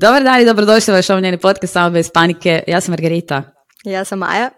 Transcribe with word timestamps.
Dobar 0.00 0.22
dan 0.22 0.40
i 0.40 0.44
dobrodošli 0.44 0.92
u 0.92 0.94
vaš 0.94 1.10
omljeni 1.10 1.38
podcast 1.38 1.72
Samo 1.72 1.90
bez 1.90 2.10
panike. 2.14 2.62
Ja 2.66 2.80
sam 2.80 2.92
Margarita. 2.92 3.42
Ja 3.84 4.04
sam 4.04 4.18
Maja. 4.18 4.50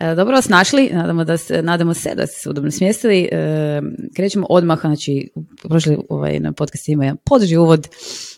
E, 0.00 0.14
dobro 0.14 0.34
vas 0.34 0.48
našli, 0.48 0.90
nadamo, 0.92 1.24
da 1.24 1.36
se, 1.36 1.62
nadamo 1.62 1.94
se 1.94 2.14
da 2.14 2.26
ste 2.26 2.40
se 2.40 2.50
udobno 2.50 2.70
smjestili. 2.70 3.28
E, 3.32 3.80
krećemo 4.16 4.46
odmah, 4.50 4.80
znači 4.80 5.30
prošli 5.68 5.98
ovaj, 6.08 6.40
na 6.40 6.52
podcast 6.52 6.88
ima 6.88 7.04
jedan 7.04 7.16
podrži 7.24 7.56
uvod, 7.56 7.88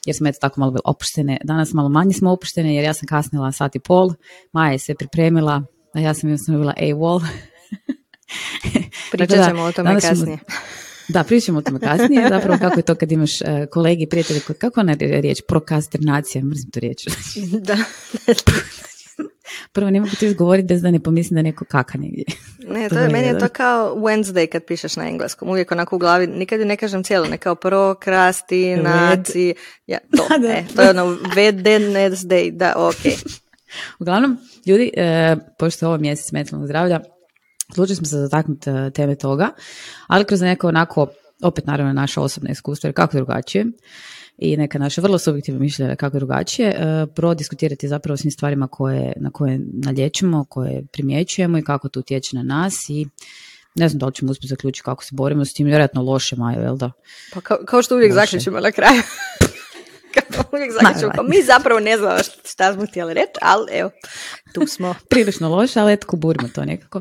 jer 0.07 0.17
smo 0.17 0.29
eto 0.29 0.39
tako 0.41 0.61
malo 0.61 0.73
bili 0.73 0.83
opuštene. 0.85 1.39
Danas 1.45 1.73
malo 1.73 1.89
manje 1.89 2.13
smo 2.13 2.33
opuštene, 2.33 2.75
jer 2.75 2.85
ja 2.85 2.95
sam 2.95 3.07
kasnila 3.07 3.53
sat 3.53 3.77
i 3.77 3.79
pol, 3.79 4.11
Maja 4.53 4.73
je 4.73 4.79
se 4.79 4.95
pripremila, 4.95 5.63
a 5.95 6.01
ja 6.01 6.15
sam 6.15 6.29
jednostavno 6.29 6.61
bila 6.61 6.75
AWOL. 6.81 7.23
Pričat 9.13 9.49
ćemo 9.49 9.63
o 9.63 9.73
tome 9.73 10.01
kasnije. 10.01 10.39
Da, 11.13 11.25
pričamo 11.25 11.59
o 11.59 11.63
tome 11.63 11.81
kasnije, 11.81 12.29
zapravo 12.29 12.59
kako 12.61 12.79
je 12.79 12.83
to 12.83 12.95
kad 12.95 13.13
imaš 13.13 13.41
uh, 13.41 13.49
kolegi, 13.71 14.07
prijatelji, 14.07 14.41
kako 14.59 14.81
ona 14.81 14.97
riječ, 15.01 15.43
prokasternacija, 15.49 16.45
mrzim 16.45 16.71
tu 16.71 16.81
riječ. 16.81 17.05
da. 17.69 17.77
Prvo 19.73 19.91
ne 19.91 20.01
mogu 20.01 20.13
to 20.21 20.27
izgovoriti 20.27 20.67
bez 20.67 20.83
da 20.83 20.91
ne 20.91 21.01
pomislim 21.01 21.35
da 21.35 21.43
neko 21.43 21.65
kaka 21.65 21.99
negdje. 21.99 22.25
Ne, 22.69 22.89
to 22.89 22.99
je, 22.99 23.09
meni 23.09 23.29
je 23.29 23.39
to 23.39 23.49
kao 23.49 23.95
Wednesday 23.97 24.47
kad 24.47 24.65
pišeš 24.65 24.97
na 24.97 25.09
engleskom, 25.09 25.49
uvijek 25.49 25.73
onako 25.73 25.97
u 25.97 25.99
glavi, 25.99 26.27
nikad 26.27 26.61
ju 26.61 26.67
ne 26.67 26.77
kažem 26.77 27.05
cijelo, 27.05 27.27
ne 27.27 27.39
kao 27.39 27.55
prokrastinaci, 27.55 29.55
ja, 29.87 29.99
to, 30.17 30.27
da, 30.39 30.39
da. 30.39 30.53
E, 30.53 30.65
to 30.77 30.83
je 30.83 30.91
ono 30.91 31.17
Wednesday, 31.37 32.51
da, 32.51 32.73
ok. 32.77 33.13
Uglavnom, 33.99 34.37
ljudi, 34.67 34.91
e, 34.97 35.37
pošto 35.59 35.87
ovo 35.87 35.99
mjesec 35.99 36.33
mentalnog 36.33 36.67
zdravlja, 36.67 37.01
Odlučili 37.73 37.97
smo 37.97 38.07
se 38.07 38.17
dotaknuti 38.17 38.71
e, 38.71 38.91
teme 38.91 39.15
toga, 39.15 39.49
ali 40.07 40.25
kroz 40.25 40.41
neko 40.41 40.69
onako, 40.69 41.07
opet 41.43 41.67
naravno 41.67 41.93
naša 41.93 42.21
osobna 42.21 42.51
iskustva, 42.51 42.89
jer 42.89 42.95
kako 42.95 43.17
drugačije, 43.17 43.67
i 44.39 44.57
neka 44.57 44.79
naša 44.79 45.01
vrlo 45.01 45.19
subjektivna 45.19 45.61
mišljenja 45.61 45.97
kako 45.97 46.19
drugačije, 46.19 46.69
e, 46.69 47.07
prodiskutirati 47.15 47.89
zapravo 47.89 48.17
svim 48.17 48.31
stvarima 48.31 48.69
koje, 48.69 49.13
na 49.17 49.31
koje 49.31 49.61
nalječimo, 49.73 50.45
koje 50.45 50.83
primjećujemo 50.93 51.59
i 51.59 51.63
kako 51.63 51.89
to 51.89 52.01
utječe 52.01 52.37
na 52.37 52.43
nas 52.43 52.89
i 52.89 53.07
ne 53.75 53.89
znam 53.89 53.99
da 53.99 54.07
li 54.07 54.15
ćemo 54.15 54.31
uspjeti 54.31 54.49
zaključiti 54.49 54.85
kako 54.85 55.05
se 55.05 55.11
borimo 55.13 55.45
s 55.45 55.53
tim, 55.53 55.67
vjerojatno 55.67 56.03
loše, 56.03 56.37
Majo, 56.37 56.61
jel 56.61 56.77
da? 56.77 56.93
Pa 57.33 57.41
kao, 57.41 57.59
kao 57.67 57.83
što 57.83 57.95
uvijek 57.95 58.13
zaključimo 58.13 58.61
na 58.61 58.73
kraju. 58.73 59.03
kao 60.15 60.45
uvijek 60.53 60.73
zaključimo, 60.73 61.13
kao 61.15 61.25
mi 61.25 61.43
zapravo 61.43 61.81
ne 61.81 61.97
znamo 61.97 62.19
šta 62.45 62.75
smo 62.75 62.87
htjeli 62.87 63.15
reći, 63.15 63.33
ali 63.43 63.73
evo, 63.73 63.91
tu 64.55 64.67
smo. 64.67 64.95
Prilično 65.11 65.49
loše, 65.49 65.81
ali 65.81 65.93
eto, 65.93 66.07
kuburimo 66.07 66.49
to 66.49 66.65
nekako. 66.65 67.01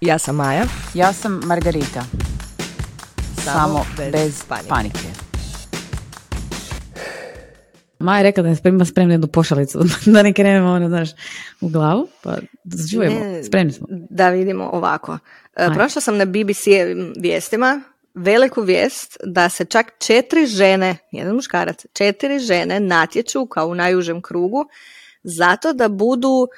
Ja 0.00 0.18
sam 0.18 0.36
Maja. 0.36 0.64
Ja 0.94 1.12
sam 1.12 1.40
Margarita. 1.44 2.04
Samo, 3.44 3.86
bez, 4.12 4.44
panike. 4.68 4.98
Maja 7.98 8.18
je 8.18 8.22
rekla 8.22 8.42
da 8.42 8.48
je 8.48 8.56
spremna 8.56 8.84
spremna 8.84 9.14
jednu 9.14 9.26
pošalicu, 9.26 9.80
da 10.14 10.22
ne 10.22 10.32
krenemo 10.32 10.72
ono, 10.72 10.88
znaš, 10.88 11.08
u 11.60 11.68
glavu, 11.68 12.08
pa 12.22 12.36
čujemo, 12.90 13.44
spremni 13.46 13.72
smo. 13.72 13.86
Da 13.90 14.28
vidimo 14.28 14.70
ovako. 14.72 15.18
E, 15.56 15.68
prošla 15.74 16.02
sam 16.02 16.16
na 16.16 16.24
BBC 16.24 16.66
vijestima, 17.18 17.80
veliku 18.16 18.62
vijest 18.62 19.16
da 19.24 19.48
se 19.48 19.64
čak 19.64 19.92
četiri 19.98 20.46
žene, 20.46 20.96
jedan 21.12 21.34
muškarac, 21.34 21.86
četiri 21.92 22.38
žene 22.38 22.80
natječu 22.80 23.46
kao 23.46 23.66
u 23.66 23.74
najužem 23.74 24.22
krugu 24.22 24.64
zato 25.22 25.72
da 25.72 25.88
budu 25.88 26.48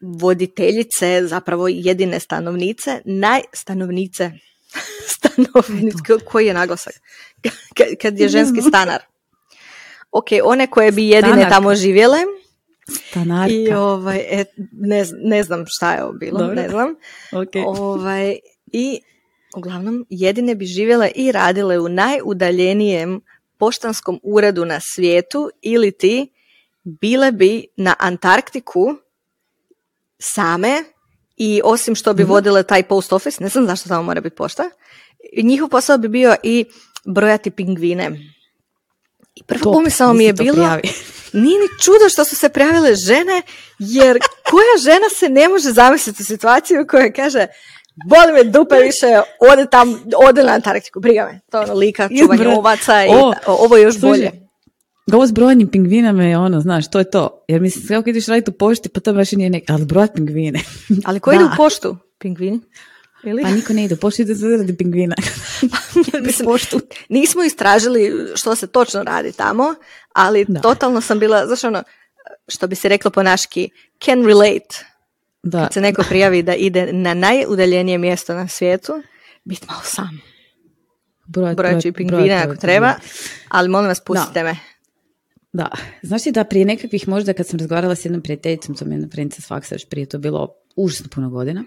voditeljice, 0.00 1.26
zapravo 1.26 1.68
jedine 1.68 2.20
stanovnice, 2.20 3.00
najstanovnice, 3.04 4.30
stanovnice, 5.14 6.24
koji 6.24 6.46
je 6.46 6.54
naglasak, 6.54 6.94
kad 8.02 8.18
je 8.18 8.28
ženski 8.28 8.62
stanar. 8.68 9.02
Ok, 10.10 10.26
one 10.44 10.66
koje 10.66 10.92
bi 10.92 11.08
jedine 11.08 11.48
tamo 11.50 11.74
živjele, 11.74 12.18
Stanarka. 13.10 13.54
I 13.54 13.72
ovaj, 13.72 14.24
et, 14.28 14.48
ne, 14.72 15.04
ne 15.22 15.42
znam 15.42 15.64
šta 15.66 15.94
je 15.94 16.04
ovo 16.04 16.12
bilo, 16.12 16.46
ne 16.46 16.68
znam. 16.68 16.94
Okay. 17.32 17.64
Ovaj, 17.66 18.38
I 18.66 19.00
uglavnom 19.56 20.06
jedine 20.10 20.54
bi 20.54 20.66
živjele 20.66 21.10
i 21.14 21.32
radile 21.32 21.78
u 21.78 21.88
najudaljenijem 21.88 23.20
poštanskom 23.58 24.20
uredu 24.22 24.64
na 24.64 24.80
svijetu 24.80 25.50
ili 25.62 25.92
ti 25.92 26.32
bile 26.82 27.32
bi 27.32 27.66
na 27.76 27.94
Antarktiku 27.98 28.96
same 30.18 30.84
i 31.36 31.60
osim 31.64 31.94
što 31.94 32.14
bi 32.14 32.22
mhm. 32.22 32.32
vodile 32.32 32.62
taj 32.62 32.82
post 32.82 33.12
office, 33.12 33.42
ne 33.42 33.48
znam 33.48 33.66
zašto 33.66 33.88
tamo 33.88 34.02
mora 34.02 34.20
biti 34.20 34.36
pošta, 34.36 34.70
njihov 35.42 35.68
posao 35.68 35.98
bi 35.98 36.08
bio 36.08 36.36
i 36.42 36.64
brojati 37.04 37.50
pingvine. 37.50 38.10
I 39.34 39.42
prvo 39.42 39.72
pomisao 39.72 40.14
mi 40.14 40.24
je 40.24 40.32
bilo, 40.32 40.78
nije 41.42 41.60
ni 41.60 41.68
čudo 41.80 42.08
što 42.08 42.24
su 42.24 42.36
se 42.36 42.48
prijavile 42.48 42.94
žene, 42.94 43.42
jer 43.78 44.18
koja 44.50 44.78
žena 44.84 45.08
se 45.18 45.28
ne 45.28 45.48
može 45.48 45.70
zamisliti 45.70 46.22
u 46.22 46.26
situaciju 46.26 46.86
koja 46.90 47.12
kaže, 47.12 47.46
boli 48.08 48.32
me 48.32 48.50
dupe 48.50 48.74
više, 48.74 49.06
ode 49.52 49.66
tam, 49.70 50.02
ode 50.28 50.42
na 50.42 50.52
Antarktiku, 50.52 51.00
briga 51.00 51.24
me. 51.24 51.40
To 51.50 51.58
je 51.58 51.64
ono 51.64 51.74
lika, 51.74 52.08
čuvanje 52.20 52.48
ovaca 52.48 53.04
i 53.04 53.08
ovo 53.46 53.76
je 53.76 53.82
još 53.82 54.00
bolje. 54.00 54.30
Ovo 55.12 55.26
s 55.26 55.32
brojanjem 55.32 55.68
pingvinama 55.68 56.24
je 56.24 56.38
ono, 56.38 56.60
znaš, 56.60 56.90
to 56.90 56.98
je 56.98 57.10
to. 57.10 57.44
Jer 57.48 57.60
mislim, 57.60 57.88
kako 57.88 58.10
ideš 58.10 58.26
raditi 58.26 58.50
u 58.50 58.54
pošti, 58.54 58.88
pa 58.88 59.00
to 59.00 59.12
baš 59.12 59.32
i 59.32 59.36
nije 59.36 59.50
nek... 59.50 59.64
Ali 59.68 59.84
brojat 59.84 60.14
pingvine. 60.14 60.60
Ali 61.06 61.20
ko 61.20 61.32
ide 61.32 61.44
u 61.44 61.48
poštu? 61.56 61.96
Pingvini? 62.18 62.60
Ili? 63.24 63.42
Pa 63.42 63.50
niko 63.50 63.72
ne 63.72 63.84
ide 63.84 63.94
u 63.94 63.98
poštu, 63.98 64.22
ide 64.22 64.34
se 64.34 64.46
radi 64.46 64.76
pingvina. 64.76 65.14
mislim, 66.26 66.46
poštu. 66.46 66.80
Nismo 67.08 67.42
istražili 67.42 68.12
što 68.34 68.56
se 68.56 68.66
točno 68.66 69.02
radi 69.02 69.32
tamo, 69.32 69.74
ali 70.12 70.46
totalno 70.62 71.00
sam 71.00 71.18
bila, 71.18 71.46
znaš 71.46 71.64
ono, 71.64 71.82
što 72.48 72.66
bi 72.66 72.76
se 72.76 72.88
reklo 72.88 73.10
po 73.10 73.22
naški, 73.22 73.70
can 74.04 74.26
relate. 74.26 74.93
Da. 75.44 75.62
Kad 75.62 75.72
se 75.72 75.80
neko 75.80 76.02
prijavi 76.08 76.42
da 76.42 76.54
ide 76.54 76.92
na 76.92 77.14
najudaljenije 77.14 77.98
mjesto 77.98 78.34
na 78.34 78.48
svijetu, 78.48 78.92
bit 79.44 79.68
malo 79.68 79.80
sam. 79.84 80.20
Brojat, 81.26 81.56
brojat, 81.56 81.82
pingvine 81.96 82.34
ako 82.34 82.56
treba, 82.56 82.94
ali 83.48 83.68
molim 83.68 83.88
vas 83.88 84.00
pustite 84.00 84.42
me. 84.42 84.56
Da, 85.52 85.70
znaš 86.02 86.22
ti 86.22 86.32
da 86.32 86.44
prije 86.44 86.64
nekakvih 86.64 87.08
možda 87.08 87.32
kad 87.32 87.46
sam 87.46 87.58
razgovarala 87.58 87.94
s 87.94 88.04
jednom 88.04 88.22
prijateljicom, 88.22 88.74
to 88.74 88.84
mi 88.84 88.90
je 88.90 88.94
jedna 88.94 89.08
prijateljica 89.08 89.42
s 89.42 89.48
faksa 89.48 89.74
još 89.74 89.88
prije, 89.88 90.06
to 90.06 90.18
bilo 90.18 90.48
užasno 90.76 91.06
puno 91.14 91.30
godina, 91.30 91.64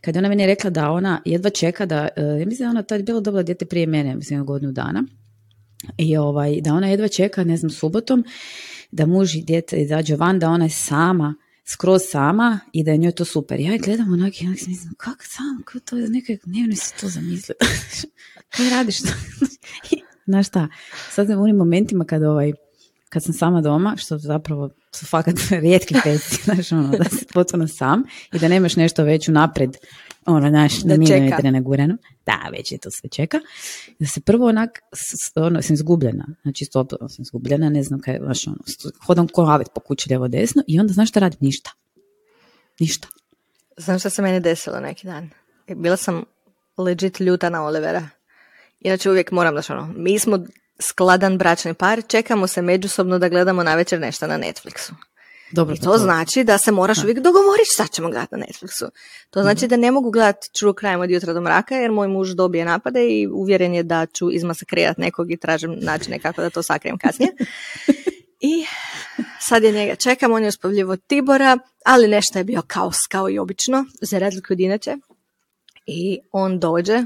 kad 0.00 0.14
je 0.14 0.18
ona 0.18 0.28
meni 0.28 0.46
rekla 0.46 0.70
da 0.70 0.90
ona 0.90 1.22
jedva 1.24 1.50
čeka 1.50 1.86
da, 1.86 2.08
e, 2.16 2.22
ja 2.22 2.46
mislim 2.46 2.66
da 2.66 2.70
ona 2.70 2.82
tad 2.82 3.02
bila 3.02 3.20
dobila 3.20 3.42
dijete 3.42 3.64
prije 3.64 3.86
mene, 3.86 4.14
mislim 4.14 4.44
godinu 4.44 4.72
dana, 4.72 5.04
i 5.98 6.16
ovaj, 6.16 6.60
da 6.60 6.74
ona 6.74 6.88
jedva 6.88 7.08
čeka, 7.08 7.44
ne 7.44 7.56
znam, 7.56 7.70
subotom, 7.70 8.24
da 8.90 9.06
muž 9.06 9.34
i 9.34 9.42
dijete 9.42 9.82
izađe 9.82 10.16
van, 10.16 10.38
da 10.38 10.50
ona 10.50 10.64
je 10.64 10.70
sama, 10.70 11.34
skroz 11.72 12.02
sama 12.10 12.60
i 12.72 12.84
da 12.84 12.90
je 12.90 12.98
njoj 12.98 13.12
to 13.12 13.24
super. 13.24 13.60
Ja 13.60 13.72
je 13.72 13.78
gledam 13.78 14.12
onak 14.12 14.42
i 14.42 14.46
onak 14.46 14.58
mislim, 14.66 14.94
kako 14.96 15.24
sam, 15.24 15.62
kako 15.64 15.84
to 15.84 15.96
je, 15.96 16.08
nekak, 16.08 16.40
ne 16.46 16.76
si 16.76 17.00
to 17.00 17.08
zamislila. 17.08 17.58
Kaj 18.56 18.70
radiš? 18.70 18.96
Znaš 20.26 20.48
šta, 20.48 20.68
sad 21.10 21.30
u 21.30 21.42
onim 21.42 21.56
momentima 21.56 22.04
kad 22.04 22.22
ovaj, 22.22 22.52
kad 23.08 23.24
sam 23.24 23.34
sama 23.34 23.60
doma, 23.60 23.96
što 23.96 24.18
zapravo 24.18 24.70
su 24.92 25.06
fakat 25.06 25.34
rijetki 25.62 25.94
peci, 26.04 26.42
znaš, 26.44 26.72
ono, 26.72 26.88
da 26.88 27.04
si 27.04 27.26
potpuno 27.32 27.68
sam 27.68 28.02
i 28.32 28.38
da 28.38 28.48
nemaš 28.48 28.76
nešto 28.76 29.04
već 29.04 29.28
unaprijed, 29.28 29.76
ono, 30.26 30.48
znaš, 30.48 30.82
da, 30.82 31.06
čeka. 31.06 31.50
nagurano. 31.50 31.96
Da, 32.26 32.48
već 32.52 32.72
je 32.72 32.78
to 32.78 32.90
sve 32.90 33.10
čeka. 33.10 33.38
Da 33.98 34.06
se 34.06 34.20
prvo 34.20 34.48
onak, 34.48 34.80
ono, 35.34 35.62
sam 35.62 35.74
izgubljena, 35.74 36.26
znači 36.42 36.64
stop, 36.64 36.92
sam 37.08 37.22
izgubljena, 37.22 37.68
ne 37.68 37.82
znam 37.82 38.00
kaj, 38.00 38.18
znaš, 38.22 38.46
ono, 38.46 38.56
hodam 39.06 39.28
ko 39.28 39.42
avet 39.42 39.68
po 39.74 39.80
kući 39.80 40.08
lijevo 40.08 40.28
desno 40.28 40.62
i 40.66 40.80
onda 40.80 40.92
znaš 40.92 41.08
šta 41.08 41.20
radim? 41.20 41.38
Ništa. 41.40 41.70
Ništa. 42.80 43.08
Znam 43.76 43.98
što 43.98 44.10
se 44.10 44.22
meni 44.22 44.40
desilo 44.40 44.80
neki 44.80 45.06
dan. 45.06 45.30
Bila 45.76 45.96
sam 45.96 46.24
legit 46.78 47.20
ljuta 47.20 47.50
na 47.50 47.64
Olivera. 47.64 48.08
Inače 48.80 49.10
uvijek 49.10 49.30
moram 49.30 49.54
da 49.54 49.62
ono, 49.68 49.92
mi 49.96 50.18
smo 50.18 50.38
skladan 50.78 51.38
bračni 51.38 51.74
par, 51.74 52.02
čekamo 52.08 52.46
se 52.46 52.62
međusobno 52.62 53.18
da 53.18 53.28
gledamo 53.28 53.62
na 53.62 53.74
večer 53.74 54.00
nešto 54.00 54.26
na 54.26 54.38
Netflixu. 54.38 54.92
Dobro, 55.52 55.74
I 55.74 55.78
to, 55.78 55.98
znači 55.98 56.44
da 56.44 56.58
se 56.58 56.72
moraš 56.72 56.98
uvijek 57.02 57.18
dogovoriti 57.18 57.70
šta 57.72 57.86
ćemo 57.86 58.08
gledati 58.08 58.34
na 58.34 58.46
Netflixu. 58.46 58.88
To 59.30 59.40
mhm. 59.40 59.46
znači 59.46 59.68
da 59.68 59.76
ne 59.76 59.90
mogu 59.90 60.10
gledati 60.10 60.48
True 60.58 60.72
Crime 60.80 60.96
od 60.96 61.10
jutra 61.10 61.32
do 61.32 61.40
mraka 61.40 61.76
jer 61.76 61.90
moj 61.90 62.08
muž 62.08 62.30
dobije 62.30 62.64
napade 62.64 63.06
i 63.08 63.28
uvjeren 63.32 63.74
je 63.74 63.82
da 63.82 64.06
ću 64.06 64.30
izmasakrirati 64.32 65.00
nekog 65.00 65.30
i 65.32 65.36
tražim 65.36 65.76
načine 65.80 66.18
kako 66.18 66.42
da 66.42 66.50
to 66.50 66.62
sakrijem 66.62 66.98
kasnije. 66.98 67.32
I 68.40 68.64
sad 69.40 69.62
je 69.62 69.72
njega 69.72 69.94
čekam, 69.94 70.32
on 70.32 70.42
je 70.42 70.48
uspavljivo 70.48 70.96
Tibora, 70.96 71.58
ali 71.84 72.08
nešto 72.08 72.38
je 72.38 72.44
bio 72.44 72.62
kaos 72.66 73.06
kao 73.08 73.30
i 73.30 73.38
obično, 73.38 73.84
za 74.00 74.18
razliku 74.18 74.52
od 74.52 74.60
inače. 74.60 74.96
I 75.86 76.18
on 76.32 76.58
dođe, 76.58 77.04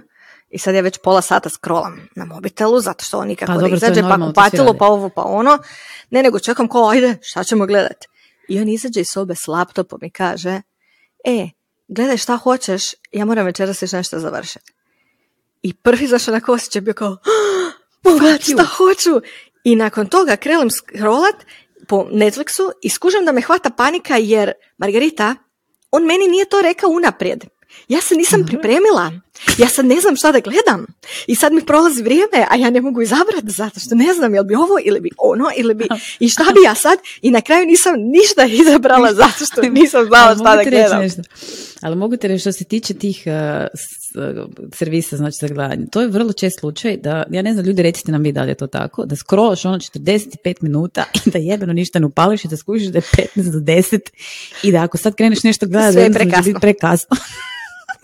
i 0.51 0.59
sad 0.59 0.75
ja 0.75 0.81
već 0.81 0.99
pola 1.05 1.23
sata 1.23 1.49
scrollam 1.49 2.09
na 2.17 2.25
mobitelu, 2.25 2.81
zato 2.81 3.05
što 3.05 3.19
on 3.19 3.29
nikako 3.29 3.53
pa, 3.53 3.59
da 3.59 3.69
izađe, 3.69 4.03
pa 4.03 4.27
kupatilo, 4.27 4.75
pa 4.79 4.87
ovo, 4.87 5.09
pa 5.09 5.23
ono. 5.23 5.59
Ne, 6.11 6.23
nego 6.23 6.39
čekam 6.39 6.69
ko, 6.69 6.89
ajde, 6.89 7.19
šta 7.23 7.45
ćemo 7.45 7.67
gledati? 7.67 8.07
I 8.49 8.61
on 8.61 8.69
izađe 8.69 9.01
iz 9.01 9.07
sobe 9.13 9.35
s 9.35 9.47
laptopom 9.47 10.05
i 10.05 10.11
kaže, 10.11 10.63
e, 11.25 11.49
gledaj 11.89 12.17
šta 12.17 12.37
hoćeš, 12.37 12.83
ja 13.13 13.25
moram 13.25 13.47
večeras 13.47 13.83
još 13.83 13.93
nešto 13.93 14.19
završiti. 14.19 14.73
i 15.63 15.75
prvi 15.75 16.07
zašto 16.07 16.31
onako 16.31 16.53
osjećaj 16.53 16.81
bio 16.81 16.95
kao 16.95 17.17
what, 18.05 18.53
šta 18.53 18.65
hoću? 18.65 19.21
I 19.65 19.77
nakon 19.77 20.09
toga 20.09 20.37
krenem 20.37 20.71
scrollat 20.71 21.35
po 21.89 22.09
Netflixu 22.13 22.71
i 22.83 22.91
skužem 22.91 23.25
da 23.25 23.33
me 23.33 23.41
hvata 23.41 23.71
panika 23.71 24.17
jer 24.17 24.53
Margarita, 24.79 25.35
on 25.91 26.05
meni 26.05 26.29
nije 26.29 26.45
to 26.45 26.63
rekao 26.63 26.91
unaprijed. 26.91 27.45
Ja 27.89 28.01
se 28.01 28.15
nisam 28.15 28.47
pripremila. 28.47 29.13
Ja 29.59 29.69
sad 29.69 29.85
ne 29.85 30.01
znam 30.01 30.17
šta 30.17 30.33
da 30.33 30.41
gledam. 30.41 30.87
I 31.27 31.35
sad 31.35 31.53
mi 31.53 31.67
prolazi 31.67 32.03
vrijeme, 32.03 32.47
a 32.51 32.57
ja 32.57 32.71
ne 32.71 32.81
mogu 32.81 33.03
izabrati 33.03 33.51
zato 33.51 33.81
što 33.81 33.95
ne 33.95 34.15
znam 34.15 34.35
jel 34.35 34.45
bi 34.45 34.55
ovo 34.55 34.79
ili 34.85 35.01
bi 35.01 35.11
ono 35.19 35.51
ili 35.57 35.75
bi... 35.75 35.89
I 36.21 36.29
šta 36.29 36.45
bi 36.45 36.63
ja 36.65 36.75
sad? 36.75 36.99
I 37.23 37.31
na 37.31 37.41
kraju 37.41 37.67
nisam 37.67 37.95
ništa 37.97 38.45
izabrala 38.63 39.15
zato 39.15 39.45
što 39.53 39.63
nisam 39.63 40.05
znala 40.07 40.35
šta 40.35 40.57
da 40.57 40.71
gledam. 40.71 41.01
Nešto. 41.01 41.23
Ali 41.81 41.97
mogu 41.97 42.17
te 42.17 42.29
reći 42.29 42.41
što 42.41 42.53
se 42.53 42.65
tiče 42.65 42.95
tih 42.95 43.23
uh, 43.27 43.33
servisa 44.73 45.17
znači 45.17 45.37
za 45.41 45.49
gledanje. 45.49 45.87
To 45.91 46.01
je 46.01 46.09
vrlo 46.09 46.33
čest 46.33 46.61
slučaj 46.61 46.97
da, 46.97 47.25
ja 47.31 47.43
ne 47.43 47.53
znam, 47.53 47.65
ljudi 47.67 47.83
recite 47.83 48.13
nam 48.13 48.23
vi 48.23 48.33
da 48.33 48.43
li 48.43 48.51
je 48.51 48.55
to 48.55 48.67
tako, 48.67 49.05
da 49.05 49.17
scrollaš 49.17 49.65
ono 49.65 49.79
45 49.79 50.55
minuta 50.61 51.05
i 51.27 51.31
da 51.31 51.39
jebeno 51.39 51.73
ništa 51.73 51.99
ne 51.99 52.07
upališ 52.07 52.45
i 52.45 52.49
da 52.49 52.57
skužiš 52.57 52.89
da 52.89 52.99
je 52.99 53.03
15 53.37 53.51
do 53.53 53.59
10 53.59 54.01
i 54.63 54.73
da 54.73 54.83
ako 54.83 54.99
sad 54.99 55.15
kreneš 55.15 55.43
nešto 55.43 55.67
gledati, 55.67 55.93
Sve 55.93 56.03
je 56.03 56.13
prekasno. 56.13 56.61
prekasno. 56.61 57.17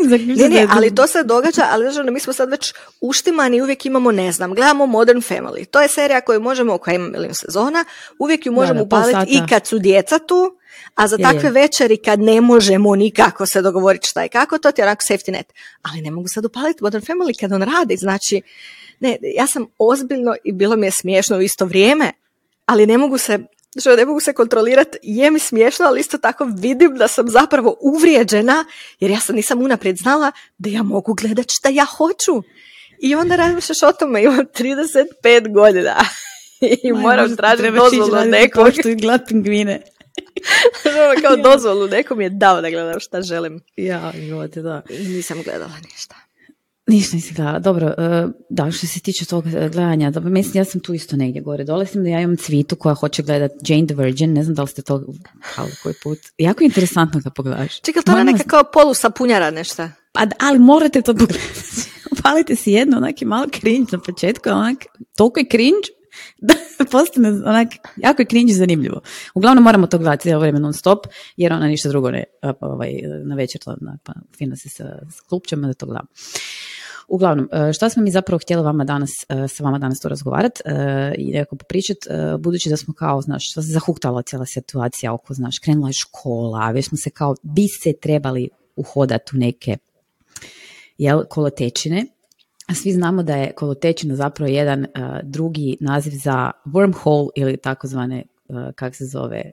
ne, 0.43 0.49
ne, 0.49 0.67
ali 0.71 0.95
to 0.95 1.07
se 1.07 1.23
događa, 1.23 1.63
ali 1.71 1.93
znači, 1.93 2.11
mi 2.11 2.21
smo 2.21 2.33
sad 2.33 2.51
već 2.51 2.75
uštimani 3.01 3.57
i 3.57 3.63
uvijek 3.63 3.87
imamo, 3.87 4.13
ne 4.13 4.33
znam, 4.33 4.55
gledamo 4.55 4.87
Modern 4.87 5.21
Family. 5.21 5.65
To 5.65 5.81
je 5.81 5.89
serija 5.89 6.21
koju 6.21 6.41
možemo, 6.41 6.79
koja 6.79 6.95
ima 6.95 7.09
milijun 7.09 7.35
sezona, 7.35 7.85
uvijek 8.19 8.47
ju 8.47 8.53
možemo 8.53 8.83
upaliti 8.83 9.27
i 9.29 9.41
kad 9.49 9.67
su 9.67 9.79
djeca 9.79 10.19
tu, 10.19 10.57
a 10.95 11.09
za 11.09 11.19
takve 11.19 11.51
večeri 11.51 11.97
kad 11.97 12.21
ne 12.21 12.41
možemo 12.41 12.97
nikako 12.97 13.47
se 13.47 13.63
dogovoriti 13.63 14.09
šta 14.09 14.23
je 14.23 14.29
kako, 14.29 14.59
to 14.59 14.73
ti 14.73 14.81
je 14.81 14.85
onako 14.85 15.03
safety 15.03 15.33
net. 15.33 15.53
Ali 15.83 16.03
ne 16.03 16.11
mogu 16.11 16.29
sad 16.29 16.45
upaliti 16.45 16.85
Modern 16.85 17.05
Family 17.05 17.41
kad 17.41 17.53
on 17.53 17.63
radi, 17.63 17.97
znači, 17.97 18.43
ne, 19.01 19.17
ja 19.23 19.47
sam 19.47 19.67
ozbiljno 19.79 20.35
i 20.45 20.53
bilo 20.53 20.77
mi 20.77 20.87
je 20.87 20.91
smiješno 20.91 21.37
u 21.37 21.43
isto 21.43 21.65
vrijeme, 21.65 22.13
ali 22.67 22.87
ne 22.87 22.99
mogu 22.99 23.19
se 23.19 23.39
što 23.81 23.97
ne 23.97 24.05
mogu 24.05 24.21
se 24.21 24.33
kontrolirati, 24.33 24.99
je 25.03 25.31
mi 25.31 25.39
smiješno, 25.39 25.87
ali 25.87 26.01
isto 26.01 26.19
tako 26.19 26.45
vidim 26.45 26.97
da 26.97 27.09
sam 27.09 27.29
zapravo 27.29 27.77
uvrijeđena, 27.81 28.65
jer 29.01 29.11
ja 29.11 29.21
sam 29.21 29.37
nisam 29.37 29.63
unaprijed 29.63 29.97
znala 29.97 30.33
da 30.59 30.71
ja 30.71 30.83
mogu 30.83 31.15
gledat 31.15 31.47
šta 31.51 31.69
ja 31.69 31.85
hoću. 31.85 32.43
I 32.99 33.15
onda 33.15 33.37
razmišljaš 33.37 33.83
o 33.83 33.93
tome, 33.93 34.23
imam 34.23 34.47
35 34.47 35.53
godina 35.53 35.97
i 36.85 36.93
moram 36.93 37.37
tražiti 37.37 37.71
dozvolu 37.71 38.23
od 38.23 38.29
nekog. 38.29 38.69
i 38.85 38.95
glad 38.95 39.21
pingvine. 39.29 39.83
kao 41.23 41.37
dozvolu, 41.53 41.89
nekom 41.89 42.21
je 42.21 42.31
dao 42.31 42.61
da 42.61 42.71
gledam 42.71 43.01
šta 43.01 43.23
želim. 43.23 43.61
Ja, 43.77 44.13
živote, 44.15 44.63
da. 44.63 44.83
Nisam 44.91 45.43
gledala 45.43 45.75
ništa. 45.93 46.15
Ništa 46.93 47.17
nisi 47.17 47.35
gledala. 47.35 47.59
Dobro, 47.59 47.87
e, 47.99 48.27
da, 48.49 48.71
što 48.71 48.87
se 48.87 49.01
tiče 49.01 49.25
toga 49.25 49.51
gledanja, 49.51 50.11
da, 50.11 50.21
mislim, 50.21 50.61
ja 50.61 50.65
sam 50.65 50.81
tu 50.81 50.95
isto 50.95 51.17
negdje 51.17 51.43
gore. 51.43 51.65
Dole 51.65 51.87
sam 51.87 52.03
da 52.03 52.09
ja 52.09 52.21
imam 52.21 52.37
cvitu 52.37 52.77
koja 52.77 52.95
hoće 52.95 53.23
gledati 53.23 53.55
Jane 53.73 53.87
the 53.87 53.95
Virgin, 53.95 54.33
ne 54.33 54.43
znam 54.43 54.55
da 54.55 54.63
li 54.63 54.69
ste 54.69 54.83
to 54.83 55.05
kao 55.55 55.67
koji 55.83 55.95
put. 56.03 56.19
Jako 56.39 56.65
interesantno 56.65 57.21
da 57.21 57.31
pogledaš. 57.31 57.81
Čekaj, 57.81 58.03
to 58.03 58.19
je 58.19 58.25
neka 58.25 58.45
kao 58.45 58.63
polu 58.73 58.95
sapunjara 58.95 59.51
nešto. 59.51 59.89
Pa, 60.13 60.27
ali 60.41 60.59
morate 60.59 61.03
to 61.03 61.15
pogledati. 61.15 61.61
Upalite 62.13 62.57
si 62.57 62.73
jedno, 62.73 62.97
onak 62.97 63.23
je 63.23 63.29
malo 63.29 63.47
cringe 63.61 63.89
na 63.93 63.99
početku, 63.99 64.51
onak, 64.51 64.77
toliko 65.17 65.41
je 65.41 65.47
cringe 65.51 65.89
da 66.39 66.55
postane 66.93 67.29
onak, 67.29 67.69
jako 67.97 68.23
je 68.23 68.27
cringe 68.27 68.53
zanimljivo. 68.53 69.01
Uglavnom 69.35 69.65
moramo 69.65 69.87
to 69.87 69.99
gledati 69.99 70.23
cijelo 70.23 70.41
vrijeme 70.41 70.61
non 70.61 70.73
stop, 70.73 71.07
jer 71.37 71.53
ona 71.53 71.67
ništa 71.67 71.89
drugo 71.89 72.11
ne, 72.11 72.25
ovaj, 72.61 72.93
na 73.25 73.35
večer 73.35 73.61
to, 73.61 73.77
pa, 74.05 74.13
fino 74.39 74.57
se 74.57 74.69
sa, 74.69 74.85
s 75.11 75.53
da 75.57 75.75
to 75.75 75.87
gledam. 75.87 76.07
Uglavnom, 77.13 77.49
e, 77.53 77.73
što 77.73 77.89
smo 77.89 78.03
mi 78.03 78.11
zapravo 78.11 78.39
htjeli 78.39 78.63
vama 78.63 78.85
danas, 78.85 79.11
e, 79.29 79.49
sa 79.49 79.65
vama 79.65 79.79
danas 79.79 80.01
to 80.01 80.09
razgovarati 80.09 80.63
e, 80.65 81.15
i 81.19 81.33
nekako 81.33 81.57
popričati, 81.57 82.09
budući 82.39 82.69
da 82.69 82.77
smo 82.77 82.95
kao, 82.95 83.21
znaš, 83.21 83.51
što 83.51 83.63
se 83.63 83.69
zahuktala 83.69 84.23
cijela 84.23 84.47
situacija 84.47 85.13
oko, 85.13 85.35
znaš, 85.35 85.59
krenula 85.59 85.89
je 85.89 85.93
škola, 85.93 86.71
već 86.71 86.89
smo 86.89 86.99
se 86.99 87.11
kao, 87.11 87.35
bi 87.43 87.69
se 87.83 87.93
trebali 87.93 88.49
uhodati 88.77 89.37
u 89.37 89.39
neke 89.39 89.77
jel, 90.99 91.25
kolotečine, 91.29 92.07
a 92.67 92.75
svi 92.75 92.93
znamo 92.93 93.23
da 93.23 93.37
je 93.37 93.53
kolotečina 93.53 94.17
zapravo 94.17 94.49
jedan 94.49 94.87
drugi 95.23 95.77
naziv 95.81 96.13
za 96.25 96.51
wormhole 96.67 97.29
ili 97.37 97.57
takozvane, 97.57 98.25
uh, 98.49 98.57
kak 98.75 98.97
se 98.97 99.05
zove, 99.05 99.51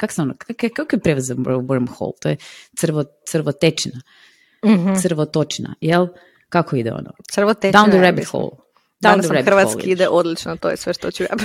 kak 0.00 0.12
se 0.12 0.22
ono, 0.22 0.34
kako 0.76 0.96
je 0.96 1.00
prevez 1.00 1.26
za 1.26 1.34
wormhole? 1.34 2.12
To 2.20 2.28
je 2.28 2.36
crvo, 2.76 3.04
crvotečina, 3.26 4.00
mm-hmm. 4.64 5.00
crvotočina, 5.00 5.74
jel? 5.80 6.06
Kako 6.50 6.76
ide 6.76 6.92
ono? 6.92 7.10
Crvotečina. 7.32 7.82
Down 7.82 7.90
the 7.90 8.00
rabbit 8.00 8.24
hole. 8.24 8.50
Down 9.00 9.22
the 9.22 9.28
rabbit 9.28 9.44
hrvatski 9.44 9.90
ide 9.90 10.08
odlično, 10.08 10.56
to 10.56 10.68
je 10.68 10.76
sve 10.76 10.94
što 10.94 11.10
ću 11.10 11.22
ja 11.22 11.28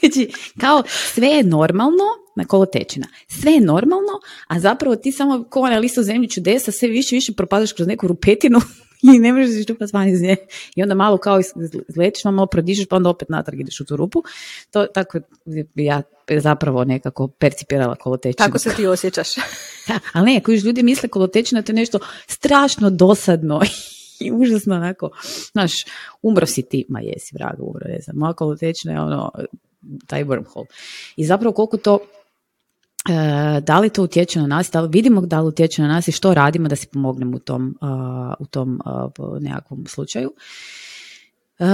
Znači, 0.00 0.30
kao 0.60 0.82
sve 1.14 1.26
je 1.26 1.42
normalno, 1.42 2.04
na 2.36 2.44
kolotečina, 2.44 3.06
sve 3.28 3.52
je 3.52 3.60
normalno, 3.60 4.20
a 4.46 4.60
zapravo 4.60 4.96
ti 4.96 5.12
samo 5.12 5.44
ko 5.50 5.68
na 5.68 5.78
listu 5.78 6.02
zemlji 6.02 6.30
čudesa 6.30 6.72
sve 6.72 6.88
više 6.88 7.14
više 7.14 7.32
propadaš 7.32 7.72
kroz 7.72 7.88
neku 7.88 8.08
rupetinu 8.08 8.60
i 9.14 9.18
ne 9.18 9.32
možeš 9.32 9.60
iščupati 9.60 9.90
van 9.94 10.08
iz 10.08 10.22
nje. 10.22 10.36
I 10.76 10.82
onda 10.82 10.94
malo 10.94 11.18
kao 11.18 11.40
izletiš, 11.88 12.24
malo 12.24 12.46
prodižeš, 12.46 12.86
pa 12.86 12.96
onda 12.96 13.10
opet 13.10 13.28
natrag 13.28 13.60
ideš 13.60 13.80
u 13.80 13.84
tu 13.84 13.96
rupu. 13.96 14.22
To 14.70 14.86
tako 14.86 15.20
bi 15.74 15.84
ja 15.84 16.02
zapravo 16.38 16.84
nekako 16.84 17.28
percipirala 17.28 17.94
kolotečinu. 17.94 18.46
Tako 18.46 18.58
se 18.58 18.70
ti 18.76 18.86
osjećaš. 18.86 19.28
da, 19.88 19.98
ali 20.12 20.32
ne, 20.32 20.40
koji 20.40 20.58
ljudi 20.58 20.82
misle 20.82 21.08
kolotečina 21.08 21.62
to 21.62 21.72
je 21.72 21.76
nešto 21.76 21.98
strašno 22.26 22.90
dosadno 22.90 23.60
i 24.20 24.32
užasno 24.32 24.74
onako, 24.74 25.10
znaš, 25.52 25.72
umro 26.22 26.46
si 26.46 26.62
ti, 26.62 26.86
ma 26.88 27.00
jesi 27.00 27.34
vraga, 27.34 27.62
umro, 27.62 27.86
ne 27.88 28.00
znam, 28.00 28.16
moja 28.16 28.32
kolotečina 28.32 28.92
je 28.92 29.00
ono, 29.00 29.30
taj 30.06 30.24
wormhole. 30.24 30.66
I 31.16 31.26
zapravo 31.26 31.52
koliko 31.52 31.76
to 31.76 31.98
da 33.62 33.78
li 33.80 33.90
to 33.90 34.02
utječe 34.02 34.40
na 34.40 34.46
nas, 34.46 34.70
da 34.70 34.80
li 34.80 34.88
vidimo 34.92 35.20
da 35.20 35.40
li 35.40 35.48
utječe 35.48 35.82
na 35.82 35.88
nas 35.88 36.08
i 36.08 36.12
što 36.12 36.34
radimo 36.34 36.68
da 36.68 36.76
si 36.76 36.86
pomognemo 36.86 37.36
u 37.36 37.40
tom, 37.40 37.78
u 38.38 38.46
tom 38.46 38.80
nekakvom 39.40 39.86
slučaju. 39.86 40.32
Uh, 41.60 41.66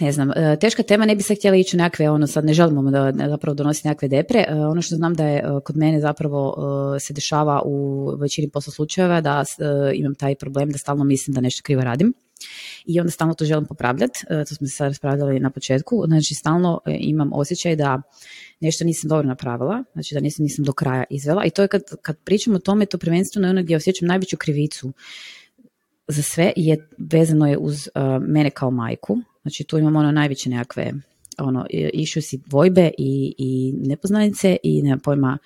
ne 0.00 0.12
znam, 0.12 0.30
teška 0.60 0.82
tema, 0.82 1.06
ne 1.06 1.16
bi 1.16 1.22
se 1.22 1.34
htjela 1.34 1.56
ići 1.56 1.76
u 1.76 1.78
nekakve, 1.78 2.10
ono 2.10 2.26
sad 2.26 2.44
ne 2.44 2.52
želimo 2.52 2.90
da 2.90 3.12
zapravo 3.28 3.54
donositi 3.54 3.88
nekakve 3.88 4.08
depre, 4.08 4.46
ono 4.70 4.82
što 4.82 4.96
znam 4.96 5.14
da 5.14 5.26
je 5.26 5.44
kod 5.64 5.76
mene 5.76 6.00
zapravo 6.00 6.56
se 7.00 7.14
dešava 7.14 7.62
u 7.64 8.06
većini 8.20 8.50
posla 8.50 8.72
slučajeva 8.72 9.20
da 9.20 9.44
imam 9.94 10.14
taj 10.14 10.34
problem 10.34 10.70
da 10.70 10.78
stalno 10.78 11.04
mislim 11.04 11.34
da 11.34 11.40
nešto 11.40 11.62
krivo 11.62 11.82
radim 11.82 12.14
i 12.86 13.00
onda 13.00 13.10
stalno 13.10 13.34
to 13.34 13.44
želim 13.44 13.66
popravljati, 13.66 14.24
to 14.28 14.54
smo 14.54 14.66
se 14.66 14.76
sad 14.76 14.88
raspravljali 14.88 15.40
na 15.40 15.50
početku, 15.50 16.04
znači 16.06 16.34
stalno 16.34 16.80
e, 16.86 16.96
imam 17.00 17.30
osjećaj 17.32 17.76
da 17.76 18.02
nešto 18.60 18.84
nisam 18.84 19.08
dobro 19.08 19.28
napravila, 19.28 19.84
znači 19.92 20.14
da 20.14 20.20
nisam, 20.20 20.42
nisam 20.42 20.64
do 20.64 20.72
kraja 20.72 21.04
izvela. 21.10 21.44
I 21.44 21.50
to 21.50 21.62
je 21.62 21.68
kad, 21.68 21.82
kad 22.02 22.18
pričam 22.24 22.54
o 22.54 22.58
tome, 22.58 22.86
to 22.86 22.98
prvenstveno 22.98 23.48
je 23.48 23.50
ono 23.50 23.62
gdje 23.62 23.76
osjećam 23.76 24.08
najveću 24.08 24.36
krivicu 24.36 24.92
za 26.08 26.22
sve 26.22 26.52
je 26.56 26.88
vezano 26.98 27.46
je 27.46 27.58
uz 27.58 27.88
uh, 27.94 28.28
mene 28.28 28.50
kao 28.50 28.70
majku, 28.70 29.18
znači 29.42 29.64
tu 29.64 29.78
imam 29.78 29.96
ono 29.96 30.12
najveće 30.12 30.50
nekakve 30.50 30.92
ono, 31.38 31.66
išao 31.92 32.22
si 32.22 32.40
dvojbe 32.46 32.90
i, 32.98 33.34
i 33.38 33.72
nepoznanice 33.76 34.56
i 34.62 34.82
nema 34.82 34.98
pojma 35.04 35.38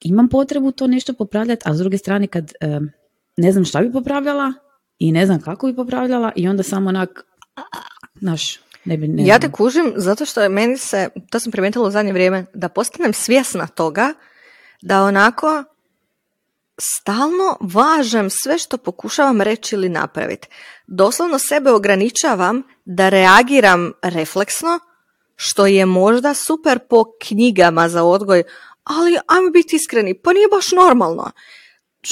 imam 0.00 0.28
potrebu 0.28 0.72
to 0.72 0.86
nešto 0.86 1.14
popravljati, 1.14 1.62
a 1.64 1.74
s 1.74 1.78
druge 1.78 1.98
strane 1.98 2.26
kad 2.26 2.44
uh, 2.44 2.82
ne 3.36 3.52
znam 3.52 3.64
šta 3.64 3.80
bi 3.80 3.92
popravljala 3.92 4.52
i 4.98 5.12
ne 5.12 5.26
znam 5.26 5.40
kako 5.40 5.66
bi 5.66 5.76
popravljala 5.76 6.32
i 6.36 6.48
onda 6.48 6.62
samo 6.62 6.88
onak, 6.88 7.24
naš, 8.20 8.58
ne 8.84 8.96
bi, 8.96 9.08
ne 9.08 9.26
ja 9.26 9.38
te 9.38 9.52
kužim 9.52 9.92
zato 9.96 10.26
što 10.26 10.48
meni 10.48 10.78
se, 10.78 11.08
to 11.30 11.40
sam 11.40 11.52
primijetila 11.52 11.88
u 11.88 11.90
zadnje 11.90 12.12
vrijeme, 12.12 12.44
da 12.54 12.68
postanem 12.68 13.12
svjesna 13.12 13.66
toga 13.66 14.14
da 14.82 15.02
onako 15.02 15.64
stalno 16.78 17.56
važem 17.60 18.30
sve 18.30 18.58
što 18.58 18.78
pokušavam 18.78 19.40
reći 19.40 19.74
ili 19.74 19.88
napraviti. 19.88 20.48
Doslovno 20.86 21.38
sebe 21.38 21.70
ograničavam 21.70 22.62
da 22.84 23.08
reagiram 23.08 23.92
refleksno, 24.02 24.80
što 25.36 25.66
je 25.66 25.86
možda 25.86 26.34
super 26.34 26.78
po 26.78 27.04
knjigama 27.20 27.88
za 27.88 28.04
odgoj, 28.04 28.42
ali 28.84 29.18
ajmo 29.26 29.50
biti 29.50 29.76
iskreni, 29.76 30.14
pa 30.14 30.32
nije 30.32 30.48
baš 30.48 30.72
normalno 30.72 31.30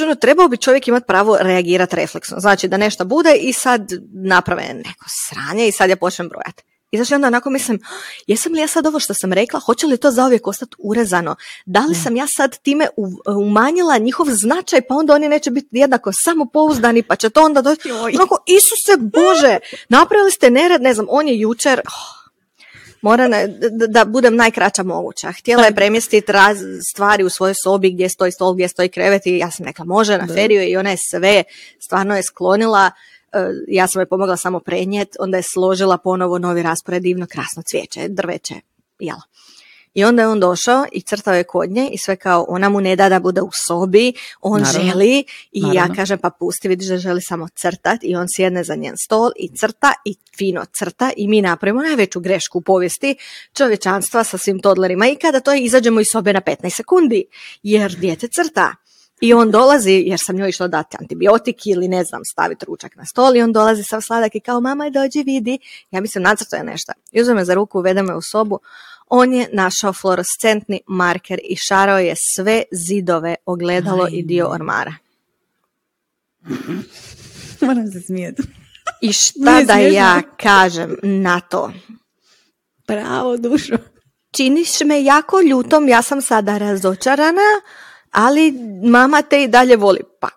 ono, 0.03 0.15
trebao 0.15 0.49
bi 0.49 0.57
čovjek 0.57 0.89
imati 0.89 1.07
pravo 1.07 1.39
reagirati 1.41 1.97
refleksno. 1.97 2.41
Znači 2.41 2.69
da 2.69 2.77
nešto 2.77 3.05
bude 3.05 3.35
i 3.35 3.53
sad 3.53 3.93
naprave 4.13 4.63
neko 4.63 5.05
sranje 5.09 5.69
i 5.69 5.73
sad 5.73 5.91
ja 5.91 5.97
počnem 5.97 6.29
brojati. 6.29 6.63
I 6.91 6.97
znači 6.97 7.15
onda 7.15 7.27
onako 7.27 7.51
mislim, 7.51 7.81
jesam 8.27 8.53
li 8.53 8.61
ja 8.61 8.67
sad 8.67 8.87
ovo 8.87 9.01
što 9.01 9.15
sam 9.15 9.33
rekla, 9.33 9.61
hoće 9.61 9.87
li 9.87 9.97
to 9.97 10.11
zauvijek 10.11 10.47
ostati 10.47 10.77
urezano? 10.79 11.37
Da 11.67 11.81
li 11.81 11.95
sam 11.95 12.17
ja 12.17 12.27
sad 12.37 12.59
time 12.59 12.87
umanjila 13.27 13.99
njihov 13.99 14.27
značaj, 14.31 14.81
pa 14.81 14.95
onda 14.95 15.15
oni 15.15 15.29
neće 15.29 15.51
biti 15.51 15.69
jednako 15.71 16.11
samopouzdani, 16.25 17.03
pa 17.03 17.17
će 17.17 17.31
to 17.31 17.45
onda 17.45 17.63
doći, 17.63 17.91
onako, 17.91 18.45
Isuse 18.47 18.97
Bože, 18.99 19.59
napravili 19.89 20.31
ste 20.31 20.51
nered, 20.51 20.83
ne 20.83 20.95
znam, 20.95 21.07
on 21.09 21.29
je 21.29 21.41
jučer, 21.41 21.81
oh, 21.87 22.20
mora 23.03 23.29
na- 23.29 23.47
da, 23.47 23.87
da 23.87 24.05
budem 24.05 24.37
najkraća 24.37 24.83
moguća. 24.83 25.33
Htjela 25.33 25.65
je 25.65 25.75
premjestiti 25.75 26.33
raz, 26.33 26.59
stvari 26.93 27.25
u 27.25 27.29
svojoj 27.31 27.55
sobi 27.65 27.91
gdje 27.91 28.09
stoji 28.09 28.33
stol, 28.33 28.55
gdje 28.55 28.69
stoji 28.69 28.89
krevet 28.89 29.27
i 29.27 29.39
ja 29.39 29.51
sam 29.51 29.67
rekla 29.67 29.85
može 29.85 30.19
na 30.19 30.27
feriju 30.35 30.63
i 30.63 30.77
ona 30.77 30.91
je 30.91 30.97
sve 31.11 31.45
stvarno 31.85 32.17
je 32.17 32.23
sklonila. 32.23 32.91
E, 33.33 33.39
Ja 33.69 33.87
sam 33.87 34.01
joj 34.01 34.07
pomogla 34.07 34.37
samo 34.37 34.61
prenjet, 34.61 35.09
onda 35.19 35.37
je 35.37 35.43
složila 35.43 35.99
ponovo 35.99 36.39
novi 36.39 36.63
raspored, 36.63 37.03
divno 37.03 37.27
krasno 37.27 37.63
cvijeće, 37.71 38.09
drveće, 38.09 38.55
jela. 38.99 39.23
I 39.95 40.05
onda 40.05 40.23
je 40.23 40.29
on 40.29 40.41
došao 40.41 40.87
i 40.93 41.01
crtao 41.01 41.35
je 41.35 41.45
kod 41.45 41.71
nje 41.71 41.89
i 41.93 41.99
sve 41.99 42.17
kao 42.17 42.47
ona 42.49 42.69
mu 42.69 42.81
ne 42.81 42.97
da 42.97 43.09
da 43.09 43.21
bude 43.21 43.41
u 43.41 43.51
sobi, 43.67 44.13
on 44.41 44.61
Naravno. 44.61 44.91
želi 44.91 45.25
i 45.53 45.61
ja 45.61 45.67
Naravno. 45.67 45.95
kažem 45.95 46.19
pa 46.19 46.31
pusti, 46.31 46.69
vidiš 46.69 46.89
da 46.89 46.99
želi 46.99 47.23
samo 47.23 47.49
crtat 47.49 47.99
i 48.03 48.17
on 48.17 48.27
sjedne 48.37 48.65
za 48.65 48.75
njen 48.75 48.95
stol 49.05 49.31
i 49.37 49.57
crta 49.57 49.93
i 50.05 50.15
fino 50.39 50.65
crta 50.79 51.11
i 51.17 51.29
mi 51.29 51.43
napravimo 51.43 51.83
najveću 51.83 52.21
grešku 52.21 52.59
u 52.59 52.63
povijesti 52.63 53.17
čovječanstva 53.57 54.25
sa 54.25 54.39
svim 54.39 54.61
todlerima 54.61 55.09
i 55.09 55.17
kada 55.17 55.41
to 55.41 55.53
je 55.53 55.61
izađemo 55.61 56.01
iz 56.01 56.07
sobe 56.13 56.33
na 56.33 56.41
15 56.41 56.71
sekundi 56.71 57.25
jer 57.63 57.97
dijete 57.97 58.29
crta. 58.29 58.75
I 59.21 59.35
on 59.35 59.51
dolazi, 59.51 59.93
jer 60.07 60.19
sam 60.27 60.37
njoj 60.37 60.49
išla 60.49 60.69
dati 60.69 60.97
antibiotik 61.01 61.57
ili 61.67 61.89
ne 61.89 62.05
znam, 62.05 62.23
staviti 62.33 62.65
ručak 62.65 62.97
na 62.97 63.05
stol 63.07 63.37
i 63.37 63.43
on 63.43 63.53
dolazi 63.53 63.83
sav 63.85 64.01
sladak 64.01 64.35
i 64.35 64.41
kao 64.41 64.61
mama 64.61 64.91
dođi 64.91 65.23
vidi. 65.23 65.59
Ja 65.91 66.01
mislim 66.01 66.25
nacrtao 66.25 66.57
je 66.57 66.65
nešto. 66.65 66.93
I 67.13 67.21
uzme 67.21 67.35
me 67.35 67.45
za 67.45 67.55
ruku, 67.55 67.79
uvede 67.79 68.03
me 68.03 68.15
u 68.15 68.23
sobu. 68.23 68.59
On 69.13 69.33
je 69.35 69.49
našao 69.53 69.93
fluorescentni 69.93 70.81
marker 70.87 71.39
i 71.45 71.57
šarao 71.57 71.99
je 71.99 72.15
sve 72.35 72.63
zidove, 72.73 73.35
ogledalo 73.47 74.09
i 74.13 74.23
dio 74.23 74.49
ormara. 74.49 74.95
Moram 77.67 77.93
se 77.93 78.01
smijeti. 78.01 78.43
I 79.01 79.13
šta 79.21 79.63
da 79.67 79.73
ja 79.73 80.23
kažem 80.37 80.97
na 81.03 81.41
to? 81.41 81.73
Bravo, 82.87 83.37
dušo. 83.37 83.77
Činiš 84.33 84.81
me 84.81 85.05
jako 85.05 85.41
ljutom, 85.41 85.89
ja 85.89 86.03
sam 86.03 86.23
sada 86.23 86.59
razočarana, 86.59 87.61
ali 88.11 88.53
mama 88.85 89.23
te 89.23 89.43
i 89.43 89.49
dalje 89.49 89.77
voli. 89.77 90.01
Pa, 90.21 90.29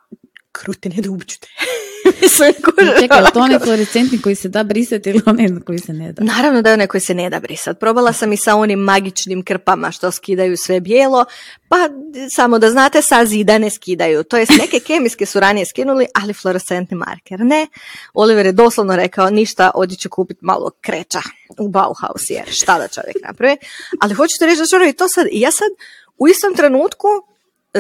krutine 0.52 0.96
da 0.96 1.10
te. 1.40 1.48
Mislim, 2.22 2.54
Čekaj, 3.02 3.24
to 3.34 3.40
onaj 3.40 3.60
fluorescentni 3.60 4.22
koji 4.22 4.36
se 4.36 4.50
da 4.50 4.64
brisati 4.64 5.10
ili 5.10 5.22
onaj 5.26 5.48
koji 5.66 5.80
se 5.80 5.94
ne 5.94 6.12
da? 6.12 6.24
Naravno 6.24 6.62
da 6.62 6.70
je 6.70 6.74
onaj 6.74 6.88
koji 6.88 7.02
se 7.02 7.14
ne 7.14 7.30
da 7.30 7.40
brisat. 7.40 7.80
Probala 7.80 8.14
sam 8.14 8.34
i 8.34 8.38
sa 8.38 8.56
onim 8.56 8.80
magičnim 8.80 9.44
krpama 9.44 9.92
što 9.92 10.12
skidaju 10.12 10.58
sve 10.58 10.80
bijelo, 10.80 11.26
pa 11.68 11.90
samo 12.36 12.60
da 12.60 12.70
znate 12.70 13.02
sa 13.02 13.26
zida 13.26 13.58
ne 13.58 13.70
skidaju. 13.70 14.24
To 14.24 14.38
jest 14.38 14.52
neke 14.60 14.80
kemijske 14.80 15.26
su 15.26 15.40
ranije 15.40 15.66
skinuli, 15.66 16.06
ali 16.14 16.34
fluorescentni 16.34 16.98
marker 16.98 17.40
ne. 17.40 17.68
Oliver 18.14 18.46
je 18.46 18.52
doslovno 18.52 18.96
rekao 18.96 19.30
ništa, 19.30 19.72
odi 19.76 19.96
ću 19.96 20.10
kupiti 20.10 20.40
malo 20.46 20.72
kreča 20.82 21.22
u 21.58 21.68
Bauhaus 21.68 22.30
jer 22.30 22.46
šta 22.52 22.80
da 22.80 22.88
čovjek 22.88 23.16
napravi. 23.28 23.58
Ali 24.02 24.14
hoćete 24.14 24.46
reći 24.46 24.60
da 24.60 24.66
ću 24.66 24.76
i 24.90 24.94
to 24.94 25.08
sad, 25.08 25.28
i 25.32 25.40
ja 25.40 25.52
sad 25.52 25.70
u 26.18 26.28
istom 26.28 26.56
trenutku 26.56 27.08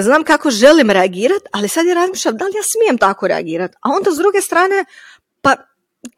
znam 0.01 0.23
kako 0.23 0.51
želim 0.51 0.91
reagirati, 0.91 1.45
ali 1.51 1.67
sad 1.67 1.85
ja 1.85 1.93
razmišljam 1.93 2.37
da 2.37 2.45
li 2.45 2.51
ja 2.55 2.63
smijem 2.73 2.97
tako 2.97 3.27
reagirati. 3.27 3.75
A 3.81 3.89
onda 3.89 4.11
s 4.11 4.17
druge 4.17 4.41
strane, 4.41 4.85
pa 5.41 5.55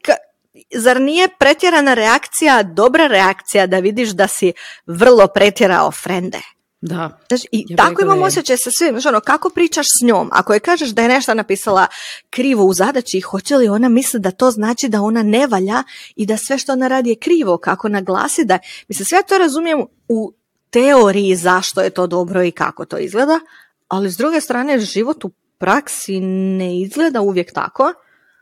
ka- 0.04 0.26
zar 0.74 1.00
nije 1.00 1.28
pretjerana 1.38 1.94
reakcija 1.94 2.62
dobra 2.62 3.06
reakcija 3.06 3.66
da 3.66 3.78
vidiš 3.78 4.08
da 4.10 4.28
si 4.28 4.52
vrlo 4.86 5.26
pretjerao 5.26 5.90
frende? 5.90 6.40
Da. 6.80 7.18
Znaš, 7.28 7.40
I 7.52 7.64
Ja 7.68 7.76
tako 7.76 8.02
imam 8.02 8.22
osjećaj 8.22 8.56
sa 8.56 8.70
svim. 8.78 8.90
Znaš, 8.90 9.06
ono, 9.06 9.20
kako 9.20 9.50
pričaš 9.50 9.86
s 9.86 10.04
njom? 10.04 10.28
Ako 10.32 10.54
je 10.54 10.60
kažeš 10.60 10.88
da 10.88 11.02
je 11.02 11.08
nešto 11.08 11.34
napisala 11.34 11.86
krivo 12.30 12.64
u 12.64 12.74
zadaći, 12.74 13.20
hoće 13.20 13.56
li 13.56 13.68
ona 13.68 13.88
misli 13.88 14.20
da 14.20 14.30
to 14.30 14.50
znači 14.50 14.88
da 14.88 15.02
ona 15.02 15.22
ne 15.22 15.46
valja 15.46 15.82
i 16.16 16.26
da 16.26 16.36
sve 16.36 16.58
što 16.58 16.72
ona 16.72 16.88
radi 16.88 17.10
je 17.10 17.16
krivo? 17.16 17.58
Kako 17.58 17.88
naglasi 17.88 18.44
da... 18.44 18.58
Mislim, 18.88 19.06
sve 19.06 19.18
ja 19.18 19.22
to 19.22 19.38
razumijem 19.38 19.84
u 20.08 20.32
teoriji 20.70 21.36
zašto 21.36 21.80
je 21.80 21.90
to 21.90 22.06
dobro 22.06 22.44
i 22.44 22.50
kako 22.50 22.84
to 22.84 22.98
izgleda, 22.98 23.40
ali 23.88 24.10
s 24.10 24.16
druge 24.16 24.40
strane 24.40 24.78
život 24.78 25.24
u 25.24 25.30
praksi 25.58 26.20
ne 26.20 26.80
izgleda 26.80 27.20
uvijek 27.20 27.52
tako. 27.52 27.92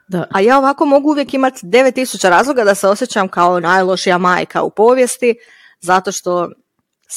Da. 0.09 0.27
A 0.31 0.41
ja 0.41 0.59
ovako 0.59 0.87
mogu 0.87 1.11
uvijek 1.11 1.35
imati 1.35 1.67
9000 1.67 2.29
razloga 2.29 2.65
da 2.65 2.75
se 2.75 2.89
osjećam 2.89 3.29
kao 3.29 3.61
najlošija 3.61 4.19
majka 4.19 4.63
u 4.63 4.71
povijesti, 4.71 5.35
zato 5.81 6.13
što 6.13 6.51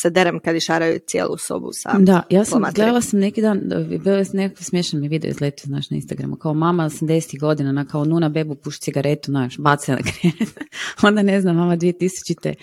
se 0.01 0.09
derem 0.09 0.39
kad 0.39 0.55
išaraju 0.55 0.99
cijelu 1.07 1.37
sobu 1.37 1.69
sa 1.73 1.95
Da, 1.99 2.23
ja 2.29 2.45
sam 2.45 2.63
gledala 2.75 3.01
sam 3.01 3.19
neki 3.19 3.41
dan, 3.41 3.61
bio 4.03 4.15
je 4.15 4.25
nekakav 4.33 4.63
smiješan 4.63 4.99
mi 4.99 5.07
video 5.07 5.29
izletio, 5.29 5.65
znaš, 5.65 5.89
na 5.89 5.95
Instagramu, 5.95 6.35
kao 6.35 6.53
mama 6.53 6.83
80 6.83 7.39
godina, 7.39 7.71
na 7.71 7.85
kao 7.85 8.05
nuna 8.05 8.29
bebu 8.29 8.55
puši 8.55 8.81
cigaretu, 8.81 9.31
znaš, 9.31 9.57
baca 9.57 9.91
na 9.91 9.97
krevet. 9.97 10.57
onda 11.07 11.21
ne 11.21 11.41
znam, 11.41 11.55
mama 11.55 11.77
2000 11.77 12.53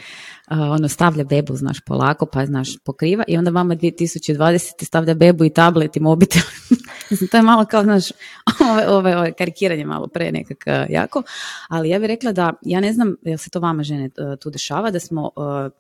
a, 0.47 0.71
ono, 0.71 0.89
stavlja 0.89 1.25
bebu, 1.25 1.57
znaš, 1.57 1.81
polako, 1.81 2.27
pa, 2.27 2.47
znaš, 2.47 2.79
pokriva 2.85 3.25
i 3.29 3.37
onda 3.37 3.51
mama 3.51 3.77
2020 3.77 4.85
stavlja 4.85 5.15
bebu 5.15 5.45
i 5.45 5.51
tablet 5.51 5.97
i 5.97 6.01
mobitel. 6.01 6.43
Mislim, 7.11 7.29
to 7.31 7.37
je 7.37 7.43
malo 7.43 7.65
kao, 7.65 7.83
znaš, 7.83 8.11
ove, 8.73 8.89
ove, 8.89 9.17
ove 9.17 9.33
karikiranje 9.33 9.85
malo 9.85 10.09
pre 10.09 10.33
nekak 10.33 10.67
a, 10.67 10.87
jako, 10.91 11.23
ali 11.69 11.89
ja 11.89 11.99
bih 11.99 12.07
rekla 12.07 12.33
da, 12.33 12.53
ja 12.63 12.81
ne 12.81 12.93
znam, 12.93 13.17
jel 13.23 13.39
se 13.39 13.51
to 13.51 13.61
vama 13.61 13.83
žene 13.83 14.11
a, 14.19 14.37
tu 14.37 14.51
dešava, 14.51 14.91
da 14.91 15.01
smo, 15.01 15.31
a, 15.37 15.71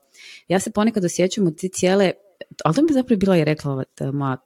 ja 0.48 0.60
se 0.60 0.70
ponekad 0.70 1.04
osjećam 1.04 1.56
ti 1.56 1.68
cijele, 1.68 2.12
ali 2.64 2.74
to 2.74 2.82
mi 2.82 2.92
zapravo 2.92 3.18
bila 3.18 3.36
i 3.36 3.44
rekla 3.44 3.72
ova 3.72 3.84
moja 4.12 4.36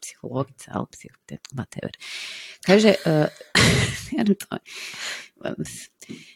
psihologica, 0.00 0.70
ali 0.74 0.86
psihotet, 0.92 1.40
whatever. 1.52 1.90
Kaže, 2.66 2.94
uh, 3.06 3.26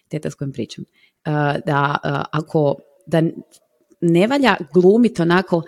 teta 0.08 0.30
s 0.30 0.34
kojim 0.34 0.52
pričam, 0.52 0.84
uh, 0.84 1.32
da 1.66 1.96
uh, 2.04 2.22
ako, 2.32 2.76
da 3.06 3.22
ne 4.00 4.26
valja 4.26 4.56
glumit 4.74 5.20
onako, 5.20 5.62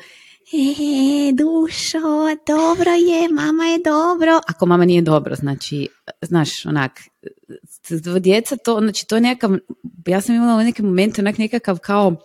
e, 0.53 1.33
dušo, 1.33 1.99
dobro 2.47 2.91
je, 2.91 3.29
mama 3.29 3.65
je 3.65 3.79
dobro. 3.85 4.41
Ako 4.49 4.67
mama 4.67 4.85
nije 4.85 5.03
dobro, 5.03 5.35
znači, 5.35 5.89
znaš, 6.23 6.67
onak, 6.67 7.01
djeca 8.21 8.57
to, 8.57 8.79
znači, 8.81 9.07
to 9.07 9.15
je 9.15 9.21
nekakav, 9.21 9.59
ja 10.07 10.21
sam 10.21 10.35
imala 10.35 10.61
u 10.61 10.65
nekim 10.65 10.85
momentu 10.85 11.21
onak 11.21 11.39
nekakav 11.39 11.79
kao, 11.79 12.17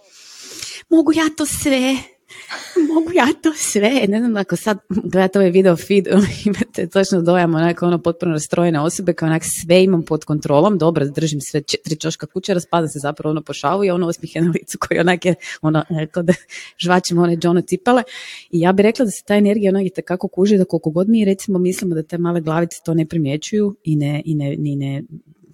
mogu 0.90 1.14
ja 1.14 1.30
to 1.38 1.46
sve, 1.46 1.98
mogu 2.94 3.12
ja 3.14 3.28
to 3.42 3.54
sve. 3.54 4.06
Ne 4.08 4.20
znam 4.20 4.38
ako 4.38 4.56
sad 4.56 4.78
gledate 4.90 5.40
ovaj 5.40 5.52
video 5.52 5.76
feed, 5.76 6.08
imate 6.46 6.88
točno 6.88 7.22
dojam 7.22 7.56
onako 7.56 7.86
ono 7.86 8.02
potpuno 8.02 8.32
rastrojene 8.32 8.80
osobe 8.80 9.14
kao 9.14 9.28
onak 9.28 9.42
sve 9.46 9.84
imam 9.84 10.04
pod 10.04 10.26
kontrolom, 10.26 10.78
dobro 10.78 11.06
držim 11.06 11.42
sve 11.42 11.62
četiri 11.62 11.96
čoška 11.96 12.26
kuće, 12.26 12.54
raspada 12.54 12.88
se 12.88 13.00
zapravo 13.00 13.32
ono 13.32 13.42
po 13.42 13.54
šavu 13.54 13.86
i 13.86 13.90
ono 13.90 14.08
osmihe 14.08 14.42
na 14.42 14.52
licu 14.52 14.78
koji 14.80 15.00
onak 15.00 15.26
je 15.26 15.36
ono, 15.62 15.84
kao 16.12 16.24
da 16.24 16.34
žvačimo 16.78 17.22
one 17.22 17.38
Johno 17.44 17.62
cipale 17.62 18.04
i 18.52 18.60
ja 18.60 18.72
bih 18.72 18.84
rekla 18.84 19.06
da 19.06 19.12
se 19.12 19.24
ta 19.26 19.36
energija 19.36 19.70
onak 19.70 19.86
itekako 19.86 20.28
kuži 20.28 20.58
da 20.58 20.66
koliko 20.66 20.90
god 20.90 21.10
mi 21.10 21.26
recimo 21.26 21.60
mislimo 21.60 21.96
da 21.96 22.04
te 22.04 22.18
male 22.18 22.42
glavice 22.42 22.82
to 22.86 22.94
ne 22.94 23.06
primjećuju 23.06 23.76
i 23.84 23.96
ne, 23.96 24.22
i 24.26 24.36
ne, 24.36 24.56
ni 24.56 24.76
ne 24.76 25.04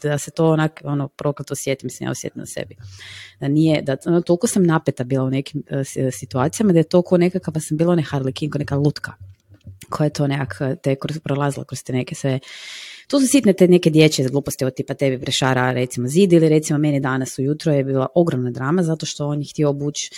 da 0.09 0.17
se 0.17 0.31
to 0.31 0.51
onak, 0.51 0.81
ono, 0.83 1.07
prokleto 1.07 1.51
osjeti, 1.53 1.85
mislim, 1.85 2.07
ja 2.07 2.11
osjetim 2.11 2.39
na 2.39 2.45
sebi. 2.45 2.75
Da 3.39 3.47
nije, 3.47 3.81
da, 3.81 3.97
ono, 4.05 4.21
toliko 4.21 4.47
sam 4.47 4.63
napeta 4.63 5.03
bila 5.03 5.23
u 5.23 5.29
nekim 5.29 5.63
e, 5.69 5.83
s- 5.83 6.17
situacijama 6.19 6.73
da 6.73 6.79
je 6.79 6.83
to 6.83 7.01
ko 7.01 7.17
nekakva 7.17 7.61
sam 7.61 7.77
bila 7.77 7.95
ne 7.95 8.03
Harley 8.03 8.49
ko 8.51 8.57
neka 8.57 8.75
lutka 8.75 9.13
koja 9.89 10.05
je 10.05 10.09
to 10.13 10.27
nekak 10.27 10.59
te 10.83 10.95
kroz, 10.95 11.19
prolazila 11.19 11.65
kroz 11.65 11.83
te 11.83 11.93
neke 11.93 12.15
sve 12.15 12.39
tu 13.07 13.19
su 13.19 13.27
sitne 13.27 13.53
te 13.53 13.67
neke 13.67 13.89
dječje 13.89 14.29
gluposti 14.29 14.65
od 14.65 14.75
tipa 14.75 14.93
tebi 14.93 15.19
prešara 15.21 15.71
recimo 15.71 16.07
zid 16.07 16.33
ili 16.33 16.49
recimo 16.49 16.79
meni 16.79 16.99
danas 16.99 17.39
ujutro 17.39 17.73
je 17.73 17.83
bila 17.83 18.07
ogromna 18.15 18.51
drama 18.51 18.83
zato 18.83 19.05
što 19.05 19.27
on 19.27 19.39
je 19.39 19.47
htio 19.49 19.69
obući 19.69 20.09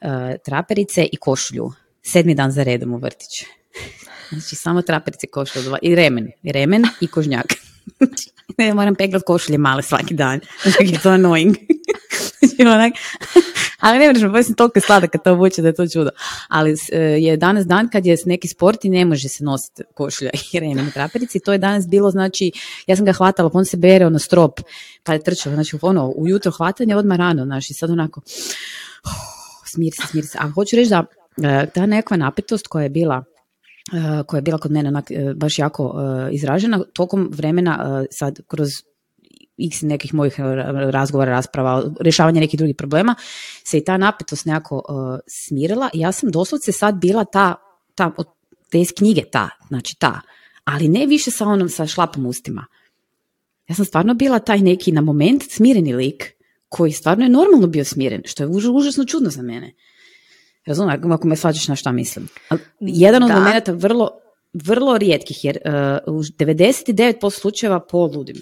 e, 0.00 0.38
traperice 0.44 1.08
i 1.12 1.16
košulju 1.16 1.70
sedmi 2.02 2.34
dan 2.34 2.52
za 2.52 2.62
redom 2.62 2.94
u 2.94 2.98
vrtić. 2.98 3.44
Znači 4.30 4.56
samo 4.56 4.82
traperice 4.82 5.26
dva- 5.64 5.78
i 5.82 5.94
remen, 5.94 6.30
i 6.42 6.52
remen 6.52 6.82
i 7.00 7.06
kožnjak. 7.06 7.46
ne, 8.58 8.74
moram 8.74 8.94
peglat 8.94 9.22
košulje 9.26 9.58
male 9.58 9.82
svaki 9.82 10.14
dan. 10.14 10.40
Znači 10.62 10.94
je 10.94 11.00
to 11.02 11.10
annoying. 11.10 11.56
Onak, 12.60 12.92
ali 13.80 13.98
ne 13.98 14.12
možemo, 14.12 14.32
baš 14.32 14.46
sam 14.46 14.54
toliko 14.54 14.80
sladak 14.80 15.10
kad 15.10 15.24
to 15.24 15.32
obuče 15.32 15.62
da 15.62 15.68
je 15.68 15.74
to 15.74 15.88
čudo. 15.88 16.10
Ali 16.48 16.76
e, 16.92 16.98
je 16.98 17.36
danas 17.36 17.66
dan 17.66 17.88
kad 17.88 18.06
je 18.06 18.16
neki 18.26 18.48
sport 18.48 18.84
i 18.84 18.88
ne 18.88 19.04
može 19.04 19.28
se 19.28 19.44
nositi 19.44 19.82
košulja 19.94 20.30
i 20.52 20.60
remen 20.60 20.90
traperici. 20.94 21.40
To 21.40 21.52
je 21.52 21.58
danas 21.58 21.88
bilo, 21.88 22.10
znači, 22.10 22.52
ja 22.86 22.96
sam 22.96 23.04
ga 23.04 23.12
hvatala, 23.12 23.50
pa 23.50 23.58
on 23.58 23.64
se 23.64 23.76
bere 23.76 24.06
ono 24.06 24.18
strop, 24.18 24.60
pa 25.02 25.12
je 25.12 25.22
trčao, 25.22 25.52
znači 25.52 25.76
ono, 25.82 26.12
ujutro 26.16 26.52
hvatanje 26.52 26.96
odmah 26.96 27.18
rano, 27.18 27.44
znači 27.44 27.74
sad 27.74 27.90
onako, 27.90 28.20
smiri 29.72 29.96
se, 29.96 30.02
smiri 30.10 30.26
se. 30.26 30.38
A 30.40 30.50
hoću 30.50 30.76
reći 30.76 30.90
da 30.90 31.04
e, 31.42 31.66
ta 31.74 31.86
nekakva 31.86 32.16
napetost 32.16 32.66
koja 32.66 32.82
je 32.82 32.88
bila 32.88 33.24
koja 34.26 34.38
je 34.38 34.42
bila 34.42 34.58
kod 34.58 34.72
mene 34.72 34.88
onak, 34.88 35.10
e, 35.10 35.34
baš 35.36 35.58
jako 35.58 35.94
e, 36.00 36.34
izražena 36.34 36.84
tokom 36.92 37.28
vremena 37.32 38.04
sad 38.10 38.40
kroz 38.46 38.68
x 39.58 39.82
nekih 39.82 40.14
mojih 40.14 40.34
razgovora, 40.90 41.30
rasprava, 41.30 41.84
rješavanja 42.00 42.40
nekih 42.40 42.58
drugih 42.58 42.76
problema, 42.76 43.14
se 43.64 43.78
i 43.78 43.84
ta 43.84 43.96
napetost 43.96 44.46
nekako 44.46 44.82
smirila 45.26 45.90
i 45.94 46.00
ja 46.00 46.12
sam 46.12 46.30
doslovce 46.30 46.72
sad 46.72 46.94
bila 46.94 47.24
ta, 47.24 47.54
ta 47.94 48.12
od 48.16 48.26
te 48.70 48.80
iz 48.80 48.92
knjige 48.96 49.22
ta, 49.32 49.48
znači 49.68 49.96
ta, 49.98 50.20
ali 50.64 50.88
ne 50.88 51.06
više 51.06 51.30
sa 51.30 51.46
onom 51.46 51.68
sa 51.68 51.86
šlapom 51.86 52.26
ustima. 52.26 52.66
Ja 53.68 53.74
sam 53.74 53.84
stvarno 53.84 54.14
bila 54.14 54.38
taj 54.38 54.58
neki 54.58 54.92
na 54.92 55.00
moment 55.00 55.42
smireni 55.50 55.92
lik 55.92 56.32
koji 56.68 56.92
stvarno 56.92 57.24
je 57.24 57.28
normalno 57.28 57.66
bio 57.66 57.84
smiren, 57.84 58.22
što 58.24 58.42
je 58.42 58.48
užasno 58.70 59.04
čudno 59.04 59.30
za 59.30 59.42
mene. 59.42 59.74
Razumijem, 60.66 61.12
ako 61.12 61.28
me 61.28 61.36
svađaš 61.36 61.68
na 61.68 61.76
šta 61.76 61.92
mislim. 61.92 62.28
Ali 62.48 62.60
jedan 62.80 63.22
od 63.22 63.30
momenta 63.30 63.72
vrlo, 63.72 64.10
vrlo 64.52 64.98
rijetkih, 64.98 65.44
jer 65.44 65.58
uh, 65.64 66.14
u 66.14 66.20
99% 66.20 67.30
slučajeva 67.30 67.80
poludim. 67.80 68.36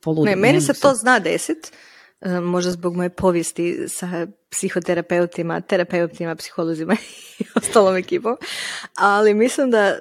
poludim 0.00 0.24
ne, 0.24 0.36
meni 0.36 0.60
se 0.60 0.72
to 0.80 0.94
zna 0.94 1.18
desit, 1.18 1.72
uh, 2.20 2.30
možda 2.32 2.70
zbog 2.70 2.96
moje 2.96 3.10
povijesti 3.10 3.78
sa 3.88 4.26
psihoterapeutima, 4.50 5.60
terapeutima, 5.60 6.36
psiholozima 6.36 6.96
i 7.38 7.44
ostalom 7.54 7.96
ekipom, 7.96 8.36
ali 8.94 9.34
mislim 9.34 9.70
da 9.70 9.98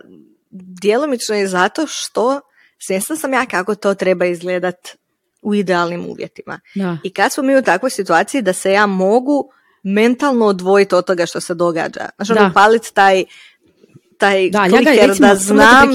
djelomično 0.81 1.35
je 1.35 1.47
zato 1.47 1.87
što 1.87 2.41
svjesna 2.77 3.15
sam 3.15 3.33
ja 3.33 3.45
kako 3.45 3.75
to 3.75 3.93
treba 3.93 4.25
izgledat 4.25 4.97
u 5.41 5.55
idealnim 5.55 6.05
uvjetima. 6.05 6.59
Da. 6.75 6.97
I 7.03 7.13
kad 7.13 7.33
smo 7.33 7.43
mi 7.43 7.57
u 7.57 7.61
takvoj 7.61 7.89
situaciji 7.89 8.41
da 8.41 8.53
se 8.53 8.71
ja 8.71 8.85
mogu 8.85 9.51
mentalno 9.83 10.45
odvojiti 10.45 10.95
od 10.95 11.05
toga 11.05 11.25
što 11.25 11.39
se 11.39 11.53
događa. 11.53 12.09
Znači, 12.15 12.31
ono, 12.31 12.51
palit 12.53 12.93
taj, 12.93 13.23
taj 14.17 14.49
da, 14.49 14.65
ja 14.65 14.81
ga, 14.81 14.91
recimo, 15.07 15.27
da 15.27 15.35
znam... 15.35 15.89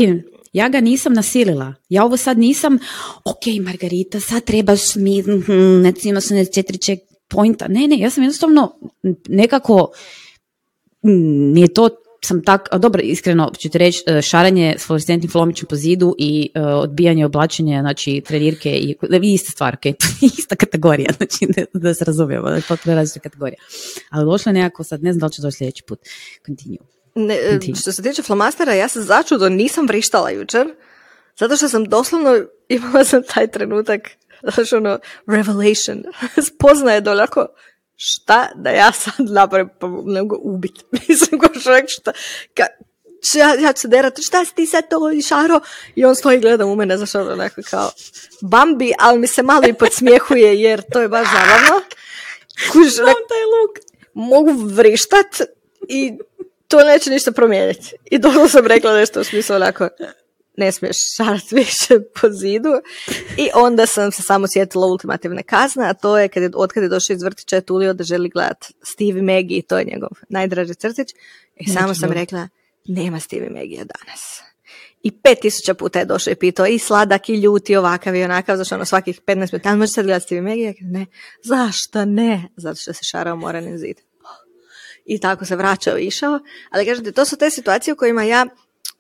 Ja 0.53 0.69
ga 0.69 0.81
nisam 0.81 1.13
nasilila. 1.13 1.75
Ja 1.89 2.05
ovo 2.05 2.17
sad 2.17 2.39
nisam, 2.39 2.79
ok, 3.25 3.65
Margarita, 3.65 4.21
sad 4.21 4.45
trebaš 4.45 4.95
mi, 4.95 5.23
hm, 5.23 5.85
recimo 5.85 6.21
se 6.21 6.35
ne 6.35 6.45
četiri 6.45 6.79
check 6.79 7.03
pointa. 7.29 7.69
Ne, 7.69 7.89
ne, 7.89 7.99
ja 7.99 8.11
sam 8.11 8.23
jednostavno 8.23 8.79
nekako, 9.29 9.91
nije 11.53 11.75
to 11.75 11.89
sam 12.25 12.43
tak, 12.43 12.69
dobro, 12.79 13.03
iskreno 13.03 13.53
ću 13.59 13.69
ti 13.69 13.79
reći, 13.79 14.03
e, 14.07 14.23
šaranje 14.23 14.75
s 14.79 14.87
fluorescentnim 14.87 15.31
flomićem 15.31 15.67
po 15.69 15.77
zidu 15.77 16.15
i 16.19 16.51
uh, 16.55 16.63
odbijanje 16.65 17.27
oblačenja, 17.27 17.81
znači 17.81 18.23
trenirke 18.27 18.71
i 18.71 18.97
ista 19.23 19.51
stvar, 19.51 19.77
okay? 19.77 19.95
ista 20.39 20.57
kategorija, 20.57 21.09
znači 21.17 21.47
da, 21.49 21.81
da 21.81 21.95
se 21.95 22.05
razumijemo, 22.05 22.49
da 22.49 22.57
je 22.57 22.63
potpuno 22.69 22.97
različita 22.97 23.21
kategorija. 23.21 23.59
Ali 24.11 24.25
došlo 24.25 24.51
je 24.51 24.55
nekako 24.55 24.85
sad, 24.85 25.03
ne 25.03 25.13
znam 25.13 25.21
da 25.21 25.27
li 25.27 25.33
će 25.33 25.43
doći 25.43 25.57
sljedeći 25.57 25.83
put. 25.83 25.99
Continue. 26.47 26.79
Ne, 27.15 27.35
e, 27.35 27.51
Continue. 27.51 27.81
Što 27.81 27.93
se 27.93 28.03
tiče 28.03 28.23
flomastera, 28.23 28.75
ja 28.75 28.89
se 28.89 29.03
začudo 29.03 29.49
nisam 29.49 29.87
vrištala 29.87 30.31
jučer, 30.31 30.67
zato 31.39 31.57
što 31.57 31.69
sam 31.69 31.85
doslovno 31.85 32.31
imala 32.69 33.05
sam 33.05 33.23
taj 33.35 33.51
trenutak, 33.51 34.01
znači 34.43 34.75
ono, 34.75 34.99
revelation, 35.27 36.03
spoznaje 36.49 37.01
doljako, 37.01 37.47
šta 37.97 38.49
da 38.55 38.71
ja 38.71 38.93
sad 38.93 39.15
napravim, 39.19 39.69
pa 39.79 39.87
ne 40.05 40.23
mogu 40.23 40.39
ubiti. 40.43 40.85
Mislim, 41.09 41.41
ko 41.41 41.61
čovjek 41.61 41.85
šta, 41.89 42.13
ka, 42.55 42.67
ja, 43.35 43.55
ja 43.55 43.73
ću 43.73 43.81
se 43.81 43.89
derati, 43.89 44.23
šta 44.23 44.45
si 44.45 44.55
ti 44.55 44.67
sad 44.67 44.85
to 44.91 44.99
šaro? 45.29 45.61
I 45.95 46.05
on 46.05 46.15
stoji 46.15 46.37
i 46.37 46.41
gleda 46.41 46.67
u 46.67 46.77
mene, 46.77 46.97
znaš, 46.97 47.15
ono, 47.15 47.37
neko 47.37 47.61
kao 47.71 47.91
Bambi, 48.41 48.93
ali 48.99 49.19
mi 49.19 49.27
se 49.27 49.43
malo 49.43 49.63
i 49.69 49.75
podsmijehuje, 49.75 50.61
jer 50.61 50.83
to 50.93 51.01
je 51.01 51.09
baš 51.09 51.27
zabavno. 51.27 51.81
Kuž, 52.73 52.99
nek, 52.99 53.17
taj 53.29 53.45
luk. 53.45 53.79
Mogu 54.15 54.53
vrištat 54.53 55.41
i 55.89 56.13
to 56.69 56.85
neće 56.85 57.11
ništa 57.11 57.33
promijeniti. 57.33 57.93
I 58.05 58.19
dobro 58.19 58.49
sam 58.49 58.67
rekla 58.67 58.95
nešto 58.95 59.21
u 59.21 59.25
smislu 59.25 59.57
onako, 59.57 59.89
ne 60.57 60.73
smiješ 60.73 60.97
šarati 61.17 61.55
više 61.55 62.01
po 62.21 62.31
zidu. 62.31 62.71
I 63.37 63.49
onda 63.55 63.87
sam 63.87 64.13
se 64.13 64.23
samo 64.23 64.47
sjetila 64.49 64.87
ultimativne 64.87 65.43
kazne, 65.43 65.89
a 65.89 65.95
to 65.95 66.19
je 66.19 66.29
kad 66.29 66.43
je, 66.43 66.51
od 66.55 66.73
kada 66.73 66.85
je 66.85 66.89
došao 66.89 67.15
iz 67.15 67.23
vrtića 67.23 67.57
je 67.57 67.63
tulio 67.63 67.93
da 67.93 68.05
želi 68.05 68.29
gledat 68.29 68.65
Stevie 68.83 69.23
Maggie, 69.23 69.63
to 69.63 69.79
je 69.79 69.85
njegov 69.85 70.11
najdraži 70.29 70.75
crtić. 70.75 71.09
I 71.57 71.69
samo 71.69 71.95
sam 71.95 72.13
rekla, 72.13 72.49
nema 72.85 73.21
Stevie 73.21 73.51
Maggie 73.51 73.85
danas. 73.85 74.41
I 75.03 75.11
pet 75.11 75.39
tisuća 75.41 75.75
puta 75.75 75.99
je 75.99 76.05
došao 76.05 76.33
i 76.33 76.37
pitao 76.37 76.67
i 76.67 76.79
sladak 76.79 77.29
i 77.29 77.35
ljuti 77.35 77.77
ovakav 77.77 78.17
i 78.17 78.25
onakav, 78.25 78.57
zašto 78.57 78.75
ono 78.75 78.85
svakih 78.85 79.21
15 79.21 79.53
minuta, 79.53 79.69
ali 79.69 79.79
možeš 79.79 79.95
sad 79.95 80.05
gledati 80.05 80.25
Stevie 80.25 80.43
Maggie? 80.43 80.75
Ne. 80.81 81.07
Zašto 81.43 82.05
ne? 82.05 82.49
Zato 82.57 82.81
što 82.81 82.93
se 82.93 83.05
šarao 83.05 83.37
moranim 83.37 83.79
zid. 83.79 83.97
I 85.05 85.21
tako 85.21 85.45
se 85.45 85.57
vraćao 85.57 85.99
i 85.99 86.07
išao. 86.07 86.41
Ali 86.71 86.87
kažete, 86.87 87.13
to 87.13 87.25
su 87.25 87.37
te 87.37 87.51
situacije 87.51 87.95
u 87.95 87.97
kojima 87.97 88.23
ja 88.23 88.47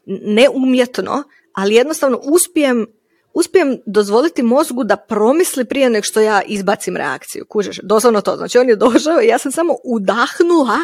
neumjetno 0.07 1.23
ali 1.55 1.75
jednostavno 1.75 2.21
uspijem 2.23 2.87
uspijem 3.35 3.79
dozvoliti 3.87 4.43
mozgu 4.43 4.85
da 4.85 4.97
promisli 4.97 5.65
prije 5.65 5.91
nego 5.91 6.05
što 6.05 6.21
ja 6.21 6.43
izbacim 6.43 6.97
reakciju. 6.97 7.45
Kužeš, 7.49 7.81
doslovno 7.83 8.21
to. 8.21 8.37
Znači 8.37 8.59
on 8.59 8.69
je 8.69 8.77
došao 8.77 9.23
i 9.23 9.27
ja 9.27 9.39
sam 9.39 9.53
samo 9.53 9.77
udahnula 9.85 10.79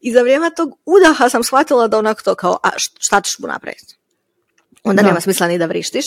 i 0.00 0.12
za 0.12 0.20
vrijeme 0.20 0.50
tog 0.56 0.78
udaha 0.84 1.28
sam 1.28 1.44
shvatila 1.44 1.88
da 1.88 1.98
onako 1.98 2.22
to 2.22 2.34
kao, 2.34 2.58
a 2.62 2.68
šta 2.76 3.20
ćeš 3.20 3.38
mu 3.38 3.46
napraviti? 3.46 3.98
Onda 4.90 5.02
nema 5.02 5.20
smisla 5.20 5.48
ni 5.48 5.58
da 5.58 5.66
vrištiš 5.66 6.04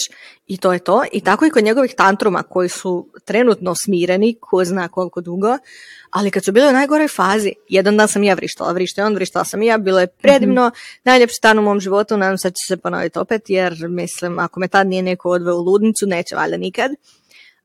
i 0.47 0.57
to 0.57 0.73
je 0.73 0.79
to. 0.79 1.03
I 1.11 1.21
tako 1.21 1.45
i 1.45 1.49
kod 1.49 1.63
njegovih 1.63 1.93
tantruma 1.97 2.43
koji 2.43 2.69
su 2.69 3.07
trenutno 3.25 3.75
smireni, 3.85 4.37
ko 4.41 4.65
zna 4.65 4.87
koliko 4.87 5.21
dugo, 5.21 5.57
ali 6.09 6.31
kad 6.31 6.43
su 6.43 6.51
bili 6.51 6.69
u 6.69 6.73
najgoroj 6.73 7.07
fazi, 7.07 7.53
jedan 7.69 7.97
dan 7.97 8.07
sam 8.07 8.23
ja 8.23 8.33
vrištala, 8.33 8.71
vrištala 8.71 9.07
on, 9.07 9.15
vrištala 9.15 9.45
sam 9.45 9.61
ja, 9.61 9.77
bilo 9.77 9.99
je 9.99 10.07
predivno, 10.07 10.67
mm 10.67 10.71
najljepši 11.03 11.39
dan 11.41 11.59
u 11.59 11.61
mom 11.61 11.79
životu, 11.79 12.17
nadam 12.17 12.37
se 12.37 12.49
da 12.49 12.53
će 12.53 12.67
se 12.67 12.77
ponoviti 12.77 13.19
opet, 13.19 13.49
jer 13.49 13.87
mislim, 13.89 14.39
ako 14.39 14.59
me 14.59 14.67
tad 14.67 14.87
nije 14.87 15.03
neko 15.03 15.29
odveo 15.29 15.55
u 15.55 15.61
ludnicu, 15.61 16.05
neće 16.07 16.35
valjda 16.35 16.57
nikad. 16.57 16.91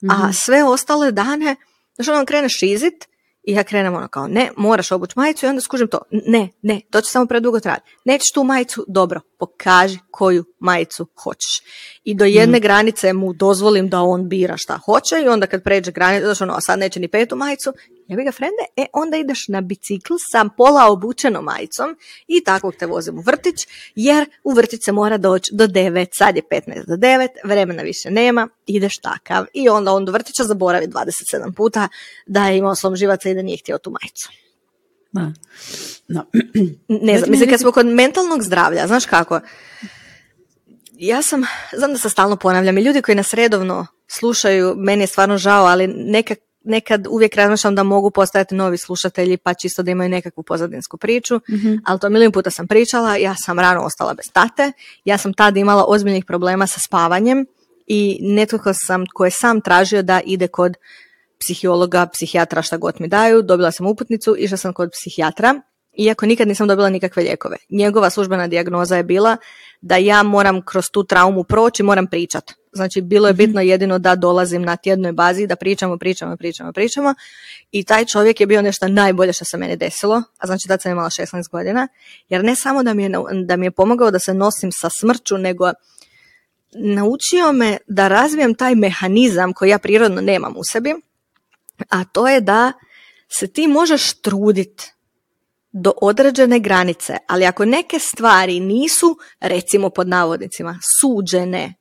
A 0.09 0.19
mhm. 0.19 0.33
sve 0.33 0.65
ostale 0.65 1.13
dane, 1.13 1.57
znači 1.95 2.11
on 2.11 2.27
krene 2.27 2.49
šizit, 2.49 3.09
i 3.47 3.53
ja 3.53 3.65
krenem 3.65 3.95
ono 3.95 4.09
kao, 4.09 4.29
ne, 4.29 4.51
moraš 4.57 4.93
obući 4.93 5.13
majicu 5.17 5.47
i 5.47 5.49
onda 5.49 5.61
skužim 5.61 5.89
to. 5.89 5.99
Ne, 6.11 6.49
ne, 6.63 6.81
to 6.91 7.01
će 7.01 7.11
samo 7.11 7.27
predugo 7.27 7.61
trajati. 7.61 7.97
Nećeš 8.05 8.33
tu 8.35 8.45
majicu, 8.45 8.85
dobro, 8.89 9.21
pokaži 9.39 9.99
koju 10.11 10.45
majicu 10.59 11.07
hoćeš. 11.23 11.63
I 12.05 12.15
do 12.15 12.25
jedne 12.25 12.59
mm. 12.59 12.63
granice 12.63 13.13
mu 13.13 13.33
dozvolim 13.33 13.89
da 13.89 14.01
on 14.01 14.29
bira 14.29 14.57
šta 14.57 14.79
hoće 14.85 15.23
i 15.25 15.29
onda 15.29 15.47
kad 15.47 15.63
pređe 15.63 15.93
granicu, 15.93 16.25
znači 16.25 16.43
ono, 16.43 16.55
a 16.55 16.61
sad 16.61 16.79
neće 16.79 17.01
ni 17.01 17.09
petu 17.09 17.37
majicu, 17.37 17.73
ja 18.09 18.17
bi 18.17 18.25
ga 18.25 18.33
frende, 18.33 18.65
e 18.77 18.87
onda 18.93 19.17
ideš 19.17 19.49
na 19.49 19.61
bicikl 19.61 20.15
sa 20.33 20.49
pola 20.57 20.87
obučenom 20.91 21.45
majicom 21.45 21.97
i 22.27 22.45
tako 22.45 22.73
te 22.73 22.87
vozim 22.87 23.19
u 23.19 23.21
vrtić, 23.21 23.55
jer 23.95 24.31
u 24.45 24.53
vrtić 24.53 24.85
se 24.85 24.93
mora 24.93 25.19
doći 25.19 25.51
do 25.55 25.67
9, 25.67 26.09
sad 26.19 26.37
je 26.37 26.43
15 26.43 26.87
do 26.87 26.97
9, 26.97 27.29
vremena 27.45 27.83
više 27.83 28.11
nema, 28.11 28.49
ideš 28.67 28.99
takav. 28.99 29.47
I 29.55 29.69
onda 29.69 29.93
on 29.93 30.05
do 30.05 30.13
vrtića 30.13 30.45
zaboravi 30.45 30.87
27 30.87 31.55
puta 31.57 31.89
da 32.27 32.47
je 32.47 32.59
imao 32.59 32.75
slom 32.75 32.97
živaca 32.97 33.31
i 33.31 33.35
da 33.35 33.43
nije 33.43 33.59
htio 33.59 33.79
tu 33.79 33.91
majicu. 33.91 34.31
No. 35.13 35.33
Ne 36.89 37.19
znam, 37.19 37.31
mislim, 37.31 37.51
kad 37.51 37.61
smo 37.61 37.73
kod 37.73 37.87
mentalnog 37.87 38.43
zdravlja, 38.43 38.87
znaš 38.87 39.07
kako, 39.07 39.41
ja 40.93 41.23
sam, 41.23 41.43
znam 41.77 41.93
da 41.93 41.99
se 41.99 42.09
stalno 42.09 42.37
ponavljam 42.37 42.79
i 42.79 42.83
ljudi 42.83 43.03
koji 43.03 43.15
nas 43.15 43.35
redovno 43.35 43.87
slušaju, 44.09 44.75
meni 44.77 45.03
je 45.03 45.07
stvarno 45.07 45.39
žao, 45.39 45.65
ali 45.65 45.87
nekak, 45.87 46.39
nekad 46.67 47.07
uvijek 47.11 47.37
razmišljam 47.37 47.75
da 47.75 47.83
mogu 47.83 48.11
postajati 48.11 48.55
novi 48.55 48.79
slušatelji 48.79 49.37
pa 49.37 49.55
čisto 49.55 49.83
da 49.83 49.91
imaju 49.91 50.11
nekakvu 50.11 50.43
pozadinsku 50.43 50.97
priču, 50.97 51.37
mm 51.37 51.77
ali 51.85 52.01
to 52.01 52.09
milijun 52.09 52.33
puta 52.33 52.51
sam 52.51 52.67
pričala, 52.67 53.17
ja 53.17 53.35
sam 53.35 53.59
rano 53.59 53.83
ostala 53.83 54.15
bez 54.15 54.31
tate, 54.33 54.73
ja 55.05 55.19
sam 55.19 55.33
tada 55.33 55.61
imala 55.61 55.85
ozbiljnih 55.89 56.25
problema 56.25 56.67
sa 56.67 56.81
spavanjem 56.81 57.47
i 57.87 58.19
netko 58.21 58.75
sam 58.75 59.05
koji 59.15 59.27
je 59.27 59.31
sam 59.31 59.61
tražio 59.61 60.03
da 60.03 60.21
ide 60.25 60.49
kod 60.49 60.77
psihologa, 61.41 62.07
psihijatra, 62.07 62.63
šta 62.63 62.77
god 62.77 62.95
mi 62.99 63.09
daju, 63.09 63.43
dobila 63.43 63.71
sam 63.71 63.87
uputnicu, 63.87 64.37
išla 64.39 64.57
sam 64.57 64.73
kod 64.73 64.91
psihijatra, 64.93 65.61
iako 65.97 66.27
nikad 66.27 66.49
nisam 66.49 66.69
dobila 66.69 66.91
nikakve 66.91 67.23
lijekove. 67.23 67.57
Njegova 67.71 68.11
službena 68.11 68.47
dijagnoza 68.47 68.97
je 68.97 69.03
bila 69.03 69.37
da 69.81 69.97
ja 69.97 70.23
moram 70.23 70.63
kroz 70.63 70.85
tu 70.93 71.05
traumu 71.05 71.45
proći, 71.45 71.83
moram 71.83 72.07
pričat. 72.07 72.53
Znači, 72.77 73.01
bilo 73.01 73.29
je 73.29 73.33
mhm. 73.33 73.39
bitno 73.39 73.61
jedino 73.61 73.99
da 73.99 74.15
dolazim 74.15 74.63
na 74.63 74.77
tjednoj 74.77 75.13
bazi, 75.13 75.47
da 75.47 75.57
pričamo, 75.57 75.99
pričamo, 75.99 76.37
pričamo, 76.37 76.73
pričamo. 76.73 77.15
I 77.73 77.85
taj 77.85 78.05
čovjek 78.05 78.41
je 78.41 78.47
bio 78.47 78.63
nešto 78.63 78.89
najbolje 78.89 79.33
što 79.33 79.45
se 79.45 79.57
meni 79.57 79.77
desilo, 79.77 80.23
a 80.39 80.47
znači 80.47 80.69
da 80.69 80.79
sam 80.79 80.93
imala 80.93 81.11
16 81.11 81.51
godina, 81.51 81.89
jer 82.29 82.45
ne 82.45 82.57
samo 82.57 82.83
da 82.83 82.95
mi 82.95 83.03
je, 83.03 83.11
da 83.47 83.57
mi 83.57 83.67
je 83.67 83.71
pomogao 83.71 84.11
da 84.11 84.19
se 84.19 84.35
nosim 84.35 84.73
sa 84.73 84.89
smrću, 85.01 85.39
nego 85.39 85.73
naučio 86.75 87.53
me 87.53 87.77
da 87.87 88.09
razvijem 88.09 88.55
taj 88.55 88.75
mehanizam 88.75 89.53
koji 89.53 89.71
ja 89.71 89.79
prirodno 89.79 90.21
nemam 90.21 90.55
u 90.57 90.63
sebi, 90.73 90.95
a 91.89 92.05
to 92.05 92.29
je 92.29 92.41
da 92.41 92.73
se 93.29 93.47
ti 93.47 93.69
možeš 93.69 94.13
truditi 94.13 94.93
do 95.73 95.93
određene 96.03 96.59
granice, 96.59 97.17
ali 97.27 97.47
ako 97.47 97.65
neke 97.65 97.99
stvari 97.99 98.61
nisu, 98.61 99.19
recimo 99.41 99.91
pod 99.91 100.09
navodnicima, 100.09 100.79
suđene, 101.01 101.75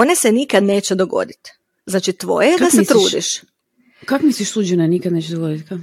one 0.00 0.16
se 0.16 0.32
nikad 0.32 0.62
neće 0.62 0.94
dogoditi. 0.94 1.52
Znači 1.86 2.12
tvoje 2.12 2.48
je 2.48 2.58
da 2.58 2.70
se 2.70 2.84
trudiš. 2.84 3.26
Kako 4.04 4.26
misliš 4.26 4.52
suđene 4.52 4.88
nikad 4.88 5.12
neće 5.12 5.32
dogoditi? 5.32 5.74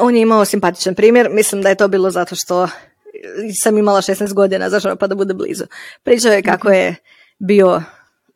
On 0.00 0.16
je 0.16 0.22
imao 0.22 0.44
simpatičan 0.44 0.94
primjer, 0.94 1.28
mislim 1.30 1.62
da 1.62 1.68
je 1.68 1.74
to 1.74 1.88
bilo 1.88 2.10
zato 2.10 2.34
što 2.34 2.68
sam 3.62 3.78
imala 3.78 4.00
16 4.00 4.32
godina, 4.34 4.70
zašto 4.70 4.96
pa 4.96 5.06
da 5.06 5.14
bude 5.14 5.34
blizu. 5.34 5.64
Pričao 6.02 6.32
je 6.32 6.42
kako 6.42 6.70
je 6.70 6.96
bio 7.38 7.82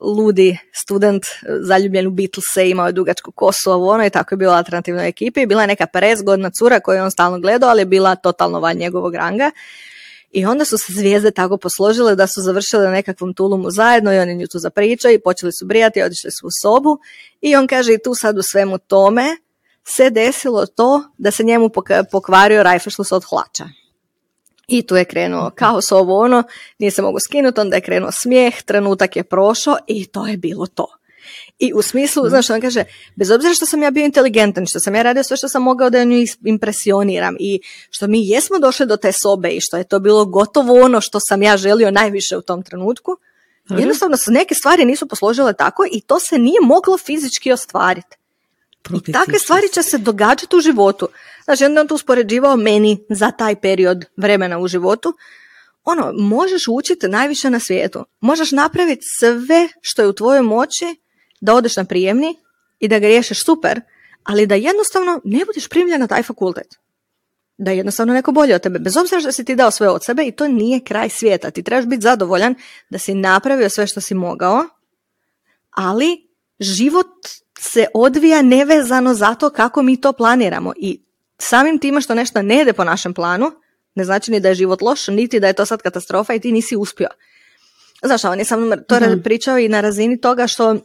ludi 0.00 0.58
student 0.72 1.24
zaljubljen 1.60 2.06
u 2.06 2.10
Beatlese, 2.10 2.70
imao 2.70 2.86
je 2.86 2.92
dugačku 2.92 3.32
kosu, 3.32 3.70
ovo 3.70 3.90
ono 3.90 4.06
i 4.06 4.10
tako 4.10 4.34
je 4.34 4.36
bila 4.36 4.56
alternativnoj 4.56 5.08
ekipi. 5.08 5.46
Bila 5.46 5.62
je 5.62 5.68
neka 5.68 5.86
prezgodna 5.86 6.50
cura 6.50 6.80
koju 6.80 6.96
je 6.96 7.02
on 7.02 7.10
stalno 7.10 7.40
gledao, 7.40 7.70
ali 7.70 7.80
je 7.80 7.86
bila 7.86 8.16
totalno 8.16 8.60
van 8.60 8.76
njegovog 8.76 9.14
ranga. 9.14 9.50
I 10.34 10.46
onda 10.46 10.64
su 10.64 10.78
se 10.78 10.92
zvijezde 10.92 11.30
tako 11.30 11.56
posložile 11.56 12.14
da 12.16 12.26
su 12.26 12.42
završile 12.42 12.84
na 12.84 12.90
nekakvom 12.90 13.34
tulumu 13.34 13.70
zajedno 13.70 14.14
i 14.14 14.18
oni 14.18 14.34
nju 14.34 14.46
tu 14.46 14.58
zapričaju 14.58 15.14
i 15.14 15.20
počeli 15.20 15.52
su 15.52 15.66
brijati, 15.66 16.02
otišli 16.02 16.30
su 16.30 16.46
u 16.46 16.50
sobu 16.62 16.98
i 17.40 17.56
on 17.56 17.66
kaže 17.66 17.94
i 17.94 18.02
tu 18.04 18.14
sad 18.14 18.38
u 18.38 18.42
svemu 18.42 18.78
tome 18.78 19.36
se 19.84 20.10
desilo 20.10 20.66
to 20.66 21.02
da 21.18 21.30
se 21.30 21.44
njemu 21.44 21.68
pok- 21.68 22.04
pokvario 22.10 22.62
rajfešlus 22.62 23.12
od 23.12 23.24
hlača. 23.24 23.64
I 24.66 24.86
tu 24.86 24.96
je 24.96 25.04
krenuo 25.04 25.50
kaos 25.54 25.92
ovo 25.92 26.18
ono, 26.18 26.42
nije 26.78 26.90
se 26.90 27.02
mogu 27.02 27.18
skinuti, 27.20 27.60
onda 27.60 27.76
je 27.76 27.82
krenuo 27.82 28.10
smijeh, 28.12 28.62
trenutak 28.62 29.16
je 29.16 29.24
prošao 29.24 29.76
i 29.86 30.06
to 30.06 30.26
je 30.26 30.36
bilo 30.36 30.66
to. 30.66 30.86
I 31.58 31.72
u 31.74 31.82
smislu, 31.82 32.28
znaš, 32.28 32.50
on 32.50 32.60
kaže, 32.60 32.84
bez 33.16 33.30
obzira 33.30 33.54
što 33.54 33.66
sam 33.66 33.82
ja 33.82 33.90
bio 33.90 34.04
inteligentan, 34.04 34.66
što 34.66 34.80
sam 34.80 34.94
ja 34.94 35.02
radio 35.02 35.22
sve 35.22 35.36
što 35.36 35.48
sam 35.48 35.62
mogao 35.62 35.90
da 35.90 36.04
nju 36.04 36.26
impresioniram 36.44 37.36
i 37.40 37.60
što 37.90 38.06
mi 38.06 38.28
jesmo 38.28 38.58
došli 38.58 38.86
do 38.86 38.96
te 38.96 39.12
sobe 39.12 39.50
i 39.50 39.60
što 39.60 39.76
je 39.76 39.84
to 39.84 39.98
bilo 39.98 40.24
gotovo 40.24 40.80
ono 40.80 41.00
što 41.00 41.20
sam 41.20 41.42
ja 41.42 41.56
želio 41.56 41.90
najviše 41.90 42.36
u 42.36 42.42
tom 42.42 42.62
trenutku, 42.62 43.16
Dobro. 43.68 43.82
jednostavno 43.82 44.16
se 44.16 44.30
neke 44.30 44.54
stvari 44.54 44.84
nisu 44.84 45.08
posložile 45.08 45.52
tako 45.52 45.84
i 45.92 46.00
to 46.00 46.20
se 46.20 46.38
nije 46.38 46.60
moglo 46.62 46.98
fizički 46.98 47.52
ostvariti. 47.52 48.16
I 49.06 49.12
takve 49.12 49.38
stvari 49.38 49.68
će 49.72 49.82
se 49.82 49.98
događati 49.98 50.56
u 50.56 50.60
životu. 50.60 51.08
Znači, 51.44 51.64
onda 51.64 51.80
on 51.80 51.88
tu 51.88 51.94
uspoređivao 51.94 52.56
meni 52.56 52.98
za 53.08 53.30
taj 53.30 53.60
period 53.60 54.04
vremena 54.16 54.58
u 54.58 54.68
životu. 54.68 55.14
Ono, 55.84 56.12
možeš 56.12 56.62
učiti 56.68 57.08
najviše 57.08 57.50
na 57.50 57.60
svijetu. 57.60 58.04
Možeš 58.20 58.52
napraviti 58.52 59.02
sve 59.18 59.68
što 59.80 60.02
je 60.02 60.08
u 60.08 60.12
tvojoj 60.12 60.42
moći 60.42 60.96
da 61.44 61.54
odeš 61.54 61.76
na 61.76 61.84
prijemni 61.84 62.36
i 62.80 62.88
da 62.88 62.98
ga 62.98 63.06
riješiš 63.06 63.44
super, 63.44 63.80
ali 64.22 64.46
da 64.46 64.54
jednostavno 64.54 65.20
ne 65.24 65.44
budeš 65.44 65.68
primljen 65.68 66.00
na 66.00 66.06
taj 66.06 66.22
fakultet. 66.22 66.78
Da 67.58 67.70
je 67.70 67.76
jednostavno 67.76 68.12
neko 68.12 68.32
bolje 68.32 68.54
od 68.54 68.62
tebe, 68.62 68.78
bez 68.78 68.96
obzira 68.96 69.20
što 69.20 69.32
si 69.32 69.44
ti 69.44 69.54
dao 69.54 69.70
sve 69.70 69.88
od 69.88 70.04
sebe 70.04 70.24
i 70.24 70.32
to 70.32 70.48
nije 70.48 70.80
kraj 70.80 71.08
svijeta. 71.08 71.50
Ti 71.50 71.62
trebaš 71.62 71.84
biti 71.84 72.02
zadovoljan 72.02 72.54
da 72.90 72.98
si 72.98 73.14
napravio 73.14 73.68
sve 73.68 73.86
što 73.86 74.00
si 74.00 74.14
mogao, 74.14 74.64
ali 75.70 76.28
život 76.60 77.12
se 77.58 77.86
odvija 77.94 78.42
nevezano 78.42 79.14
zato 79.14 79.50
kako 79.50 79.82
mi 79.82 80.00
to 80.00 80.12
planiramo 80.12 80.72
i 80.76 81.00
samim 81.38 81.78
time 81.78 82.00
što 82.00 82.14
nešto 82.14 82.42
ne 82.42 82.62
ide 82.62 82.72
po 82.72 82.84
našem 82.84 83.14
planu, 83.14 83.52
ne 83.94 84.04
znači 84.04 84.30
ni 84.30 84.40
da 84.40 84.48
je 84.48 84.54
život 84.54 84.82
loš, 84.82 85.08
niti 85.08 85.40
da 85.40 85.46
je 85.46 85.52
to 85.52 85.66
sad 85.66 85.82
katastrofa 85.82 86.34
i 86.34 86.40
ti 86.40 86.52
nisi 86.52 86.76
uspio. 86.76 87.08
Znaš, 88.02 88.24
on 88.24 88.38
je 88.38 88.44
sam 88.44 88.70
to 88.88 89.00
Da. 89.00 89.16
pričao 89.24 89.58
i 89.58 89.68
na 89.68 89.80
razini 89.80 90.20
toga 90.20 90.46
što 90.46 90.76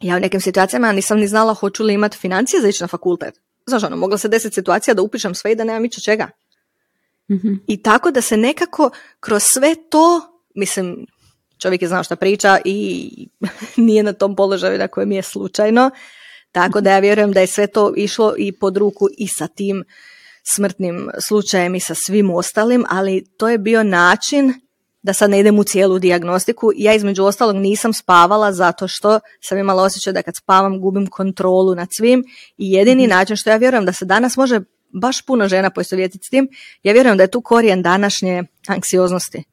ja 0.00 0.16
u 0.16 0.20
nekim 0.20 0.40
situacijama 0.40 0.92
nisam 0.92 1.18
ni 1.18 1.28
znala 1.28 1.54
hoću 1.54 1.84
li 1.84 1.94
imati 1.94 2.16
financije 2.16 2.60
za 2.60 2.68
ići 2.68 2.82
na 2.82 2.88
fakultet. 2.88 3.40
Znaš, 3.66 3.82
ono, 3.82 3.96
mogla 3.96 4.18
se 4.18 4.28
desiti 4.28 4.54
situacija 4.54 4.94
da 4.94 5.02
upišem 5.02 5.34
sve 5.34 5.52
i 5.52 5.54
da 5.54 5.64
nemam 5.64 5.84
ići 5.84 6.00
čega. 6.00 6.30
Mhm. 7.30 7.54
I 7.66 7.82
tako 7.82 8.10
da 8.10 8.20
se 8.20 8.36
nekako 8.36 8.90
kroz 9.20 9.42
sve 9.54 9.74
to, 9.90 10.20
mislim, 10.54 11.06
čovjek 11.58 11.82
je 11.82 11.88
znao 11.88 12.04
šta 12.04 12.16
priča 12.16 12.58
i 12.64 13.10
nije 13.76 14.02
na 14.02 14.12
tom 14.12 14.36
položaju 14.36 14.78
na 14.78 14.88
kojem 14.88 15.12
je 15.12 15.22
slučajno, 15.22 15.90
tako 16.52 16.80
da 16.80 16.90
ja 16.90 16.98
vjerujem 16.98 17.32
da 17.32 17.40
je 17.40 17.46
sve 17.46 17.66
to 17.66 17.92
išlo 17.96 18.34
i 18.38 18.52
pod 18.52 18.76
ruku 18.76 19.08
i 19.18 19.28
sa 19.28 19.46
tim 19.46 19.84
smrtnim 20.54 21.10
slučajem 21.28 21.74
i 21.74 21.80
sa 21.80 21.94
svim 21.94 22.30
ostalim, 22.30 22.84
ali 22.88 23.24
to 23.38 23.48
je 23.48 23.58
bio 23.58 23.82
način 23.82 24.54
da 25.02 25.12
sad 25.12 25.30
ne 25.30 25.40
idem 25.40 25.58
u 25.58 25.64
cijelu 25.64 25.98
dijagnostiku. 25.98 26.70
Ja 26.76 26.94
između 26.94 27.24
ostalog 27.24 27.56
nisam 27.56 27.92
spavala 27.92 28.52
zato 28.52 28.88
što 28.88 29.20
sam 29.40 29.58
imala 29.58 29.82
osjećaj 29.82 30.12
da 30.12 30.22
kad 30.22 30.36
spavam 30.36 30.80
gubim 30.80 31.06
kontrolu 31.06 31.74
nad 31.74 31.88
svim 31.90 32.24
i 32.56 32.72
jedini 32.72 33.06
način 33.06 33.36
što 33.36 33.50
ja 33.50 33.56
vjerujem 33.56 33.84
da 33.84 33.92
se 33.92 34.04
danas 34.04 34.36
može 34.36 34.60
baš 34.92 35.22
puno 35.22 35.48
žena 35.48 35.70
poistovjetiti 35.70 36.26
s 36.26 36.30
tim, 36.30 36.48
ja 36.82 36.92
vjerujem 36.92 37.16
da 37.16 37.22
je 37.22 37.30
tu 37.30 37.40
korijen 37.40 37.82
današnje 37.82 38.44
anksioznosti. 38.66 39.44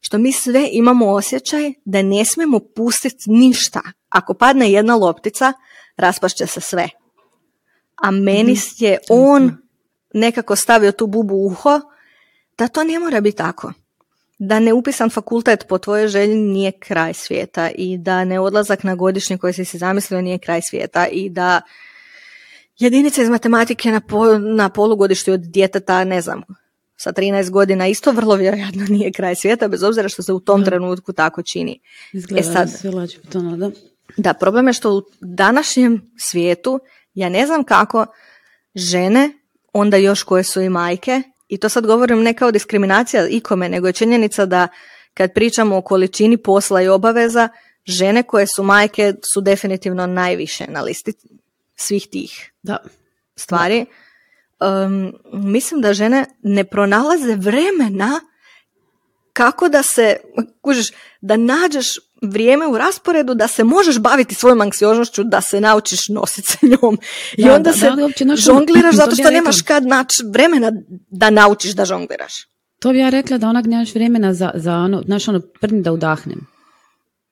Što 0.00 0.18
mi 0.18 0.32
sve 0.32 0.68
imamo 0.72 1.10
osjećaj 1.10 1.72
da 1.84 2.02
ne 2.02 2.24
smijemo 2.24 2.60
pustiti 2.76 3.30
ništa. 3.30 3.80
Ako 4.08 4.34
padne 4.34 4.72
jedna 4.72 4.96
loptica, 4.96 5.52
raspašće 5.96 6.46
se 6.46 6.60
sve. 6.60 6.88
A 7.96 8.10
meni 8.10 8.56
je 8.78 8.98
on 9.08 9.56
nekako 10.14 10.56
stavio 10.56 10.92
tu 10.92 11.06
bubu 11.06 11.34
u 11.34 11.46
uho 11.46 11.80
da 12.58 12.68
to 12.68 12.84
ne 12.84 12.98
mora 12.98 13.20
biti 13.20 13.36
tako. 13.36 13.72
Da 14.44 14.60
neupisan 14.60 15.10
fakultet 15.10 15.64
po 15.68 15.78
tvojoj 15.78 16.08
želji 16.08 16.34
nije 16.34 16.72
kraj 16.72 17.14
svijeta 17.14 17.70
i 17.70 17.98
da 17.98 18.24
ne 18.24 18.40
odlazak 18.40 18.84
na 18.84 18.94
godišnji 18.94 19.38
koji 19.38 19.52
si 19.52 19.64
si 19.64 19.78
zamislio 19.78 20.20
nije 20.20 20.38
kraj 20.38 20.60
svijeta 20.62 21.06
i 21.06 21.30
da 21.30 21.60
jedinica 22.78 23.22
iz 23.22 23.28
matematike 23.28 23.90
na, 23.90 24.00
po, 24.00 24.38
na 24.38 24.68
polugodištu 24.68 25.32
od 25.32 25.40
djeteta, 25.42 26.04
ne 26.04 26.20
znam, 26.20 26.42
sa 26.96 27.12
13 27.12 27.50
godina 27.50 27.86
isto 27.86 28.12
vrlo 28.12 28.34
vjerojatno 28.34 28.84
nije 28.88 29.12
kraj 29.12 29.34
svijeta, 29.34 29.68
bez 29.68 29.82
obzira 29.82 30.08
što 30.08 30.22
se 30.22 30.32
u 30.32 30.40
tom 30.40 30.60
Da. 30.60 30.66
trenutku 30.66 31.12
tako 31.12 31.42
čini. 31.42 31.80
Izgleda 32.12 32.40
E 32.40 32.42
sad- 32.44 32.82
potonu, 33.24 33.56
da. 33.56 33.70
Da, 34.16 34.34
problem 34.34 34.66
je 34.66 34.72
što 34.72 34.94
u 34.94 35.02
današnjem 35.20 36.12
svijetu, 36.18 36.80
ja 37.14 37.28
ne 37.28 37.46
znam 37.46 37.64
kako 37.64 38.06
žene, 38.74 39.30
onda 39.72 39.96
još 39.96 40.22
koje 40.22 40.44
su 40.44 40.60
i 40.60 40.68
majke, 40.68 41.22
i 41.52 41.58
to 41.58 41.68
sad 41.68 41.86
govorim 41.86 42.22
ne 42.22 42.34
kao 42.34 42.50
diskriminacija 42.50 43.28
ikome, 43.28 43.68
nego 43.68 43.86
je 43.86 43.92
činjenica 43.92 44.46
da 44.46 44.68
kad 45.14 45.32
pričamo 45.34 45.76
o 45.76 45.82
količini 45.82 46.36
posla 46.36 46.82
i 46.82 46.88
obaveza, 46.88 47.48
žene 47.84 48.22
koje 48.22 48.46
su 48.46 48.62
majke 48.62 49.14
su 49.34 49.40
definitivno 49.40 50.06
najviše 50.06 50.66
na 50.68 50.82
listi 50.82 51.12
svih 51.76 52.08
tih 52.10 52.52
Da. 52.62 52.78
stvari. 53.36 53.86
Um, 54.60 55.14
mislim 55.32 55.80
da 55.80 55.94
žene 55.94 56.24
ne 56.42 56.64
pronalaze 56.64 57.36
vremena 57.36 58.20
kako 59.32 59.68
da 59.68 59.82
se, 59.82 60.16
kužiš, 60.60 60.92
da 61.20 61.36
nađeš 61.36 61.98
vrijeme 62.22 62.66
u 62.66 62.78
rasporedu 62.78 63.34
da 63.34 63.48
se 63.48 63.64
možeš 63.64 63.98
baviti 63.98 64.34
svojom 64.34 64.60
anksioznošću, 64.60 65.24
da 65.24 65.40
se 65.40 65.60
naučiš 65.60 66.08
nositi 66.08 66.48
sa 66.48 66.58
njom. 66.66 66.98
I 67.36 67.44
Da, 67.44 67.54
onda 67.54 67.70
da, 67.70 67.76
se 67.76 67.90
da, 68.24 68.36
žongliraš 68.36 68.90
to 68.90 68.96
zato 68.96 69.14
što 69.14 69.22
ja 69.22 69.30
nemaš 69.30 69.58
rekla. 69.58 69.74
kad 69.74 69.86
naći 69.86 70.22
vremena 70.32 70.72
da 71.10 71.30
naučiš 71.30 71.72
da 71.72 71.84
žongliraš. 71.84 72.32
To 72.78 72.92
bi 72.92 72.98
ja 72.98 73.10
rekla 73.10 73.38
da 73.38 73.48
onak 73.48 73.64
nemaš 73.66 73.94
vremena 73.94 74.34
za, 74.34 74.50
za 74.54 74.76
ono, 74.76 75.02
znaš 75.02 75.28
ono, 75.28 75.40
prni 75.60 75.82
da 75.82 75.92
udahnem. 75.92 76.46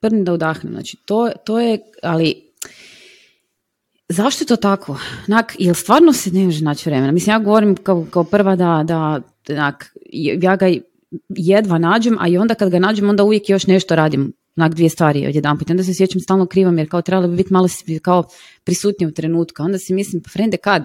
Prni 0.00 0.24
da 0.24 0.32
udahnem. 0.32 0.72
Znači, 0.72 0.96
to, 1.04 1.30
to 1.44 1.60
je, 1.60 1.78
ali 2.02 2.50
zašto 4.08 4.42
je 4.44 4.46
to 4.46 4.56
tako? 4.56 4.98
Onak, 5.28 5.56
jel 5.58 5.74
stvarno 5.74 6.12
se 6.12 6.30
ne 6.30 6.44
može 6.44 6.64
naći 6.64 6.88
vremena? 6.88 7.12
Mislim, 7.12 7.34
ja 7.34 7.38
govorim 7.38 7.76
kao, 7.76 8.06
kao 8.10 8.24
prva 8.24 8.56
da, 8.56 8.82
da 8.84 9.20
onak, 9.50 9.92
ja 10.40 10.56
ga 10.56 10.66
jedva 11.28 11.78
nađem, 11.78 12.16
a 12.20 12.28
i 12.28 12.38
onda 12.38 12.54
kad 12.54 12.70
ga 12.70 12.78
nađem, 12.78 13.08
onda 13.08 13.24
uvijek 13.24 13.48
još 13.48 13.66
nešto 13.66 13.96
radim. 13.96 14.32
Onak 14.56 14.74
dvije 14.74 14.90
stvari 14.90 15.26
odjedanput. 15.26 15.68
I 15.68 15.72
Onda 15.72 15.84
se 15.84 15.94
sjećam 15.94 16.20
stalno 16.20 16.46
krivom 16.46 16.78
jer 16.78 16.90
kao 16.90 17.02
trebalo 17.02 17.28
bi 17.28 17.36
biti 17.36 17.52
malo 17.52 17.68
kao 18.02 18.24
prisutnije 18.64 19.08
u 19.08 19.12
trenutku. 19.12 19.62
Onda 19.62 19.78
si 19.78 19.94
mislim, 19.94 20.22
pa 20.22 20.30
frende 20.30 20.56
kad? 20.56 20.84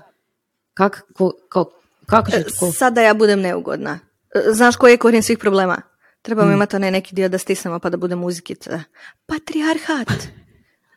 Kak, 0.74 1.02
ko, 1.14 1.32
ko- 1.50 1.70
kako 2.06 2.32
će 2.32 2.44
ko? 2.60 2.72
Sad 2.72 2.94
da 2.94 3.02
ja 3.02 3.14
budem 3.14 3.42
neugodna. 3.42 4.00
E, 4.36 4.54
Znaš 4.54 4.76
koji 4.76 4.94
je 4.94 4.98
korijen 4.98 5.24
svih 5.24 5.38
problema? 5.38 5.82
Trebamo 6.22 6.52
imati 6.52 6.76
onaj 6.76 6.92
neki 6.92 7.16
dio 7.16 7.30
da 7.30 7.38
stisnemo 7.38 7.80
pa 7.80 7.90
da 7.90 7.98
bude 7.98 8.16
muzikica. 8.16 8.82
Patriarhat. 9.26 10.28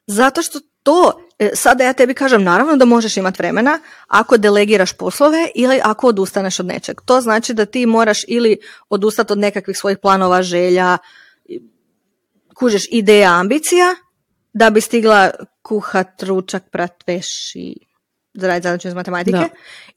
Zato 0.07 0.42
što 0.42 0.61
to, 0.83 1.26
e, 1.38 1.50
sada 1.54 1.85
ja 1.85 1.92
tebi 1.92 2.14
kažem, 2.14 2.42
naravno 2.42 2.76
da 2.76 2.85
možeš 2.85 3.16
imati 3.16 3.37
vremena 3.38 3.78
ako 4.07 4.37
delegiraš 4.37 4.92
poslove 4.92 5.48
ili 5.54 5.81
ako 5.85 6.07
odustaneš 6.07 6.61
od 6.61 6.66
nečeg. 6.66 7.00
To 7.04 7.20
znači 7.20 7.54
da 7.54 7.64
ti 7.64 7.87
moraš 7.87 8.24
ili 8.28 8.57
odustati 8.88 9.33
od 9.33 9.38
nekakvih 9.38 9.78
svojih 9.78 9.98
planova, 10.02 10.42
želja, 10.42 10.98
kužiš 12.59 12.87
ideja, 12.90 13.35
ambicija, 13.35 13.94
da 14.53 14.71
bi 14.71 14.81
stigla 14.81 15.31
kuhat, 15.62 16.23
ručak, 16.23 16.71
prat, 16.71 17.05
veš 17.07 17.55
i 17.55 17.77
zaraditi 18.35 18.62
zadaću 18.68 18.88
iz 18.88 18.94
matematike. 18.94 19.37
Da. 19.38 19.49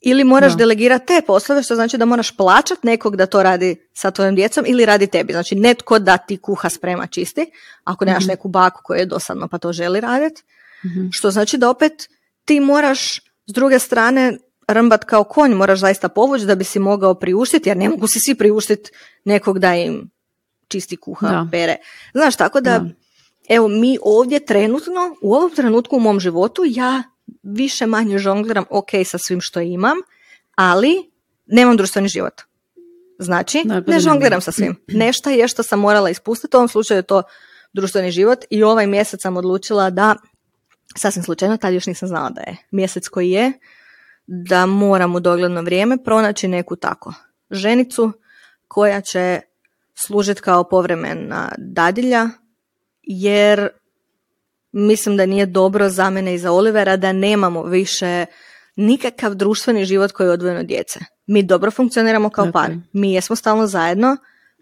Ili 0.01 0.23
moraš 0.23 0.51
Da. 0.51 0.57
delegirati 0.57 1.05
te 1.05 1.21
poslove, 1.27 1.63
što 1.63 1.75
znači 1.75 1.97
da 1.97 2.05
moraš 2.05 2.37
plaćati 2.37 2.87
nekog 2.87 3.15
da 3.15 3.25
to 3.25 3.43
radi 3.43 3.75
sa 3.93 4.11
tvojom 4.11 4.35
djecom 4.35 4.65
ili 4.67 4.85
radi 4.85 5.07
tebi. 5.07 5.33
Znači 5.33 5.55
netko 5.55 5.99
da 5.99 6.17
ti 6.17 6.37
kuha, 6.37 6.69
sprema, 6.69 7.07
čisti, 7.07 7.45
ako 7.83 8.05
nemaš 8.05 8.25
neku 8.25 8.47
baku 8.47 8.81
koja 8.83 8.99
je 8.99 9.05
dosadno 9.05 9.47
pa 9.47 9.57
to 9.57 9.73
želi 9.73 9.99
raditi. 10.01 10.43
Mhm. 10.85 11.07
Što 11.11 11.31
znači 11.31 11.57
da 11.57 11.69
opet 11.69 12.09
ti 12.45 12.59
moraš 12.59 13.17
s 13.45 13.53
druge 13.53 13.79
strane 13.79 14.37
rmbat 14.71 15.03
kao 15.03 15.23
konj, 15.23 15.51
moraš 15.51 15.79
zaista 15.79 16.09
povući 16.09 16.45
da 16.45 16.55
bi 16.55 16.63
si 16.63 16.79
mogao 16.79 17.13
priuštiti, 17.13 17.69
jer 17.69 17.77
ne 17.77 17.89
mogu 17.89 18.07
si 18.07 18.19
svi 18.19 18.35
priuštiti 18.35 18.91
nekog 19.25 19.59
da 19.59 19.75
im 19.75 20.11
čisti 20.71 20.97
kuha, 20.97 21.27
Da. 21.27 21.47
pere. 21.51 21.75
Znaš, 22.13 22.35
tako 22.35 22.61
da, 22.61 22.79
Da. 22.79 22.89
evo, 23.49 23.67
mi 23.67 23.97
ovdje 24.01 24.45
trenutno, 24.45 25.15
u 25.21 25.33
ovom 25.33 25.51
trenutku 25.55 25.95
u 25.95 25.99
mom 25.99 26.19
životu, 26.19 26.63
ja 26.65 27.03
više 27.43 27.85
manje 27.85 28.17
žongliram 28.17 28.65
ok 28.69 28.89
sa 29.05 29.17
svim 29.17 29.41
što 29.41 29.59
imam, 29.59 29.97
ali 30.55 31.11
nemam 31.45 31.77
društveni 31.77 32.07
život. 32.07 32.41
Znači, 33.19 33.61
Da, 33.65 33.81
ne 33.87 33.99
žongliram 33.99 34.41
sa 34.41 34.51
svim. 34.51 34.75
Nešto 35.05 35.29
je 35.29 35.47
što 35.47 35.63
sam 35.63 35.79
morala 35.79 36.09
ispustiti, 36.09 36.55
u 36.55 36.59
ovom 36.59 36.67
slučaju 36.67 36.97
je 36.97 37.03
to 37.03 37.23
društveni 37.73 38.11
život 38.11 38.39
i 38.49 38.63
ovaj 38.63 38.87
mjesec 38.87 39.21
sam 39.21 39.37
odlučila 39.37 39.89
da, 39.89 40.15
sasvim 40.97 41.23
slučajno, 41.23 41.57
tad 41.57 41.73
još 41.73 41.85
nisam 41.85 42.07
znala 42.07 42.29
da 42.29 42.41
je 42.41 42.57
mjesec 42.71 43.07
koji 43.07 43.29
je, 43.29 43.51
da 44.27 44.65
moram 44.65 45.15
u 45.15 45.19
dogledno 45.19 45.61
vrijeme 45.61 46.03
pronaći 46.03 46.47
neku 46.47 46.75
tako 46.75 47.13
ženicu 47.51 48.11
koja 48.67 49.01
će 49.01 49.41
služiti 49.93 50.41
kao 50.41 50.63
povremena 50.63 51.51
dadilja, 51.57 52.29
jer 53.01 53.69
mislim 54.71 55.17
da 55.17 55.25
nije 55.25 55.45
dobro 55.45 55.89
za 55.89 56.09
mene 56.09 56.33
i 56.33 56.39
za 56.39 56.51
Olivera 56.51 56.97
da 56.97 57.13
nemamo 57.13 57.63
više 57.63 58.25
nikakav 58.75 59.35
društveni 59.35 59.85
život 59.85 60.11
koji 60.11 60.27
je 60.27 60.31
odvojen 60.31 60.57
od 60.57 60.65
djece. 60.65 60.99
Mi 61.27 61.43
dobro 61.43 61.71
funkcioniramo 61.71 62.29
kao 62.29 62.45
Tako 62.45 62.53
par. 62.53 62.71
Mi 62.93 63.13
jesmo 63.13 63.35
stalno 63.35 63.67
zajedno, 63.67 64.17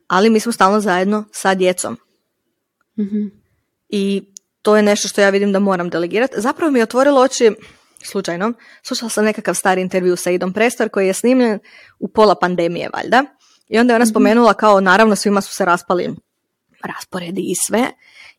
ali 0.08 0.30
mi 0.30 0.40
smo 0.40 0.52
stalno 0.52 0.80
zajedno 0.80 1.26
sa 1.32 1.56
djecom. 1.56 1.98
Mhm. 3.00 3.28
I 3.90 4.24
to 4.62 4.76
je 4.76 4.84
nešto 4.84 5.08
što 5.08 5.22
ja 5.22 5.30
vidim 5.30 5.52
da 5.52 5.60
moram 5.60 5.90
delegirati. 5.90 6.42
Zapravo 6.42 6.72
mi 6.72 6.80
je 6.80 6.84
otvorilo 6.84 7.22
oči, 7.22 7.52
slučajno, 8.04 8.54
slušala 8.84 9.10
sam 9.10 9.26
nekakav 9.26 9.56
stari 9.56 9.82
intervju 9.82 10.16
sa 10.16 10.32
Idom 10.32 10.54
Prestor 10.54 10.90
koji 10.90 11.08
je 11.08 11.14
snimljen 11.14 11.60
u 12.00 12.08
pola 12.08 12.36
pandemije, 12.36 12.90
valjda. 12.94 13.24
I 13.70 13.80
onda 13.80 13.94
je 13.94 13.96
ona 13.96 14.06
spomenula 14.06 14.54
kao, 14.54 14.82
naravno, 14.82 15.16
svima 15.16 15.42
su 15.42 15.54
se 15.54 15.66
raspali 15.66 16.16
rasporedi 16.84 17.42
i 17.42 17.56
sve. 17.56 17.88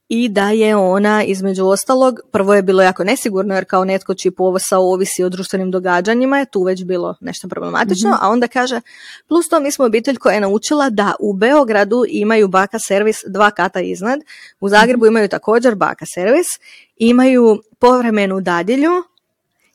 I 0.09 0.29
da 0.29 0.51
je 0.51 0.77
ona, 0.77 1.25
između 1.25 1.67
ostalog, 1.67 2.21
prvo 2.33 2.55
je 2.55 2.63
bilo 2.63 2.83
jako 2.83 3.05
nesigurno, 3.05 3.55
jer 3.55 3.65
kao 3.65 3.85
netko 3.85 4.15
čiji 4.15 4.33
posao 4.33 4.93
ovisi 4.93 5.25
o 5.25 5.29
društvenim 5.29 5.71
događanjima 5.71 6.39
je 6.39 6.47
tu 6.47 6.63
već 6.63 6.85
bilo 6.85 7.15
nešto 7.21 7.49
problematično, 7.49 8.19
a 8.21 8.29
onda 8.29 8.49
kaže, 8.49 8.81
plus 9.29 9.49
to 9.49 9.61
mi 9.61 9.73
smo 9.73 9.85
obitelj 9.85 10.17
koja 10.17 10.35
je 10.35 10.41
naučila 10.41 10.91
da 10.91 11.15
u 11.21 11.33
Beogradu 11.33 12.05
imaju 12.09 12.49
baka 12.49 12.79
servis 12.79 13.17
dva 13.27 13.51
kata 13.51 13.81
iznad, 13.81 14.21
u 14.61 14.69
Zagrebu 14.69 15.07
imaju 15.07 15.29
također 15.29 15.75
baka 15.75 16.05
servis, 16.15 16.47
imaju 16.97 17.63
povremenu 17.79 18.41
dadilju 18.41 18.91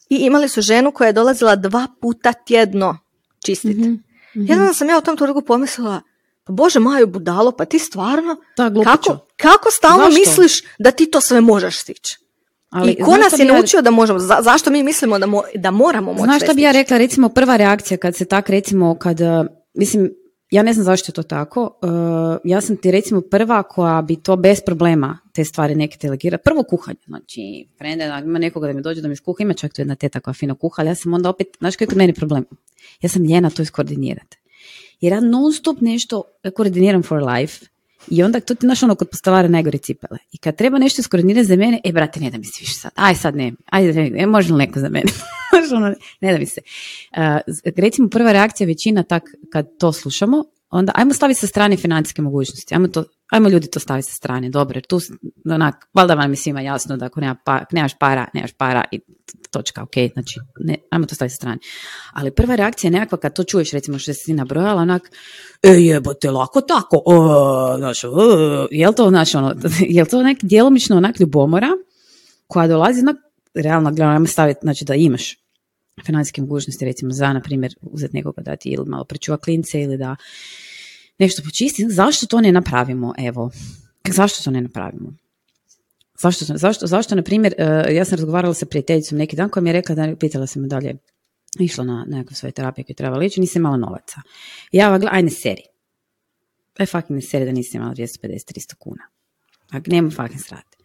i 0.09 0.15
imali 0.15 0.49
su 0.49 0.61
ženu 0.61 0.91
koja 0.91 1.07
je 1.07 1.13
dolazila 1.13 1.55
dva 1.55 1.87
puta 2.01 2.33
tjedno 2.33 2.97
čistiti. 3.45 3.99
Mhm. 4.35 4.45
Jednom 4.45 4.73
sam 4.73 4.89
ja 4.89 4.97
u 4.97 5.01
tom 5.01 5.17
trenutku 5.17 5.41
pomislila, 5.41 6.01
pa 6.43 6.53
bože 6.53 6.79
Maju 6.79 7.07
budalo, 7.07 7.51
pa 7.51 7.65
ti 7.65 7.79
stvarno, 7.79 8.35
glupiću. 8.59 8.91
kako, 9.03 9.17
kako 9.37 9.71
stalno 9.71 10.05
Zašto? 10.05 10.19
misliš 10.19 10.61
da 10.79 10.91
ti 10.91 11.05
to 11.05 11.21
sve 11.21 11.41
možeš 11.41 11.77
stići? 11.77 12.17
Ali, 12.69 12.91
I 12.91 13.03
ko 13.03 13.17
nas 13.17 13.39
je 13.39 13.45
ja- 13.45 13.53
naučio 13.53 13.81
da 13.81 13.91
možemo, 13.91 14.19
za- 14.19 14.39
zašto 14.41 14.69
mi 14.69 14.83
mislimo 14.83 15.19
da, 15.19 15.27
mo- 15.27 15.43
da 15.55 15.71
moramo 15.71 16.13
moći 16.13 16.23
Znaš 16.23 16.41
šta 16.41 16.53
bi 16.53 16.61
ja 16.61 16.71
rekla, 16.71 16.97
recimo 16.97 17.29
prva 17.29 17.57
reakcija 17.57 17.97
kad 17.97 18.15
se 18.15 18.25
tak 18.25 18.49
recimo, 18.49 18.95
kad, 18.95 19.21
uh, 19.21 19.27
mislim, 19.73 20.11
ja 20.55 20.63
ne 20.63 20.73
znam 20.73 20.85
zašto 20.85 21.09
je 21.09 21.13
to 21.13 21.23
tako, 21.23 21.61
uh, 21.61 21.89
ja 22.43 22.61
sam 22.61 22.77
ti 22.77 22.91
recimo 22.91 23.21
prva 23.21 23.63
koja 23.63 24.01
bi 24.01 24.15
to 24.15 24.35
bez 24.35 24.61
problema 24.65 25.17
te 25.33 25.45
stvari 25.45 25.75
neke 25.75 25.97
delegira. 26.01 26.37
Prvo 26.37 26.63
kuhanje, 26.63 26.99
znači, 27.05 27.67
frende, 27.77 28.07
da 28.07 28.21
ima 28.25 28.39
nekoga 28.39 28.67
da 28.67 28.73
mi 28.73 28.81
dođe 28.81 29.01
da 29.01 29.07
mi 29.07 29.15
skuha, 29.15 29.43
ima 29.43 29.53
čak 29.53 29.73
tu 29.73 29.81
jedna 29.81 29.95
teta 29.95 30.19
koja 30.19 30.33
fino 30.33 30.55
kuha, 30.55 30.81
ali 30.81 30.89
ja 30.89 30.95
sam 30.95 31.13
onda 31.13 31.29
opet, 31.29 31.47
znaš 31.59 31.75
koji 31.75 31.87
je 31.91 31.95
mene 31.95 32.13
problem? 32.13 32.45
Ja 33.01 33.09
sam 33.09 33.23
ljena 33.23 33.49
to 33.49 33.61
iskoordinirati. 33.61 34.37
Jer 35.01 35.13
ja 35.13 35.19
non 35.19 35.53
stop 35.53 35.81
nešto 35.81 36.23
koordiniram 36.53 37.03
for 37.03 37.23
life 37.23 37.65
i 38.07 38.23
onda 38.23 38.39
to 38.39 38.55
ti 38.55 38.65
znaš 38.65 38.83
ono 38.83 38.95
kod 38.95 39.09
postolara 39.09 39.47
najgore 39.47 39.77
cipele. 39.77 40.19
I 40.31 40.37
kad 40.37 40.55
treba 40.55 40.77
nešto 40.77 41.01
iskoordinirati 41.01 41.45
za 41.45 41.55
mene, 41.55 41.81
e 41.83 41.91
brate 41.91 42.19
ne 42.19 42.31
da 42.31 42.37
mi 42.37 42.45
se 42.45 42.57
više 42.59 42.73
sad, 42.73 42.91
aj 42.95 43.15
sad 43.15 43.35
ne, 43.35 43.53
ajde, 43.65 44.09
ne, 44.09 44.25
može 44.25 44.53
li 44.53 44.57
neko 44.57 44.79
za 44.79 44.89
mene? 44.89 45.11
Ono, 45.75 45.95
ne 46.21 46.31
da 46.31 46.37
mi 46.39 46.45
se. 46.45 46.61
Uh, 47.11 47.73
recimo 47.77 48.09
prva 48.09 48.31
reakcija 48.31 48.67
većina 48.67 49.03
tak 49.03 49.23
kad 49.51 49.77
to 49.77 49.93
slušamo, 49.93 50.43
onda 50.77 50.91
ajmo 50.95 51.13
staviti 51.13 51.39
sa 51.39 51.47
strane 51.47 51.77
financijske 51.77 52.21
mogućnosti, 52.21 52.75
ajmo, 52.75 52.87
to, 52.87 53.03
ajmo 53.31 53.49
ljudi 53.49 53.67
to 53.67 53.79
staviti 53.79 54.09
sa 54.09 54.15
strane, 54.15 54.49
dobro, 54.49 54.81
tu 54.81 54.99
onak, 55.51 55.75
valjda 55.93 56.13
vam 56.13 56.31
je 56.31 56.35
svima 56.35 56.61
jasno 56.61 56.97
da 56.97 57.05
ako 57.05 57.21
nema 57.21 57.35
pa, 57.45 57.65
nemaš 57.71 57.91
para, 57.99 58.27
nemaš 58.33 58.51
para 58.53 58.83
i 58.91 58.99
točka, 59.51 59.83
ok, 59.83 59.93
znači, 60.13 60.39
ne, 60.59 60.75
ajmo 60.89 61.05
to 61.05 61.15
staviti 61.15 61.33
sa 61.33 61.37
strane. 61.37 61.57
Ali 62.13 62.31
prva 62.31 62.55
reakcija 62.55 62.87
je 62.87 62.91
nekakva 62.91 63.17
kad 63.17 63.33
to 63.35 63.43
čuješ, 63.43 63.71
recimo 63.71 63.99
što 63.99 64.13
si 64.13 64.33
nabrojala, 64.33 64.81
onak, 64.81 65.11
e 65.63 65.71
jebote, 65.71 66.31
lako 66.31 66.61
tako, 66.61 67.01
o, 67.05 67.77
znaš, 67.77 68.03
o, 68.03 68.09
jel 68.71 68.93
to, 68.93 69.09
znaš, 69.09 69.35
ono, 69.35 69.55
jel 69.95 70.05
to 70.05 70.23
nek 70.23 70.37
djelomično 70.43 70.97
onak 70.97 71.19
ljubomora 71.19 71.69
koja 72.47 72.67
dolazi, 72.67 72.99
onak, 73.01 73.15
realno 73.53 73.89
gledano, 73.89 74.13
ajmo 74.13 74.27
staviti, 74.27 74.59
znači 74.63 74.85
da 74.85 74.95
imaš 74.95 75.45
financijske 76.05 76.41
mogućnosti, 76.41 76.85
recimo 76.85 77.11
za, 77.11 77.33
na 77.33 77.41
primjer, 77.41 77.75
uzeti 77.81 78.15
nekoga 78.15 78.41
da 78.41 78.55
ti 78.55 78.69
ili 78.69 78.85
malo 78.85 79.03
prečuva 79.03 79.37
klince 79.37 79.81
ili 79.81 79.97
da 79.97 80.15
nešto 81.19 81.41
počisti, 81.43 81.89
zašto 81.89 82.27
to 82.27 82.41
ne 82.41 82.51
napravimo, 82.51 83.13
evo, 83.17 83.51
zašto 84.07 84.43
to 84.43 84.51
ne 84.51 84.61
napravimo? 84.61 85.13
Zašto, 86.19 86.45
zašto, 86.45 86.87
zašto 86.87 87.15
na 87.15 87.21
primjer, 87.21 87.53
eh, 87.57 87.95
ja 87.95 88.05
sam 88.05 88.17
razgovarala 88.17 88.53
sa 88.53 88.65
prijateljicom 88.65 89.17
neki 89.17 89.35
dan 89.35 89.49
koja 89.49 89.63
mi 89.63 89.69
je 89.69 89.73
rekla, 89.73 89.95
da, 89.95 90.15
pitala 90.15 90.47
sam 90.47 90.61
me 90.61 90.67
dalje, 90.67 90.95
išla 91.59 91.83
na 91.83 92.05
nekakvu 92.07 92.35
svoje 92.35 92.51
terapije 92.51 92.85
koje 92.85 92.93
je 92.93 92.95
trebala 92.95 93.23
ići, 93.23 93.39
nisam 93.39 93.61
imala 93.61 93.77
novaca. 93.77 94.21
Ja 94.71 94.89
ovak, 94.89 95.01
aj 95.11 95.23
ne 95.23 95.29
seri. 95.29 95.63
Aj 96.77 96.85
fucking 96.85 97.23
seri 97.23 97.45
da 97.45 97.51
nisam 97.51 97.81
imala 97.81 97.95
250-300 97.95 98.75
kuna. 98.75 99.03
Ak, 99.69 99.87
nema 99.87 100.11
fucking 100.11 100.41
srati. 100.41 100.77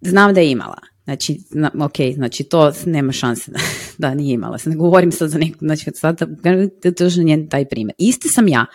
Znam 0.00 0.34
da 0.34 0.40
je 0.40 0.50
imala. 0.50 0.78
Znači, 1.04 1.40
na, 1.50 1.70
ok, 1.80 1.96
znači 2.14 2.44
to 2.44 2.72
nema 2.86 3.12
šanse 3.12 3.50
da, 3.50 3.58
da 3.98 4.14
nije 4.14 4.34
imala. 4.34 4.58
Sad 4.58 4.70
ne 4.72 4.76
govorim 4.76 5.12
sad 5.12 5.30
za 5.30 5.38
neku, 5.38 5.58
znači 5.60 5.90
sad 5.94 6.18
to 6.96 7.04
je 7.04 7.24
njen 7.24 7.48
taj 7.48 7.64
primjer. 7.64 7.94
Isti 7.98 8.28
sam 8.28 8.48
ja. 8.48 8.66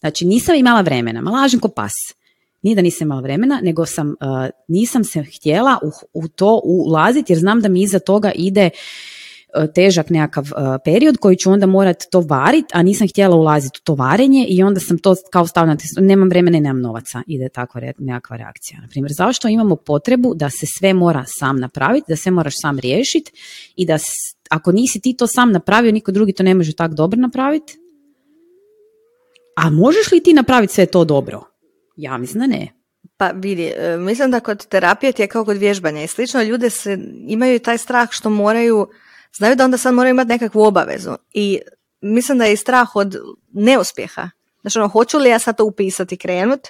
Znači 0.00 0.26
nisam 0.26 0.54
imala 0.54 0.80
vremena, 0.80 1.20
ma 1.20 1.30
lažem 1.30 1.60
ko 1.60 1.68
pas. 1.68 1.92
Nije 2.62 2.76
da 2.76 2.82
nisam 2.82 3.06
imala 3.06 3.20
vremena, 3.20 3.60
nego 3.62 3.86
sam, 3.86 4.08
uh, 4.08 4.14
nisam 4.68 5.04
se 5.04 5.22
htjela 5.22 5.78
u, 5.82 5.90
u 6.24 6.28
to 6.28 6.60
ulaziti 6.64 7.32
jer 7.32 7.38
znam 7.38 7.60
da 7.60 7.68
mi 7.68 7.82
iza 7.82 7.98
toga 7.98 8.32
ide 8.34 8.70
uh, 8.70 9.64
težak 9.74 10.10
nekakav 10.10 10.44
uh, 10.44 10.76
period 10.84 11.16
koji 11.16 11.36
ću 11.36 11.50
onda 11.50 11.66
morati 11.66 12.06
to 12.10 12.20
varit, 12.20 12.64
a 12.72 12.82
nisam 12.82 13.08
htjela 13.08 13.36
ulaziti 13.36 13.78
u 13.82 13.84
to 13.84 13.94
varenje 13.94 14.46
i 14.48 14.62
onda 14.62 14.80
sam 14.80 14.98
to 14.98 15.14
kao 15.32 15.46
stavila, 15.46 15.74
na 15.74 16.06
nemam 16.06 16.28
vremena 16.28 16.58
i 16.58 16.60
nemam 16.60 16.82
novaca, 16.82 17.22
ide 17.26 17.48
takva 17.48 17.80
re- 17.80 17.92
nekakva 17.98 18.36
reakcija. 18.36 18.80
Naprimjer, 18.80 19.12
zašto 19.12 19.48
imamo 19.48 19.76
potrebu 19.76 20.34
da 20.34 20.50
se 20.50 20.66
sve 20.78 20.94
mora 20.94 21.24
sam 21.26 21.60
napraviti, 21.60 22.04
da 22.08 22.16
sve 22.16 22.32
moraš 22.32 22.54
sam 22.56 22.78
riješiti 22.78 23.32
i 23.76 23.86
da 23.86 23.98
ako 24.50 24.72
nisi 24.72 25.00
ti 25.00 25.16
to 25.16 25.26
sam 25.26 25.52
napravio, 25.52 25.92
niko 25.92 26.12
drugi 26.12 26.32
to 26.32 26.42
ne 26.42 26.54
može 26.54 26.72
tako 26.72 26.94
dobro 26.94 27.20
napraviti? 27.20 27.78
A 29.56 29.70
možeš 29.70 30.12
li 30.12 30.22
ti 30.22 30.32
napraviti 30.32 30.74
sve 30.74 30.86
to 30.86 31.04
dobro? 31.04 31.42
Ja 31.96 32.18
mislim 32.18 32.40
da 32.40 32.46
ne. 32.46 32.68
Pa 33.16 33.30
vidi, 33.34 33.72
e, 33.76 33.96
mislim 33.96 34.30
da 34.30 34.40
kod 34.40 34.66
terapije 34.66 35.12
ti 35.12 35.22
je 35.22 35.28
kao 35.28 35.44
kod 35.44 35.56
vježbanja 35.56 36.02
i 36.02 36.06
slično, 36.06 36.42
ljude 36.42 36.70
se, 36.70 36.98
imaju 37.26 37.58
taj 37.58 37.78
strah 37.78 38.08
što 38.10 38.30
moraju, 38.30 38.88
znaju 39.36 39.56
da 39.56 39.64
onda 39.64 39.78
sad 39.78 39.94
moraju 39.94 40.10
imati 40.10 40.28
nekakvu 40.28 40.62
obavezu 40.62 41.10
i 41.32 41.58
mislim 42.00 42.38
da 42.38 42.44
je 42.44 42.52
i 42.52 42.56
strah 42.56 42.96
od 42.96 43.16
neuspjeha. 43.52 44.30
Znači 44.60 44.78
ono, 44.78 44.88
hoću 44.88 45.18
li 45.18 45.30
ja 45.30 45.38
sad 45.38 45.56
to 45.56 45.64
upisati 45.64 46.14
i 46.14 46.18
krenut 46.18 46.60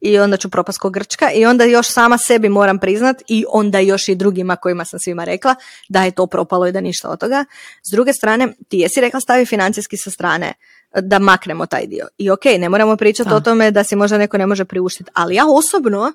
i 0.00 0.18
onda 0.18 0.36
ću 0.36 0.50
propast 0.50 0.78
ko 0.78 0.90
Grčka 0.90 1.30
i 1.32 1.46
onda 1.46 1.64
još 1.64 1.88
sama 1.88 2.18
sebi 2.18 2.48
moram 2.48 2.78
priznat 2.78 3.22
i 3.28 3.44
onda 3.48 3.78
još 3.78 4.08
i 4.08 4.14
drugima 4.14 4.56
kojima 4.56 4.84
sam 4.84 5.00
svima 5.00 5.24
rekla 5.24 5.54
da 5.88 6.04
je 6.04 6.10
to 6.10 6.26
propalo 6.26 6.66
i 6.66 6.72
da 6.72 6.80
ništa 6.80 7.10
od 7.10 7.20
toga. 7.20 7.44
S 7.82 7.90
druge 7.90 8.12
strane, 8.12 8.48
ti 8.68 8.78
jesi 8.78 9.00
rekla 9.00 9.20
stavi 9.20 9.46
financijski 9.46 9.96
sa 9.96 10.10
strane 10.10 10.52
da 11.00 11.18
maknemo 11.18 11.66
taj 11.66 11.86
dio. 11.86 12.08
I 12.18 12.30
ok, 12.30 12.44
ne 12.58 12.68
moramo 12.68 12.96
pričati 12.96 13.28
Da. 13.28 13.36
o 13.36 13.40
tome 13.40 13.70
da 13.70 13.84
si 13.84 13.96
možda 13.96 14.18
neko 14.18 14.38
ne 14.38 14.46
može 14.46 14.64
priuštiti, 14.64 15.10
ali 15.14 15.34
ja 15.34 15.44
osobno, 15.46 16.12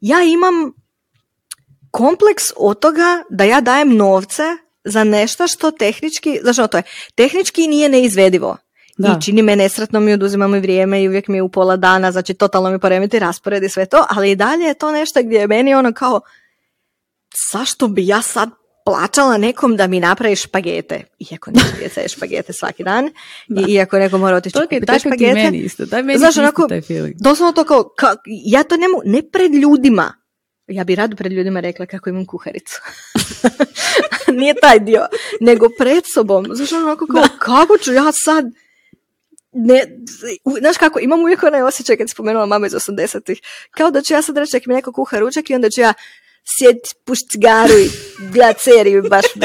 ja 0.00 0.22
imam 0.22 0.72
kompleks 1.90 2.44
od 2.56 2.78
toga 2.78 3.22
da 3.30 3.44
ja 3.44 3.60
dajem 3.60 3.96
novce 3.96 4.42
za 4.84 5.04
nešto 5.04 5.46
što 5.46 5.70
tehnički, 5.70 6.38
znači 6.42 6.60
to 6.70 6.76
je, 6.76 6.82
tehnički 7.14 7.68
nije 7.68 7.88
neizvedivo. 7.88 8.56
Da. 8.98 9.16
I 9.18 9.22
čini 9.22 9.42
me 9.42 9.56
nesretno 9.56 10.00
mi 10.00 10.12
oduzima 10.12 10.48
mi 10.48 10.60
vrijeme 10.60 11.02
i 11.02 11.08
uvijek 11.08 11.28
mi 11.28 11.38
je 11.38 11.42
u 11.42 11.48
pola 11.48 11.76
dana, 11.76 12.12
znači 12.12 12.34
totalno 12.34 12.70
mi 12.70 12.78
poremeti 12.78 13.18
raspored 13.18 13.62
i 13.62 13.68
sve 13.68 13.86
to, 13.86 14.06
ali 14.08 14.30
i 14.30 14.36
dalje 14.36 14.64
je 14.64 14.74
to 14.74 14.92
nešto 14.92 15.22
gdje 15.22 15.38
je 15.38 15.46
meni 15.46 15.74
ono 15.74 15.92
kao, 15.92 16.20
zašto 17.52 17.88
bi 17.88 18.06
ja 18.06 18.22
sad 18.22 18.50
plaćala 18.84 19.36
nekom 19.36 19.76
da 19.76 19.86
mi 19.86 20.00
napravi 20.00 20.36
špagete, 20.36 21.04
iako 21.30 21.50
neće 21.50 21.76
djeca 21.78 22.00
je 22.00 22.08
špagete 22.08 22.52
svaki 22.52 22.84
dan, 22.84 23.10
i 23.48 23.72
iako 23.72 23.98
neko 23.98 24.18
mora 24.18 24.36
otići 24.36 24.58
kupiti 24.58 24.86
te 24.86 24.98
špagete. 24.98 25.50
isto. 25.54 25.84
Daj 25.84 26.02
meni 26.02 26.18
Znaš, 26.18 26.36
onako, 26.36 26.68
taj 26.68 26.80
feeling. 26.80 27.14
doslovno 27.20 27.52
to 27.52 27.64
kao, 27.64 27.88
ka, 27.96 28.16
ja 28.26 28.62
to 28.62 28.76
ne 28.76 28.88
mogu, 28.88 29.02
ne 29.04 29.22
pred 29.32 29.54
ljudima. 29.54 30.14
Ja 30.66 30.84
bi 30.84 30.94
rado 30.94 31.16
pred 31.16 31.32
ljudima 31.32 31.60
rekla 31.60 31.86
kako 31.86 32.10
imam 32.10 32.26
kuharicu. 32.26 32.80
Nije 34.38 34.54
taj 34.54 34.78
dio, 34.78 35.06
nego 35.40 35.68
pred 35.78 36.04
sobom. 36.14 36.46
Znaš, 36.52 36.72
onako 36.72 37.06
kao, 37.06 37.24
kako 37.38 37.78
ću 37.78 37.92
ja 37.92 38.12
sad, 38.12 38.44
ne, 39.52 39.84
znaš 40.60 40.76
kako, 40.76 41.00
imam 41.00 41.20
uvijek 41.20 41.42
onaj 41.42 41.62
osjećaj 41.62 41.96
kad 41.96 42.10
spomenula 42.10 42.46
mama 42.46 42.66
iz 42.66 42.72
80-ih, 42.72 43.40
kao 43.70 43.90
da 43.90 44.02
ću 44.02 44.14
ja 44.14 44.22
sad 44.22 44.36
reći 44.36 44.60
mi 44.66 44.74
neko 44.74 44.92
kuha 44.92 45.18
ručak 45.18 45.50
i 45.50 45.54
onda 45.54 45.70
ću 45.70 45.80
ja 45.80 45.94
sjediti, 46.48 46.90
pušt 47.04 47.30
cigaru 47.30 47.72
i 47.74 47.90
gledat 48.32 48.60
seriju 48.60 49.02
baš 49.02 49.24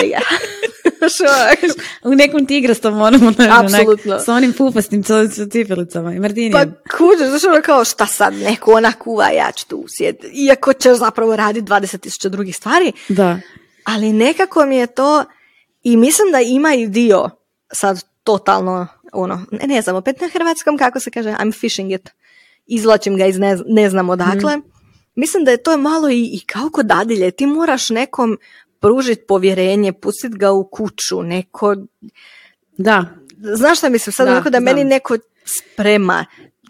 onak, 1.21 1.59
U 2.03 2.15
nekom 2.15 2.45
tigrastom 2.45 3.01
onom, 3.01 3.21
onak, 3.23 3.63
Apsolutno. 3.63 4.19
sa 4.19 4.33
onim 4.33 4.53
pupastim 4.53 5.03
cipelicama 5.51 6.11
i 6.11 6.15
Pa 6.15 6.21
Martinijem. 6.21 6.75
kuđe, 6.97 7.25
znaš 7.25 7.43
ono 7.43 7.61
kao 7.61 7.85
šta 7.85 8.05
sad 8.05 8.33
neko 8.33 8.71
ona 8.71 8.91
kuva, 8.93 9.29
ja 9.29 9.51
ću 9.51 9.67
tu 9.67 9.85
sjediti. 9.87 10.27
Iako 10.35 10.73
ćeš 10.73 10.93
zapravo 10.93 11.35
raditi 11.35 11.67
20.000 11.67 12.29
drugih 12.29 12.55
stvari, 12.55 12.91
Da. 13.09 13.39
ali 13.83 14.13
nekako 14.13 14.65
mi 14.65 14.77
je 14.77 14.87
to 14.87 15.23
i 15.83 15.97
mislim 15.97 16.31
da 16.31 16.39
ima 16.41 16.73
i 16.73 16.87
dio 16.87 17.29
sad 17.73 18.03
totalno 18.23 18.87
ono, 19.13 19.45
ne, 19.51 19.67
ne 19.67 19.81
znam, 19.81 19.95
opet 19.95 20.21
na 20.21 20.27
hrvatskom 20.27 20.77
kako 20.77 20.99
se 20.99 21.11
kaže, 21.11 21.29
I'm 21.29 21.59
fishing 21.59 21.91
it. 21.91 22.09
Izvlačim 22.65 23.17
ga 23.17 23.25
iz 23.25 23.37
ne, 23.39 23.57
ne 23.67 23.89
znam 23.89 24.09
odakle. 24.09 24.57
Mislim 25.17 25.43
da 25.43 25.51
je 25.51 25.57
to 25.57 25.77
malo 25.77 26.09
i, 26.09 26.23
i 26.23 26.39
kao 26.45 26.69
kod 26.69 26.85
dadilje. 26.85 27.31
Ti 27.31 27.45
moraš 27.45 27.89
nekom 27.89 28.37
pružiti 28.79 29.21
povjerenje, 29.27 29.93
pustiti 29.93 30.37
ga 30.37 30.51
u 30.51 30.63
kuću, 30.63 31.23
neko... 31.23 31.75
Da. 32.77 33.05
Znaš 33.55 33.77
šta 33.77 33.89
mislim, 33.89 34.13
sad 34.13 34.25
Da, 34.25 34.31
onako 34.31 34.49
da 34.49 34.59
meni 34.59 34.83
neko 34.83 35.17
sprema, 35.45 36.25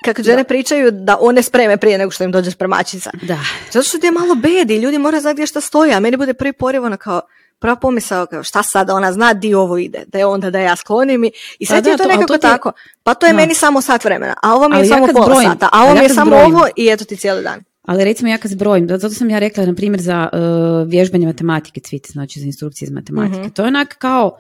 kako 0.06 0.24
žene 0.24 0.44
pričaju 0.44 0.92
da 0.92 1.18
one 1.20 1.44
spreme 1.44 1.78
prije 1.78 1.98
nego 1.98 2.12
što 2.12 2.24
im 2.24 2.32
dođe 2.32 2.52
spremačica. 2.52 3.12
Da. 3.22 3.40
Zato 3.72 3.84
što 3.84 3.98
ti 3.98 4.08
je 4.08 4.12
malo 4.12 4.36
bedi, 4.36 4.78
ljudi 4.78 4.98
moraju 4.98 5.22
znati 5.22 5.34
gdje 5.34 5.48
šta 5.48 5.62
stoji, 5.62 5.94
a 5.94 6.00
meni 6.00 6.18
bude 6.18 6.34
prvi 6.34 6.54
poriv 6.54 6.84
ono 6.84 6.98
kao, 6.98 7.22
prva 7.60 7.76
pomisao 7.76 8.26
kao 8.26 8.44
šta 8.44 8.64
sad 8.64 8.90
ona 8.90 9.14
zna 9.14 9.34
di 9.34 9.54
ovo 9.54 9.78
ide, 9.78 10.04
da 10.08 10.18
je 10.18 10.26
onda 10.26 10.50
da 10.50 10.60
ja 10.60 10.76
sklonim 10.76 11.24
i, 11.24 11.32
i 11.60 11.66
sve 11.66 11.78
Pa 11.78 11.82
ti 11.82 11.90
je 11.90 11.94
da, 11.94 11.98
to 11.98 12.04
to- 12.04 12.10
nekako 12.10 12.28
to 12.28 12.38
ti 12.38 12.48
je- 12.48 12.52
tako. 12.52 12.72
Pa 13.04 13.14
to 13.14 13.26
je 13.26 13.34
Da. 13.34 13.38
meni 13.38 13.54
samo 13.54 13.82
sat 13.82 14.04
vremena, 14.06 14.36
a 14.44 14.56
ovo 14.56 14.70
mi 14.70 14.76
je 14.76 14.80
Ali 14.80 14.88
ja 14.88 14.94
samo 14.94 15.06
kad 15.06 15.16
pola 15.16 15.44
sata, 15.44 15.70
a 15.72 15.82
ovo 15.82 15.90
ja 15.90 15.96
mi 15.96 16.02
je 16.02 16.10
samo 16.10 16.36
ovo 16.36 16.68
i 16.76 16.90
eto 16.90 17.06
ti 17.06 17.18
cijeli 17.18 17.44
dan. 17.44 17.64
Ali 17.88 18.04
recimo 18.04 18.30
ja 18.30 18.38
kad 18.38 18.52
zbrojim, 18.52 18.88
zato 18.90 19.10
sam 19.10 19.30
ja 19.30 19.40
rekla 19.40 19.66
na 19.66 19.74
primjer 19.74 20.02
za 20.02 20.30
uh, 20.34 20.90
vježbanje 20.90 21.26
matematike 21.26 21.80
cvit, 21.80 22.08
znači 22.12 22.40
za 22.40 22.46
instrukcije 22.46 22.86
iz 22.86 22.92
matematike. 22.92 23.42
Mhm. 23.42 23.50
To 23.50 23.62
je 23.62 23.68
onak 23.68 23.96
kao, 23.98 24.38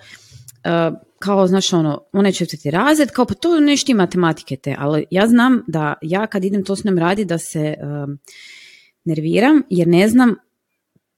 uh, 0.66 0.98
kao 1.20 1.48
znaš 1.48 1.74
ono, 1.74 2.02
onaj 2.14 2.32
četvrti 2.32 2.72
razred, 2.72 3.12
kao 3.12 3.26
pa 3.26 3.34
to 3.34 3.60
ne 3.60 3.78
šti 3.78 3.94
matematike 3.94 4.56
te, 4.56 4.76
ali 4.80 5.06
ja 5.12 5.28
znam 5.28 5.64
da 5.68 5.94
ja 6.02 6.28
kad 6.28 6.46
idem 6.46 6.64
to 6.64 6.76
s 6.76 6.84
njom 6.84 6.98
radi 6.98 7.26
da 7.26 7.38
se 7.38 7.76
um, 7.82 8.20
nerviram 9.06 9.62
jer 9.70 9.88
ne 9.88 10.10
znam 10.10 10.36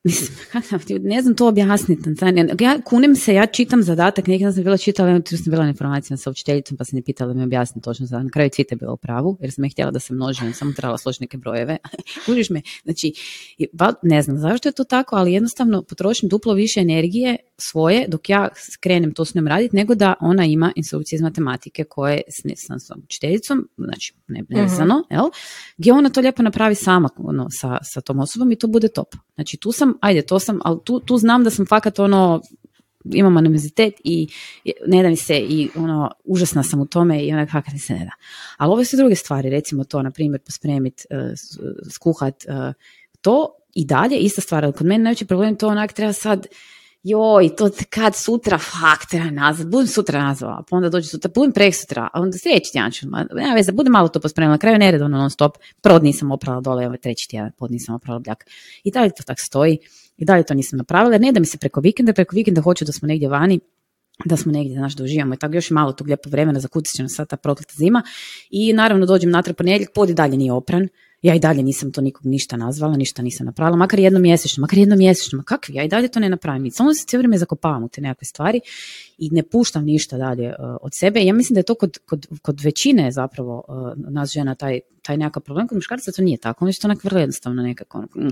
Mislim, 0.03 0.37
kakav 0.51 0.81
ne 1.01 1.21
znam 1.21 1.35
to 1.35 1.47
objasniti. 1.47 2.09
Ja 2.59 2.81
kunem 2.85 3.15
se, 3.15 3.33
ja 3.33 3.45
čitam 3.45 3.83
zadatak, 3.83 4.27
neki 4.27 4.43
dan 4.43 4.53
sam 4.53 4.63
bila 4.63 4.77
čitala, 4.77 5.19
tu 5.19 5.37
sam 5.37 5.51
bila 5.51 5.63
na 5.63 5.69
informacijama 5.69 6.17
sa 6.17 6.29
učiteljicom, 6.29 6.77
pa 6.77 6.85
sam 6.85 6.97
je 6.97 7.03
pitala 7.03 7.33
da 7.33 7.39
mi 7.39 7.43
objasni 7.43 7.81
točno 7.81 8.05
za 8.05 8.23
na 8.23 8.29
kraju 8.29 8.49
cvite 8.49 8.75
bila 8.75 8.93
u 8.93 8.97
pravu, 8.97 9.37
jer 9.41 9.51
sam 9.51 9.63
je 9.63 9.69
htjela 9.69 9.91
da 9.91 9.99
se 9.99 10.13
množim, 10.13 10.53
samo 10.53 10.71
trebala 10.71 10.97
složiti 10.97 11.23
neke 11.23 11.37
brojeve. 11.37 11.77
Kužiš 12.25 12.49
me? 12.49 12.61
Znači, 12.83 13.13
ne 14.03 14.21
znam 14.21 14.37
zašto 14.37 14.69
je 14.69 14.73
to 14.73 14.83
tako, 14.83 15.15
ali 15.15 15.33
jednostavno 15.33 15.83
potrošim 15.83 16.29
duplo 16.29 16.53
više 16.53 16.79
energije 16.79 17.37
svoje 17.57 18.07
dok 18.07 18.29
ja 18.29 18.49
krenem 18.79 19.13
to 19.13 19.25
s 19.25 19.35
njom 19.35 19.47
raditi, 19.47 19.75
nego 19.75 19.95
da 19.95 20.13
ona 20.21 20.45
ima 20.45 20.71
instrukcije 20.75 21.17
iz 21.17 21.21
matematike 21.21 21.83
koje 21.83 22.21
s, 22.27 22.43
ne- 22.43 22.55
sa, 22.55 22.79
sa 22.79 22.95
učiteljicom, 23.03 23.69
znači 23.77 24.13
ne, 24.27 24.43
nevezano, 24.49 25.03
jel? 25.09 25.25
gdje 25.77 25.93
ona 25.93 26.09
to 26.09 26.21
lijepo 26.21 26.43
napravi 26.43 26.75
sama 26.75 27.09
ono, 27.17 27.47
sa, 27.49 27.77
sa 27.83 28.01
tom 28.01 28.19
osobom 28.19 28.51
i 28.51 28.55
to 28.55 28.67
bude 28.67 28.87
top. 28.87 29.15
Znači 29.35 29.57
tu 29.57 29.71
sam, 29.71 29.88
ajde, 30.01 30.21
to 30.21 30.39
sam, 30.39 30.59
ali 30.63 30.77
tu, 30.85 30.99
tu 30.99 31.17
znam 31.17 31.43
da 31.43 31.49
sam 31.49 31.65
fakat 31.65 31.99
ono, 31.99 32.41
imam 33.13 33.37
animozitet 33.37 33.93
i 34.03 34.27
ne 34.87 35.03
da 35.03 35.09
mi 35.09 35.15
se 35.15 35.37
i 35.39 35.69
ono, 35.75 36.11
užasna 36.23 36.63
sam 36.63 36.79
u 36.81 36.85
tome 36.85 37.25
i 37.25 37.33
onak 37.33 37.51
fakat 37.51 37.73
mi 37.73 37.79
se 37.79 37.93
ne 37.93 37.99
da. 38.05 38.11
Ali 38.57 38.71
ove 38.73 38.85
su 38.85 38.97
druge 38.97 39.15
stvari, 39.15 39.49
recimo 39.49 39.83
to, 39.83 40.01
na 40.03 40.11
primjer, 40.11 40.41
pospremit, 40.41 41.05
s- 41.35 41.57
skuhat, 41.91 42.45
eh, 42.47 42.73
to 43.21 43.47
i 43.73 43.85
dalje, 43.85 44.17
ista 44.17 44.41
stvar, 44.41 44.63
ali 44.63 44.73
kod 44.73 44.87
mene 44.87 45.03
najveći 45.03 45.25
problem 45.25 45.55
to 45.55 45.67
onak 45.67 45.93
treba 45.93 46.13
sad, 46.13 46.47
joj, 47.03 47.55
to 47.55 47.69
kad 47.89 48.15
sutra, 48.15 48.57
fak, 48.57 49.05
treba 49.09 49.29
nazvat, 49.31 49.67
budem 49.67 49.87
sutra 49.87 50.23
nazvala, 50.23 50.63
pa 50.69 50.75
onda 50.75 50.89
dođe 50.89 51.07
sutra, 51.07 51.31
budem 51.35 51.51
prek 51.51 51.75
sutra, 51.75 52.09
a 52.13 52.21
onda 52.21 52.37
sljedeći 52.37 52.71
tjedan 52.71 52.91
ću, 52.91 53.07
ma, 53.09 53.25
nema 53.35 53.55
veze, 53.55 53.71
budem 53.71 53.91
malo 53.91 54.07
to 54.07 54.19
pospremila, 54.19 54.51
na 54.51 54.57
kraju 54.57 54.77
neredovno 54.77 55.17
non 55.17 55.29
stop, 55.29 55.57
prvo 55.81 55.99
nisam 55.99 56.31
oprala 56.31 56.61
dole, 56.61 56.85
ovaj 56.85 56.97
treći 56.97 57.29
tjedan, 57.29 57.51
pod 57.57 57.71
nisam 57.71 57.95
oprala 57.95 58.19
bljak. 58.19 58.45
I 58.83 58.91
dalje 58.91 59.09
to 59.09 59.23
tak 59.23 59.39
stoji, 59.39 59.77
i 60.17 60.25
dalje 60.25 60.43
to 60.43 60.53
nisam 60.53 60.77
napravila, 60.77 61.13
jer 61.13 61.21
ne 61.21 61.31
da 61.31 61.39
mi 61.39 61.45
se 61.45 61.57
preko 61.57 61.81
vikenda, 61.81 62.13
preko 62.13 62.35
vikenda 62.35 62.61
hoću 62.61 62.85
da 62.85 62.91
smo 62.91 63.07
negdje 63.07 63.29
vani, 63.29 63.59
da 64.25 64.37
smo 64.37 64.51
negdje, 64.51 64.73
znaš, 64.73 64.95
da 64.95 65.03
uživamo 65.03 65.33
i 65.33 65.37
tako 65.37 65.55
još 65.55 65.69
malo 65.69 65.91
tog 65.91 66.07
lijepog 66.07 66.31
vremena, 66.31 66.59
zakucat 66.59 66.95
će 66.95 67.03
nas 67.03 67.15
sad 67.15 67.27
ta 67.27 67.37
prokleta 67.37 67.73
zima 67.77 68.03
i 68.49 68.73
naravno 68.73 69.05
dođem 69.05 69.31
natrag 69.31 69.55
ponedjeljak, 69.55 69.89
pod 69.93 70.09
i 70.09 70.13
dalje 70.13 70.37
nije 70.37 70.53
opran, 70.53 70.87
ja 71.21 71.35
i 71.35 71.39
dalje 71.39 71.63
nisam 71.63 71.91
to 71.91 72.01
nikog 72.01 72.25
ništa 72.25 72.57
nazvala, 72.57 72.97
ništa 72.97 73.21
nisam 73.21 73.45
napravila, 73.45 73.77
makar 73.77 73.99
jednom 73.99 74.21
mjesečno, 74.21 74.61
makar 74.61 74.79
jednom 74.79 74.97
mjesečno, 74.97 75.37
ma 75.37 75.43
kakvi, 75.43 75.75
ja 75.75 75.83
i 75.83 75.87
dalje 75.87 76.07
to 76.07 76.19
ne 76.19 76.29
napravim. 76.29 76.65
I 76.65 76.71
samo 76.71 76.93
se 76.93 77.05
cijelo 77.05 77.19
vrijeme 77.19 77.37
zakopavam 77.37 77.83
u 77.83 77.89
te 77.89 78.01
nekakve 78.01 78.25
stvari 78.25 78.61
i 79.17 79.29
ne 79.31 79.43
puštam 79.43 79.85
ništa 79.85 80.17
dalje 80.17 80.47
uh, 80.47 80.77
od 80.81 80.91
sebe. 80.93 81.23
Ja 81.23 81.33
mislim 81.33 81.53
da 81.53 81.59
je 81.59 81.63
to 81.63 81.75
kod, 81.75 81.97
kod, 82.05 82.27
kod 82.41 82.61
većine 82.61 83.11
zapravo 83.11 83.63
uh, 83.67 84.11
nas 84.11 84.31
žena 84.31 84.55
taj, 84.55 84.79
taj 85.01 85.17
nekakav 85.17 85.43
problem, 85.43 85.67
kod 85.67 85.75
muškarca 85.75 86.11
to 86.11 86.21
nije 86.21 86.37
tako, 86.37 86.65
oni 86.65 86.73
su 86.73 86.81
to 86.81 86.87
onak 86.87 87.03
vrlo 87.03 87.19
jednostavno 87.19 87.63
nekako. 87.63 87.97
ono, 87.97 88.31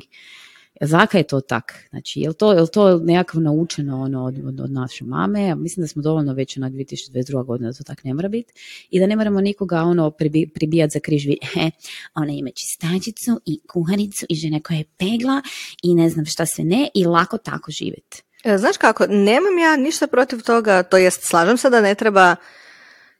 Zaka 0.81 1.17
je 1.17 1.23
to 1.23 1.41
tak? 1.41 1.85
Znači, 1.89 2.19
je 2.19 2.29
li 2.29 2.35
to, 2.35 2.53
je 2.53 2.61
li 2.61 2.67
to 2.67 2.97
nekako 2.97 3.39
naučeno 3.39 4.01
ono, 4.01 4.23
od, 4.23 4.35
od, 4.45 4.59
od 4.59 4.71
naše 4.71 5.05
mame? 5.05 5.55
Mislim 5.55 5.83
da 5.83 5.87
smo 5.87 6.01
dovoljno 6.01 6.33
već 6.33 6.55
na 6.55 6.69
2022. 6.69 7.45
godina 7.45 7.69
da 7.69 7.77
to 7.77 7.83
tak 7.83 8.03
ne 8.03 8.13
mora 8.13 8.27
biti. 8.29 8.53
I 8.89 8.99
da 8.99 9.07
ne 9.07 9.15
moramo 9.15 9.41
nikoga 9.41 9.81
ono 9.81 10.11
pribi, 10.11 10.49
pribijati 10.53 10.91
za 10.91 10.99
križvi. 10.99 11.37
He, 11.53 11.71
ona 12.15 12.31
ima 12.33 12.49
čistačicu 12.55 13.41
i 13.45 13.59
kuharicu 13.67 14.25
i 14.29 14.35
žena 14.35 14.59
koja 14.59 14.77
je 14.77 14.85
pegla 14.97 15.41
i 15.83 15.95
ne 15.95 16.09
znam 16.09 16.25
šta 16.25 16.45
se 16.45 16.63
ne 16.63 16.89
i 16.93 17.05
lako 17.05 17.37
tako 17.37 17.71
živjeti. 17.71 18.23
Znaš 18.57 18.77
kako, 18.77 19.07
nemam 19.07 19.57
ja 19.59 19.77
ništa 19.77 20.07
protiv 20.07 20.41
toga, 20.41 20.83
to 20.83 20.97
jest 20.97 21.23
slažem 21.23 21.57
se 21.57 21.69
da 21.69 21.81
ne 21.81 21.95
treba 21.95 22.35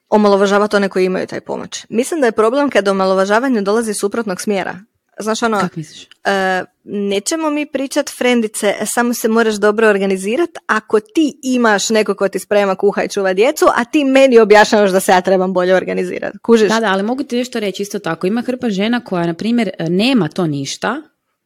omalovažavati 0.10 0.76
one 0.76 0.90
koji 0.90 1.06
imaju 1.06 1.28
taj 1.28 1.42
pomoć. 1.42 1.86
Mislim 1.90 2.20
da 2.20 2.26
je 2.26 2.32
problem 2.32 2.70
kad 2.70 2.88
omalovažavanje 2.88 3.62
dolazi 3.62 3.94
suprotnog 3.94 4.42
smjera. 4.42 4.80
Znaš 5.20 5.44
ono, 5.44 5.60
Kako 5.60 5.74
misliš? 5.80 6.08
e, 6.26 6.64
nećemo 6.84 7.50
mi 7.50 7.66
pričat 7.66 8.10
frendice, 8.18 8.74
samo 8.86 9.14
se 9.14 9.28
moraš 9.28 9.56
dobro 9.56 9.90
organizirat 9.90 10.50
ako 10.68 11.00
ti 11.00 11.40
imaš 11.44 11.90
neko 11.90 12.16
ko 12.16 12.30
ti 12.30 12.40
sprema, 12.40 12.76
kuha 12.76 13.04
i 13.04 13.10
čuva 13.10 13.34
djecu, 13.34 13.66
a 13.76 13.86
ti 13.86 14.04
meni 14.04 14.40
objašnjavaš 14.40 14.92
da 14.92 15.00
se 15.00 15.12
ja 15.12 15.22
trebam 15.22 15.54
bolje 15.54 15.76
organizirati. 15.76 16.38
Kužiš? 16.38 16.70
Da, 16.70 16.80
da, 16.80 16.88
ali 16.88 17.04
mogu 17.04 17.24
ti 17.24 17.38
nešto 17.38 17.60
reći 17.60 17.84
isto 17.84 18.00
tako. 18.00 18.28
Ima 18.28 18.42
hrpa 18.42 18.70
žena 18.70 19.04
koja, 19.04 19.26
na 19.26 19.34
primjer, 19.34 19.70
nema 19.90 20.28
to 20.28 20.48
ništa, 20.48 21.02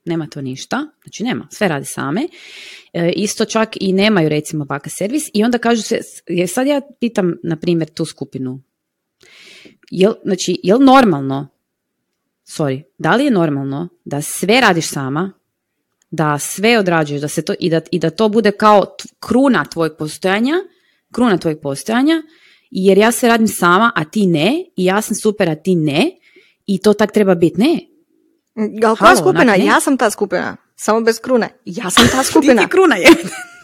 nema 0.06 0.28
to 0.28 0.42
ništa, 0.42 0.88
znači 1.04 1.24
nema, 1.24 1.48
sve 1.52 1.68
radi 1.68 1.86
same. 1.86 2.28
E, 2.94 3.12
isto 3.16 3.46
čak 3.46 3.70
i 3.80 3.94
nemaju 3.94 4.30
recimo 4.30 4.66
baka 4.66 4.90
servis 4.90 5.30
i 5.34 5.44
onda 5.44 5.58
kažu 5.58 5.82
se, 5.82 6.00
jer 6.28 6.50
sad 6.50 6.68
ja 6.68 6.82
pitam, 7.00 7.36
na 7.44 7.56
primjer, 7.56 7.90
tu 7.90 8.06
skupinu, 8.06 8.62
jel, 9.92 10.14
znači, 10.24 10.60
jel 10.64 10.80
normalno, 10.80 11.48
sorry, 12.58 12.84
da 12.98 13.16
li 13.16 13.26
je 13.26 13.32
normalno 13.32 13.90
da 14.06 14.22
sve 14.22 14.62
radiš 14.62 14.88
sama, 14.88 15.34
da 16.12 16.40
sve 16.40 16.80
odrađuješ, 16.80 17.22
da 17.22 17.28
se 17.28 17.42
to, 17.42 17.54
i, 17.60 17.70
da, 17.70 17.82
i 17.92 18.00
da 18.00 18.10
to 18.10 18.30
bude 18.30 18.52
kao 18.52 18.86
t- 18.86 19.08
kruna 19.20 19.66
tvojeg 19.66 19.92
postojanja, 19.98 20.56
kruna 21.12 21.38
tvojeg 21.38 21.60
postojanja, 21.62 22.22
jer 22.72 22.98
ja 22.98 23.12
sve 23.12 23.30
radim 23.30 23.48
sama, 23.48 23.92
a 23.96 24.04
ti 24.04 24.26
ne, 24.26 24.66
i 24.76 24.86
ja 24.86 25.02
sam 25.02 25.16
super, 25.16 25.50
a 25.50 25.56
ti 25.56 25.76
ne, 25.76 26.12
i 26.66 26.78
to 26.78 26.94
tak 26.94 27.12
treba 27.12 27.36
biti. 27.36 27.62
Ne, 27.62 27.80
Ali 28.56 28.82
koja 28.82 28.96
Halo, 28.96 29.16
skupina? 29.16 29.44
ne. 29.58 29.66
Ja 29.66 29.80
sam 29.80 29.98
ta 29.98 30.10
skupina. 30.10 30.58
Samo 30.76 31.02
bez 31.02 31.20
krune. 31.20 31.50
Ja 31.66 31.90
sam 31.90 32.08
ta 32.12 32.24
skupina. 32.30 32.54
Di 32.54 32.68
ti 32.68 32.70
kruna 32.72 32.96
je? 32.96 33.08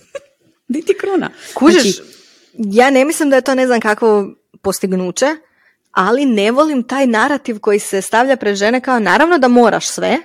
Di 0.68 0.82
ti 0.82 0.94
kruna? 0.94 1.30
Kužiš, 1.54 1.82
Znači, 1.82 2.02
ja 2.58 2.90
ne 2.90 3.06
mislim 3.06 3.30
da 3.30 3.36
je 3.36 3.42
to 3.42 3.56
ne 3.56 3.68
znam 3.68 3.80
kakvo 3.80 4.28
postignuće, 4.62 5.26
ali 6.00 6.26
ne 6.26 6.52
volim 6.52 6.84
taj 6.84 7.08
narativ 7.08 7.60
koji 7.60 7.80
se 7.80 8.02
stavlja 8.02 8.36
pred 8.36 8.56
žene 8.56 8.82
kao 8.82 9.00
naravno 9.00 9.38
da 9.38 9.48
moraš 9.48 9.88
sve 9.88 10.18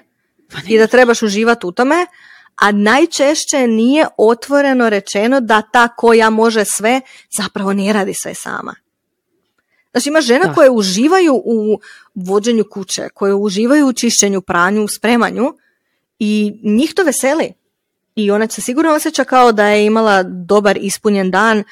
pa 0.52 0.58
i 0.68 0.78
da 0.78 0.86
trebaš 0.86 1.22
uživati 1.22 1.66
u 1.66 1.72
tome, 1.72 2.06
a 2.56 2.72
najčešće 2.72 3.66
nije 3.66 4.06
otvoreno 4.18 4.88
rečeno 4.88 5.40
da 5.40 5.62
ta 5.62 5.88
koja 5.88 6.30
može 6.30 6.64
sve 6.66 7.00
zapravo 7.30 7.72
ne 7.72 7.92
radi 7.92 8.14
sve 8.14 8.34
sama. 8.34 8.74
Znači 9.92 10.08
ima 10.08 10.20
žena 10.20 10.44
Da. 10.44 10.54
koje 10.54 10.70
uživaju 10.70 11.34
u 11.34 11.78
vođenju 12.14 12.64
kuće, 12.70 13.08
koje 13.14 13.34
uživaju 13.34 13.86
u 13.86 13.92
čišćenju, 13.92 14.40
pranju, 14.40 14.88
spremanju 14.88 15.54
i 16.18 16.60
njih 16.64 16.94
to 16.94 17.04
veseli. 17.04 17.52
I 18.14 18.30
ona 18.30 18.48
se 18.48 18.60
sigurno 18.60 18.92
osjeća 18.92 19.24
kao 19.24 19.52
da 19.52 19.66
je 19.66 19.86
imala 19.86 20.22
dobar 20.22 20.76
ispunjen 20.76 21.30
dan 21.30 21.64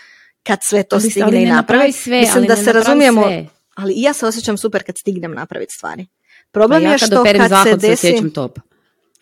kad 0.42 0.58
sve 0.62 0.82
to 0.82 0.96
ali- 0.96 1.10
stigne 1.10 1.26
ali 1.26 1.42
i 1.42 1.46
napravi. 1.46 1.92
sve, 1.92 2.20
Mislim 2.20 2.36
ali 2.38 2.46
da 2.46 2.56
se 2.56 2.72
razumijemo, 2.72 3.22
sve. 3.22 3.46
Ali 3.74 3.92
i 3.92 4.02
ja 4.02 4.12
se 4.12 4.26
osjećam 4.26 4.58
super 4.58 4.82
kad 4.82 4.98
stignem 4.98 5.32
napraviti 5.32 5.74
stvari. 5.76 6.06
Pa 6.52 6.60
Problem 6.60 6.82
ja 6.82 6.92
je 6.92 6.98
što 6.98 7.24
kad 7.24 7.36
se 7.36 7.48
zahod 7.48 7.80
se 7.80 7.88
desi... 7.88 8.32
top. 8.34 8.58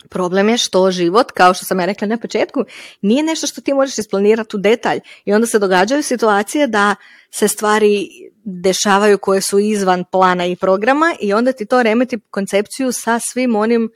Problem 0.09 0.49
je 0.49 0.59
što 0.59 0.91
život, 0.91 1.33
kao 1.33 1.55
što 1.55 1.65
sam 1.65 1.81
ja 1.81 1.87
rekla 1.87 2.09
na 2.09 2.17
početku, 2.17 2.65
nije 3.03 3.23
nešto 3.23 3.47
što 3.47 3.61
ti 3.61 3.75
možeš 3.75 3.99
isplanirati 3.99 4.57
u 4.57 4.59
detalj. 4.59 5.01
I 5.25 5.33
onda 5.33 5.47
se 5.47 5.59
događaju 5.59 6.03
situacije 6.03 6.67
da 6.67 6.95
se 7.31 7.49
stvari 7.49 8.09
dešavaju 8.45 9.19
koje 9.19 9.41
su 9.41 9.59
izvan 9.59 10.05
plana 10.05 10.47
i 10.47 10.57
programa 10.57 11.15
i 11.21 11.33
onda 11.33 11.53
ti 11.53 11.67
to 11.67 11.83
remeti 11.83 12.19
koncepciju 12.31 12.93
sa 12.93 13.19
svim 13.33 13.57
onim 13.57 13.91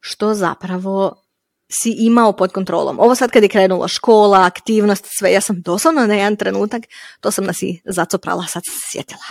što 0.00 0.34
zapravo 0.34 1.24
si 1.68 1.94
imao 1.98 2.32
pod 2.32 2.52
kontrolom. 2.52 3.00
Ovo 3.00 3.14
sad 3.14 3.30
kad 3.30 3.42
je 3.42 3.48
krenula 3.48 3.88
škola, 3.88 4.44
aktivnost, 4.44 5.06
sve, 5.18 5.32
ja 5.32 5.40
sam 5.40 5.62
doslovno 5.62 6.06
na 6.06 6.14
jedan 6.14 6.36
trenutak, 6.36 6.82
to 7.20 7.30
sam 7.30 7.44
nas 7.44 7.62
i 7.62 7.80
zacoprala, 7.84 8.46
sad 8.46 8.62
se 8.64 8.72
sjetila. 8.92 9.24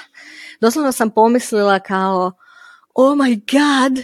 Doslovno 0.64 0.92
sam 0.92 1.10
pomislila 1.10 1.80
kao, 1.80 2.32
oh 2.94 3.16
my 3.18 3.42
god, 3.52 4.04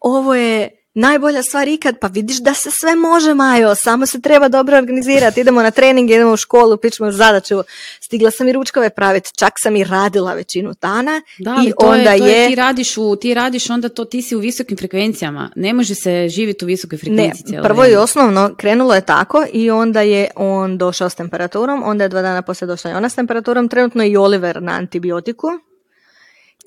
ovo 0.00 0.34
je 0.34 0.70
najbolja 0.94 1.42
stvar 1.42 1.68
ikad, 1.68 1.98
pa 2.00 2.06
vidiš 2.06 2.38
da 2.38 2.54
se 2.54 2.70
sve 2.70 2.94
može, 2.96 3.34
Majo, 3.34 3.74
samo 3.74 4.06
se 4.06 4.20
treba 4.20 4.48
dobro 4.48 4.76
organizirati, 4.76 5.40
idemo 5.40 5.62
na 5.62 5.70
trening, 5.70 6.10
idemo 6.10 6.32
u 6.32 6.36
školu, 6.36 6.76
pičemo 6.76 7.12
zadaću, 7.12 7.62
stigla 8.00 8.30
sam 8.30 8.48
i 8.48 8.52
ručkove 8.52 8.90
praviti, 8.90 9.30
čak 9.36 9.52
sam 9.56 9.76
i 9.76 9.84
radila 9.84 10.34
većinu 10.34 10.72
dana 10.82 11.22
Da, 11.38 11.56
i 11.66 11.72
to 11.80 11.86
onda 11.86 12.10
je, 12.10 12.18
to 12.18 12.26
je, 12.26 12.48
ti 12.48 12.54
radiš 12.54 12.96
u, 12.96 13.16
ti 13.16 13.34
radiš 13.34 13.70
onda 13.70 13.88
to, 13.88 14.04
ti 14.04 14.22
si 14.22 14.36
u 14.36 14.38
visokim 14.38 14.76
frekvencijama. 14.76 15.50
Ne 15.56 15.72
može 15.72 15.94
se 15.94 16.28
živjeti 16.28 16.64
u 16.64 16.68
visokoj 16.68 16.96
ne, 16.96 17.00
frekvenciji 17.00 17.44
cijelo 17.46 17.64
prvo 17.64 17.86
i 17.86 17.96
osnovno 17.96 18.54
krenulo 18.56 18.94
je 18.94 19.00
tako 19.00 19.44
i 19.52 19.70
onda 19.70 20.00
je 20.00 20.30
on 20.36 20.78
došao 20.78 21.08
s 21.08 21.14
temperaturom, 21.14 21.82
onda 21.84 22.04
je 22.04 22.08
dva 22.08 22.22
dana 22.22 22.42
poslije 22.42 22.66
došla 22.66 22.90
i 22.90 22.94
ona 22.94 23.08
s 23.08 23.14
temperaturom, 23.14 23.68
trenutno 23.68 24.02
je 24.02 24.10
i 24.10 24.16
Oliver 24.16 24.62
na 24.62 24.72
antibiotiku 24.72 25.48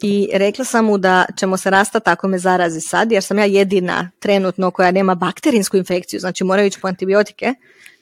i 0.02 0.30
rekla 0.34 0.66
sam 0.66 0.86
mu 0.86 0.98
da 0.98 1.26
ćemo 1.38 1.58
se 1.58 1.70
rastati 1.70 2.10
ako 2.10 2.28
me 2.28 2.38
zarazi 2.40 2.82
sad, 2.82 3.12
jer 3.12 3.24
sam 3.24 3.40
ja 3.40 3.46
jedina 3.46 4.12
trenutno 4.20 4.72
koja 4.72 4.92
nema 4.92 5.16
bakterinsku 5.16 5.78
infekciju, 5.78 6.20
znači 6.20 6.44
moraju 6.44 6.68
ići 6.68 6.80
po 6.80 6.88
antibiotike, 6.88 7.54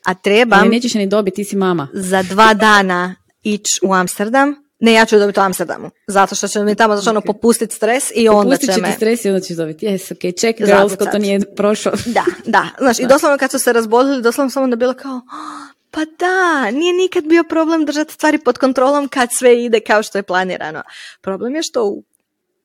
a 0.06 0.14
trebam 0.14 0.60
Ali 0.60 0.70
nećeš 0.70 0.94
ni 0.94 1.08
dobiti, 1.08 1.36
ti 1.36 1.44
si 1.44 1.56
mama. 1.56 1.88
za 1.94 2.24
dva 2.24 2.54
dana 2.54 3.16
ići 3.44 3.80
u 3.84 3.94
Amsterdam. 3.94 4.56
Ne, 4.82 4.94
ja 4.94 5.06
ću 5.06 5.20
dobiti 5.20 5.40
u 5.40 5.44
Amsterdamu, 5.44 5.90
zato 6.08 6.36
što 6.36 6.48
će 6.48 6.60
mi 6.60 6.76
tamo 6.76 6.96
znači, 6.96 7.10
ono, 7.10 7.22
popustiti 7.22 7.76
stres 7.76 8.04
i 8.16 8.30
onda 8.30 8.50
Pustit 8.50 8.70
će 8.70 8.76
će 8.76 8.82
me... 8.82 8.88
ti 8.88 8.96
stres 8.96 9.26
i 9.26 9.30
onda 9.30 9.40
ćeš 9.42 9.58
dobiti. 9.58 9.86
Yes, 9.88 10.14
ok, 10.14 10.36
check 10.36 10.60
girls, 10.60 10.96
ko 10.96 11.06
to 11.06 11.18
nije 11.18 11.56
prošao. 11.56 11.94
Da, 12.06 12.26
da. 12.46 12.68
Znaš, 12.80 13.00
i 13.00 13.08
doslovno 13.08 13.38
kad 13.38 13.52
su 13.52 13.60
se 13.60 13.74
razbolili, 13.74 14.22
doslovno 14.22 14.50
sam 14.50 14.64
onda 14.64 14.76
bilo 14.76 14.94
kao, 14.94 15.16
"Ah, 15.16 15.69
pa 15.92 16.06
da, 16.20 16.72
nije 16.72 16.94
nikad 16.94 17.24
bio 17.24 17.44
problem 17.44 17.86
držati 17.86 18.14
stvari 18.14 18.38
pod 18.38 18.58
kontrolom 18.58 19.08
kad 19.08 19.30
sve 19.32 19.66
ide 19.66 19.80
kao 19.80 20.04
što 20.04 20.18
je 20.18 20.24
planirano. 20.24 20.84
Problem 21.22 21.56
je 21.56 21.64
što 21.64 21.86
u 21.86 22.04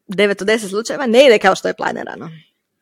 9 0.09 0.43
od 0.43 0.49
10 0.49 0.69
slučajeva 0.69 1.07
ne 1.07 1.27
ide 1.27 1.39
kao 1.39 1.55
što 1.55 1.69
je 1.69 1.75
planirano. 1.75 2.31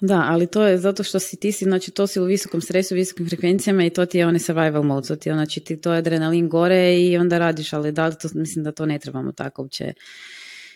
Da, 0.00 0.26
ali 0.28 0.46
to 0.46 0.62
je 0.62 0.78
zato 0.78 1.02
što 1.02 1.18
si 1.18 1.36
ti 1.36 1.52
si, 1.52 1.64
znači 1.64 1.90
to 1.90 2.06
si 2.06 2.20
u 2.20 2.24
visokom 2.24 2.60
stresu, 2.60 2.94
visokim 2.94 3.28
frekvencijama 3.28 3.84
i 3.84 3.90
to 3.90 4.06
ti 4.06 4.18
je 4.18 4.26
onaj 4.26 4.38
survival 4.40 4.82
mode, 4.82 5.08
to 5.08 5.16
ti 5.16 5.28
je, 5.28 5.34
znači 5.34 5.60
ti, 5.60 5.80
to 5.80 5.92
je 5.92 5.98
adrenalin 5.98 6.48
gore 6.48 7.00
i 7.00 7.16
onda 7.18 7.38
radiš, 7.38 7.72
ali 7.72 7.92
da 7.92 8.10
to, 8.10 8.28
mislim 8.34 8.64
da 8.64 8.72
to 8.72 8.86
ne 8.86 8.98
trebamo 8.98 9.32
tako 9.32 9.62
uopće. 9.62 9.92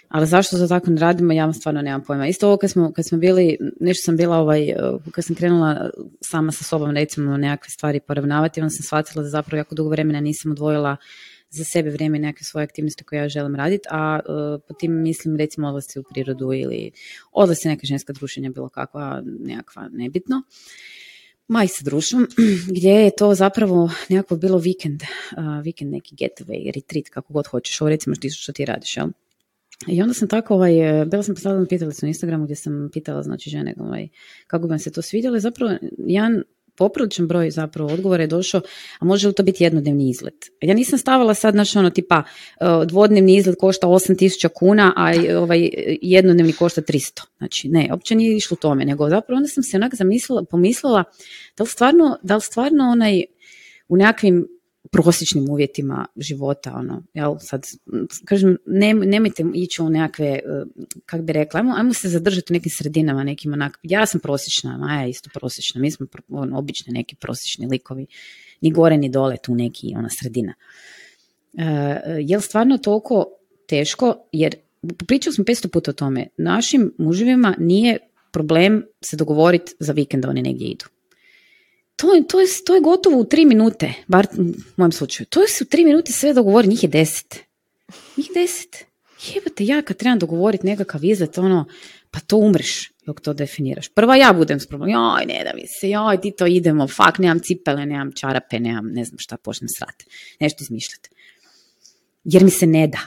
Ali 0.09 0.27
zašto 0.27 0.59
to 0.59 0.69
tako 0.69 0.91
ne 0.91 1.01
radimo, 1.01 1.33
ja 1.33 1.53
stvarno 1.53 1.83
nemam 1.83 2.03
pojma. 2.05 2.27
Isto 2.27 2.49
ovo 2.49 2.57
kad 2.57 2.71
smo, 2.71 2.93
kad 2.93 3.07
smo 3.07 3.19
bili, 3.19 3.59
nešto 3.81 4.05
sam 4.05 4.17
bila 4.17 4.37
ovaj, 4.37 4.71
eh, 4.71 4.77
kad 5.11 5.25
sam 5.25 5.37
krenula 5.37 5.91
sama 6.21 6.53
sa 6.53 6.65
sobom 6.65 6.91
recimo 6.91 7.37
nekakve 7.37 7.71
stvari 7.71 8.01
poravnavati, 8.01 8.61
onda 8.61 8.71
sam 8.71 8.83
shvatila 8.83 9.23
da 9.23 9.29
zapravo 9.29 9.59
jako 9.59 9.75
dugo 9.75 9.91
vremena 9.91 10.21
nisam 10.21 10.51
odvojila 10.51 10.97
za 11.51 11.65
sebe 11.65 11.91
vrijeme 11.91 12.19
neke 12.19 12.45
svoje 12.45 12.65
aktivnosti 12.65 13.05
koje 13.05 13.19
ja 13.19 13.29
želim 13.29 13.55
raditi, 13.55 13.89
a 13.91 14.21
eh, 14.21 14.59
po 14.69 14.75
tim 14.75 15.03
mislim 15.03 15.37
recimo 15.37 15.69
odlasci 15.69 15.99
u 15.99 16.03
prirodu 16.03 16.53
ili 16.53 16.91
odlasci 17.33 17.69
neka 17.69 17.87
ženska 17.87 18.13
druženja, 18.13 18.51
bilo 18.51 18.69
kakva, 18.69 19.23
nekakva, 19.25 19.89
nebitno. 19.93 20.43
Ma 21.49 21.65
i 21.65 21.69
sa 21.69 21.85
društvom, 21.85 22.27
gdje 22.77 22.91
je 22.91 23.11
to 23.17 23.35
zapravo 23.35 23.91
nekako 24.09 24.37
bilo 24.37 24.59
vikend, 24.59 25.03
uh, 25.03 25.65
vikend 25.65 25.91
neki 25.91 26.17
getaway, 26.17 26.73
retreat, 26.75 27.09
kako 27.09 27.33
god 27.33 27.47
hoćeš, 27.47 27.81
ovo 27.81 27.89
recimo 27.89 28.17
što, 28.31 28.53
ti 28.53 28.65
radiš, 28.65 28.97
jel? 28.97 29.09
I 29.87 30.03
onda 30.03 30.15
sam 30.15 30.29
tako, 30.29 30.55
ovaj, 30.55 31.01
e, 31.01 31.05
bila 31.05 31.23
sam 31.23 31.35
postavila 31.35 31.67
pitalicu 31.67 32.07
na 32.07 32.09
Instagramu 32.09 32.45
gdje 32.45 32.57
sam 32.57 32.89
pitala 32.93 33.23
znači 33.23 33.51
žene 33.51 33.75
ovaj, 33.79 34.09
kako 34.47 34.67
bi 34.67 34.71
vam 34.71 34.79
se 34.79 34.93
to 34.93 35.03
svidjelo 35.03 35.41
zapravo 35.41 35.73
jedan 35.99 36.43
popriličan 36.77 37.27
broj 37.27 37.51
zapravo 37.51 37.93
odgovora 37.93 38.23
je 38.23 38.27
došao, 38.27 38.61
a 38.99 39.05
može 39.05 39.29
li 39.29 39.35
to 39.35 39.43
biti 39.43 39.65
jednodnevni 39.65 40.11
izlet? 40.11 40.35
Ja 40.61 40.75
nisam 40.75 40.99
stavila 40.99 41.35
sad, 41.35 41.55
znači 41.55 41.79
ono 41.79 41.91
tipa 41.91 42.23
e, 42.61 42.65
dvodnevni 42.87 43.37
izlet 43.37 43.57
košta 43.61 43.87
8000 43.87 44.49
kuna, 44.55 44.93
a 44.97 45.15
i, 45.15 45.33
ovaj, 45.33 45.71
jednodnevni 46.03 46.53
košta 46.53 46.83
300. 46.83 47.23
Znači 47.39 47.69
ne, 47.69 47.89
uopće 47.91 48.15
nije 48.15 48.37
išlo 48.37 48.57
tome, 48.57 48.85
nego 48.85 49.11
zapravo 49.11 49.37
onda 49.37 49.49
sam 49.49 49.63
se 49.63 49.77
onak 49.77 49.95
zamislila, 49.95 50.45
pomislila 50.51 51.05
da 51.57 51.63
li 51.63 51.69
stvarno, 51.69 52.19
da 52.23 52.35
li 52.35 52.41
stvarno 52.41 52.85
onaj 52.85 53.23
u 53.89 53.97
nekakvim 53.97 54.49
prosječnim 54.97 55.51
uvjetima 55.51 56.07
života, 56.17 56.75
ono, 56.75 57.03
jel, 57.15 57.37
sad, 57.41 57.67
kažem, 58.25 58.57
ne, 58.67 58.95
nemojte 58.95 59.45
ići 59.55 59.83
u 59.83 59.89
nekakve, 59.91 60.27
eh, 60.27 60.41
kak 61.07 61.23
bi 61.23 61.33
rekla, 61.33 61.61
ajmo, 61.61 61.75
ajmo 61.77 61.95
se 61.95 62.09
zadržati 62.09 62.53
u 62.53 62.55
nekim 62.55 62.71
sredinama, 62.71 63.25
nekim 63.25 63.53
onak, 63.53 63.79
ja 63.83 64.07
sam 64.07 64.21
prosječna, 64.21 64.79
Maja 64.79 65.03
je 65.03 65.11
isto 65.11 65.31
prosječna, 65.35 65.81
mi 65.81 65.91
smo 65.91 66.07
ono, 66.29 66.59
obični 66.59 66.93
neki 66.93 67.17
prosječni 67.17 67.67
likovi, 67.67 68.07
ni 68.61 68.71
gore 68.73 68.97
ni 68.97 69.09
dole, 69.09 69.37
tu 69.43 69.55
neki, 69.55 69.93
ona 69.97 70.09
sredina. 70.21 70.55
E, 71.59 71.65
je 72.21 72.37
li 72.37 72.43
stvarno 72.43 72.79
toliko 72.79 73.25
teško, 73.69 74.29
jer 74.33 74.55
pričali 75.07 75.35
smo 75.35 75.45
500 75.45 75.69
puta 75.69 75.91
o 75.91 75.95
tome, 75.95 76.27
našim 76.37 76.95
muževima 76.99 77.55
nije 77.59 77.99
problem 78.33 78.85
se 79.05 79.17
dogovoriti 79.17 79.73
za 79.81 79.93
vikend 79.93 80.23
da 80.23 80.31
oni 80.31 80.43
negdje 80.43 80.69
idu. 80.69 80.85
To 81.97 82.15
je, 82.15 82.27
to, 82.29 82.41
je, 82.41 82.47
to 82.67 82.75
je 82.75 82.81
gotovo 82.81 83.19
u 83.19 83.25
tri 83.25 83.45
minute, 83.45 83.93
bar 84.07 84.27
u 84.39 84.45
mojem 84.77 84.93
slučaju. 84.93 85.27
To 85.27 85.41
je 85.41 85.49
se 85.49 85.65
u 85.65 85.67
tri 85.67 85.85
minute 85.85 86.13
sve 86.13 86.33
dogovori, 86.33 86.69
njih 86.69 86.83
je 86.83 86.89
deset. 86.89 87.39
Njih 88.17 88.31
deset. 88.35 88.85
Jebate, 89.35 89.65
ja 89.65 89.83
kad 89.83 89.97
trebam 89.97 90.19
dogovoriti 90.19 90.67
nekakav 90.67 91.05
izlet, 91.05 91.39
ono, 91.39 91.65
pa 92.11 92.21
to 92.21 92.37
umreš 92.37 92.93
dok 93.07 93.21
to 93.21 93.33
definiraš. 93.33 93.89
Prva 93.89 94.17
ja 94.17 94.33
budem 94.33 94.61
s 94.61 94.67
problemom, 94.67 94.93
joj, 94.93 95.27
ne 95.27 95.45
da 95.45 95.51
mi 95.55 95.67
se, 95.67 95.91
joj, 95.91 96.21
ti 96.21 96.31
to 96.31 96.47
idemo, 96.47 96.89
fak, 96.89 97.19
nemam 97.19 97.41
cipele, 97.41 97.87
nemam 97.87 98.13
čarape, 98.13 98.61
nemam, 98.61 98.87
ne 98.87 99.05
znam 99.05 99.19
šta, 99.19 99.37
počnem 99.37 99.69
srati. 99.69 100.07
Nešto 100.41 100.65
izmišljati. 100.65 101.11
Jer 102.25 102.45
mi 102.45 102.51
se 102.51 102.67
ne 102.67 102.87
da. 102.87 102.99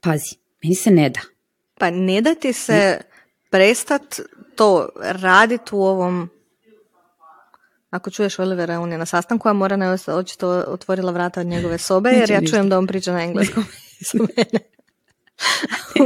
Pazi, 0.00 0.36
meni 0.62 0.74
se 0.74 0.90
ne 0.90 1.10
da. 1.10 1.20
Pa 1.74 1.90
ne 1.90 2.20
da 2.20 2.34
ti 2.34 2.52
se 2.52 3.00
prestat 3.50 4.20
to 4.56 4.88
raditi 4.96 5.74
u 5.74 5.82
ovom 5.82 6.30
ako 7.90 8.10
čuješ 8.10 8.38
Olivera, 8.38 8.80
on 8.80 8.92
je 8.92 8.98
na 8.98 9.06
sastanku, 9.06 9.48
a 9.48 9.52
Morana 9.52 9.86
je 9.86 10.14
očito 10.14 10.48
otvorila 10.66 11.12
vrata 11.12 11.40
od 11.40 11.46
njegove 11.46 11.78
sobe, 11.78 12.10
jer 12.10 12.30
ja 12.30 12.40
čujem 12.50 12.68
da 12.68 12.78
on 12.78 12.86
priča 12.86 13.12
na 13.12 13.22
engleskom 13.24 13.64
iza 14.00 14.18
mene. 14.18 14.60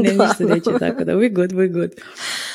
ne, 0.02 0.10
ništa 0.10 0.44
neće 0.44 0.70
tako 0.78 1.04
da, 1.04 1.12
we 1.12 1.34
good, 1.34 1.52
we 1.52 1.72
good. 1.72 1.90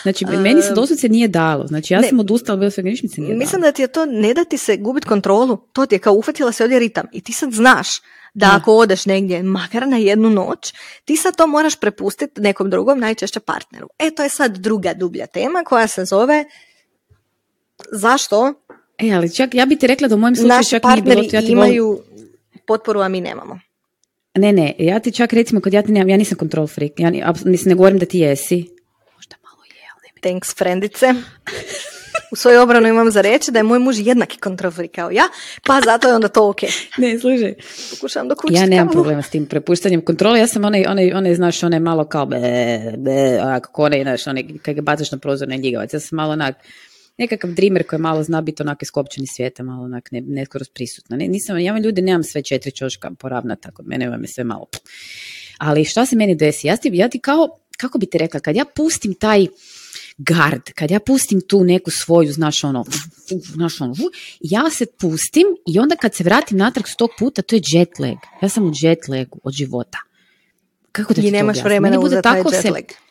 Znači, 0.01 0.25
meni 0.25 0.61
se 0.61 0.73
doslovce 0.73 1.09
nije 1.09 1.27
dalo. 1.27 1.67
Znači, 1.67 1.93
ja 1.93 1.99
ne. 2.01 2.07
sam 2.09 2.19
odustala, 2.19 2.59
mi 2.59 2.71
se 2.71 2.81
nije 2.81 3.35
Mislim 3.35 3.61
dalo. 3.61 3.71
da 3.71 3.71
ti 3.71 3.81
je 3.81 3.87
to 3.87 4.05
ne 4.05 4.33
da 4.33 4.43
ti 4.45 4.57
se 4.57 4.77
gubit 4.77 5.05
kontrolu, 5.05 5.57
to 5.73 5.85
ti 5.85 5.95
je 5.95 5.99
kao 5.99 6.13
uhvatila 6.13 6.51
se 6.51 6.63
ovdje 6.63 6.79
ritam 6.79 7.05
i 7.11 7.21
ti 7.21 7.33
sad 7.33 7.51
znaš 7.51 7.87
Da. 8.33 8.51
ako 8.55 8.73
odeš 8.73 9.05
negdje, 9.05 9.43
makar 9.43 9.87
na 9.87 9.97
jednu 9.97 10.29
noć, 10.29 10.73
ti 11.05 11.17
sad 11.17 11.35
to 11.35 11.47
moraš 11.47 11.75
prepustiti 11.75 12.41
nekom 12.41 12.69
drugom, 12.69 12.99
najčešće 12.99 13.39
partneru. 13.39 13.87
E, 13.99 14.11
to 14.11 14.23
je 14.23 14.29
sad 14.29 14.57
druga 14.57 14.93
dublja 14.93 15.27
tema 15.27 15.63
koja 15.65 15.87
se 15.87 16.05
zove 16.05 16.45
zašto 17.91 18.53
E, 18.99 19.11
ali 19.11 19.29
čak, 19.31 19.53
ja 19.53 19.65
bi 19.65 19.75
ti 19.75 19.87
rekla 19.87 20.07
da 20.07 20.15
u 20.15 20.19
mojem 20.19 20.35
slučaju 20.35 20.47
naši 20.49 20.69
čak 20.69 20.83
nije 20.85 21.01
bilo 21.01 21.15
to, 21.15 21.35
ja 21.35 21.41
ti 21.41 21.47
volim- 21.47 21.51
imaju 21.53 21.99
potporu, 22.67 22.99
a 23.01 23.07
mi 23.07 23.21
nemamo. 23.21 23.59
Ne, 24.35 24.53
ne, 24.53 24.73
ja 24.79 24.99
ti 24.99 25.11
čak 25.11 25.33
recimo, 25.33 25.61
kod 25.61 25.73
ja 25.73 25.81
ti 25.81 25.91
nemam, 25.91 26.09
ja 26.09 26.17
nisam 26.17 26.37
control 26.37 26.67
freak, 26.67 26.91
ja 26.97 27.09
ni, 27.09 27.23
mislim, 27.45 27.69
ne 27.69 27.75
govorim 27.75 27.99
da 27.99 28.05
ti 28.05 28.19
jesi. 28.19 28.55
Možda 29.15 29.35
malo 29.43 29.63
je, 29.65 29.81
ali 29.93 30.01
ne 30.03 30.11
mi- 30.15 30.21
Thanks, 30.21 30.55
frendice. 30.55 31.13
U 32.31 32.35
svoju 32.35 32.61
obranu 32.61 32.87
imam 32.87 33.11
za 33.11 33.21
reći 33.21 33.51
da 33.51 33.59
je 33.59 33.63
moj 33.63 33.79
muž 33.79 33.99
jednaki 33.99 34.37
kontrol 34.37 34.71
freak 34.71 34.91
kao 34.91 35.11
ja, 35.11 35.23
pa 35.63 35.81
zato 35.81 36.07
je 36.07 36.15
onda 36.15 36.27
to 36.27 36.49
ok. 36.49 36.57
Ne, 36.97 37.19
slušaj, 37.19 37.53
Pokušavam 37.91 38.27
dokućiti 38.29 38.53
ja 38.55 38.65
nemam 38.67 38.89
problema 38.89 39.21
s 39.21 39.29
tim 39.29 39.45
prepuštanjem 39.45 40.01
kontrole, 40.01 40.39
ja 40.39 40.47
sam 40.47 40.65
onaj, 40.65 40.85
onaj, 40.87 41.11
onaj 41.13 41.35
znaš, 41.35 41.63
onaj 41.63 41.79
malo 41.79 42.05
kao 42.05 42.25
be, 42.25 42.39
be, 42.97 43.11
onak, 43.41 43.67
ko 43.67 43.83
onaj, 43.83 44.01
znaš, 44.03 44.27
onaj, 44.27 44.45
kad 44.61 44.75
ga 44.75 44.81
bacaš 44.81 45.11
na 45.11 45.17
prozor, 45.17 45.47
ne 45.47 45.57
ljigavac, 45.57 45.93
ja 45.93 45.99
sam 45.99 46.15
malo 46.15 46.33
onak, 46.33 46.55
nekakav 47.17 47.51
dreamer 47.51 47.87
koji 47.87 47.99
malo 47.99 48.23
zna 48.23 48.41
biti 48.41 48.61
onak 48.61 48.81
iskopčani 48.81 49.27
svijeta, 49.27 49.63
malo 49.63 49.83
onak 49.83 50.11
ne, 50.11 50.21
ne 50.21 50.45
skoro 50.45 50.65
prisutna. 50.73 51.17
Ne, 51.17 51.27
nisam, 51.27 51.59
ja 51.59 51.73
vam 51.73 51.81
ljudi 51.81 52.01
nemam 52.01 52.23
sve 52.23 52.41
četiri 52.43 52.71
čoška 52.71 53.11
poravnata, 53.19 53.71
kod 53.71 53.87
mene 53.87 54.09
vam 54.09 54.21
je 54.21 54.27
sve 54.27 54.43
malo. 54.43 54.65
Ali 55.57 55.85
šta 55.85 56.05
se 56.05 56.15
meni 56.15 56.35
desi? 56.35 56.67
Ja 56.67 56.77
ti, 56.77 56.89
ja 56.93 57.09
ti 57.09 57.19
kao, 57.19 57.59
kako 57.77 57.97
bi 57.97 58.05
ti 58.05 58.17
rekla, 58.17 58.39
kad 58.39 58.55
ja 58.55 58.65
pustim 58.75 59.13
taj 59.13 59.47
gard, 60.17 60.61
kad 60.75 60.91
ja 60.91 60.99
pustim 60.99 61.41
tu 61.47 61.63
neku 61.63 61.91
svoju, 61.91 62.33
znaš 62.33 62.63
ono, 62.63 62.85
znaš 63.53 63.81
ono, 63.81 63.93
ja 64.41 64.69
se 64.69 64.85
pustim 64.99 65.47
i 65.67 65.79
onda 65.79 65.95
kad 65.95 66.15
se 66.15 66.23
vratim 66.23 66.57
natrag 66.57 66.87
s 66.87 66.95
tog 66.95 67.09
puta, 67.19 67.41
to 67.41 67.55
je 67.55 67.61
jet 67.65 67.99
lag. 67.99 68.17
Ja 68.41 68.49
sam 68.49 68.63
u 68.67 68.71
jet 68.81 69.07
lagu 69.07 69.39
od 69.43 69.53
života. 69.53 69.97
Kako 70.91 71.13
da 71.13 71.21
ti 71.21 71.27
I 71.27 71.31
nemaš 71.31 71.63
vremena 71.63 72.09
za 72.09 72.21
taj 72.21 72.37
jet 72.37 72.61
se- 72.61 72.71
lag. 72.71 73.06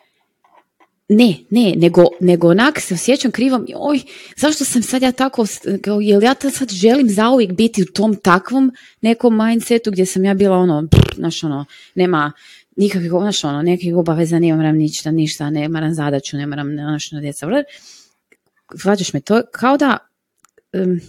Ne, 1.08 1.34
ne, 1.50 1.74
nego, 1.76 2.04
nego 2.20 2.48
onak 2.48 2.80
se 2.80 2.94
osjećam 2.94 3.30
krivom, 3.30 3.66
oj, 3.74 4.00
zašto 4.36 4.64
sam 4.64 4.82
sad 4.82 5.02
ja 5.02 5.12
tako, 5.12 5.46
jel 6.02 6.22
ja 6.22 6.34
sad 6.52 6.70
želim 6.70 7.08
zauvijek 7.08 7.52
biti 7.52 7.82
u 7.82 7.92
tom 7.92 8.16
takvom 8.16 8.72
nekom 9.00 9.46
mindsetu 9.46 9.90
gdje 9.90 10.06
sam 10.06 10.24
ja 10.24 10.34
bila 10.34 10.56
ono, 10.56 10.88
znaš 11.16 11.44
ono, 11.44 11.64
nema 11.94 12.32
nikakvih, 12.76 13.10
znaš 13.10 13.44
ono, 13.44 13.62
nekih 13.62 13.96
obaveza, 13.96 14.38
ne 14.38 14.54
moram 14.54 14.76
ništa, 14.76 15.10
ništa, 15.10 15.50
ne 15.50 15.68
moram 15.68 15.94
zadaću, 15.94 16.36
ne 16.36 16.46
moram, 16.46 16.72
znaš, 16.74 17.12
ono, 17.12 17.20
djeca, 17.20 17.46
vr- 17.46 17.64
Svađaš 18.74 19.12
me, 19.12 19.20
to 19.20 19.42
kao 19.52 19.76
da, 19.76 19.98
em, 20.72 21.00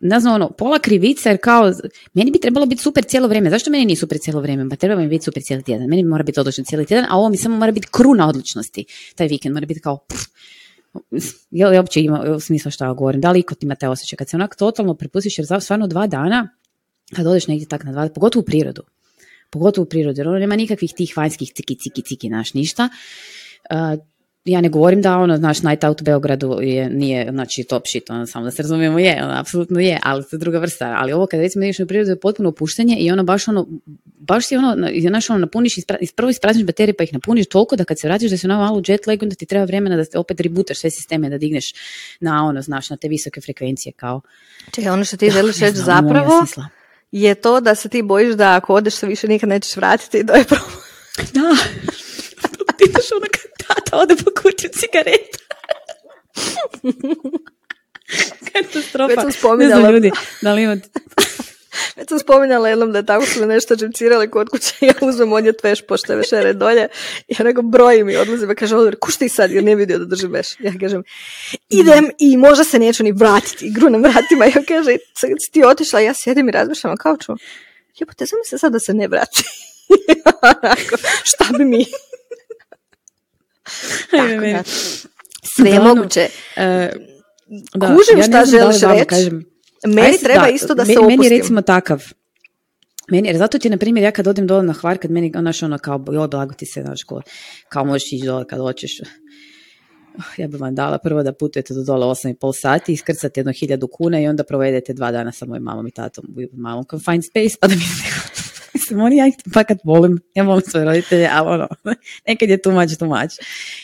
ne 0.00 0.20
znam, 0.20 0.34
ono, 0.34 0.50
pola 0.50 0.78
krivica, 0.78 1.28
jer 1.28 1.38
kao, 1.42 1.72
meni 2.14 2.30
bi 2.30 2.40
trebalo 2.40 2.66
biti 2.66 2.82
super 2.82 3.04
cijelo 3.04 3.28
vrijeme. 3.28 3.50
Zašto 3.50 3.70
meni 3.70 3.84
nije 3.84 3.96
super 3.96 4.18
cijelo 4.18 4.40
vrijeme? 4.40 4.68
Pa 4.70 4.76
treba 4.76 4.96
mi 4.96 5.08
biti 5.08 5.24
super 5.24 5.42
cijeli 5.42 5.62
tjedan. 5.62 5.88
Meni 5.88 6.04
mora 6.04 6.22
biti 6.22 6.40
odličan 6.40 6.64
cijeli 6.64 6.86
tjedan, 6.86 7.06
a 7.10 7.16
ovo 7.16 7.28
mi 7.28 7.36
samo 7.36 7.56
mora 7.56 7.72
biti 7.72 7.86
kruna 7.90 8.28
odličnosti. 8.28 8.84
Taj 9.14 9.26
vikend 9.26 9.54
mora 9.54 9.66
biti 9.66 9.80
kao, 9.80 9.98
pff, 10.08 10.24
je 11.50 11.66
li 11.66 11.76
uopće 11.76 12.00
ima 12.00 12.40
smisla 12.40 12.70
što 12.70 12.84
ja 12.84 12.92
govorim, 12.92 13.20
da 13.20 13.30
li 13.30 13.40
iko 13.40 13.54
ima 13.60 13.74
te 13.74 13.88
osjećaj, 13.88 14.16
kad 14.16 14.28
se 14.28 14.36
onak 14.36 14.56
totalno 14.56 14.94
prepustiš, 14.94 15.38
jer 15.38 15.46
stvarno 15.60 15.86
dva 15.86 16.06
dana, 16.06 16.48
kad 17.16 17.26
odeš 17.26 17.46
negdje 17.46 17.68
tak 17.68 17.84
na 17.84 17.92
dva, 17.92 18.08
pogotovo 18.14 18.40
u 18.40 18.44
prirodu, 18.44 18.82
pogotovo 19.50 19.82
u 19.82 19.88
prirodu, 19.88 20.20
jer 20.20 20.28
ono 20.28 20.38
nema 20.38 20.56
nikakvih 20.56 20.92
tih 20.96 21.16
vanjskih 21.16 21.52
ciki, 21.54 21.76
ciki, 21.76 22.02
ciki, 22.02 22.28
naš 22.28 22.54
ništa, 22.54 22.88
uh, 23.70 24.00
ja 24.44 24.60
ne 24.60 24.68
govorim 24.68 25.02
da 25.02 25.18
ono, 25.18 25.36
znaš, 25.36 25.62
Night 25.62 25.84
Out 25.84 26.00
u 26.00 26.04
Beogradu 26.04 26.58
je, 26.62 26.90
nije, 26.90 27.26
znači, 27.30 27.64
top 27.64 27.82
shit, 27.86 28.10
ono, 28.10 28.26
samo 28.26 28.44
da 28.44 28.50
se 28.50 28.62
razumijemo, 28.62 28.98
je, 28.98 29.24
ono, 29.24 29.34
apsolutno 29.40 29.80
je, 29.80 29.98
ali 30.02 30.24
to 30.24 30.36
je 30.36 30.38
druga 30.38 30.58
vrsta, 30.58 30.96
ali 30.98 31.12
ovo 31.12 31.26
kada 31.26 31.42
recimo 31.42 31.64
ideš 31.64 31.78
na 31.78 31.86
prirodu 31.86 32.10
je 32.10 32.20
potpuno 32.20 32.48
opuštanje 32.48 32.96
i 32.98 33.10
ono 33.10 33.24
baš 33.24 33.48
ono, 33.48 33.66
baš 34.18 34.46
si 34.46 34.56
ono, 34.56 34.88
znaš, 35.00 35.30
ono, 35.30 35.38
napuniš, 35.38 35.78
ispra, 35.78 35.98
prvo 36.16 36.30
isprazniš 36.30 36.66
baterije 36.66 36.96
pa 36.96 37.04
ih 37.04 37.12
napuniš 37.12 37.46
toliko 37.48 37.76
da 37.76 37.84
kad 37.84 38.00
se 38.00 38.08
vratiš 38.08 38.30
da 38.30 38.36
se 38.36 38.46
ono 38.46 38.58
malo 38.58 38.82
jet 38.86 39.06
lag, 39.06 39.22
onda 39.22 39.34
ti 39.34 39.46
treba 39.46 39.64
vremena 39.64 39.96
da 39.96 40.04
se 40.04 40.18
opet 40.18 40.40
rebootaš 40.40 40.78
sve 40.78 40.90
sisteme, 40.90 41.30
da 41.30 41.38
digneš 41.38 41.72
na 42.20 42.46
ono, 42.46 42.62
znaš, 42.62 42.90
na 42.90 42.96
te 42.96 43.08
visoke 43.08 43.40
frekvencije, 43.40 43.92
kao. 43.92 44.20
Čekaj, 44.70 44.90
ono 44.90 45.04
što 45.04 45.16
ti 45.16 45.30
želiš 45.30 45.58
reći 45.58 45.76
zapravo 45.76 46.46
je 47.12 47.34
to 47.34 47.60
da 47.60 47.74
se 47.74 47.88
ti 47.88 48.02
bojiš 48.02 48.34
da 48.34 48.56
ako 48.56 48.74
odeš 48.74 48.94
se 48.94 49.06
više 49.06 49.28
nikad 49.28 49.48
nećeš 49.48 49.76
vratiti 49.76 50.18
i 50.18 50.24
da 50.24 50.32
je 50.32 50.44
problem. 50.44 50.70
Da, 51.32 51.56
ti 52.92 53.14
ono 53.16 53.26
tata 53.66 53.96
ode 53.96 54.16
po 54.16 54.30
kuću 54.42 54.68
cigareta. 54.72 55.38
Katastrofa. 58.52 59.06
Već 59.06 59.20
sam 59.20 59.32
spominjala. 59.32 59.90
ljudi, 59.90 60.10
da 60.42 60.52
li 60.52 60.62
imate... 60.62 60.88
Već 61.96 62.08
sam 62.08 62.18
spominjala 62.18 62.68
jednom 62.68 62.92
da 62.92 62.98
je 62.98 63.06
tako 63.06 63.26
su 63.26 63.40
me 63.40 63.46
nešto 63.46 63.76
džemcirali 63.76 64.30
kod 64.30 64.48
kuće. 64.48 64.74
Ja 64.80 64.94
uzmem 65.00 65.32
odnjet 65.32 65.64
veš 65.64 65.86
pošto 65.86 66.12
je 66.12 66.16
vešere 66.16 66.52
dolje. 66.52 66.88
I 67.28 67.34
ja 67.38 67.44
nego 67.44 67.62
brojim 67.62 68.10
i 68.10 68.16
odlazim 68.16 68.48
pa 68.48 68.54
kaže 68.54 68.76
Oliver 68.76 68.96
kuš 69.00 69.16
ti 69.16 69.28
sad? 69.28 69.50
Jer 69.50 69.64
nije 69.64 69.76
vidio 69.76 69.98
da 69.98 70.04
držim 70.04 70.32
veš. 70.32 70.48
Ja 70.60 70.72
kažem 70.80 71.02
idem 71.68 72.10
i 72.18 72.36
možda 72.36 72.64
se 72.64 72.78
neću 72.78 73.04
ni 73.04 73.12
vratiti. 73.12 73.66
Igru 73.66 73.90
na 73.90 73.98
vratima. 73.98 74.44
Ja 74.44 74.62
kaže 74.68 74.96
sad 75.14 75.30
si 75.40 75.50
ti 75.50 75.64
otišla? 75.64 76.00
Ja 76.00 76.14
sjedim 76.14 76.48
i 76.48 76.52
razmišljam 76.52 76.96
kao 76.96 77.16
ću? 77.16 77.32
Jebote 77.98 78.26
se 78.44 78.58
sad 78.58 78.72
da 78.72 78.78
se 78.78 78.94
ne 78.94 79.08
vrati 79.08 79.42
šta 81.30 81.44
bi 81.58 81.64
mi 81.64 81.86
sve 85.56 85.70
je 85.70 85.80
moguće. 85.80 86.28
Uh, 86.56 86.62
Kužim 87.72 88.18
ja 88.18 88.22
šta 88.22 88.44
želiš 88.44 88.80
reći. 88.80 89.06
Kažem, 89.06 89.44
meni 89.86 90.18
treba 90.18 90.48
isto 90.48 90.74
da 90.74 90.84
se 90.84 90.92
opustim. 90.92 91.18
Meni 91.18 91.26
je 91.26 91.38
recimo 91.38 91.62
takav. 91.62 92.02
Meni, 93.10 93.28
jer 93.28 93.36
zato 93.36 93.58
ti, 93.58 93.70
na 93.70 93.76
primjer, 93.76 94.04
ja 94.04 94.10
kad 94.10 94.26
odim 94.26 94.46
dole 94.46 94.62
na 94.62 94.72
hvar, 94.72 94.98
kad 94.98 95.10
meni, 95.10 95.32
znaš, 95.40 95.62
ono, 95.62 95.78
kao, 95.78 96.04
joj, 96.12 96.28
blago 96.28 96.54
ti 96.54 96.66
se, 96.66 96.82
znaš, 96.82 97.04
kao, 97.04 97.22
kao 97.68 97.84
možeš 97.84 98.12
ići 98.12 98.26
dole 98.26 98.44
kad 98.46 98.58
hoćeš. 98.58 99.00
Ja 100.36 100.48
bih 100.48 100.60
vam 100.60 100.74
dala 100.74 100.98
prvo 100.98 101.22
da 101.22 101.32
putujete 101.32 101.74
do 101.74 101.82
dole 101.82 102.06
8,5 102.06 102.60
sati, 102.60 102.92
iskrcate 102.92 103.40
jedno 103.40 103.52
hiljadu 103.52 103.88
kuna 103.88 104.20
i 104.20 104.26
onda 104.26 104.44
provedete 104.44 104.92
dva 104.92 105.12
dana 105.12 105.32
sa 105.32 105.46
mojim 105.46 105.62
mamom 105.62 105.86
i 105.86 105.90
tatom 105.90 106.24
u 106.36 106.56
malom 106.56 106.84
confined 106.90 107.24
space, 107.24 107.56
pa 107.60 107.66
da 107.68 107.74
mi 107.74 107.80
Mislim, 108.74 109.00
oni 109.00 109.16
ja 109.16 109.26
ih 109.26 109.34
fakat 109.54 109.78
volim, 109.84 110.20
ja 110.34 110.44
volim 110.44 110.62
svoje 110.66 110.84
roditelje, 110.84 111.28
ali 111.32 111.48
ono, 111.48 111.68
nekad 112.28 112.48
je 112.48 112.62
tumač, 112.62 112.96
tumač. 112.98 113.32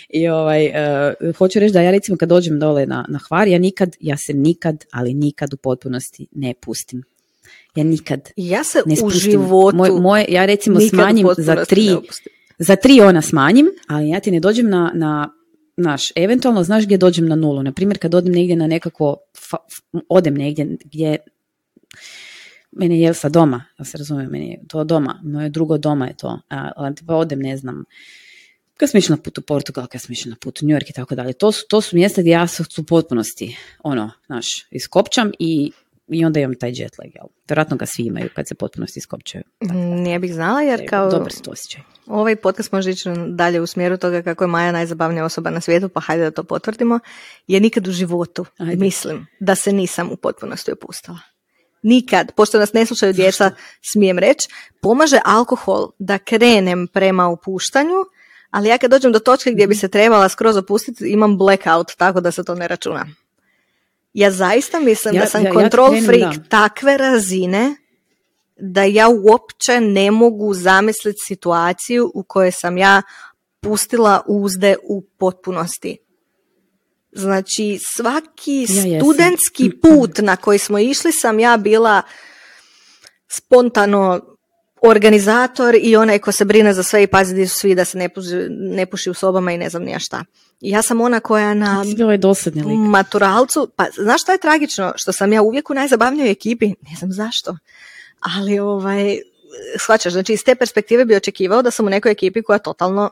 I 0.09 0.28
ovaj, 0.28 0.66
uh, 0.66 1.37
hoću 1.37 1.61
reći 1.61 1.72
da 1.72 1.80
ja 1.80 1.91
recimo 1.91 2.16
kad 2.16 2.28
dođem 2.28 2.59
dole 2.59 2.87
na, 2.87 3.05
na 3.09 3.18
Hvar, 3.28 3.49
ja 3.49 3.59
nikad, 3.59 3.97
ja 4.01 4.16
se 4.16 4.32
nikad, 4.34 4.84
ali 4.93 5.14
nikad 5.14 5.55
u 5.55 5.57
potpunosti 5.57 6.26
ne 6.32 6.55
pustim. 6.61 7.03
Ja 7.74 7.84
nikad 7.84 8.30
Ja 8.37 8.64
se 8.64 8.82
ne 8.87 8.97
u 9.05 9.11
životu 9.11 9.76
moj, 9.76 9.91
moje, 9.91 10.24
Ja 10.28 10.47
recimo 10.47 10.80
smanjim 10.80 11.28
za 11.39 11.64
tri, 11.64 11.97
za 12.59 12.76
tri 12.76 13.01
ona 13.01 13.22
smanjim, 13.22 13.66
ali 13.89 14.09
ja 14.09 14.20
ti 14.20 14.30
ne 14.30 14.41
dođem 14.41 14.68
na, 14.70 14.93
na 14.95 15.32
naš, 15.76 16.12
eventualno 16.14 16.62
znaš 16.62 16.84
gdje 16.84 16.99
dođem 16.99 17.26
na 17.26 17.37
nulu. 17.37 17.62
Na 17.62 17.72
primjer, 17.72 17.99
kad 17.99 18.14
odem 18.14 18.32
negdje 18.32 18.57
na 18.57 18.66
nekako, 18.66 19.16
odem 20.09 20.34
negdje 20.34 20.76
gdje 20.84 21.16
meni 22.77 23.01
je 23.01 23.14
sa 23.14 23.29
doma, 23.29 23.64
da 23.79 23.85
se 23.85 23.99
razumije, 23.99 24.29
meni 24.29 24.51
je 24.51 24.61
to 24.68 24.85
doma, 24.85 25.20
moje 25.24 25.49
drugo 25.49 25.79
doma 25.79 26.07
je 26.07 26.16
to, 26.16 26.41
a, 26.51 26.91
pa 27.07 27.14
odem, 27.14 27.39
ne 27.39 27.57
znam, 27.57 27.85
kad 28.77 28.91
smo 28.91 28.99
išli 28.99 29.12
na 29.12 29.22
put 29.22 29.39
u 29.39 29.43
Portugal, 29.43 29.87
kad 29.87 30.01
išli 30.09 30.31
na 30.31 30.37
put 30.41 30.62
u 30.62 30.66
New 30.66 30.77
York 30.77 30.91
i 30.91 30.93
tako 30.93 31.14
dalje, 31.14 31.33
to 31.33 31.53
su, 31.53 31.64
to 31.68 31.81
su 31.81 31.97
mjesta 31.97 32.20
gdje 32.20 32.31
ja 32.31 32.47
se 32.47 32.62
u 32.79 32.83
potpunosti, 32.83 33.57
ono, 33.83 34.11
znaš, 34.27 34.66
iskopčam 34.70 35.33
i, 35.39 35.72
i 36.09 36.24
onda 36.24 36.41
imam 36.41 36.55
taj 36.55 36.70
jet 36.74 36.99
lag, 36.99 37.11
jel? 37.14 37.27
Vjerojatno 37.49 37.77
ga 37.77 37.87
svi 37.87 38.03
imaju 38.03 38.29
kad 38.35 38.49
se 38.49 38.55
potpunosti 38.55 38.99
iskopčaju. 38.99 39.45
Nije 39.74 40.18
bih 40.18 40.35
znala 40.35 40.61
jer 40.61 40.89
kao... 40.89 41.11
Dobar 41.11 41.33
se 41.33 41.43
to 41.43 41.51
osjećaj. 41.51 41.83
Ovaj 42.07 42.37
podcast 42.37 42.72
može 42.72 42.91
ići 42.91 43.09
dalje 43.29 43.61
u 43.61 43.66
smjeru 43.66 43.97
toga 43.97 44.22
kako 44.22 44.45
je 44.45 44.49
Maja 44.49 44.72
najzabavnija 44.72 45.24
osoba 45.24 45.51
na 45.51 45.61
svijetu, 45.61 45.89
pa 45.89 46.01
hajde 46.01 46.24
da 46.24 46.31
to 46.31 46.45
potvrdimo. 46.45 46.99
Je 47.47 47.61
nikad 47.61 47.89
u 47.89 47.93
životu, 47.93 48.47
mislim, 48.59 49.27
da 49.41 49.55
se 49.55 49.72
nisam 49.72 50.12
u 50.12 50.16
potpunosti 50.16 50.72
opustala 50.72 51.18
nikad, 51.87 52.32
pošto 52.32 52.59
nas 52.59 52.72
ne 52.72 52.87
slušaju 52.87 53.12
djeca, 53.12 53.51
smijem 53.82 54.18
reći, 54.18 54.49
pomaže 54.80 55.20
alkohol 55.24 55.89
da 55.99 56.18
krenem 56.18 56.89
prema 56.93 57.28
opuštanju, 57.28 57.97
ali 58.51 58.68
ja 58.68 58.78
kad 58.78 58.91
dođem 58.91 59.12
do 59.12 59.18
točke 59.18 59.51
gdje 59.51 59.66
bi 59.66 59.74
mhm. 59.74 59.80
se 59.80 59.89
trebala 59.89 60.28
skroz 60.28 60.57
opustiti, 60.57 61.09
imam 61.09 61.39
blackout, 61.39 61.93
tako 61.99 62.20
da 62.20 62.30
se 62.30 62.45
to 62.45 62.55
ne 62.55 62.68
računa. 62.68 63.07
Ja 64.12 64.30
zaista 64.30 64.80
mislim 64.80 65.14
da 65.14 65.26
sam 65.26 65.45
control 65.53 65.95
freak 66.07 66.34
takve 66.49 66.97
razine 66.97 67.76
da 68.57 68.82
ja 68.82 69.09
uopće 69.09 69.80
ne 69.80 70.11
mogu 70.11 70.55
zamisliti 70.55 71.18
situaciju 71.26 72.11
u 72.14 72.22
kojoj 72.22 72.51
sam 72.51 72.78
ja 72.78 73.03
pustila 73.61 74.22
uzde 74.26 74.76
u 74.82 75.03
potpunosti. 75.18 75.99
Znači 77.17 77.79
svaki 77.97 78.67
studentski 79.01 79.71
put 79.83 80.19
na 80.19 80.37
koji 80.37 80.59
smo 80.59 80.79
išli 80.79 81.12
sam 81.12 81.39
ja 81.39 81.57
bila 81.57 82.03
spontano 83.29 84.21
organizator 84.83 85.77
i 85.81 85.97
onaj 85.97 86.19
ko 86.19 86.33
se 86.33 86.45
brine 86.45 86.75
za 86.75 86.83
sve 86.83 87.03
i 87.03 87.07
pazi 87.07 87.33
gdje 87.33 87.49
su 87.49 87.59
svi 87.59 87.75
da 87.75 87.85
se 87.85 87.99
ne 87.99 88.09
puši, 88.09 88.47
ne 88.51 88.87
puši 88.87 89.11
u 89.11 89.14
sobama 89.14 89.53
i 89.53 89.59
ne 89.59 89.71
znam 89.71 89.83
nija 89.83 89.99
šta. 89.99 90.25
Ja 90.61 90.83
sam 90.83 91.01
ona 91.01 91.21
koja 91.21 91.55
na 91.55 91.85
maturalcu, 92.91 93.71
pa 93.77 93.87
znaš 93.97 94.23
šta 94.23 94.33
je 94.33 94.39
tragično? 94.39 94.93
Što 94.97 95.12
sam 95.12 95.33
ja 95.33 95.43
uvijek 95.43 95.71
u 95.71 95.75
najzabavnijoj 95.75 96.31
ekipi, 96.31 96.67
ne 96.67 96.97
znam 96.99 97.12
zašto, 97.12 97.57
ali 98.21 98.59
ovaj, 98.59 99.19
shvaćaš, 99.79 100.12
znači 100.12 100.33
iz 100.33 100.45
te 100.45 100.55
perspektive 100.55 101.05
bi 101.05 101.17
očekivao 101.17 101.62
da 101.62 101.71
sam 101.71 101.87
u 101.87 101.91
nekoj 101.91 102.12
ekipi 102.12 102.43
koja 102.43 102.59
totalno 102.59 103.11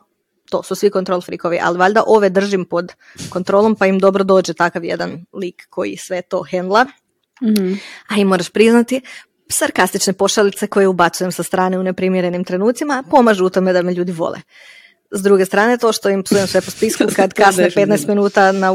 to 0.49 0.63
su 0.63 0.75
svi 0.75 0.89
kontrol 0.89 1.21
frikovi, 1.21 1.59
ali 1.61 1.77
valjda 1.77 2.03
ove 2.07 2.29
držim 2.29 2.65
pod 2.65 2.93
kontrolom 3.29 3.75
pa 3.75 3.85
im 3.85 3.99
dobro 3.99 4.23
dođe 4.23 4.53
takav 4.53 4.85
jedan 4.85 5.25
lik 5.33 5.67
koji 5.69 5.97
sve 5.97 6.21
to 6.21 6.43
hendla. 6.43 6.85
mm 7.41 7.73
A 8.07 8.15
i 8.17 8.25
moraš 8.25 8.49
priznati, 8.49 9.01
sarkastične 9.49 10.13
pošalice 10.13 10.67
koje 10.67 10.87
ubacujem 10.87 11.31
sa 11.31 11.43
strane 11.43 11.79
u 11.79 11.83
neprimjerenim 11.83 12.43
trenucima 12.43 13.03
pomažu 13.11 13.45
u 13.45 13.49
tome 13.49 13.73
da 13.73 13.81
me 13.81 13.93
ljudi 13.93 14.11
vole. 14.11 14.39
S 15.11 15.21
druge 15.21 15.45
strane, 15.45 15.77
to 15.77 15.91
što 15.91 16.09
im 16.09 16.23
psujem 16.23 16.47
sve 16.47 16.61
po 16.61 16.71
spisku 16.71 17.03
kad 17.15 17.33
kasne 17.33 17.69
15 17.69 18.07
minuta 18.07 18.51
na 18.51 18.71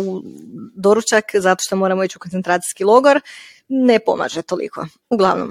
doručak 0.75 1.25
zato 1.35 1.65
što 1.65 1.77
moramo 1.77 2.05
ići 2.05 2.19
u 2.19 2.21
koncentracijski 2.21 2.85
logor, 2.85 3.21
ne 3.69 3.99
pomaže 3.99 4.43
toliko. 4.43 4.87
Uglavnom. 5.11 5.51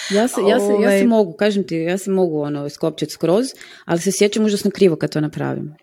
Ja 0.10 0.28
se, 0.28 0.40
ja, 0.40 0.58
se, 0.60 0.64
ja 0.66 0.90
se 0.90 0.94
ovaj- 0.94 1.06
mogu, 1.06 1.32
kažem 1.32 1.66
ti, 1.66 1.76
ja 1.76 1.98
se 1.98 2.10
mogu 2.10 2.40
ono, 2.40 2.68
skopčati 2.68 3.12
skroz, 3.12 3.46
ali 3.84 4.00
se 4.00 4.12
sjećam 4.12 4.44
užasno 4.44 4.70
krivo 4.70 4.96
kad 4.96 5.10
to 5.10 5.20
napravim. 5.20 5.74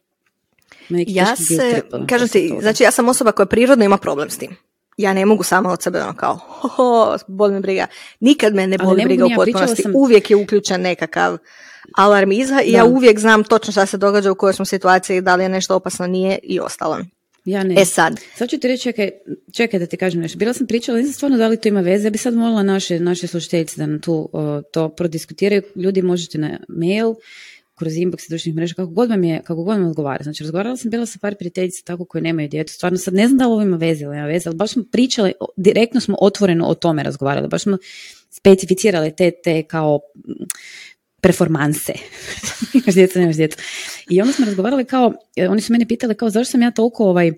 ja 0.90 1.36
se, 1.36 1.82
kažem 2.08 2.28
ti, 2.28 2.54
znači 2.62 2.84
ja 2.84 2.92
sam 2.92 3.10
osoba 3.10 3.32
koja 3.32 3.46
prirodno 3.46 3.86
ima 3.86 3.98
problem 3.98 4.30
s 4.30 4.38
tim. 4.38 4.56
Ja 4.98 5.14
ne 5.14 5.26
mogu 5.26 5.44
sama 5.44 5.72
od 5.72 5.82
sebe 5.82 6.02
ono 6.02 6.16
kao, 6.16 6.40
ho, 6.76 7.18
boli 7.28 7.54
me 7.54 7.60
briga. 7.60 7.88
Nikad 8.20 8.56
me 8.56 8.68
ne 8.68 8.78
boli 8.78 9.04
briga 9.06 9.26
u 9.26 9.30
potpunosti. 9.36 9.84
Uvijek 9.94 10.30
je 10.30 10.36
uključen 10.36 10.82
nekakav 10.82 11.38
alarm 11.98 12.32
iza 12.32 12.62
i 12.62 12.72
ja 12.72 12.86
uvijek 12.86 13.20
znam 13.20 13.44
točno 13.44 13.72
šta 13.72 13.86
se 13.86 13.98
događa 13.98 14.32
u 14.32 14.36
kojoj 14.36 14.54
smo 14.54 14.66
situaciji, 14.66 15.22
da 15.22 15.36
li 15.36 15.44
je 15.44 15.50
nešto 15.50 15.76
opasno, 15.76 16.08
nije 16.08 16.40
i 16.44 16.60
ostalo. 16.60 16.98
Ja 17.46 17.64
ne. 17.64 17.76
E 17.82 17.86
sad. 17.86 18.20
Sad 18.36 18.50
ću 18.50 18.58
ti 18.58 18.68
reći, 18.68 18.84
čekaj, 18.84 19.10
čekaj 19.54 19.80
da 19.80 19.86
ti 19.86 19.98
kažem 19.98 20.22
nešto. 20.22 20.38
Bila 20.38 20.54
sam 20.54 20.68
pričala, 20.68 20.98
nisam 20.98 21.14
stvarno 21.14 21.38
da 21.38 21.48
li 21.48 21.58
to 21.58 21.70
ima 21.70 21.82
veze. 21.82 22.08
Ja 22.08 22.12
bi 22.12 22.18
sad 22.18 22.34
molila 22.34 22.64
naše, 22.64 23.00
naše 23.00 23.28
slušateljice 23.28 23.76
da 23.78 23.86
nam 23.86 24.02
tu 24.02 24.30
to 24.74 24.90
prodiskutiraju. 24.90 25.62
Ljudi 25.76 26.02
možete 26.02 26.38
na 26.38 26.60
mail, 26.68 27.14
kroz 27.76 27.94
inbox 27.94 28.30
društvenih 28.30 28.56
mreža, 28.56 28.74
kako 28.74 28.92
god 28.92 29.10
vam 29.10 29.24
je, 29.24 29.42
kako 29.44 29.64
god 29.64 29.78
vam 29.78 29.88
odgovara. 29.88 30.24
Znači, 30.24 30.44
razgovarala 30.44 30.78
sam 30.78 30.92
bila 30.92 31.06
sa 31.06 31.20
par 31.22 31.36
prijateljica 31.36 31.82
tako 31.86 32.06
koje 32.06 32.22
nemaju 32.22 32.50
djetu. 32.50 32.74
Stvarno 32.74 32.98
sad 32.98 33.14
ne 33.14 33.28
znam 33.28 33.38
da 33.38 33.48
li 33.48 33.52
ovo 33.52 33.62
ima 33.62 33.78
veze 33.78 34.04
ili 34.04 34.16
nema 34.16 34.28
veze, 34.28 34.50
ali 34.50 34.56
baš 34.56 34.72
smo 34.72 34.84
pričali, 34.92 35.34
direktno 35.58 36.02
smo 36.02 36.18
otvoreno 36.22 36.66
o 36.68 36.76
tome 36.76 37.04
razgovarali. 37.04 37.48
Baš 37.48 37.64
smo 37.64 37.78
specificirali 38.30 39.16
te, 39.16 39.32
te 39.44 39.64
kao 39.64 40.00
performanse. 41.22 41.94
imaš 42.74 42.96
djecu, 42.96 43.20
nemaš 43.20 43.36
djecu. 43.36 43.58
I 44.10 44.22
onda 44.22 44.34
smo 44.34 44.46
razgovarali 44.46 44.86
kao, 44.86 45.14
e, 45.36 45.50
oni 45.50 45.62
su 45.62 45.74
mene 45.74 45.88
pitali 45.88 46.16
kao 46.16 46.30
zašto 46.30 46.52
sam 46.52 46.62
ja 46.62 46.72
toliko 46.72 47.06
ovaj, 47.06 47.32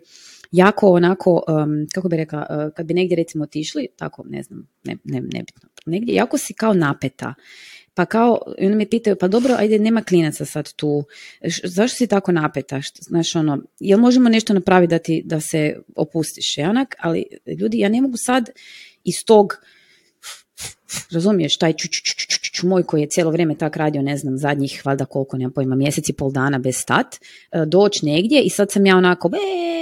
jako 0.54 0.92
onako, 0.92 1.44
kako 1.94 2.10
bi 2.10 2.18
rekla, 2.18 2.46
uh, 2.50 2.74
kad 2.76 2.86
bi 2.86 2.94
negdje 2.94 3.16
recimo 3.16 3.44
otišli, 3.44 3.88
tako 3.98 4.24
ne 4.30 4.44
znam, 4.44 4.68
ne, 4.84 4.98
ne, 5.04 5.22
nebitno, 5.22 5.70
negdje, 5.86 6.16
jako 6.16 6.38
si 6.38 6.54
kao 6.54 6.74
napeta. 6.74 7.34
Pa 7.94 8.06
kao, 8.06 8.42
i 8.58 8.66
onda 8.66 8.78
me 8.78 8.90
pitaju, 8.90 9.16
pa 9.20 9.28
dobro, 9.28 9.56
ajde, 9.58 9.80
nema 9.80 10.02
klinaca 10.02 10.46
sad 10.46 10.74
tu, 10.74 11.04
zašto 11.64 11.98
si 11.98 12.08
tako 12.08 12.32
napeta? 12.32 12.82
Znaš, 13.00 13.36
ono, 13.36 13.64
jel 13.80 14.00
možemo 14.00 14.30
nešto 14.30 14.54
napraviti 14.54 14.90
da, 14.90 15.00
ti, 15.00 15.22
da 15.26 15.40
se 15.40 15.76
opustiš? 15.96 16.58
Ja 16.58 16.70
onak, 16.70 16.96
ali 17.00 17.26
ljudi, 17.60 17.80
ja 17.80 17.90
ne 17.90 18.02
mogu 18.02 18.18
sad 18.18 18.50
iz 19.04 19.26
tog, 19.26 19.54
razumiješ, 21.12 21.58
taj 21.58 21.74
ču, 21.74 21.88
ču, 22.54 22.68
moj 22.68 22.84
koji 22.84 23.02
je 23.02 23.08
cijelo 23.08 23.32
vrijeme 23.32 23.56
tak 23.56 23.78
radio, 23.78 24.02
ne 24.02 24.18
znam, 24.18 24.38
zadnjih, 24.38 24.82
valjda 24.86 25.06
koliko, 25.06 25.38
nemam 25.38 25.54
pojma, 25.54 25.76
mjesec 25.76 26.10
i 26.10 26.14
pol 26.14 26.32
dana 26.32 26.60
bez 26.60 26.76
stat, 26.78 27.16
e, 27.16 27.66
doći 27.66 28.06
negdje 28.06 28.42
i 28.42 28.50
sad 28.50 28.72
sam 28.72 28.86
ja 28.86 28.98
onako, 28.98 29.30
be, 29.30 29.38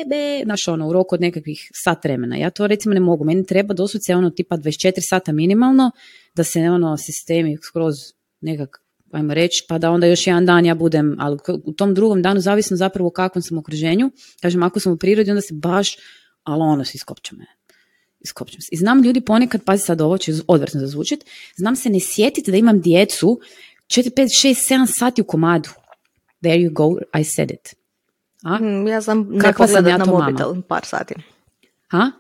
be, 0.09 0.41
znaš, 0.43 0.67
ono, 0.67 0.87
u 0.87 0.93
roku 0.93 1.15
od 1.15 1.21
nekakvih 1.21 1.71
sat 1.73 2.03
vremena. 2.03 2.37
Ja 2.37 2.49
to 2.49 2.67
recimo 2.67 2.93
ne 2.93 2.99
mogu, 2.99 3.23
meni 3.25 3.45
treba 3.45 3.73
doslovce 3.73 4.15
ono 4.15 4.29
tipa 4.29 4.57
24 4.57 4.93
sata 5.09 5.31
minimalno, 5.31 5.91
da 6.35 6.43
se 6.43 6.59
ono 6.59 6.97
sistemi 6.97 7.57
skroz 7.61 7.95
nekak 8.41 8.81
ajmo 9.11 9.33
reći, 9.33 9.65
pa 9.69 9.77
da 9.77 9.91
onda 9.91 10.07
još 10.07 10.27
jedan 10.27 10.45
dan 10.45 10.65
ja 10.65 10.75
budem, 10.75 11.15
ali 11.19 11.37
u 11.63 11.73
tom 11.73 11.93
drugom 11.93 12.21
danu 12.21 12.39
zavisno 12.39 12.77
zapravo 12.77 13.07
u 13.07 13.11
kakvom 13.11 13.41
sam 13.41 13.57
okruženju, 13.57 14.11
kažem 14.41 14.63
ako 14.63 14.79
sam 14.79 14.93
u 14.93 14.97
prirodi 14.97 15.31
onda 15.31 15.41
se 15.41 15.53
baš, 15.53 15.97
ali 16.43 16.61
ono 16.61 16.85
se 16.85 16.91
iskopče 16.95 17.35
me. 17.35 17.45
Iskopčem 18.23 18.61
se. 18.61 18.69
I 18.71 18.77
znam 18.77 19.03
ljudi 19.03 19.21
ponekad, 19.21 19.63
pazi 19.63 19.83
sad 19.85 20.01
ovo 20.01 20.17
će 20.17 20.31
odvrtno 20.47 20.79
zazvučiti, 20.79 21.25
znam 21.55 21.75
se 21.75 21.89
ne 21.89 21.99
sjetiti 21.99 22.51
da 22.51 22.57
imam 22.57 22.81
djecu 22.81 23.39
4, 23.87 24.09
5, 24.17 24.47
6, 24.47 24.73
7 24.73 24.99
sati 24.99 25.21
u 25.21 25.25
komadu. 25.25 25.69
There 26.41 26.57
you 26.57 26.73
go, 26.73 27.19
I 27.19 27.23
said 27.23 27.51
it. 27.51 27.75
A? 28.43 28.59
Mm, 28.59 28.87
ja 28.87 29.01
znam 29.01 29.27
ne 29.29 29.53
sam 29.67 29.87
ja 29.87 29.97
na 29.97 30.05
mobitel 30.05 30.47
mama? 30.47 30.61
par 30.67 30.85
sati. 30.85 31.15
Ha? 31.87 32.11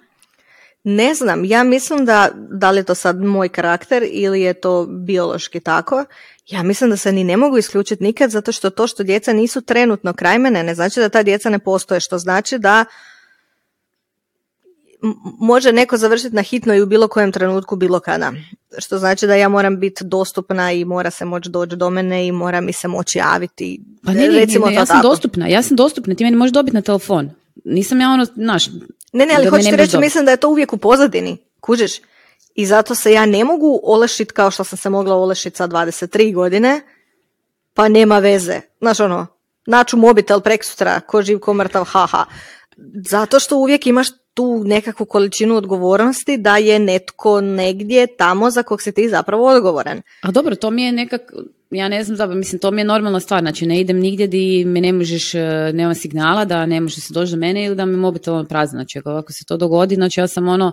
Ne 0.83 1.13
znam, 1.13 1.45
ja 1.45 1.63
mislim 1.63 2.05
da, 2.05 2.29
da 2.35 2.71
li 2.71 2.79
je 2.79 2.83
to 2.83 2.95
sad 2.95 3.21
moj 3.21 3.49
karakter 3.49 4.03
ili 4.11 4.41
je 4.41 4.53
to 4.53 4.85
biološki 4.85 5.59
tako, 5.59 6.05
ja 6.47 6.63
mislim 6.63 6.89
da 6.89 6.97
se 6.97 7.11
ni 7.11 7.23
ne 7.23 7.37
mogu 7.37 7.57
isključiti 7.57 8.03
nikad 8.03 8.29
zato 8.29 8.51
što 8.51 8.69
to 8.69 8.87
što 8.87 9.03
djeca 9.03 9.33
nisu 9.33 9.61
trenutno 9.61 10.13
kraj 10.13 10.37
mene 10.39 10.63
ne 10.63 10.75
znači 10.75 10.99
da 10.99 11.09
ta 11.09 11.23
djeca 11.23 11.49
ne 11.49 11.59
postoje, 11.59 11.99
što 11.99 12.17
znači 12.17 12.57
da 12.59 12.85
može 15.39 15.71
neko 15.71 15.97
završiti 15.97 16.35
na 16.35 16.41
hitno 16.41 16.75
i 16.75 16.81
u 16.81 16.85
bilo 16.85 17.07
kojem 17.07 17.31
trenutku 17.31 17.75
bilo 17.75 17.99
kada. 17.99 18.33
Što 18.77 18.97
znači 18.97 19.27
da 19.27 19.35
ja 19.35 19.49
moram 19.49 19.79
biti 19.79 20.03
dostupna 20.03 20.71
i 20.71 20.85
mora 20.85 21.11
se 21.11 21.25
moći 21.25 21.49
doći 21.49 21.75
do 21.75 21.89
mene 21.89 22.27
i 22.27 22.31
mora 22.31 22.61
mi 22.61 22.73
se 22.73 22.87
moći 22.87 23.17
javiti. 23.17 23.81
Pa 24.05 24.13
ne, 24.13 24.27
ne, 24.27 24.39
Recimo 24.39 24.67
ne, 24.67 24.73
ja 24.73 24.85
sam 24.85 25.01
dostupna, 25.01 25.47
ja 25.47 25.61
sam 25.61 25.77
dostupna, 25.77 26.15
ti 26.15 26.23
meni 26.23 26.37
možeš 26.37 26.53
dobiti 26.53 26.75
na 26.75 26.81
telefon. 26.81 27.29
Nisam 27.65 28.01
ja 28.01 28.09
ono, 28.09 28.25
znaš... 28.25 28.67
Ne, 29.13 29.25
ne, 29.25 29.33
ali 29.37 29.47
hoću 29.47 29.69
ti 29.69 29.75
reći, 29.75 29.97
mislim 29.97 30.25
da 30.25 30.31
je 30.31 30.37
to 30.37 30.49
uvijek 30.49 30.73
u 30.73 30.77
pozadini, 30.77 31.37
kužiš? 31.59 31.91
I 32.55 32.65
zato 32.65 32.95
se 32.95 33.11
ja 33.11 33.25
ne 33.25 33.43
mogu 33.43 33.79
olešiti 33.83 34.33
kao 34.33 34.51
što 34.51 34.63
sam 34.63 34.77
se 34.77 34.89
mogla 34.89 35.15
olešiti 35.15 35.57
sa 35.57 35.67
23 35.67 36.33
godine, 36.33 36.81
pa 37.73 37.87
nema 37.87 38.19
veze. 38.19 38.61
Znaš 38.79 38.99
ono, 38.99 39.27
naću 39.67 39.97
mobitel 39.97 40.41
prek 40.41 40.65
sutra, 40.65 40.99
ko 40.99 41.21
živ, 41.21 41.39
ko 41.39 41.53
mrtav, 41.53 41.83
haha. 41.83 42.25
Zato 43.09 43.39
što 43.39 43.57
uvijek 43.57 43.87
imaš 43.87 44.07
tu 44.33 44.63
nekakvu 44.65 45.05
količinu 45.05 45.55
odgovornosti 45.55 46.37
da 46.37 46.57
je 46.57 46.79
netko 46.79 47.41
negdje 47.41 48.07
tamo 48.07 48.49
za 48.49 48.63
kog 48.63 48.81
si 48.81 48.91
ti 48.91 49.09
zapravo 49.09 49.47
odgovoran. 49.47 50.01
A 50.21 50.31
dobro, 50.31 50.55
to 50.55 50.71
mi 50.71 50.83
je 50.83 50.91
nekak, 50.91 51.21
ja 51.71 51.89
ne 51.89 52.03
znam, 52.03 52.17
zapravo, 52.17 52.37
mislim, 52.37 52.59
to 52.59 52.71
mi 52.71 52.81
je 52.81 52.85
normalna 52.85 53.19
stvar, 53.19 53.41
znači 53.41 53.65
ne 53.65 53.81
idem 53.81 53.99
nigdje 53.99 54.27
di 54.27 54.65
me 54.65 54.81
ne 54.81 54.93
možeš, 54.93 55.35
e, 55.35 55.71
nema 55.73 55.93
signala, 55.93 56.45
da 56.45 56.65
ne 56.65 56.81
možeš 56.81 57.03
se 57.03 57.13
doći 57.13 57.31
do 57.31 57.37
mene 57.37 57.65
ili 57.65 57.75
da 57.75 57.85
mi 57.85 57.97
mobitel 57.97 58.33
ono 58.33 58.43
prazan, 58.43 58.77
znači 58.77 58.99
ako 59.05 59.33
se 59.33 59.45
to 59.45 59.57
dogodi, 59.57 59.95
znači 59.95 60.19
ja 60.19 60.27
sam 60.27 60.47
ono, 60.47 60.71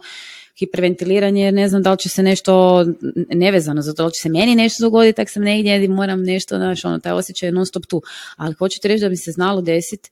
hiperventiliranje 0.59 1.53
ne 1.53 1.69
znam 1.69 1.83
da 1.83 1.91
li 1.93 1.99
će 1.99 2.09
se 2.09 2.23
nešto 2.23 2.85
nevezano 3.15 3.83
za 3.83 3.93
to, 3.93 4.03
da 4.03 4.07
li 4.07 4.13
će 4.13 4.21
se 4.21 4.29
meni 4.29 4.55
nešto 4.55 4.83
dogoditi, 4.83 5.17
tak 5.17 5.31
sam 5.31 5.43
negdje 5.43 5.89
moram 5.89 6.23
nešto, 6.23 6.57
znaš, 6.57 6.85
ono, 6.85 6.99
taj 6.99 7.13
osjećaj 7.13 7.49
je 7.49 7.53
non 7.53 7.67
stop 7.67 7.87
tu. 7.87 8.03
Ali 8.37 8.55
hoću 8.55 8.81
ti 8.81 8.89
reći 8.89 9.03
da 9.03 9.09
bi 9.09 9.17
se 9.17 9.33
znalo 9.33 9.61
desiti 9.61 10.11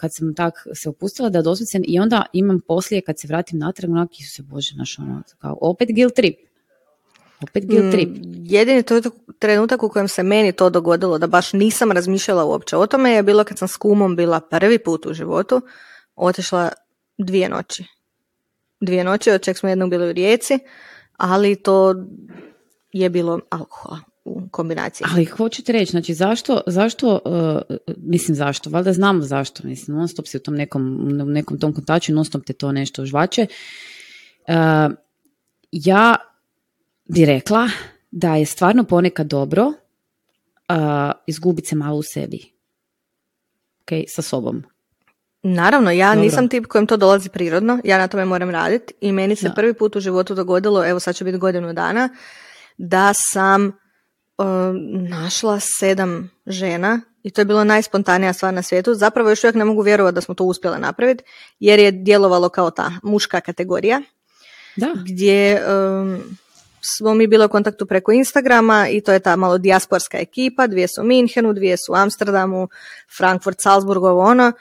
kad 0.00 0.14
sam 0.14 0.34
tak 0.34 0.54
se 0.74 0.88
opustila 0.88 1.28
da 1.28 1.42
doslovce 1.42 1.80
i 1.84 2.00
onda 2.00 2.24
imam 2.32 2.60
poslije 2.60 3.00
kad 3.00 3.20
se 3.20 3.28
vratim 3.28 3.58
natrag 3.58 3.90
onak 3.90 4.10
se 4.36 4.42
bože 4.42 4.74
naš 4.76 4.98
ono 4.98 5.22
kao 5.38 5.58
opet 5.60 5.88
guilt 5.94 6.14
trip. 6.14 6.38
Opet 7.42 7.66
guilt 7.66 7.84
mm, 7.84 7.90
trip. 7.90 8.08
jedini 8.44 8.82
trenutak 9.38 9.82
u 9.82 9.88
kojem 9.88 10.08
se 10.08 10.22
meni 10.22 10.52
to 10.52 10.70
dogodilo 10.70 11.18
da 11.18 11.26
baš 11.26 11.52
nisam 11.52 11.92
razmišljala 11.92 12.44
uopće 12.44 12.76
o 12.76 12.86
tome 12.86 13.10
je 13.10 13.22
bilo 13.22 13.44
kad 13.44 13.58
sam 13.58 13.68
s 13.68 13.76
kumom 13.76 14.16
bila 14.16 14.40
prvi 14.40 14.78
put 14.78 15.06
u 15.06 15.14
životu 15.14 15.62
otišla 16.16 16.68
dvije 17.18 17.48
noći. 17.48 17.84
Dvije 18.80 19.04
noći 19.04 19.30
od 19.30 19.42
čeg 19.42 19.56
smo 19.56 19.68
jednog 19.68 19.90
bili 19.90 20.10
u 20.10 20.12
Rijeci 20.12 20.58
ali 21.16 21.56
to 21.56 21.94
je 22.92 23.10
bilo 23.10 23.40
alkohola 23.50 24.09
u 24.30 24.48
kombinaciji. 24.50 25.06
Ali 25.12 25.24
hoću 25.24 25.62
ti 25.62 25.72
reći, 25.72 25.90
znači 25.90 26.14
zašto, 26.14 26.60
zašto 26.66 27.20
uh, 27.24 27.76
mislim 27.96 28.34
zašto, 28.34 28.70
valjda 28.70 28.92
znamo 28.92 29.22
zašto, 29.22 29.68
mislim, 29.68 29.96
non 29.96 30.08
stop 30.08 30.26
si 30.26 30.36
u 30.36 30.40
tom 30.40 30.54
nekom, 30.54 31.08
u 31.22 31.24
nekom 31.24 31.58
tom 31.58 31.74
kontaču, 31.74 32.12
non 32.12 32.24
stop 32.24 32.44
te 32.44 32.52
to 32.52 32.72
nešto 32.72 33.06
žvače. 33.06 33.46
Uh, 34.48 34.54
ja 35.72 36.16
bi 37.04 37.24
rekla 37.24 37.68
da 38.10 38.36
je 38.36 38.46
stvarno 38.46 38.84
ponekad 38.84 39.26
dobro 39.26 39.66
uh, 39.66 39.74
izgubiti 41.26 41.68
se 41.68 41.76
malo 41.76 41.96
u 41.98 42.02
sebi. 42.02 42.52
Ok, 43.82 43.88
sa 44.08 44.22
sobom. 44.22 44.64
Naravno, 45.42 45.90
ja 45.90 46.14
nisam 46.14 46.48
tip 46.48 46.66
kojem 46.66 46.86
to 46.86 46.96
dolazi 46.96 47.28
prirodno, 47.28 47.78
ja 47.84 47.98
na 47.98 48.08
tome 48.08 48.24
moram 48.24 48.50
raditi 48.50 48.94
i 49.00 49.12
meni 49.12 49.36
se 49.36 49.50
prvi 49.56 49.74
put 49.74 49.96
u 49.96 50.00
životu 50.00 50.34
dogodilo, 50.34 50.88
evo 50.88 51.00
sad 51.00 51.16
će 51.16 51.24
biti 51.24 51.38
godinu 51.38 51.72
dana, 51.72 52.08
da 52.78 53.12
sam 53.14 53.72
našla 55.08 55.60
sedam 55.60 56.30
žena 56.46 57.00
i 57.22 57.30
to 57.30 57.40
je 57.40 57.44
bilo 57.44 57.64
najspontanija 57.64 58.32
stvar 58.32 58.54
na 58.54 58.62
svijetu. 58.62 58.94
Zapravo 58.94 59.30
još 59.30 59.44
uvijek 59.44 59.54
ne 59.54 59.64
mogu 59.64 59.82
vjerovati 59.82 60.14
da 60.14 60.20
smo 60.20 60.34
to 60.34 60.44
uspjele 60.44 60.78
napraviti 60.78 61.24
jer 61.60 61.78
je 61.78 61.90
djelovalo 61.90 62.48
kao 62.48 62.70
ta 62.70 62.92
muška 63.02 63.40
kategorija 63.40 64.00
da. 64.76 64.94
gdje 65.04 65.62
um, 65.66 66.22
smo 66.80 67.14
mi 67.14 67.26
bili 67.26 67.44
u 67.44 67.48
kontaktu 67.48 67.86
preko 67.86 68.12
Instagrama 68.12 68.88
i 68.88 69.00
to 69.00 69.12
je 69.12 69.20
ta 69.20 69.36
malo 69.36 69.58
dijasporska 69.58 70.18
ekipa, 70.18 70.66
dvije 70.66 70.88
su 70.88 71.00
u 71.00 71.04
Minhenu, 71.04 71.52
dvije 71.52 71.76
su 71.76 71.92
u 71.92 71.94
Amsterdamu, 71.94 72.68
Frankfurt, 73.18 73.60
Salzburg, 73.60 74.04
ovo 74.04 74.22
ono. 74.22 74.52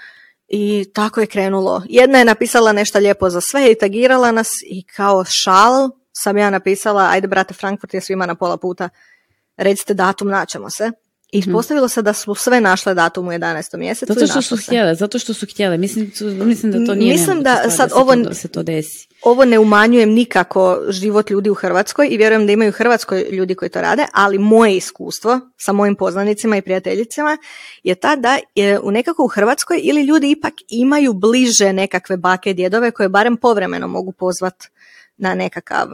I 0.47 0.85
tako 0.93 1.21
je 1.21 1.27
krenulo. 1.27 1.83
Jedna 1.89 2.19
je 2.19 2.25
napisala 2.25 2.71
nešto 2.71 2.99
lijepo 2.99 3.29
za 3.29 3.41
sve 3.41 3.71
i 3.71 3.75
tagirala 3.75 4.31
nas 4.31 4.49
i 4.65 4.83
kao 4.95 5.23
šal 5.27 5.89
sam 6.11 6.37
ja 6.37 6.49
napisala, 6.49 7.09
ajde 7.09 7.27
brate, 7.27 7.53
Frankfurt 7.53 7.93
je 7.93 8.01
svima 8.01 8.25
na 8.25 8.35
pola 8.35 8.57
puta 8.57 8.89
recite 9.59 9.93
datum, 9.93 10.27
naćemo 10.27 10.69
se. 10.69 10.91
I 11.31 11.39
mhm. 11.39 11.49
ispostavilo 11.49 11.87
se 11.87 12.01
da 12.01 12.13
su 12.13 12.35
sve 12.35 12.61
našle 12.61 12.93
datum 12.93 13.27
u 13.27 13.31
11. 13.31 13.77
mjesecu. 13.77 14.13
Zato 14.13 14.27
što 14.27 14.41
su 14.41 14.57
htjele, 14.57 14.95
zato 14.95 15.19
što 15.19 15.33
su 15.33 15.45
htjele. 15.45 15.77
Mislim, 15.77 16.11
mislim 16.21 16.71
da 16.71 16.85
to 16.85 16.95
nije 16.95 17.13
Mislim 17.13 17.43
da 17.43 17.69
sad 17.69 17.91
ovo, 17.93 18.15
da 18.15 18.33
se 18.33 18.47
to 18.47 18.63
desi. 18.63 19.07
Ovo 19.23 19.45
ne 19.45 19.59
umanjujem 19.59 20.09
nikako 20.09 20.79
život 20.89 21.29
ljudi 21.29 21.49
u 21.49 21.53
Hrvatskoj 21.53 22.07
i 22.11 22.17
vjerujem 22.17 22.45
da 22.45 22.53
imaju 22.53 22.69
u 22.69 22.77
Hrvatskoj 22.77 23.25
ljudi 23.31 23.55
koji 23.55 23.69
to 23.69 23.81
rade, 23.81 24.05
ali 24.13 24.37
moje 24.37 24.77
iskustvo 24.77 25.39
sa 25.57 25.71
mojim 25.71 25.95
poznanicima 25.95 26.57
i 26.57 26.61
prijateljicama 26.61 27.37
je 27.83 27.95
ta 27.95 28.15
da 28.15 28.39
je 28.55 28.79
u 28.79 28.91
nekako 28.91 29.23
u 29.23 29.27
Hrvatskoj 29.27 29.79
ili 29.83 30.03
ljudi 30.03 30.31
ipak 30.31 30.53
imaju 30.69 31.13
bliže 31.13 31.73
nekakve 31.73 32.17
bake 32.17 32.53
djedove 32.53 32.91
koje 32.91 33.09
barem 33.09 33.37
povremeno 33.37 33.87
mogu 33.87 34.11
pozvat 34.11 34.55
na 35.17 35.35
nekakav 35.35 35.87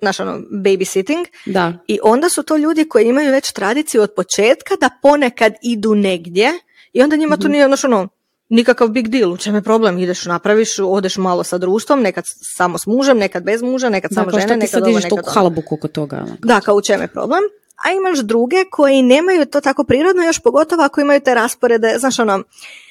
naš 0.00 0.20
ono, 0.20 0.38
babysitting. 0.50 1.26
Da. 1.46 1.72
I 1.86 1.98
onda 2.02 2.28
su 2.28 2.42
to 2.42 2.56
ljudi 2.56 2.88
koji 2.88 3.08
imaju 3.08 3.32
već 3.32 3.52
tradiciju 3.52 4.02
od 4.02 4.12
početka 4.16 4.74
da 4.80 4.90
ponekad 5.02 5.54
idu 5.62 5.94
negdje 5.94 6.52
i 6.92 7.02
onda 7.02 7.16
njima 7.16 7.36
to 7.36 7.42
mhm. 7.42 7.52
nije 7.52 7.68
ono, 7.84 8.08
nikakav 8.48 8.88
big 8.88 9.08
deal, 9.08 9.32
u 9.32 9.36
čem 9.36 9.54
je 9.54 9.62
problem, 9.62 9.98
ideš 9.98 10.24
napraviš, 10.24 10.78
odeš 10.78 11.16
malo 11.16 11.44
sa 11.44 11.58
društvom, 11.58 12.00
nekad 12.00 12.24
samo 12.56 12.78
s 12.78 12.86
mužem, 12.86 13.18
nekad 13.18 13.44
bez 13.44 13.62
muža, 13.62 13.88
nekad 13.88 14.10
samo 14.14 14.30
žene, 14.30 14.56
nekad 14.56 14.82
ovo, 14.82 14.98
nekad 14.98 15.12
ono. 15.12 15.22
halabuku 15.34 15.74
oko 15.74 15.88
toga. 15.88 16.16
Ono, 16.16 16.36
da, 16.38 16.60
kao 16.60 16.74
u 16.74 16.82
čem 16.82 17.00
je 17.00 17.08
problem. 17.08 17.40
A 17.84 17.92
imaš 17.92 18.18
druge 18.18 18.56
koji 18.70 19.02
nemaju 19.02 19.46
to 19.46 19.60
tako 19.60 19.84
prirodno, 19.84 20.22
još 20.22 20.38
pogotovo 20.38 20.82
ako 20.82 21.00
imaju 21.00 21.20
te 21.20 21.34
rasporede, 21.34 21.96
znaš 21.98 22.18
ono, 22.18 22.42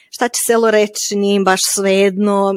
šta 0.10 0.28
će 0.28 0.40
selo 0.48 0.72
reći, 0.72 1.16
nije 1.16 1.36
im 1.36 1.44
baš 1.44 1.60
svejedno, 1.76 2.54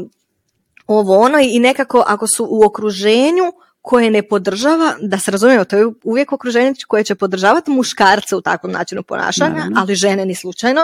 ovo 0.87 1.19
ono 1.19 1.39
i 1.43 1.59
nekako 1.59 2.05
ako 2.07 2.27
su 2.27 2.47
u 2.51 2.65
okruženju 2.67 3.53
koje 3.89 4.11
ne 4.11 4.23
podržava, 4.23 4.95
da 5.01 5.19
se 5.19 5.31
razumijemo, 5.31 5.65
to 5.65 5.77
je 5.77 5.87
uvijek 6.05 6.33
okruženje 6.33 6.75
koje 6.89 7.05
će 7.05 7.15
podržavati 7.15 7.71
muškarce 7.71 8.37
u 8.37 8.41
takvom 8.41 8.73
načinu 8.73 9.03
ponašanja, 9.03 9.67
ali 9.77 9.95
žene 9.95 10.27
ni 10.27 10.35
slučajno, 10.35 10.81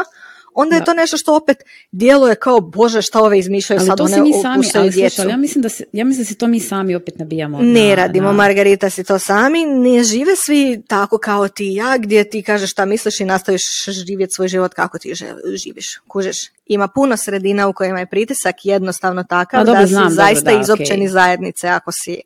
onda 0.54 0.76
je 0.76 0.84
to 0.84 0.94
nešto 0.94 1.16
što 1.16 1.36
opet 1.36 1.56
djeluje 1.92 2.34
kao 2.34 2.60
bože 2.60 3.02
šta 3.02 3.20
ove 3.20 3.38
izmišljaju 3.38 3.80
ali 3.80 3.86
sad 3.86 3.98
to 3.98 4.04
one 4.04 4.20
mi 4.20 4.32
sami, 4.42 4.66
ali 4.74 4.90
djecu. 4.90 5.28
ja 5.28 5.36
mislim 5.36 5.62
da 5.62 5.68
se, 5.68 5.84
ja 5.92 6.04
mislim 6.04 6.24
da 6.24 6.28
se 6.28 6.34
to 6.34 6.46
mi 6.46 6.60
sami 6.60 6.94
opet 6.94 7.18
nabijamo. 7.18 7.58
Ne 7.62 7.94
radimo, 7.96 8.32
Margarita, 8.32 8.90
si 8.90 9.04
to 9.04 9.18
sami, 9.18 9.64
ne 9.64 10.04
žive 10.04 10.32
svi 10.36 10.82
tako 10.88 11.18
kao 11.18 11.48
ti 11.48 11.72
i 11.72 11.74
ja, 11.74 11.98
gdje 11.98 12.30
ti 12.30 12.42
kažeš 12.42 12.70
šta 12.70 12.84
misliš 12.84 13.20
i 13.20 13.24
nastaviš 13.24 13.62
živjeti 13.86 14.32
svoj 14.34 14.48
život 14.48 14.74
kako 14.74 14.98
ti 14.98 15.14
živiš, 15.54 15.98
kužeš. 16.08 16.36
Ima 16.66 16.88
puno 16.88 17.16
sredina 17.16 17.68
u 17.68 17.72
kojima 17.72 17.98
je 17.98 18.06
pritisak 18.06 18.54
jednostavno 18.64 19.24
takav 19.24 19.64
da 19.64 19.86
si 19.86 19.94
zaista 20.08 20.60
izopćeni 20.60 21.08
zajednice 21.08 21.68
ako 21.68 21.92
si 21.92 22.20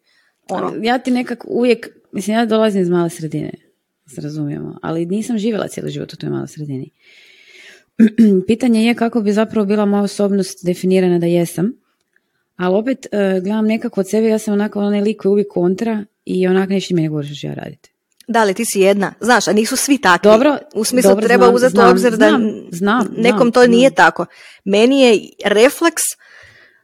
ono. 0.48 0.72
Ja 0.82 0.98
ti 0.98 1.10
nekako 1.10 1.48
uvijek, 1.50 1.88
mislim 2.12 2.36
ja 2.36 2.46
dolazim 2.46 2.82
iz 2.82 2.88
male 2.88 3.10
sredine. 3.10 3.50
se 4.14 4.20
razumijemo, 4.20 4.78
ali 4.82 5.06
nisam 5.06 5.38
živjela 5.38 5.68
cijeli 5.68 5.90
život 5.90 6.12
u 6.12 6.16
toj 6.16 6.30
maloj 6.30 6.48
sredini. 6.48 6.90
Pitanje 8.46 8.84
je 8.84 8.94
kako 8.94 9.20
bi 9.20 9.32
zapravo 9.32 9.66
bila 9.66 9.84
moja 9.84 10.02
osobnost 10.02 10.66
definirana 10.66 11.18
da 11.18 11.26
jesam, 11.26 11.72
ali 12.56 12.76
opet 12.76 13.06
uh, 13.12 13.42
gledam 13.42 13.66
nekako 13.66 14.00
od 14.00 14.08
sebe, 14.08 14.28
ja 14.28 14.38
sam 14.38 14.54
onako 14.54 14.80
onaj 14.80 15.00
lik 15.00 15.20
koji 15.20 15.30
uvijek 15.30 15.48
kontra 15.50 16.04
i 16.24 16.46
onak 16.46 16.68
nešto 16.68 16.94
mi 16.94 17.02
ne 17.02 17.08
govoriš 17.08 17.38
što 17.38 17.46
ja 17.46 17.54
raditi. 17.54 17.90
Da 18.28 18.44
li 18.44 18.54
ti 18.54 18.64
si 18.64 18.80
jedna? 18.80 19.14
Znaš, 19.20 19.48
a 19.48 19.52
nisu 19.52 19.76
svi 19.76 19.98
takvi. 19.98 20.30
Dobro, 20.30 20.58
U 20.74 20.84
smislu 20.84 21.10
dobro, 21.10 21.26
treba 21.26 21.44
znam, 21.44 21.54
uzeti 21.54 21.74
u 21.74 21.80
znam, 21.80 21.90
obzir 21.90 22.10
da 22.10 22.16
znam, 22.16 22.42
znam, 22.70 23.08
nekom 23.16 23.38
znam, 23.38 23.52
to 23.52 23.66
nije 23.66 23.90
tako. 23.90 24.26
Meni 24.64 25.00
je 25.00 25.20
refleks 25.44 26.02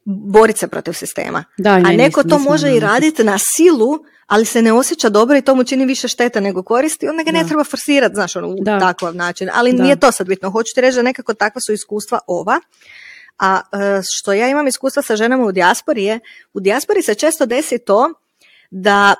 boriti 0.04 0.58
se 0.58 0.68
protiv 0.68 0.92
sistema. 0.92 1.44
Da, 1.58 1.70
a 1.70 1.80
neko 1.80 2.20
isto, 2.20 2.28
to 2.28 2.38
mislim, 2.38 2.52
može 2.52 2.76
i 2.76 2.80
raditi 2.80 3.24
na 3.24 3.38
silu, 3.38 3.98
ali 4.26 4.44
se 4.44 4.62
ne 4.62 4.72
osjeća 4.72 5.08
dobro 5.08 5.36
i 5.36 5.42
to 5.42 5.54
mu 5.54 5.64
čini 5.64 5.86
više 5.86 6.08
šteta 6.08 6.40
nego 6.40 6.62
koristi, 6.62 7.08
onda 7.08 7.22
ga 7.22 7.30
ne 7.30 7.42
Da. 7.42 7.48
treba 7.48 7.64
forsirati, 7.64 8.14
znaš, 8.14 8.36
ono, 8.36 8.48
u 8.48 8.56
Da. 8.60 8.78
takav 8.78 9.16
način. 9.16 9.50
Ali 9.54 9.72
Da. 9.72 9.82
nije 9.82 9.96
to 9.96 10.12
sad 10.12 10.26
bitno. 10.26 10.50
Hoću 10.50 10.74
ti 10.74 10.80
reći 10.80 10.96
da 10.96 11.02
nekako 11.02 11.34
takva 11.34 11.60
su 11.60 11.72
iskustva 11.72 12.18
ova. 12.26 12.60
A 13.38 13.60
e, 13.72 14.00
što 14.10 14.32
ja 14.32 14.48
imam 14.48 14.66
iskustva 14.66 15.02
sa 15.02 15.16
ženama 15.16 15.44
u 15.44 15.52
dijaspori 15.52 16.04
je, 16.04 16.20
u 16.54 16.60
dijaspori 16.60 17.02
se 17.02 17.14
često 17.14 17.46
desi 17.46 17.78
to 17.78 18.12
da 18.70 19.14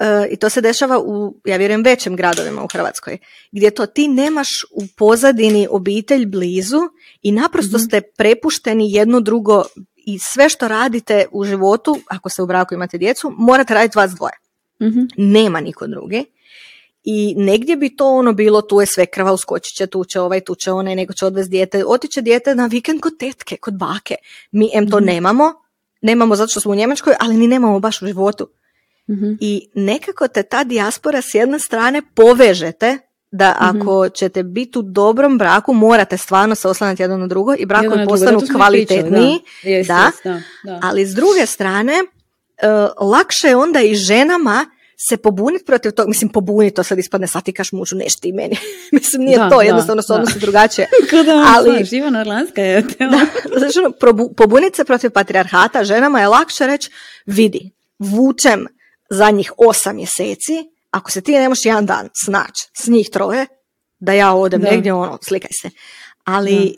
e, 0.00 0.26
i 0.30 0.36
to 0.36 0.50
se 0.50 0.60
dešava 0.60 0.98
u, 0.98 1.34
ja 1.44 1.56
vjerujem, 1.56 1.82
većim 1.82 2.16
gradovima 2.16 2.62
u 2.62 2.68
Hrvatskoj, 2.72 3.18
gdje 3.52 3.70
to 3.70 3.86
ti 3.86 4.08
nemaš 4.08 4.64
u 4.70 4.82
pozadini 4.96 5.68
obitelj 5.70 6.26
blizu 6.26 6.80
i 7.22 7.32
naprosto 7.32 7.78
ste 7.78 8.00
prepušteni 8.00 8.92
jedno 8.92 9.20
drugo 9.20 9.64
i 10.06 10.18
sve 10.18 10.48
što 10.48 10.68
radite 10.68 11.26
u 11.32 11.44
životu, 11.44 11.98
ako 12.08 12.28
se 12.28 12.42
u 12.42 12.46
braku 12.46 12.74
imate 12.74 12.98
djecu, 12.98 13.34
morate 13.38 13.74
raditi 13.74 13.98
vas 13.98 14.10
dvoje. 14.10 14.34
Mhm. 14.82 15.00
Nema 15.16 15.60
niko 15.60 15.86
drugi. 15.86 16.24
I 17.04 17.34
negdje 17.36 17.76
bi 17.76 17.96
to 17.96 18.08
ono 18.08 18.32
bilo, 18.32 18.62
tu 18.62 18.80
je 18.80 18.86
sve 18.86 19.06
krva, 19.06 19.32
uskočit 19.32 19.76
će, 19.76 19.86
tu 19.86 20.04
će 20.04 20.20
ovaj, 20.20 20.40
tu 20.40 20.54
će 20.54 20.72
onaj, 20.72 20.96
nego 20.96 21.12
će 21.12 21.26
odvesti 21.26 21.50
dijete, 21.50 21.84
otiće 21.86 22.22
dijete 22.22 22.54
na 22.54 22.66
vikend 22.66 23.00
kod 23.00 23.18
tetke, 23.18 23.56
kod 23.56 23.74
bake. 23.74 24.14
Mi 24.50 24.70
em 24.74 24.90
to 24.90 25.00
nemamo, 25.00 25.52
nemamo 26.00 26.36
zato 26.36 26.50
što 26.50 26.60
smo 26.60 26.72
u 26.72 26.74
Njemačkoj, 26.74 27.14
ali 27.20 27.36
ni 27.36 27.46
nemamo 27.46 27.80
baš 27.80 28.02
u 28.02 28.06
životu. 28.06 28.48
Mhm. 29.10 29.32
I 29.40 29.68
nekako 29.74 30.28
te 30.28 30.42
ta 30.42 30.64
dijaspora 30.64 31.22
s 31.22 31.34
jedne 31.34 31.58
strane 31.58 32.02
povežete 32.14 32.98
da 33.36 33.54
ako 33.58 34.08
ćete 34.08 34.42
biti 34.42 34.78
u 34.78 34.82
dobrom 34.82 35.38
braku 35.38 35.72
morate 35.72 36.16
stvarno 36.16 36.54
se 36.54 36.68
oslanjati 36.68 37.02
jedno 37.02 37.16
na 37.16 37.26
drugo 37.26 37.54
i 37.58 37.66
brakovi 37.66 37.88
na 37.88 37.96
drugo, 37.96 38.10
postanu 38.10 38.40
i 38.44 38.54
kvalitetniji. 38.54 39.38
Da, 39.62 39.70
Jest, 39.70 39.88
da. 39.88 40.04
jest, 40.06 40.24
da, 40.24 40.40
da. 40.64 40.80
Ali 40.82 41.06
s 41.06 41.14
druge 41.14 41.46
strane, 41.46 41.92
e, 41.92 42.68
lakše 43.00 43.48
je 43.48 43.56
onda 43.56 43.80
i 43.80 43.94
ženama 43.94 44.66
se 45.08 45.16
pobuniti 45.16 45.64
protiv 45.64 45.92
toga, 45.92 46.08
mislim 46.08 46.28
pobuniti, 46.28 46.76
to 46.76 46.82
sad 46.82 46.98
ispadne 46.98 47.26
sad 47.26 47.42
ti 47.42 47.52
kaš 47.52 47.72
mužu 47.72 47.96
nešto 47.96 48.20
ti 48.20 48.32
meni. 48.32 48.56
mislim 48.92 49.22
nije 49.22 49.38
Da, 49.38 49.50
to, 49.50 49.56
da, 49.56 49.62
jednostavno 49.62 50.02
su 50.02 50.14
odnosi 50.14 50.38
drugačije. 50.38 50.88
Kada 51.10 51.44
ali- 51.56 51.70
ali... 51.70 51.88
Ivana 51.92 52.20
Orlanska 52.20 52.62
je 52.62 52.82
da, 52.82 53.20
znači, 53.58 53.78
ono, 53.78 53.88
probu- 53.88 54.34
pobuniti 54.36 54.76
se 54.76 54.84
protiv 54.84 55.10
patrijarhata 55.10 55.84
ženama 55.84 56.20
je 56.20 56.28
lakše 56.28 56.66
reći, 56.66 56.90
vidi, 57.26 57.70
vučem 57.98 58.66
zadnjih 59.10 59.52
osam 59.56 59.96
mjeseci, 59.96 60.75
ako 60.96 61.10
se 61.10 61.20
ti 61.20 61.32
ne 61.32 61.48
možeš 61.48 61.64
jedan 61.64 61.86
dan 61.86 62.08
snaći 62.14 62.68
s 62.74 62.86
njih 62.86 63.08
troje, 63.10 63.46
da 63.98 64.12
ja 64.12 64.32
odem 64.34 64.60
Da. 64.60 64.70
negdje, 64.70 64.92
ono, 64.92 65.18
slikaj 65.22 65.50
se. 65.62 65.70
Ali, 66.24 66.76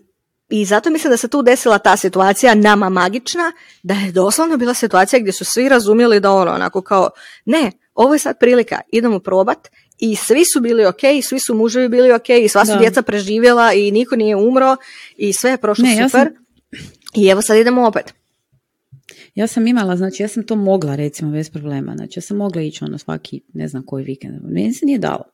i 0.49 0.65
zato 0.65 0.91
mislim 0.91 1.11
da 1.11 1.17
se 1.17 1.29
tu 1.29 1.43
desila 1.43 1.79
ta 1.79 1.97
situacija 1.97 2.55
nama 2.55 2.89
magična, 2.89 3.53
da 3.83 3.95
je 3.95 4.13
doslovno 4.13 4.57
bila 4.57 4.75
situacija 4.75 5.21
gdje 5.21 5.33
su 5.33 5.45
svi 5.45 5.69
razumjeli 5.69 6.21
da 6.21 6.33
ono, 6.33 6.53
onako 6.53 6.83
kao, 6.83 7.11
ne, 7.45 7.73
ovo 7.95 8.15
je 8.15 8.19
sad 8.19 8.39
prilika, 8.39 8.81
idemo 8.89 9.19
probat, 9.21 9.69
i 9.99 10.17
svi 10.17 10.43
su 10.45 10.61
bili 10.61 10.87
ok, 10.87 11.03
i 11.05 11.23
svi 11.23 11.41
su 11.41 11.55
muževi 11.55 11.89
bili 11.89 12.13
ok, 12.13 12.29
i 12.31 12.49
sva 12.49 12.65
su 12.65 12.73
Da. 12.73 12.79
djeca 12.79 13.03
preživjela 13.03 13.73
i 13.73 13.91
niko 13.91 14.17
nije 14.17 14.37
umro 14.37 14.77
i 15.17 15.33
sve 15.33 15.51
je 15.51 15.57
prošlo 15.57 15.85
Ne, 15.85 15.97
ja 15.97 16.09
super. 16.09 16.27
sam- 16.27 16.45
I 17.15 17.27
evo 17.29 17.43
sad 17.43 17.57
idemo 17.57 17.87
opet. 17.87 18.15
Ja 19.39 19.47
sam 19.47 19.67
imala, 19.67 19.97
znači 19.97 20.23
ja 20.23 20.29
sam 20.29 20.43
to 20.43 20.57
mogla 20.57 20.97
recimo 20.97 21.31
bez 21.31 21.51
problema, 21.51 21.97
znači 21.97 22.19
ja 22.19 22.23
sam 22.23 22.37
mogla 22.37 22.63
ići 22.63 22.85
ono 22.85 22.99
svaki 22.99 23.41
ne 23.53 23.69
znam 23.69 23.83
koji 23.83 24.05
vikend, 24.05 24.35
meni 24.43 24.73
se 24.73 24.87
nije 24.87 24.99
dalo. 24.99 25.25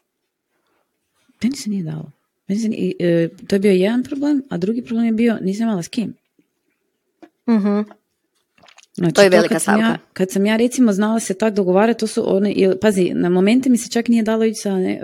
Meni 1.43 1.57
se 1.57 1.71
nije 1.71 1.83
dalo. 1.83 2.11
Meni 2.49 2.61
se 2.61 2.69
nije- 2.69 2.95
e, 2.99 3.29
to 3.49 3.57
je 3.57 3.61
bio 3.61 3.73
jedan 3.73 4.03
problem, 4.03 4.43
a 4.51 4.57
drugi 4.57 4.83
problem 4.83 5.07
je 5.07 5.13
bio 5.13 5.39
nisam 5.43 5.63
imala 5.63 5.83
s 5.83 5.89
kim. 5.89 6.15
Mhm. 7.49 7.81
Znači, 8.95 9.15
To 9.15 9.23
je 9.23 9.29
velika 9.29 9.55
kad 9.55 9.63
sam, 9.63 9.81
ja, 9.81 9.87
stavka. 9.87 10.05
kad 10.13 10.31
sam 10.31 10.47
ja 10.47 10.57
recimo 10.57 10.93
znala 10.93 11.21
se 11.21 11.35
tak 11.35 11.55
dogovarati, 11.55 12.01
to 12.01 12.07
su 12.07 12.37
one, 12.37 12.55
pazi, 12.81 13.11
na 13.15 13.29
momente 13.29 13.71
mi 13.71 13.77
se 13.79 13.91
čak 13.91 14.09
nije 14.09 14.23
dalo 14.23 14.45
ići 14.45 14.61
sa, 14.61 14.79
ne, 14.79 15.01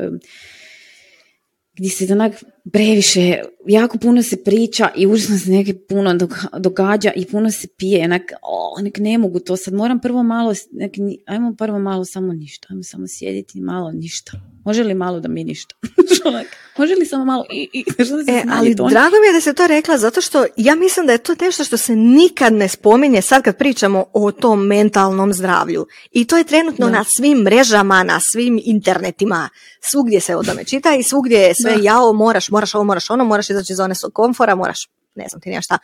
gdje 1.76 1.90
se 1.90 2.12
onak 2.12 2.32
previše, 2.72 3.42
jako 3.66 3.98
puno 3.98 4.22
se 4.22 4.44
priča 4.44 4.88
i 4.96 5.06
užasno 5.06 5.38
se 5.38 5.50
neke 5.50 5.74
puno 5.88 6.14
doga- 6.14 6.58
događa 6.58 7.12
i 7.16 7.26
puno 7.26 7.50
se 7.50 7.68
pije, 7.76 8.04
onak, 8.04 8.22
o, 8.42 8.80
nek 8.82 8.98
ne 8.98 9.18
mogu 9.18 9.40
to, 9.40 9.56
sad 9.56 9.74
moram 9.74 10.00
prvo 10.00 10.22
malo, 10.22 10.54
nek, 10.72 10.92
ajmo 11.26 11.54
prvo 11.58 11.78
malo 11.78 12.04
samo 12.04 12.32
ništa, 12.32 12.66
ajmo 12.70 12.82
samo 12.82 13.06
sjediti 13.08 13.60
malo 13.60 13.92
ništa. 13.92 14.32
Može 14.64 14.84
li 14.84 14.94
malo 14.94 15.20
da 15.20 15.28
mi 15.28 15.44
ništa? 15.44 15.74
Onak, 16.28 16.46
Može 16.80 16.94
li 16.94 17.06
samo 17.06 17.24
malo 17.24 17.44
i, 17.50 17.68
i 17.72 18.04
što 18.04 18.16
da 18.16 18.24
se 18.24 18.32
E, 18.32 18.42
ali 18.50 18.76
ton? 18.76 18.90
drago 18.90 19.16
mi 19.20 19.26
je 19.26 19.32
da 19.32 19.40
se 19.40 19.54
to 19.54 19.66
rekla, 19.66 19.98
zato 19.98 20.20
što 20.20 20.46
ja 20.56 20.74
mislim 20.74 21.06
da 21.06 21.12
je 21.12 21.18
to 21.18 21.34
nešto 21.40 21.64
što 21.64 21.76
se 21.76 21.96
nikad 21.96 22.52
ne 22.52 22.68
spominje 22.68 23.22
sad 23.22 23.42
kad 23.42 23.56
pričamo 23.56 24.04
o 24.12 24.32
tom 24.32 24.66
mentalnom 24.66 25.32
zdravlju. 25.32 25.86
I 26.12 26.24
to 26.24 26.36
je 26.36 26.44
trenutno 26.44 26.86
Da. 26.86 26.92
na 26.92 27.04
svim 27.16 27.38
mrežama, 27.38 28.02
na 28.02 28.20
svim 28.32 28.60
internetima, 28.64 29.48
svugdje 29.80 30.20
se 30.20 30.36
o 30.36 30.42
tome 30.42 30.64
čita 30.64 30.94
i 30.94 31.02
svugdje 31.02 31.38
je 31.38 31.54
sve 31.62 31.74
Da. 31.76 31.82
jao, 31.82 32.12
moraš, 32.12 32.50
moraš 32.50 32.74
ovo, 32.74 32.84
moraš 32.84 33.10
ono, 33.10 33.24
moraš 33.24 33.50
izaći 33.50 33.72
iz 33.72 33.76
zone 33.76 33.94
komfora, 34.12 34.54
moraš, 34.54 34.88
ne 35.14 35.26
znam 35.30 35.40
ti 35.40 35.58
šta. 35.62 35.78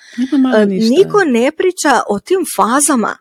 E. 0.63 0.67
Niko 0.67 1.25
ne 1.27 1.53
priča 1.53 2.01
o 2.09 2.19
tim 2.19 2.39
fazama. 2.57 3.17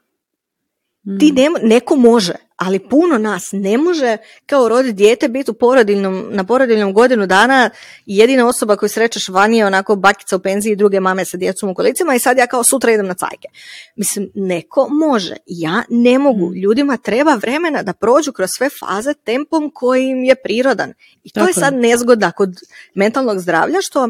Mm. 1.08 1.20
Ti 1.20 1.32
ne, 1.32 1.50
neko 1.62 1.96
može, 1.96 2.34
ali 2.56 2.80
puno 2.80 3.18
nas 3.18 3.50
ne 3.52 3.78
može 3.78 4.18
kao 4.46 4.70
roditi 4.70 4.94
dijete 4.94 5.28
biti 5.28 5.52
u 5.52 5.54
porodiljnom, 5.54 6.26
na 6.30 6.44
porodiljnom 6.44 6.94
godinu 6.94 7.28
dana 7.28 7.70
jedina 8.06 8.48
osoba 8.48 8.76
koju 8.76 8.90
srećeš 8.90 9.28
vani 9.30 9.58
je 9.58 9.66
onako 9.66 9.96
bakica 9.96 10.36
u 10.36 10.40
penziji 10.40 10.72
i 10.72 10.76
druge 10.76 11.00
mame 11.00 11.26
sa 11.26 11.38
djecom 11.38 11.70
u 11.70 11.74
kolicima 11.74 12.16
i 12.16 12.20
sad 12.20 12.38
ja 12.38 12.48
kao 12.48 12.64
sutra 12.64 12.92
idem 12.92 13.08
na 13.08 13.14
cajke. 13.14 13.48
Mislim, 13.96 14.32
neko 14.36 14.88
može, 14.90 15.36
ja 15.46 15.84
ne 15.90 16.20
mogu. 16.20 16.50
Mm. 16.50 16.54
Ljudima 16.54 16.98
treba 16.98 17.36
vremena 17.36 17.84
da 17.84 17.94
prođu 17.94 18.32
kroz 18.32 18.50
sve 18.58 18.70
faze 18.80 19.14
tempom 19.14 19.72
koji 19.74 20.08
im 20.08 20.24
je 20.24 20.36
prirodan. 20.36 20.94
I 21.24 21.30
to 21.30 21.40
Tako 21.40 21.50
je 21.50 21.54
sad 21.54 21.74
nezgoda 21.74 22.32
kod 22.32 22.50
mentalnog 22.94 23.40
zdravlja 23.40 23.80
što 23.82 24.10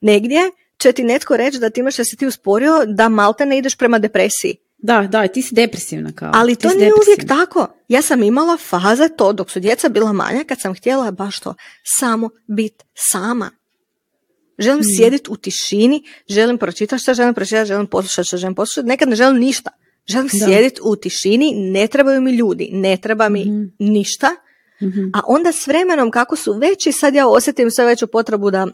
negdje 0.00 0.50
će 0.78 0.92
ti 0.92 1.04
netko 1.04 1.36
reći 1.36 1.58
da 1.58 1.70
ti 1.70 1.80
imaš 1.80 1.96
da 1.96 2.04
si 2.04 2.16
ti 2.16 2.26
usporio 2.26 2.84
da 2.86 3.08
malte 3.08 3.46
ne 3.46 3.58
ideš 3.58 3.76
prema 3.76 3.98
depresiji. 3.98 4.56
Da, 4.78 5.02
da, 5.02 5.28
ti 5.28 5.42
si 5.42 5.54
depresivna 5.54 6.12
kao. 6.12 6.30
Ali 6.34 6.56
ti 6.56 6.62
to 6.62 6.68
nije 6.68 6.92
uvijek 6.94 7.18
depresivna. 7.18 7.36
tako. 7.36 7.66
Ja 7.88 8.02
sam 8.02 8.22
imala 8.22 8.56
faze 8.58 9.08
to 9.08 9.32
dok 9.32 9.50
su 9.50 9.60
djeca 9.60 9.88
bila 9.88 10.12
manja 10.12 10.44
kad 10.44 10.60
sam 10.60 10.74
htjela 10.74 11.10
baš 11.10 11.40
to 11.40 11.54
samo 11.84 12.30
biti 12.46 12.84
sama. 12.94 13.50
Želim 14.58 14.80
Hmm. 14.80 14.94
sjediti 14.96 15.30
u 15.30 15.36
tišini, 15.36 16.02
želim 16.28 16.58
pročitati 16.58 17.02
što 17.02 17.14
želim 17.14 17.34
pročitati, 17.34 17.68
želim 17.68 17.86
poslušati 17.86 18.26
što 18.26 18.36
želim 18.36 18.54
poslušati. 18.54 18.86
Nekad 18.86 19.08
ne 19.08 19.16
želim 19.16 19.36
ništa. 19.38 19.70
Želim 20.06 20.28
sjediti 20.30 20.80
u 20.84 20.96
tišini, 20.96 21.52
ne 21.54 21.86
trebaju 21.86 22.20
mi 22.20 22.32
ljudi, 22.32 22.68
ne 22.72 22.96
treba 22.96 23.28
mi 23.28 23.40
Mhm. 23.40 23.62
ništa. 23.80 24.30
Mhm. 24.82 25.00
A 25.14 25.20
onda 25.26 25.52
s 25.52 25.66
vremenom 25.66 26.10
kako 26.10 26.36
su 26.36 26.52
veći, 26.52 26.92
sad 26.92 27.14
ja 27.14 27.28
osjetim 27.28 27.70
sve 27.70 27.84
veću 27.84 28.06
potrebu 28.06 28.50
da 28.50 28.66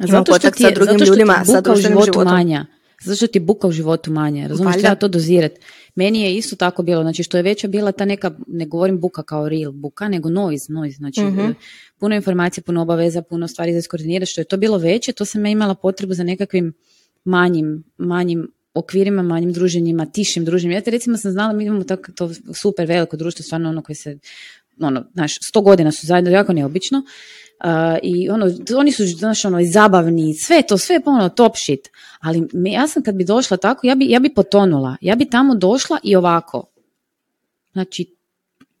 Zato 0.00 0.34
što 0.34 0.50
ti 0.50 0.62
sa 0.62 0.68
je, 0.68 0.74
drugim 0.74 0.92
zato 0.92 1.04
što 1.04 1.04
ti 1.06 1.10
ljudima, 1.10 1.32
je 1.34 1.44
sa 1.44 1.52
buka 1.52 1.72
u 1.72 1.76
životu 1.76 2.04
životom. 2.04 2.24
manja. 2.24 2.66
Zato 3.02 3.16
što 3.16 3.26
ti 3.26 3.40
buka 3.40 3.66
u 3.66 3.72
životu 3.72 4.12
manja. 4.12 4.46
Razumiješ, 4.46 4.76
treba 4.78 4.94
to 4.94 5.08
dozirati. 5.08 5.60
Meni 5.94 6.22
je 6.22 6.36
isto 6.36 6.56
tako 6.56 6.82
bilo, 6.82 7.02
znači 7.02 7.22
što 7.22 7.36
je 7.36 7.42
veća 7.42 7.68
bila 7.68 7.92
ta 7.92 8.04
neka, 8.04 8.30
ne 8.46 8.66
govorim 8.66 9.00
buka 9.00 9.22
kao 9.22 9.48
real 9.48 9.72
buka, 9.72 10.08
nego 10.08 10.30
noise, 10.30 10.72
noise. 10.72 10.96
Znači 10.96 11.20
Mhm. 11.20 11.40
e, 11.40 11.54
puno 11.98 12.14
informacija, 12.14 12.64
puno 12.66 12.82
obaveza, 12.82 13.22
puno 13.22 13.48
stvari 13.48 13.72
za 13.72 13.78
iskoordinirati. 13.78 14.30
Što 14.32 14.40
je 14.40 14.44
to 14.44 14.56
bilo 14.56 14.78
veće, 14.78 15.12
to 15.12 15.24
sam 15.24 15.46
ja 15.46 15.52
imala 15.52 15.74
potrebu 15.74 16.14
za 16.14 16.24
nekakvim 16.24 16.72
manjim, 17.24 17.84
manjim 17.96 18.48
okvirima, 18.74 19.22
manjim 19.22 19.52
druženjima, 19.52 20.06
tišim 20.06 20.44
druženjima. 20.44 20.74
Ja 20.74 20.80
te 20.80 20.90
recimo 20.90 21.16
sam 21.16 21.32
znala, 21.32 21.52
mi 21.52 21.64
imamo 21.64 21.84
tako, 21.84 22.12
to 22.12 22.30
super 22.54 22.86
veliko 22.86 23.16
društvo, 23.16 23.42
stvarno 23.42 23.68
ono 23.68 23.82
koje 23.82 23.96
se, 23.96 24.18
ono, 24.80 25.04
znaš, 25.14 25.34
sto 25.42 25.60
godina 25.60 25.92
su 25.92 26.06
zajedno, 26.06 26.30
jako 26.30 26.52
neobično. 26.52 27.02
Uh, 27.64 27.70
I 28.02 28.30
ono, 28.30 28.50
oni 28.78 28.92
su, 28.92 29.06
znaš, 29.06 29.44
ono, 29.44 29.58
zabavni, 29.64 30.34
sve 30.34 30.62
to, 30.62 30.78
sve 30.78 30.94
je 30.96 31.02
ono 31.04 31.28
top 31.28 31.56
shit. 31.56 31.90
Ali 32.20 32.48
ja 32.52 32.86
sam 32.86 33.02
kad 33.02 33.14
bi 33.14 33.24
došla 33.24 33.56
tako, 33.56 33.86
ja 33.86 33.94
bi, 33.94 34.10
ja 34.10 34.20
bi 34.20 34.34
potonula. 34.34 34.96
Ja 35.00 35.14
bi 35.14 35.24
tamo 35.24 35.54
došla 35.54 35.98
i 36.02 36.16
ovako. 36.16 36.66
Znači, 37.72 38.14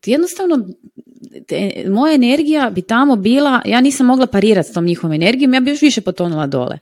jednostavno, 0.04 0.68
te- 1.46 1.84
moja 1.88 2.14
energija 2.14 2.70
bi 2.70 2.82
tamo 2.82 3.16
bila, 3.16 3.62
ja 3.64 3.80
nisam 3.80 4.06
mogla 4.06 4.26
parirati 4.26 4.68
s 4.68 4.72
tom 4.72 4.84
njihovom 4.84 5.12
energijom, 5.12 5.54
ja 5.54 5.60
bi 5.60 5.70
još 5.70 5.82
više 5.82 6.00
potonula 6.00 6.46
dole. 6.46 6.78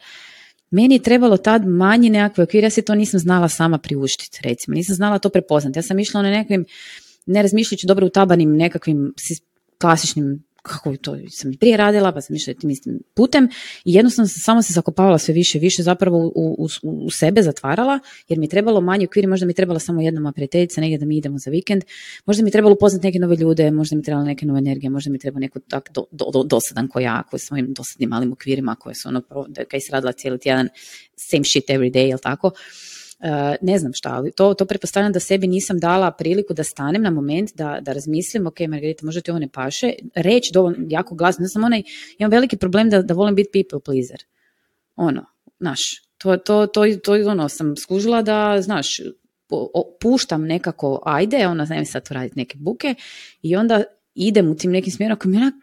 Meni 0.71 0.95
je 0.95 1.03
trebalo 1.03 1.37
tad 1.37 1.67
manji 1.67 2.11
nekakve 2.11 2.45
okvir, 2.45 2.65
ja 2.65 2.71
se 2.71 2.83
to 2.83 2.95
nisam 2.95 3.21
znala 3.21 3.49
sama 3.49 3.79
priuštiti, 3.79 4.41
recimo. 4.43 4.75
Nisam 4.75 4.95
znala 4.95 5.19
to 5.19 5.29
prepoznati. 5.29 5.79
Ja 5.79 5.83
sam 5.83 5.99
išla 5.99 6.23
na 6.23 6.31
nekakvim, 6.31 6.65
ne 7.27 7.43
razmišljajući 7.43 7.87
dobro 7.87 8.07
utabanim 8.07 8.57
nekakvim 8.57 9.15
klasičnim 9.79 10.45
kako 10.63 10.97
to 10.97 11.17
sam 11.31 11.53
i 11.53 11.57
prije 11.57 11.77
radila, 11.77 12.13
pa 12.13 12.21
sam 12.21 12.37
išla 12.37 12.55
tim 12.55 12.71
istim 12.71 13.01
putem 13.15 13.49
i 13.85 13.95
jednostavno 13.95 14.29
sam 14.29 14.41
samo 14.41 14.63
se 14.63 14.73
zakopavala 14.73 15.19
sve 15.19 15.35
više 15.35 15.59
i 15.59 15.61
više 15.61 15.83
zapravo 15.83 16.19
u, 16.19 16.57
u, 16.59 16.69
u, 16.83 17.11
sebe 17.11 17.43
zatvarala, 17.43 17.99
jer 18.29 18.39
mi 18.39 18.45
je 18.45 18.51
trebalo 18.51 18.81
manje 18.81 19.07
okviri, 19.07 19.27
možda 19.27 19.47
mi 19.47 19.51
je 19.51 19.55
trebala 19.55 19.79
samo 19.79 20.03
jedna 20.03 20.33
prijateljica 20.33 20.81
negdje 20.81 20.99
da 20.99 21.05
mi 21.05 21.17
idemo 21.17 21.39
za 21.39 21.51
vikend, 21.51 21.85
možda 22.27 22.43
mi 22.43 22.49
je 22.49 22.53
trebalo 22.53 22.75
upoznati 22.75 23.07
neke 23.07 23.19
nove 23.19 23.37
ljude, 23.37 23.71
možda 23.71 23.97
mi 23.97 24.01
je 24.01 24.05
trebala 24.05 24.25
neke 24.25 24.47
nove 24.47 24.59
energije, 24.59 24.91
možda 24.91 25.11
mi 25.11 25.17
je 25.17 25.21
trebalo 25.21 25.41
neko 25.41 25.61
tak 25.61 25.91
do, 25.93 26.05
do, 26.11 26.43
dosadan 26.43 26.89
ko 26.89 27.01
ja, 27.01 27.23
koji 27.31 27.41
svojim 27.41 27.73
dosadnim 27.73 28.09
malim 28.09 28.33
okvirima, 28.33 28.75
koje 28.75 28.95
su 28.95 29.09
ono, 29.09 29.23
kaj 29.69 29.81
se 29.81 29.93
radila 29.93 30.13
cijeli 30.13 30.39
tjedan, 30.39 30.69
same 31.17 31.45
shit 31.45 31.65
every 31.69 31.93
day, 31.93 32.09
jel 32.09 32.19
tako? 32.19 32.51
Eh, 33.25 33.57
ne 33.61 33.79
znam 33.79 33.93
šta, 33.93 34.11
ali 34.15 34.33
to, 34.33 34.55
to 34.55 34.65
pretpostavljam 34.67 35.13
da 35.13 35.21
sebi 35.21 35.47
nisam 35.47 35.79
dala 35.79 36.11
priliku 36.11 36.55
da 36.55 36.65
stanem 36.65 37.03
na 37.03 37.11
moment, 37.11 37.51
da, 37.55 37.79
da 37.81 37.93
razmislim, 37.93 38.47
ok, 38.47 38.61
Margarita, 38.61 39.07
možda 39.07 39.21
ti 39.21 39.31
ovo 39.31 39.41
ne 39.41 39.49
paše, 39.49 39.93
reći 40.15 40.51
dovoljno 40.55 40.87
jako 40.89 41.15
glasno, 41.15 41.43
ne 41.43 41.49
sam 41.49 41.65
onaj, 41.65 41.83
imam 42.19 42.31
veliki 42.31 42.57
problem 42.57 42.91
da, 42.91 43.03
da 43.03 43.15
volim 43.15 43.35
biti 43.35 43.51
people 43.53 43.81
pleaser. 43.85 44.25
Ono, 44.97 45.25
znaš, 45.61 45.81
to, 46.19 46.37
to, 46.37 46.67
to, 46.67 46.83
to, 47.05 47.13
ono, 47.13 47.49
sam 47.49 47.77
skužila 47.77 48.23
da, 48.23 48.57
znaš, 48.61 48.87
puštam 50.01 50.45
nekako, 50.45 51.03
ajde, 51.05 51.47
ona, 51.47 51.67
znam 51.67 51.85
sad 51.85 52.09
raditi 52.11 52.39
neke 52.39 52.59
buke 52.59 52.95
i 53.43 53.57
onda 53.57 53.83
idem 54.15 54.51
u 54.51 54.57
tim 54.57 54.71
nekim 54.71 54.93
smjerom, 54.93 55.17
ako 55.17 55.29
mi 55.29 55.37
onak 55.37 55.55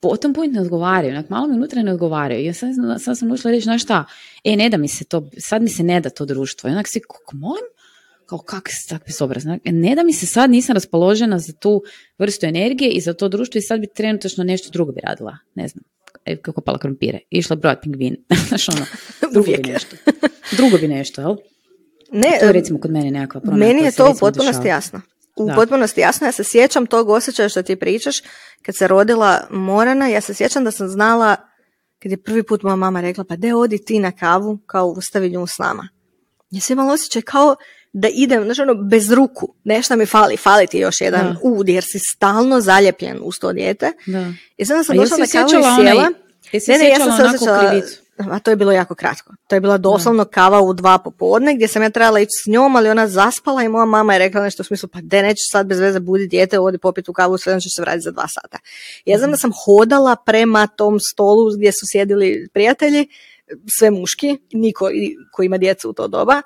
potom 0.00 0.34
point 0.34 0.54
ne 0.54 0.60
odgovaraju, 0.60 1.10
onak 1.10 1.30
malo 1.30 1.46
mi 1.46 1.54
unutra 1.54 1.82
ne 1.82 1.92
odgovaraju. 1.92 2.44
Ja 2.44 2.54
sad, 2.54 2.70
sad 2.98 3.18
sam 3.18 3.30
ušla 3.30 3.50
reći, 3.50 3.64
znaš 3.64 3.82
šta, 3.82 4.04
e, 4.44 4.56
ne 4.56 4.68
da 4.68 4.76
mi 4.76 4.88
se 4.88 5.04
to, 5.04 5.30
sad 5.38 5.62
mi 5.62 5.68
se 5.68 5.82
ne 5.82 6.00
da 6.00 6.10
to 6.10 6.24
društvo. 6.24 6.68
I 6.68 6.72
onak 6.72 6.88
svi, 6.88 7.00
kako 7.00 7.36
molim? 7.36 7.64
Kao 8.26 8.38
kak 8.38 8.68
se 8.70 8.88
tak 8.88 9.02
ne 9.64 9.94
da 9.94 10.02
mi 10.02 10.12
se 10.12 10.26
sad 10.26 10.50
nisam 10.50 10.74
raspoložena 10.74 11.38
za 11.38 11.52
tu 11.52 11.82
vrstu 12.18 12.46
energije 12.46 12.90
i 12.90 13.00
za 13.00 13.14
to 13.14 13.28
društvo 13.28 13.58
i 13.58 13.62
sad 13.62 13.80
bi 13.80 13.86
trenutačno 13.86 14.44
nešto 14.44 14.70
drugo 14.70 14.92
bi 14.92 15.00
radila. 15.00 15.38
Ne 15.54 15.68
znam, 15.68 15.84
e, 16.24 16.36
kako 16.36 16.60
pala 16.60 16.78
krompire. 16.78 17.18
Išla 17.30 17.56
brojat 17.56 17.82
pingvin. 17.82 18.16
Znaš 18.48 18.68
ono, 18.68 18.86
drugo 19.32 19.52
bi 19.62 19.72
nešto. 19.72 19.96
Drugo 20.56 20.78
bi 20.78 20.88
nešto, 20.88 21.20
jel? 21.20 21.36
Ne, 22.12 22.36
to 22.40 22.46
je 22.46 22.52
recimo 22.52 22.80
kod 22.80 22.90
mene 22.90 23.10
nekakva 23.10 23.40
promjena. 23.40 23.66
Meni 23.66 23.82
je 23.82 23.92
to 23.92 24.10
u 24.10 24.14
potpunosti 24.20 24.68
jasno 24.68 25.00
u 25.36 25.50
potpunosti 25.54 26.00
jasno. 26.00 26.26
Ja 26.26 26.32
se 26.32 26.44
sjećam 26.44 26.86
tog 26.86 27.08
osjećaja 27.08 27.48
što 27.48 27.62
ti 27.62 27.76
pričaš, 27.76 28.16
kad 28.62 28.76
se 28.76 28.88
rodila 28.88 29.46
Morana, 29.50 30.08
ja 30.08 30.20
se 30.20 30.34
sjećam 30.34 30.64
da 30.64 30.70
sam 30.70 30.88
znala, 30.88 31.36
kad 32.02 32.10
je 32.10 32.22
prvi 32.22 32.42
put 32.42 32.62
moja 32.62 32.76
mama 32.76 33.00
rekla, 33.00 33.24
pa 33.24 33.36
de 33.36 33.54
odi 33.54 33.84
ti 33.84 33.98
na 33.98 34.12
kavu, 34.12 34.58
kao 34.66 34.86
ustavi 34.86 35.30
nju 35.30 35.46
s 35.46 35.58
nama. 35.58 35.88
Ja 36.50 36.60
sam 36.60 36.74
imala 36.74 36.92
osjećaj 36.92 37.22
kao 37.22 37.56
da 37.92 38.08
idem, 38.08 38.44
znači 38.44 38.62
ono, 38.62 38.74
bez 38.74 39.12
ruku, 39.12 39.54
nešto 39.64 39.96
mi 39.96 40.06
fali, 40.06 40.36
fali 40.36 40.66
ti 40.66 40.78
još 40.78 41.00
jedan 41.00 41.26
da. 41.26 41.38
ud, 41.42 41.68
jer 41.68 41.84
si 41.84 41.98
stalno 41.98 42.60
zaljepljen 42.60 43.18
uz 43.22 43.34
to 43.40 43.52
dijete. 43.52 43.92
Da. 44.06 44.32
I 44.56 44.64
sad 44.64 44.86
sam 44.86 44.96
došla 44.96 45.16
na 45.16 45.26
kavu 45.32 45.46
i 45.46 45.84
sjela. 45.84 46.10
ne, 46.68 46.78
ne, 46.78 46.88
ja 46.88 46.96
sam 46.98 47.16
se 47.16 47.22
osjećala, 47.22 47.82
a 48.18 48.38
to 48.38 48.50
je 48.50 48.56
bilo 48.56 48.72
jako 48.72 48.94
kratko. 48.94 49.34
To 49.48 49.56
je 49.56 49.60
bila 49.60 49.78
doslovno 49.78 50.24
kava 50.24 50.60
u 50.60 50.72
dva 50.72 50.98
popodne 50.98 51.54
gdje 51.54 51.68
sam 51.68 51.82
ja 51.82 51.90
trebala 51.90 52.20
ići 52.20 52.30
s 52.44 52.50
njom, 52.50 52.76
ali 52.76 52.88
ona 52.88 53.08
zaspala 53.08 53.62
i 53.62 53.68
moja 53.68 53.84
mama 53.84 54.12
je 54.12 54.18
rekla 54.18 54.42
nešto 54.42 54.60
u 54.60 54.64
smislu 54.64 54.88
pa 54.92 54.98
de 55.02 55.22
nećeš 55.22 55.44
sad 55.52 55.66
bez 55.66 55.78
veze 55.78 56.00
budi 56.00 56.26
dijete, 56.26 56.58
odi 56.58 56.78
popiti 56.78 57.10
u 57.10 57.14
kavu, 57.14 57.38
sve 57.38 57.60
će 57.60 57.68
se 57.76 57.82
vratiti 57.82 58.02
za 58.02 58.10
dva 58.10 58.28
sata. 58.28 58.58
Ja 59.04 59.18
znam 59.18 59.30
da 59.30 59.36
sam 59.36 59.50
hodala 59.64 60.16
prema 60.16 60.66
tom 60.66 61.00
stolu 61.00 61.50
gdje 61.56 61.72
su 61.72 61.86
sjedili 61.92 62.48
prijatelji, 62.52 63.08
sve 63.78 63.90
muški, 63.90 64.38
niko 64.52 64.90
koji 65.32 65.46
ima 65.46 65.58
djecu 65.58 65.90
u 65.90 65.92
to 65.92 66.08
doba. 66.08 66.42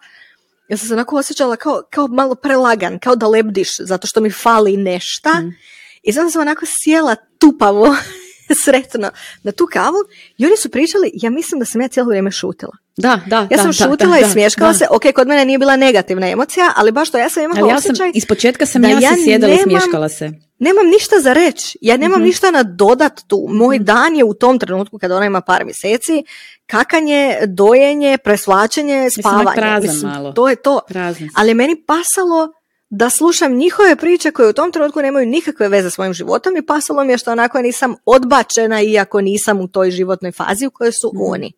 Ja 0.69 0.77
sam 0.77 0.89
se 0.89 0.95
onako 0.95 1.17
osjećala 1.17 1.57
kao, 1.57 1.83
kao 1.91 2.07
malo 2.07 2.35
prelagan, 2.35 2.99
kao 2.99 3.17
da 3.17 3.27
lebdiš, 3.27 3.69
zato 3.79 4.07
što 4.07 4.21
mi 4.21 4.31
fali 4.31 4.77
nešta. 4.77 5.33
Mm. 5.41 5.55
I 6.03 6.13
znam 6.13 6.27
da 6.27 6.31
sam 6.31 6.41
onako 6.41 6.67
sjela 6.67 7.17
tupavo 7.39 7.97
sretno 8.65 9.11
na 9.43 9.53
tu 9.53 9.69
kavu 9.73 9.97
i 10.39 10.47
oni 10.47 10.57
su 10.57 10.71
pričali, 10.71 11.11
ja 11.15 11.31
mislim 11.31 11.59
da 11.59 11.65
sam 11.65 11.81
ja 11.81 11.89
cijelo 11.89 12.09
vrijeme 12.09 12.31
šutila. 12.31 12.73
Da, 12.97 13.21
da, 13.27 13.49
ja 13.51 13.59
sam 13.59 13.73
šutila 13.73 14.19
i 14.19 14.25
smješkala 14.33 14.75
se, 14.75 14.87
ok, 14.91 15.03
kod 15.15 15.29
mene 15.29 15.45
nije 15.45 15.59
bila 15.59 15.77
negativna 15.77 16.29
emocija, 16.29 16.73
ali 16.77 16.93
baš 16.93 17.11
to 17.11 17.19
ja 17.19 17.29
sam 17.29 17.43
imala 17.43 17.61
ali 17.61 17.71
ja 17.71 17.81
sam, 17.81 17.95
Iz 18.15 18.27
početka 18.27 18.67
sam 18.67 18.85
ja, 18.85 18.91
ja 18.91 19.15
se 19.15 19.25
sjedala 19.25 19.55
i 19.55 19.59
smješkala 19.59 20.09
se. 20.09 20.31
Nemam 20.59 20.87
ništa 20.87 21.17
za 21.21 21.33
reći, 21.33 21.79
ja 21.81 21.97
nemam 21.97 22.11
mm-hmm. 22.19 22.27
ništa 22.27 22.51
na 22.51 22.63
dodat 22.63 23.21
tu. 23.27 23.47
Moj 23.49 23.79
mm 23.79 23.85
dan 23.85 24.17
je 24.17 24.25
u 24.25 24.35
tom 24.35 24.59
trenutku 24.59 24.99
kada 24.99 25.17
ona 25.17 25.27
ima 25.27 25.41
par 25.41 25.65
mjeseci, 25.65 26.25
kakanje, 26.67 27.39
dojenje, 27.47 28.19
presvlačenje, 28.25 29.11
spavanje. 29.11 29.51
Prazan 29.55 29.83
Mislim, 29.83 30.11
malo. 30.11 30.33
To 30.33 30.49
je 30.49 30.57
to. 30.57 30.81
Ali 31.37 31.55
meni 31.55 31.83
pasalo 31.87 32.53
da 32.91 33.11
slušam 33.11 33.55
njihove 33.55 33.97
priče 33.97 34.31
koje 34.31 34.49
u 34.49 34.53
tom 34.53 34.73
trenutku 34.73 35.03
nemaju 35.03 35.27
nikakve 35.27 35.69
veze 35.69 35.91
s 35.91 35.99
mojim 35.99 36.15
životom 36.15 36.57
i 36.57 36.67
pasalo 36.67 37.05
mi 37.05 37.13
je 37.13 37.19
što 37.19 37.33
onako 37.33 37.63
nisam 37.63 37.95
odbačena 38.05 38.83
iako 38.83 39.21
nisam 39.21 39.61
u 39.61 39.69
toj 39.69 39.91
životnoj 39.91 40.33
fazi 40.33 40.67
u 40.67 40.71
kojoj 40.71 40.93
su 40.93 41.11
mhm. 41.15 41.23
oni. 41.23 41.53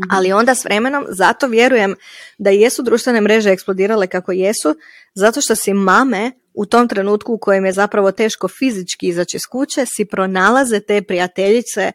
Mhm. 0.00 0.08
Ali 0.10 0.32
onda 0.32 0.54
s 0.54 0.64
vremenom, 0.64 1.06
zato 1.08 1.46
vjerujem 1.46 1.94
da 2.38 2.50
jesu 2.50 2.82
društvene 2.82 3.20
mreže 3.20 3.50
eksplodirale 3.50 4.06
kako 4.06 4.32
jesu, 4.32 4.74
zato 5.14 5.40
što 5.40 5.54
si 5.54 5.74
mame 5.74 6.32
u 6.54 6.66
tom 6.66 6.88
trenutku 6.88 7.32
u 7.32 7.38
kojem 7.38 7.64
je 7.64 7.72
zapravo 7.72 8.12
teško 8.12 8.48
fizički 8.48 9.08
izaći 9.08 9.36
iz 9.36 9.46
kuće, 9.50 9.86
si 9.86 10.04
pronalaze 10.04 10.80
te 10.80 11.02
prijateljice 11.02 11.92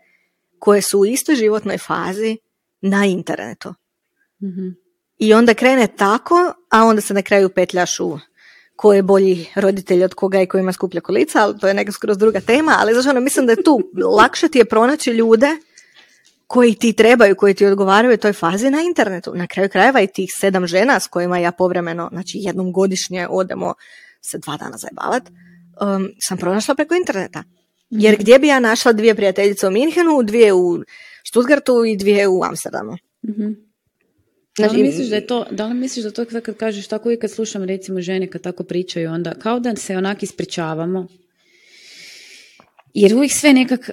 koje 0.60 0.82
su 0.82 1.00
u 1.00 1.06
istoj 1.06 1.36
životnoj 1.36 1.78
fazi 1.78 2.38
na 2.82 3.06
internetu. 3.06 3.74
mm 4.42 4.82
I 5.18 5.34
onda 5.34 5.54
krene 5.54 5.88
tako, 5.88 6.54
a 6.70 6.84
onda 6.84 7.02
se 7.02 7.14
na 7.14 7.22
kraju 7.22 7.50
petljaš 7.50 8.00
u 8.00 8.20
ko 8.82 8.94
je 8.94 9.04
bolji 9.04 9.46
roditelj 9.56 10.04
od 10.04 10.14
koga 10.14 10.42
i 10.42 10.46
ko 10.46 10.58
ima 10.58 10.74
skuplja 10.74 11.02
kolica, 11.02 11.42
ali 11.42 11.60
to 11.60 11.68
je 11.68 11.74
neka 11.74 11.92
skroz 11.92 12.18
druga 12.18 12.40
tema, 12.40 12.76
ali 12.80 12.94
znači 12.94 13.10
ono, 13.10 13.20
mislim 13.20 13.46
da 13.46 13.52
je 13.52 13.64
tu 13.64 13.82
lakše 14.18 14.48
ti 14.48 14.58
je 14.58 14.66
pronaći 14.66 15.12
ljude 15.12 15.48
koji 16.48 16.74
ti 16.76 16.94
trebaju, 16.94 17.36
koji 17.36 17.54
ti 17.54 17.66
odgovaraju 17.66 18.14
u 18.14 18.18
toj 18.18 18.34
fazi 18.34 18.70
na 18.70 18.82
internetu. 18.82 19.36
Na 19.36 19.48
kraju 19.48 19.70
krajeva 19.70 20.02
i 20.02 20.08
tih 20.08 20.30
sedam 20.40 20.68
žena 20.68 21.00
s 21.00 21.08
kojima 21.08 21.38
ja 21.38 21.52
povremeno, 21.52 22.10
znači 22.12 22.38
jednom 22.42 22.72
godišnje 22.72 23.28
odemo 23.30 23.74
se 24.22 24.38
dva 24.38 24.58
dana 24.58 24.78
zajebavat, 24.78 25.24
um, 25.30 26.10
sam 26.20 26.38
pronašla 26.38 26.76
preko 26.76 26.96
interneta. 26.96 27.44
Jer 27.90 28.16
gdje 28.20 28.40
bi 28.40 28.48
ja 28.48 28.60
našla 28.60 28.94
dvije 28.94 29.16
prijateljice 29.16 29.68
u 29.68 29.72
Minhenu, 29.72 30.24
dvije 30.24 30.54
u 30.54 30.80
Stuttgartu 31.28 31.86
i 31.86 31.98
dvije 31.98 32.28
u 32.28 32.44
Amsterdamu? 32.44 32.98
Mm 34.60 34.62
da 34.62 34.68
li, 34.68 34.70
znači, 34.70 34.84
misliš 34.84 35.08
da 35.08 35.16
je 35.16 35.28
to, 35.28 35.46
da 35.52 35.68
li 35.68 35.74
misliš 35.74 36.06
da 36.06 36.12
to 36.12 36.26
kad 36.26 36.56
kažeš 36.58 36.88
tako 36.88 37.10
uvijek 37.10 37.22
kad 37.22 37.32
slušam 37.32 37.64
recimo 37.64 38.02
žene 38.02 38.28
kad 38.28 38.42
tako 38.42 38.64
pričaju 38.64 39.12
onda 39.12 39.34
kao 39.34 39.60
da 39.60 39.76
se 39.76 39.98
onak 39.98 40.24
ispričavamo 40.24 41.08
jer 42.94 43.16
uvijek 43.16 43.32
sve 43.32 43.54
nekak, 43.54 43.90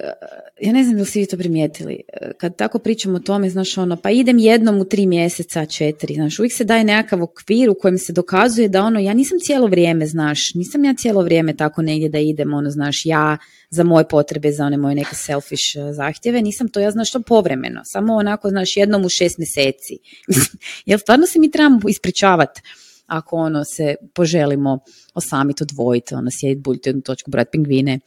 ja 0.61 0.73
ne 0.73 0.83
znam 0.83 0.95
da 0.95 1.01
li 1.01 1.05
ste 1.05 1.25
to 1.25 1.37
primijetili, 1.37 2.01
kad 2.37 2.55
tako 2.55 2.79
pričamo 2.79 3.15
o 3.15 3.19
tome, 3.19 3.49
znaš 3.49 3.77
ono, 3.77 3.95
pa 3.95 4.09
idem 4.09 4.39
jednom 4.39 4.79
u 4.79 4.85
tri 4.85 5.05
mjeseca, 5.05 5.65
četiri, 5.65 6.13
znaš, 6.13 6.39
uvijek 6.39 6.53
se 6.53 6.63
daje 6.63 6.83
nekakav 6.83 7.23
okvir 7.23 7.69
u 7.69 7.75
kojem 7.81 7.97
se 7.97 8.13
dokazuje 8.13 8.69
da 8.69 8.83
ono, 8.83 8.99
ja 8.99 9.13
nisam 9.13 9.37
cijelo 9.39 9.67
vrijeme, 9.67 10.07
znaš, 10.07 10.53
nisam 10.53 10.85
ja 10.85 10.93
cijelo 10.93 11.21
vrijeme 11.21 11.57
tako 11.57 11.81
negdje 11.81 12.09
da 12.09 12.19
idem, 12.19 12.53
ono, 12.53 12.69
znaš, 12.69 13.05
ja 13.05 13.37
za 13.69 13.83
moje 13.83 14.07
potrebe, 14.07 14.51
za 14.51 14.65
one 14.65 14.77
moje 14.77 14.95
neke 14.95 15.15
selfish 15.15 15.77
eh, 15.77 15.93
zahtjeve, 15.93 16.41
nisam 16.41 16.67
to, 16.67 16.79
ja 16.79 16.91
znaš, 16.91 17.11
to 17.11 17.21
povremeno, 17.21 17.81
samo 17.85 18.13
onako, 18.13 18.49
znaš, 18.49 18.77
jednom 18.77 19.05
u 19.05 19.09
šest 19.09 19.37
mjeseci. 19.37 19.97
Jel 20.85 20.99
stvarno 20.99 21.27
se 21.27 21.39
mi 21.39 21.51
trebamo 21.51 21.79
ispričavati 21.89 22.61
ako 23.09 23.35
ono 23.35 23.63
se 23.65 23.95
poželimo 24.13 24.79
osamiti, 25.13 25.63
odvojiti, 25.63 26.15
ono 26.15 26.31
sjediti, 26.31 26.61
buljiti 26.61 26.89
jednu 26.89 27.01
točku, 27.01 27.31
brati 27.31 27.49
pingvine 27.51 27.99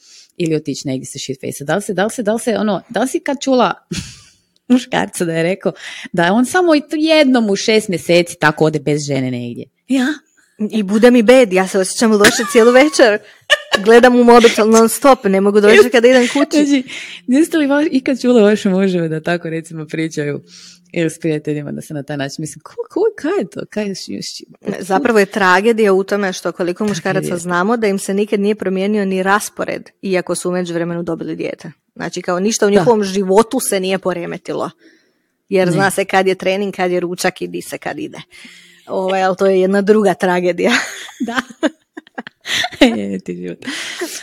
ili 0.42 0.56
otići 0.56 0.88
negdje 0.88 1.06
sa 1.06 1.18
shitface. 1.18 1.64
Da 1.64 1.76
li 1.76 1.82
se, 1.82 1.94
da 1.94 2.04
li 2.04 2.10
se, 2.10 2.22
da 2.22 2.32
li 2.32 2.40
se, 2.40 2.56
ono, 2.58 2.82
da 2.88 3.00
li 3.00 3.08
si 3.08 3.20
kad 3.20 3.36
čula 3.40 3.74
muškarca 4.68 5.24
da 5.24 5.32
je 5.32 5.42
rekao 5.42 5.72
da 6.12 6.32
on 6.32 6.46
samo 6.46 6.72
jednom 6.90 7.50
u 7.50 7.56
šest 7.56 7.88
mjeseci 7.88 8.36
tako 8.40 8.64
ode 8.64 8.80
bez 8.80 9.00
žene 9.06 9.30
negdje. 9.30 9.64
Ja? 9.88 10.06
I 10.70 10.82
bude 10.82 11.10
mi 11.10 11.22
bed, 11.22 11.52
ja 11.52 11.68
se 11.68 11.78
osjećam 11.78 12.12
loše 12.12 12.42
cijelu 12.52 12.72
večer. 12.72 13.18
Gledam 13.84 14.16
u 14.16 14.24
mobitel 14.24 14.70
non 14.70 14.88
stop, 14.88 15.24
ne 15.24 15.40
mogu 15.40 15.60
doći 15.60 15.90
kada 15.92 16.08
idem 16.08 16.28
kući. 16.28 16.66
Znači, 16.66 16.82
niste 17.26 17.56
li 17.58 17.88
ikad 17.90 18.20
čuli 18.20 18.42
vaše 18.42 18.68
muževe 18.68 19.08
da 19.08 19.20
tako 19.20 19.50
recimo 19.50 19.86
pričaju 19.86 20.40
ili 20.92 21.10
s 21.10 21.18
prijateljima 21.18 21.72
da 21.72 21.80
se 21.80 21.94
na 21.94 22.02
taj 22.02 22.16
način 22.16 22.42
mislim, 22.42 22.60
ko, 22.62 22.74
ko, 22.90 23.00
kaj 23.16 23.38
je 23.38 23.50
to? 23.50 23.60
Kaj 23.70 23.86
je 23.86 23.94
Zapravo 24.78 25.18
je 25.18 25.26
tragedija 25.26 25.92
u 25.92 26.04
tome 26.04 26.32
što 26.32 26.52
koliko 26.52 26.84
muškaraca 26.86 27.36
znamo 27.36 27.76
da 27.76 27.86
im 27.86 27.98
se 27.98 28.14
nikad 28.14 28.40
nije 28.40 28.54
promijenio 28.54 29.04
ni 29.04 29.22
raspored, 29.22 29.90
iako 30.02 30.34
su 30.34 30.48
u 30.48 30.52
međuvremenu 30.52 31.02
dobili 31.02 31.36
dijete. 31.36 31.72
Znači 31.94 32.22
kao 32.22 32.40
ništa 32.40 32.66
u 32.66 32.70
njihovom 32.70 33.04
životu 33.04 33.60
se 33.60 33.80
nije 33.80 33.98
poremetilo. 33.98 34.70
Jer 35.48 35.70
zna 35.70 35.90
se 35.90 36.04
kad 36.04 36.26
je 36.26 36.34
trening, 36.34 36.74
kad 36.74 36.90
je 36.90 37.00
ručak 37.00 37.42
i 37.42 37.46
di 37.46 37.62
se 37.62 37.78
kad 37.78 37.98
ide. 37.98 38.18
Ovaj, 38.86 39.22
ali 39.22 39.36
to 39.36 39.46
je 39.46 39.60
jedna 39.60 39.82
druga 39.82 40.14
tragedija. 40.14 40.72
da. 41.26 41.68
je, 42.80 43.18
ti 43.24 43.36
život. 43.36 43.58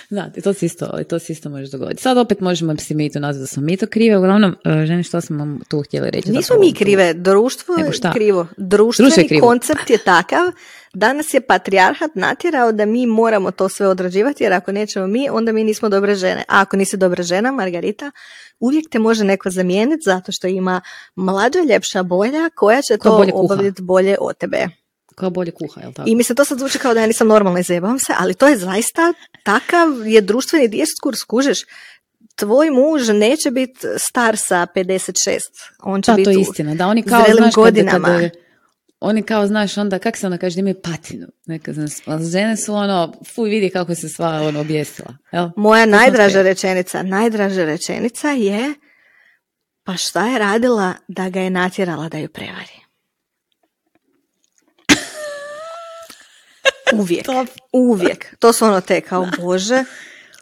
Da, 0.09 0.31
to 0.43 0.53
se 0.53 0.65
isto, 0.65 1.03
to 1.09 1.19
se 1.19 1.33
isto 1.33 1.49
može 1.49 1.71
dogoditi. 1.71 2.01
Sad 2.01 2.17
opet 2.17 2.39
možemo 2.39 2.77
si 2.77 2.95
mi 2.95 3.11
to 3.11 3.19
nazvati 3.19 3.43
da 3.43 3.47
smo 3.47 3.63
mi 3.63 3.77
to 3.77 3.87
krive. 3.87 4.17
Uglavnom, 4.17 4.55
e, 4.65 4.85
žene, 4.85 5.03
što 5.03 5.21
smo 5.21 5.37
vam 5.37 5.59
tu 5.67 5.81
htjeli 5.81 6.11
reći? 6.11 6.31
Nismo 6.31 6.55
mi 6.59 6.73
krive, 6.73 7.13
društvo 7.13 7.75
je 7.75 8.11
krivo. 8.13 8.47
Društveni 8.57 9.27
krivo. 9.27 9.47
koncept 9.47 9.89
je 9.89 9.97
takav 9.97 10.51
da 10.93 11.13
nas 11.13 11.33
je 11.33 11.41
patrijarhat 11.41 12.15
natjerao 12.15 12.71
da 12.71 12.85
mi 12.85 13.05
moramo 13.05 13.51
to 13.51 13.69
sve 13.69 13.87
odrađivati, 13.87 14.43
jer 14.43 14.53
ako 14.53 14.71
nećemo 14.71 15.07
mi, 15.07 15.29
onda 15.29 15.51
mi 15.51 15.63
nismo 15.63 15.89
dobre 15.89 16.15
žene. 16.15 16.43
A 16.47 16.61
ako 16.61 16.77
nisi 16.77 16.97
dobra 16.97 17.23
žena, 17.23 17.51
Margarita, 17.51 18.11
uvijek 18.59 18.89
te 18.91 18.99
može 18.99 19.23
neko 19.23 19.49
zamijeniti 19.49 20.01
zato 20.05 20.31
što 20.31 20.47
ima 20.47 20.81
mlađa, 21.15 21.59
ljepša, 21.69 22.03
bolja 22.03 22.49
koja 22.55 22.81
će 22.81 22.97
to 22.97 23.25
obaviti 23.33 23.81
bolje 23.81 24.17
od 24.19 24.37
tebe 24.37 24.67
kao 25.19 25.29
bolje 25.29 25.51
kuha, 25.51 25.81
jel 25.81 25.93
tako? 25.93 26.09
I 26.09 26.15
mislim, 26.15 26.35
to 26.35 26.45
sad 26.45 26.59
zvuči 26.59 26.79
kao 26.79 26.93
da 26.93 26.99
ja 26.99 27.07
nisam 27.07 27.27
normalna 27.27 27.59
i 27.59 27.63
zajebavam 27.63 27.99
se, 27.99 28.13
ali 28.17 28.33
to 28.33 28.47
je 28.47 28.57
zaista 28.57 29.13
takav 29.43 30.07
je 30.07 30.21
društveni 30.21 30.67
diskurs, 30.67 31.23
kužeš. 31.23 31.59
Tvoj 32.35 32.69
muž 32.69 33.09
neće 33.09 33.51
biti 33.51 33.79
star 33.97 34.37
sa 34.37 34.67
56, 34.75 35.39
on 35.83 36.01
će 36.01 36.11
da, 36.11 36.15
biti 36.15 36.23
to 36.23 36.29
je 36.29 36.41
istina, 36.41 36.75
da 36.75 36.87
oni 36.87 37.03
kao, 37.03 37.25
znaš, 37.37 37.55
godinama. 37.55 38.07
Kada, 38.07 38.29
oni 38.99 39.23
kao, 39.23 39.47
znaš, 39.47 39.77
onda, 39.77 39.99
kak 39.99 40.17
se 40.17 40.27
ona 40.27 40.37
kaže, 40.37 40.55
da 40.55 40.59
imaju 40.59 40.81
patinu. 40.81 41.27
Neka, 41.45 41.73
znaš, 41.73 41.91
žene 42.31 42.57
su 42.57 42.73
ono, 42.73 43.13
fuj, 43.35 43.49
vidi 43.49 43.69
kako 43.69 43.95
se 43.95 44.09
sva 44.09 44.41
ono 44.41 44.59
objesila. 44.59 45.17
Jel? 45.31 45.49
Moja 45.55 45.85
najdraža 45.85 46.41
rečenica, 46.41 47.03
najdraža 47.03 47.65
rečenica 47.65 48.29
je, 48.29 48.73
pa 49.83 49.97
šta 49.97 50.27
je 50.27 50.39
radila 50.39 50.93
da 51.07 51.29
ga 51.29 51.41
je 51.41 51.49
natjerala 51.49 52.09
da 52.09 52.17
ju 52.17 52.29
prevari? 52.29 52.88
Uvijek, 56.93 57.25
uvijek. 57.73 58.35
To 58.39 58.53
su 58.53 58.65
ono 58.65 58.81
te 58.81 59.01
kao, 59.01 59.27
bože, 59.37 59.83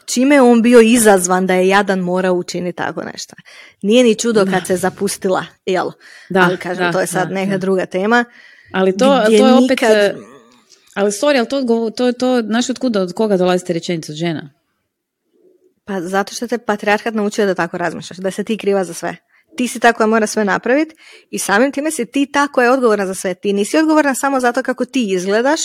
čime 0.06 0.36
je 0.36 0.42
on 0.42 0.62
bio 0.62 0.82
izazvan 0.82 1.48
da 1.48 1.54
je 1.54 1.68
jadan 1.68 2.00
mora 2.00 2.32
učiniti 2.32 2.76
tako 2.76 3.04
nešto. 3.04 3.36
Nije 3.82 4.04
ni 4.04 4.16
čudo 4.16 4.46
kad 4.52 4.68
se 4.68 4.78
zapustila, 4.78 5.46
jel? 5.66 5.92
Da, 6.30 6.42
ali 6.42 6.58
kažem, 6.58 6.92
to 6.92 7.00
je 7.00 7.08
sad 7.08 7.32
neka 7.32 7.58
druga 7.58 7.86
tema. 7.86 8.26
Ali 8.74 8.98
to, 8.98 9.22
to 9.26 9.32
je 9.32 9.54
opet... 9.54 9.84
E, 9.84 10.16
ali 10.94 11.12
sorry, 11.12 11.38
ali 11.38 11.48
to, 11.48 11.90
to, 11.96 12.12
to, 12.12 12.42
znaš 12.42 12.70
od 12.70 12.80
kuda, 12.80 13.02
od 13.02 13.14
koga 13.14 13.38
dolazite 13.38 13.74
rečenica 13.74 14.12
od 14.12 14.16
žena? 14.16 14.50
Pa 15.86 16.02
zato 16.02 16.36
što 16.36 16.48
te 16.48 16.58
patrijarhat 16.58 17.14
naučio 17.14 17.46
da 17.46 17.56
tako 17.56 17.78
razmišljaš, 17.78 18.18
da 18.18 18.32
se 18.32 18.44
ti 18.44 18.58
kriva 18.58 18.84
za 18.84 18.94
sve. 18.94 19.16
Ti 19.58 19.68
si 19.68 19.80
ta 19.80 19.94
koja 19.94 20.08
mora 20.08 20.28
sve 20.28 20.46
napraviti 20.46 20.96
i 21.32 21.40
samim 21.40 21.72
time 21.72 21.92
si 21.92 22.06
ti 22.06 22.30
ta 22.34 22.48
koja 22.48 22.66
je 22.66 22.72
odgovorna 22.72 23.06
za 23.06 23.14
sve. 23.14 23.34
Ti 23.34 23.54
nisi 23.54 23.78
odgovorna 23.78 24.16
samo 24.16 24.40
zato 24.40 24.64
kako 24.64 24.86
ti 24.86 25.14
izgledaš, 25.14 25.62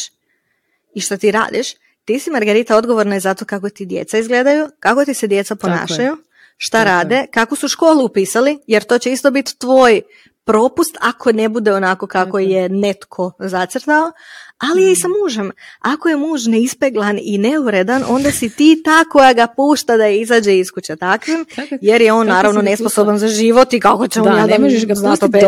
i 0.95 1.01
što 1.01 1.16
ti 1.16 1.30
radiš, 1.30 1.74
ti 2.05 2.18
si 2.18 2.30
Margarita 2.30 2.76
odgovorna 2.76 3.14
je 3.14 3.20
za 3.20 3.34
to 3.34 3.45
kako 3.45 3.68
ti 3.68 3.86
djeca 3.86 4.18
izgledaju, 4.18 4.68
kako 4.80 5.05
ti 5.05 5.14
se 5.14 5.26
djeca 5.26 5.57
ponašaju, 5.57 6.16
šta 6.57 6.84
rade, 6.84 7.26
kako 7.30 7.57
su 7.57 7.68
školu 7.68 8.05
upisali, 8.05 8.59
jer 8.66 8.84
to 8.84 8.99
će 8.99 9.12
isto 9.12 9.30
biti 9.30 9.59
tvoj 9.59 10.03
propust 10.45 10.97
ako 11.01 11.32
ne 11.32 11.49
bude 11.49 11.72
onako 11.72 12.07
kako 12.07 12.38
je. 12.38 12.68
netko 12.68 13.32
zacrtao, 13.38 14.12
ali 14.59 14.82
je 14.82 14.93
i 14.93 14.97
sa 14.97 15.09
mm. 15.09 15.12
mužem. 15.22 15.51
Ako 15.80 16.09
je 16.09 16.16
muž 16.16 16.47
neispeglan 16.47 17.18
i 17.22 17.38
neuredan, 17.38 18.05
onda 18.09 18.30
si 18.30 18.51
ti 18.51 18.82
ta 18.84 19.05
koja 19.05 19.32
ga 19.32 19.47
pušta 19.47 19.97
da 19.97 20.09
izađe 20.09 20.59
iz 20.59 20.70
kuće 20.70 20.97
takvim, 20.97 21.47
jer 21.80 22.03
je 22.03 22.12
on 22.12 22.26
naravno 22.26 22.62
nesposoban 22.62 23.18
za 23.18 23.28
život 23.28 23.72
i 23.72 23.80
kako 23.80 24.09
će 24.09 24.20
on 24.20 24.36
da, 24.36 24.47
ne 24.53 24.59
možeš 24.59 24.86
ga 24.86 24.95
pustiti 24.95 25.38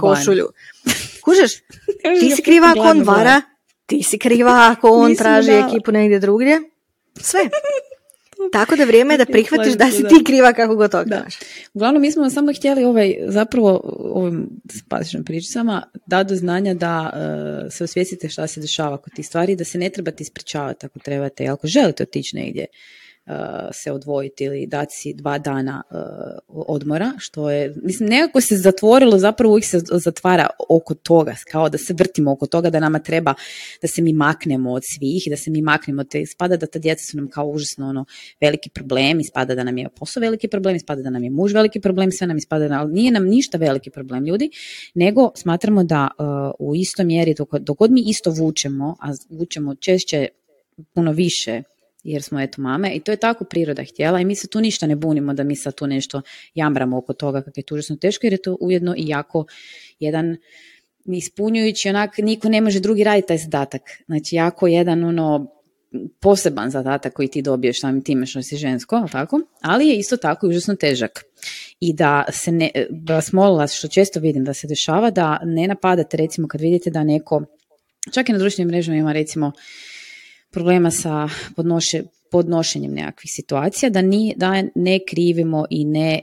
košulju. 0.00 0.48
Kužeš, 1.24 1.52
ti 2.20 2.30
si 2.36 2.42
kriva 2.42 2.68
ako 2.76 2.80
on 2.80 3.02
vara, 3.02 3.42
ti 3.86 4.02
si 4.02 4.18
kriva 4.18 4.68
ako 4.76 4.88
on 4.90 5.16
traži 5.16 5.50
ekipu 5.50 5.92
negdje 5.92 6.18
drugdje. 6.18 6.60
Sve. 7.20 7.40
Tako 8.52 8.76
da 8.76 8.84
vrijeme 8.84 9.14
je 9.14 9.18
da 9.18 9.26
prihvatiš 9.26 9.74
da 9.74 9.90
si 9.90 10.02
ti 10.02 10.24
kriva 10.24 10.52
kako 10.52 10.76
god 10.76 10.90
to 10.90 11.04
da. 11.04 11.24
Uglavnom, 11.74 12.02
mi 12.02 12.12
smo 12.12 12.30
samo 12.30 12.52
htjeli 12.52 12.84
ovaj, 12.84 13.14
zapravo 13.26 13.80
ovim 13.98 14.48
spasičnim 14.70 15.24
pričicama 15.24 15.82
da 16.06 16.22
do 16.22 16.34
znanja 16.34 16.74
da 16.74 17.12
uh, 17.12 17.72
se 17.72 17.84
osvijestite 17.84 18.28
šta 18.28 18.46
se 18.46 18.60
dešava 18.60 18.96
kod 18.96 19.12
tih 19.12 19.26
stvari, 19.26 19.56
da 19.56 19.64
se 19.64 19.78
ne 19.78 19.90
trebate 19.90 20.22
ispričavati 20.22 20.86
ako 20.86 20.98
trebate, 20.98 21.46
ako 21.46 21.66
želite 21.66 22.02
otići 22.02 22.36
negdje 22.36 22.66
Uh, 22.66 23.03
se 23.72 23.92
odvojiti 23.92 24.44
ili 24.44 24.66
dati 24.66 24.94
si 24.94 25.14
dva 25.14 25.38
dana 25.38 25.82
uh, 25.90 25.98
odmora, 26.68 27.12
što 27.18 27.50
je, 27.50 27.74
mislim, 27.82 28.08
nekako 28.08 28.40
se 28.40 28.56
zatvorilo, 28.56 29.18
zapravo 29.18 29.52
uvijek 29.52 29.64
se 29.64 29.80
zatvara 29.92 30.46
oko 30.68 30.94
toga, 30.94 31.34
kao 31.52 31.68
da 31.68 31.78
se 31.78 31.94
vrtimo 31.94 32.32
oko 32.32 32.46
toga, 32.46 32.70
da 32.70 32.80
nama 32.80 32.98
treba 32.98 33.34
da 33.82 33.88
se 33.88 34.02
mi 34.02 34.12
maknemo 34.12 34.72
od 34.72 34.82
svih 34.94 35.26
i 35.26 35.30
da 35.30 35.36
se 35.36 35.50
mi 35.50 35.62
maknemo 35.62 36.04
te, 36.04 36.26
spada 36.26 36.56
da 36.56 36.66
ta 36.66 36.78
djeca 36.78 37.04
su 37.04 37.16
nam 37.16 37.30
kao 37.30 37.46
užasno 37.46 37.88
ono, 37.88 38.04
veliki 38.40 38.70
problem, 38.70 39.20
ispada 39.20 39.54
da 39.54 39.64
nam 39.64 39.78
je 39.78 39.88
posao 39.88 40.20
veliki 40.20 40.48
problem, 40.48 40.76
ispada 40.76 41.02
da 41.02 41.10
nam 41.10 41.24
je 41.24 41.30
muž 41.30 41.52
veliki 41.52 41.80
problem, 41.80 42.12
sve 42.12 42.26
nam 42.26 42.36
ispada, 42.36 42.68
da, 42.68 42.80
ali 42.80 42.92
nije 42.92 43.10
nam 43.10 43.24
ništa 43.24 43.58
veliki 43.58 43.90
problem 43.90 44.24
ljudi, 44.24 44.50
nego 44.94 45.30
smatramo 45.34 45.84
da 45.84 46.08
uh, 46.18 46.68
u 46.68 46.74
istoj 46.74 47.04
mjeri, 47.04 47.34
dok, 47.34 47.54
dok 47.58 47.78
god 47.78 47.90
mi 47.90 48.04
isto 48.06 48.30
vučemo, 48.30 48.96
a 49.00 49.08
vučemo 49.30 49.74
češće 49.74 50.28
puno 50.94 51.12
više 51.12 51.62
jer 52.04 52.22
smo 52.22 52.40
eto 52.40 52.62
mame 52.62 52.94
i 52.94 53.00
to 53.00 53.12
je 53.12 53.16
tako 53.16 53.44
priroda 53.44 53.84
htjela 53.84 54.20
i 54.20 54.24
mi 54.24 54.36
se 54.36 54.48
tu 54.48 54.60
ništa 54.60 54.86
ne 54.86 54.96
bunimo 54.96 55.34
da 55.34 55.44
mi 55.44 55.56
sad 55.56 55.74
tu 55.74 55.86
nešto 55.86 56.22
jamramo 56.54 56.98
oko 56.98 57.12
toga 57.12 57.42
kako 57.42 57.60
je 57.60 57.64
to 57.64 57.74
užasno 57.74 57.96
teško 57.96 58.26
jer 58.26 58.32
je 58.32 58.42
to 58.42 58.56
ujedno 58.60 58.94
i 58.96 59.08
jako 59.08 59.44
jedan 60.00 60.36
ispunjujući 61.04 61.88
onak 61.88 62.18
niko 62.18 62.48
ne 62.48 62.60
može 62.60 62.80
drugi 62.80 63.04
raditi 63.04 63.28
taj 63.28 63.38
zadatak. 63.38 63.82
Znači 64.06 64.36
jako 64.36 64.66
jedan 64.66 65.04
ono 65.04 65.50
poseban 66.20 66.70
zadatak 66.70 67.12
koji 67.12 67.28
ti 67.28 67.42
dobiješ 67.42 67.80
samim 67.80 68.02
time 68.02 68.26
što 68.26 68.42
si 68.42 68.56
žensko, 68.56 69.06
tako? 69.12 69.40
ali 69.60 69.88
je 69.88 69.96
isto 69.96 70.16
tako 70.16 70.46
i 70.46 70.50
užasno 70.50 70.74
težak. 70.74 71.24
I 71.80 71.92
da 71.92 72.24
se 72.32 72.52
ne, 72.52 72.70
da 72.90 73.14
vas 73.14 73.32
molila, 73.32 73.66
što 73.66 73.88
često 73.88 74.20
vidim 74.20 74.44
da 74.44 74.54
se 74.54 74.66
dešava, 74.66 75.10
da 75.10 75.40
ne 75.44 75.68
napadate 75.68 76.16
recimo 76.16 76.48
kad 76.48 76.60
vidite 76.60 76.90
da 76.90 77.04
neko, 77.04 77.44
čak 78.12 78.28
i 78.28 78.32
na 78.32 78.38
društvenim 78.38 78.68
mrežama 78.68 78.98
ima 78.98 79.12
recimo 79.12 79.52
problema 80.54 80.90
sa 80.90 81.28
podnoše, 81.56 82.02
podnošenjem 82.30 82.92
nekakvih 82.92 83.32
situacija, 83.32 83.90
da, 83.90 84.02
ni, 84.02 84.34
da 84.36 84.62
ne 84.74 84.98
krivimo 85.08 85.64
i 85.70 85.84
ne 85.84 86.20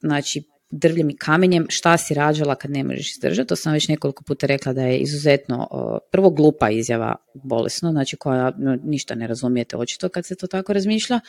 znači, 0.00 0.42
drvljem 0.70 1.10
i 1.10 1.16
kamenjem 1.16 1.66
šta 1.68 1.96
si 1.96 2.14
rađala 2.14 2.54
kad 2.54 2.70
ne 2.70 2.84
možeš 2.84 3.10
izdržati. 3.10 3.48
To 3.48 3.56
sam 3.56 3.72
već 3.72 3.88
nekoliko 3.88 4.24
puta 4.24 4.46
rekla 4.46 4.72
da 4.72 4.82
je 4.82 4.98
izuzetno 4.98 5.68
prvo 6.12 6.30
glupa 6.30 6.70
izjava 6.70 7.16
bolesno, 7.34 7.92
znači 7.92 8.16
koja 8.16 8.52
ništa 8.84 9.14
ne 9.14 9.26
razumijete 9.26 9.76
očito 9.76 10.08
kad 10.08 10.26
se 10.26 10.34
to 10.34 10.46
tako 10.46 10.72
razmišlja. 10.72 11.20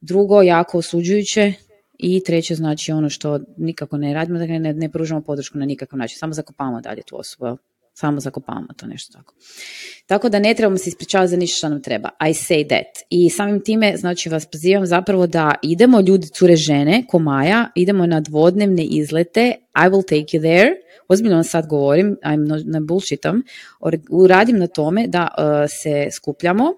Drugo, 0.00 0.42
jako 0.42 0.78
osuđujuće 0.78 1.52
i 1.98 2.22
treće, 2.24 2.54
znači 2.54 2.92
ono 2.92 3.10
što 3.10 3.40
nikako 3.56 3.96
ne 3.96 4.14
radimo, 4.14 4.38
dakle 4.38 4.58
ne, 4.58 4.72
ne 4.72 4.88
pružamo 4.88 5.20
podršku 5.20 5.58
na 5.58 5.66
nikakav 5.66 5.98
način, 5.98 6.18
samo 6.18 6.32
zakopavamo 6.32 6.80
dalje 6.80 7.02
tu 7.02 7.18
osobu 7.18 7.58
samo 8.00 8.20
zakopavamo 8.20 8.66
to 8.76 8.86
nešto 8.86 9.12
tako. 9.18 9.34
Tako 10.06 10.28
da 10.28 10.38
ne 10.38 10.54
trebamo 10.54 10.78
se 10.78 10.88
ispričavati 10.88 11.30
za 11.30 11.36
ništa 11.36 11.56
što 11.56 11.68
nam 11.68 11.82
treba. 11.82 12.08
I 12.20 12.32
say 12.32 12.68
that. 12.68 12.86
I 13.10 13.30
samim 13.30 13.60
time, 13.60 13.96
znači 13.96 14.28
vas 14.28 14.46
pozivam 14.46 14.86
zapravo 14.86 15.26
da 15.26 15.54
idemo 15.62 16.00
ljudi, 16.00 16.28
cure 16.28 16.56
žene, 16.56 17.04
ko 17.08 17.18
Maja, 17.18 17.70
idemo 17.74 18.06
na 18.06 18.20
dvodnevne 18.20 18.84
izlete, 18.84 19.54
I 19.76 19.88
will 19.90 20.02
take 20.08 20.38
you 20.38 20.40
there, 20.40 20.70
ozbiljno 21.08 21.36
vam 21.36 21.44
sad 21.44 21.66
govorim, 21.66 22.16
I'm 22.22 22.62
na 22.64 22.80
bullshitom, 22.80 23.44
uradim 24.10 24.58
na 24.58 24.66
tome 24.66 25.06
da 25.06 25.28
uh, 25.38 25.44
se 25.82 26.08
skupljamo, 26.12 26.72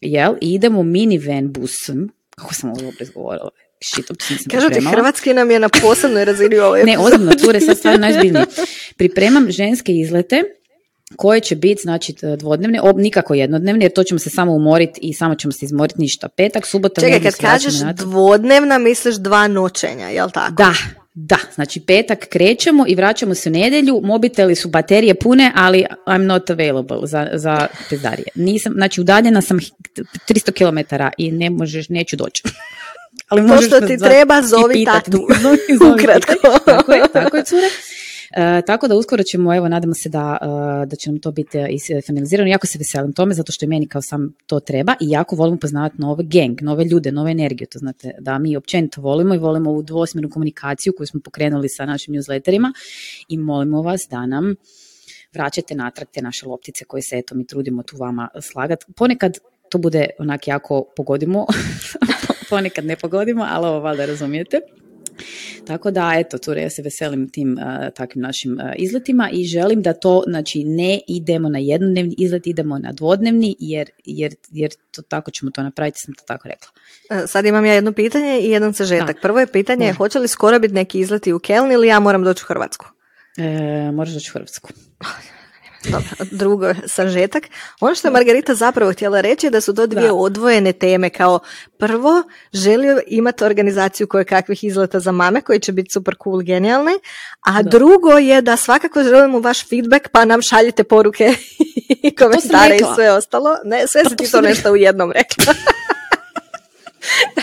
jel, 0.00 0.34
i 0.40 0.54
idemo 0.54 0.82
minivan 0.82 1.52
busom, 1.52 2.12
kako 2.30 2.54
sam 2.54 2.70
ovo 2.70 2.80
dobro 2.80 2.96
izgovorila, 3.00 3.50
shit, 3.84 4.06
Kažu 4.50 4.68
ti, 4.68 4.80
hrvatski 4.90 5.34
nam 5.34 5.50
je 5.50 5.58
na 5.58 5.68
posebnoj 5.68 6.24
razini 6.24 6.58
ovaj 6.58 6.84
Ne, 6.84 6.98
ozbiljno, 6.98 7.32
cure, 7.32 7.60
sad 7.60 7.78
stvarno 7.78 8.00
najzbiljnije. 8.06 8.44
Pripremam 8.96 9.50
ženske 9.50 9.92
izlete 9.92 10.42
koje 11.16 11.40
će 11.40 11.56
biti 11.56 11.82
znači 11.82 12.14
dvodnevne, 12.38 12.80
ob, 12.80 12.98
nikako 12.98 13.34
jednodnevne, 13.34 13.84
jer 13.84 13.92
to 13.92 14.04
ćemo 14.04 14.18
se 14.18 14.30
samo 14.30 14.52
umoriti 14.52 15.00
i 15.02 15.14
samo 15.14 15.34
ćemo 15.34 15.52
se 15.52 15.64
izmoriti 15.64 16.00
ništa. 16.00 16.28
Petak, 16.28 16.66
subota, 16.66 17.00
Čekaj, 17.00 17.20
kad 17.20 17.36
kažeš 17.36 17.74
dvodnevna, 17.94 18.78
misliš 18.78 19.16
dva 19.16 19.48
noćenja, 19.48 20.08
jel 20.08 20.30
tako? 20.30 20.52
Da, 20.52 20.74
da, 21.14 21.38
znači 21.54 21.80
petak 21.80 22.26
krećemo 22.28 22.84
i 22.88 22.94
vraćamo 22.94 23.34
se 23.34 23.48
u 23.48 23.52
nedjelju, 23.52 24.00
mobiteli 24.04 24.54
su 24.54 24.68
baterije 24.68 25.14
pune, 25.14 25.52
ali 25.54 25.84
I'm 26.06 26.26
not 26.26 26.50
available 26.50 26.98
za, 27.02 27.28
za 27.32 27.66
pezdarije. 27.90 28.28
Nisam, 28.34 28.72
znači 28.72 29.00
udaljena 29.00 29.40
sam 29.40 29.58
300 30.28 30.52
km 30.52 30.94
i 31.18 31.32
ne 31.32 31.50
možeš, 31.50 31.88
neću 31.88 32.16
doći. 32.16 32.42
Ali 33.28 33.48
to 33.48 33.62
što 33.62 33.80
ti 33.80 33.98
treba, 33.98 34.42
zovi 34.42 34.84
tatu. 34.84 35.18
Ukratko. 35.94 36.32
tako 36.66 36.92
je, 36.92 37.02
tako 37.12 37.36
je, 37.36 37.44
cure. 37.44 37.66
E, 38.30 38.62
tako 38.66 38.88
da 38.88 38.96
uskoro 38.96 39.22
ćemo, 39.22 39.54
evo, 39.54 39.68
nadamo 39.68 39.94
se 39.94 40.08
da, 40.08 40.38
e, 40.82 40.86
da 40.86 40.96
će 40.96 41.10
nam 41.10 41.20
to 41.20 41.32
biti 41.32 41.58
finalizirano. 42.06 42.50
Jako 42.50 42.66
se 42.66 42.78
veselim 42.78 43.12
tome, 43.12 43.34
zato 43.34 43.52
što 43.52 43.64
i 43.64 43.68
meni 43.68 43.86
kao 43.88 44.02
sam 44.02 44.34
to 44.46 44.60
treba 44.60 44.94
i 45.00 45.10
jako 45.10 45.36
volim 45.36 45.58
poznavati 45.58 45.96
nove 45.98 46.24
gang, 46.24 46.62
nove 46.62 46.84
ljude, 46.84 47.12
nove 47.12 47.30
energije. 47.30 47.68
To 47.68 47.78
znate, 47.78 48.12
da 48.20 48.38
mi 48.38 48.56
općenito 48.56 49.00
volimo 49.00 49.34
i 49.34 49.38
volimo 49.38 49.70
ovu 49.70 49.82
dvosmjernu 49.82 50.30
komunikaciju 50.30 50.92
koju 50.96 51.06
smo 51.06 51.20
pokrenuli 51.24 51.68
sa 51.68 51.86
našim 51.86 52.14
newsletterima 52.14 52.72
i 53.28 53.38
molimo 53.38 53.82
vas 53.82 54.06
da 54.10 54.26
nam 54.26 54.54
vraćate 55.32 55.74
natrag 55.74 56.08
te 56.12 56.22
naše 56.22 56.46
loptice 56.46 56.84
koje 56.84 57.02
se 57.02 57.18
eto 57.18 57.34
mi 57.34 57.46
trudimo 57.46 57.82
tu 57.82 57.96
vama 57.96 58.28
slagati. 58.40 58.86
Ponekad 58.96 59.38
to 59.70 59.78
bude 59.78 60.06
onak 60.18 60.48
jako 60.48 60.84
pogodimo, 60.96 61.46
ponekad 62.48 62.84
ne 62.84 62.96
pogodimo, 62.96 63.46
ali 63.50 63.66
ovo 63.66 63.80
valjda 63.80 64.06
razumijete. 64.06 64.60
Tako 65.66 65.90
da, 65.90 66.12
eto, 66.16 66.38
Ture, 66.38 66.62
ja 66.62 66.70
se 66.70 66.82
veselim 66.82 67.28
tim 67.28 67.52
uh, 67.52 67.94
takvim 67.94 68.22
našim 68.22 68.52
uh, 68.52 68.72
izletima 68.76 69.30
i 69.32 69.44
želim 69.44 69.82
da 69.82 69.92
to, 69.92 70.22
znači, 70.26 70.64
ne 70.64 71.00
idemo 71.08 71.48
na 71.48 71.58
jednodnevni 71.58 72.14
izlet, 72.18 72.46
idemo 72.46 72.78
na 72.78 72.92
dvodnevni, 72.92 73.56
jer, 73.58 73.90
jer, 74.04 74.34
jer 74.50 74.70
to, 74.90 75.02
tako 75.02 75.30
ćemo 75.30 75.50
to 75.50 75.62
napraviti, 75.62 75.98
sam 76.00 76.14
to 76.14 76.24
tako 76.26 76.48
rekla. 76.48 76.68
E, 77.10 77.26
sad 77.26 77.46
imam 77.46 77.64
ja 77.64 77.72
jedno 77.72 77.92
pitanje 77.92 78.40
i 78.40 78.50
jedan 78.50 78.74
sažetak. 78.74 79.16
Prvo 79.22 79.40
je 79.40 79.46
pitanje, 79.46 79.92
hoće 79.92 80.18
li 80.18 80.28
skoro 80.28 80.58
biti 80.58 80.74
neki 80.74 81.00
izleti 81.00 81.32
u 81.32 81.38
Kelni 81.38 81.74
ili 81.74 81.88
ja 81.88 82.00
moram 82.00 82.24
doći 82.24 82.42
u 82.44 82.48
Hrvatsku? 82.48 82.86
E, 83.36 83.90
moraš 83.92 84.14
doći 84.14 84.30
u 84.30 84.34
Hrvatsku. 84.34 84.70
Dobro, 85.84 86.08
drugo, 86.30 86.74
sažetak. 86.86 87.44
Ono 87.80 87.94
što 87.94 88.08
je 88.08 88.12
Margarita 88.12 88.54
zapravo 88.54 88.92
htjela 88.92 89.20
reći 89.20 89.46
je 89.46 89.50
da 89.50 89.60
su 89.60 89.74
to 89.74 89.86
dvije 89.86 90.12
odvojene 90.12 90.72
teme. 90.72 91.10
Kao 91.10 91.38
prvo, 91.78 92.22
želio 92.52 93.00
imati 93.06 93.44
organizaciju 93.44 94.06
koje 94.06 94.24
kakvih 94.24 94.64
izleta 94.64 95.00
za 95.00 95.12
mame 95.12 95.40
koji 95.40 95.60
će 95.60 95.72
biti 95.72 95.92
super 95.92 96.14
cool, 96.24 96.42
genijalne. 96.42 96.92
A 97.40 97.62
drugo 97.62 98.10
je 98.10 98.42
da 98.42 98.56
svakako 98.56 99.02
želimo 99.02 99.40
vaš 99.40 99.68
feedback 99.68 100.08
pa 100.12 100.24
nam 100.24 100.42
šaljite 100.42 100.84
poruke 100.84 101.34
i 101.88 102.16
komentare 102.16 102.76
i 102.76 102.84
sve 102.94 103.12
ostalo. 103.12 103.56
Ne, 103.64 103.86
sve 103.86 104.02
pa 104.04 104.10
si 104.10 104.16
ti 104.16 104.30
to 104.30 104.40
nešto 104.40 104.72
u 104.72 104.76
jednom 104.76 105.12
rekla. 105.12 105.54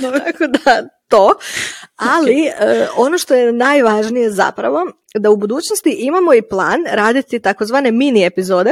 Tako 0.25 0.47
da, 0.47 0.87
to. 1.07 1.33
Ali 2.15 2.45
e, 2.45 2.87
ono 2.97 3.17
što 3.17 3.35
je 3.35 3.51
najvažnije 3.51 4.31
zapravo 4.31 4.91
da 5.15 5.29
u 5.29 5.37
budućnosti 5.37 5.89
imamo 5.99 6.33
i 6.33 6.41
plan 6.41 6.85
raditi 6.91 7.39
takozvane 7.39 7.91
mini 7.91 8.25
epizode 8.25 8.71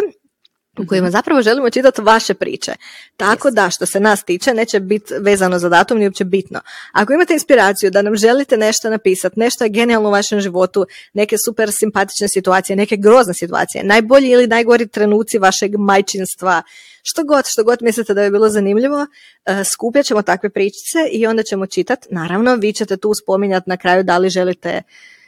u 0.79 0.87
kojima 0.87 1.07
mhm. 1.07 1.11
zapravo 1.11 1.41
želimo 1.41 1.69
čitati 1.69 2.01
vaše 2.01 2.33
priče. 2.33 2.71
Tako 3.17 3.51
da, 3.51 3.69
što 3.69 3.85
se 3.85 3.99
nas 3.99 4.23
tiče, 4.23 4.53
neće 4.53 4.79
biti 4.79 5.13
vezano 5.19 5.59
za 5.59 5.69
datum, 5.69 5.97
ni 5.97 6.05
uopće 6.05 6.23
bitno. 6.23 6.59
Ako 6.91 7.13
imate 7.13 7.33
inspiraciju 7.33 7.91
da 7.91 8.01
nam 8.01 8.15
želite 8.15 8.57
nešto 8.57 8.89
napisati, 8.89 9.39
nešto 9.39 9.63
je 9.63 9.69
genijalno 9.69 10.09
u 10.09 10.11
vašem 10.11 10.39
životu, 10.39 10.85
neke 11.13 11.35
super 11.45 11.71
simpatične 11.71 12.27
situacije, 12.27 12.75
neke 12.75 12.97
grozne 12.97 13.33
situacije, 13.33 13.83
najbolji 13.83 14.29
ili 14.29 14.47
najgori 14.47 14.87
trenuci 14.87 15.37
vašeg 15.39 15.77
majčinstva, 15.77 16.61
što 17.03 17.23
god, 17.23 17.45
što 17.47 17.63
god 17.63 17.81
mislite 17.81 18.13
da 18.13 18.21
bi 18.21 18.31
bilo 18.31 18.49
zanimljivo, 18.49 19.07
e, 19.45 19.63
skupljat 19.63 20.05
ćemo 20.05 20.21
takve 20.21 20.49
pričice 20.49 20.99
i 21.11 21.27
onda 21.27 21.43
ćemo 21.43 21.65
čitati. 21.65 22.07
Naravno, 22.11 22.55
vi 22.55 22.73
ćete 22.73 22.97
tu 22.97 23.13
spominjati 23.13 23.69
na 23.69 23.77
kraju 23.77 24.03
da 24.03 24.17
li 24.17 24.29
želite 24.29 24.81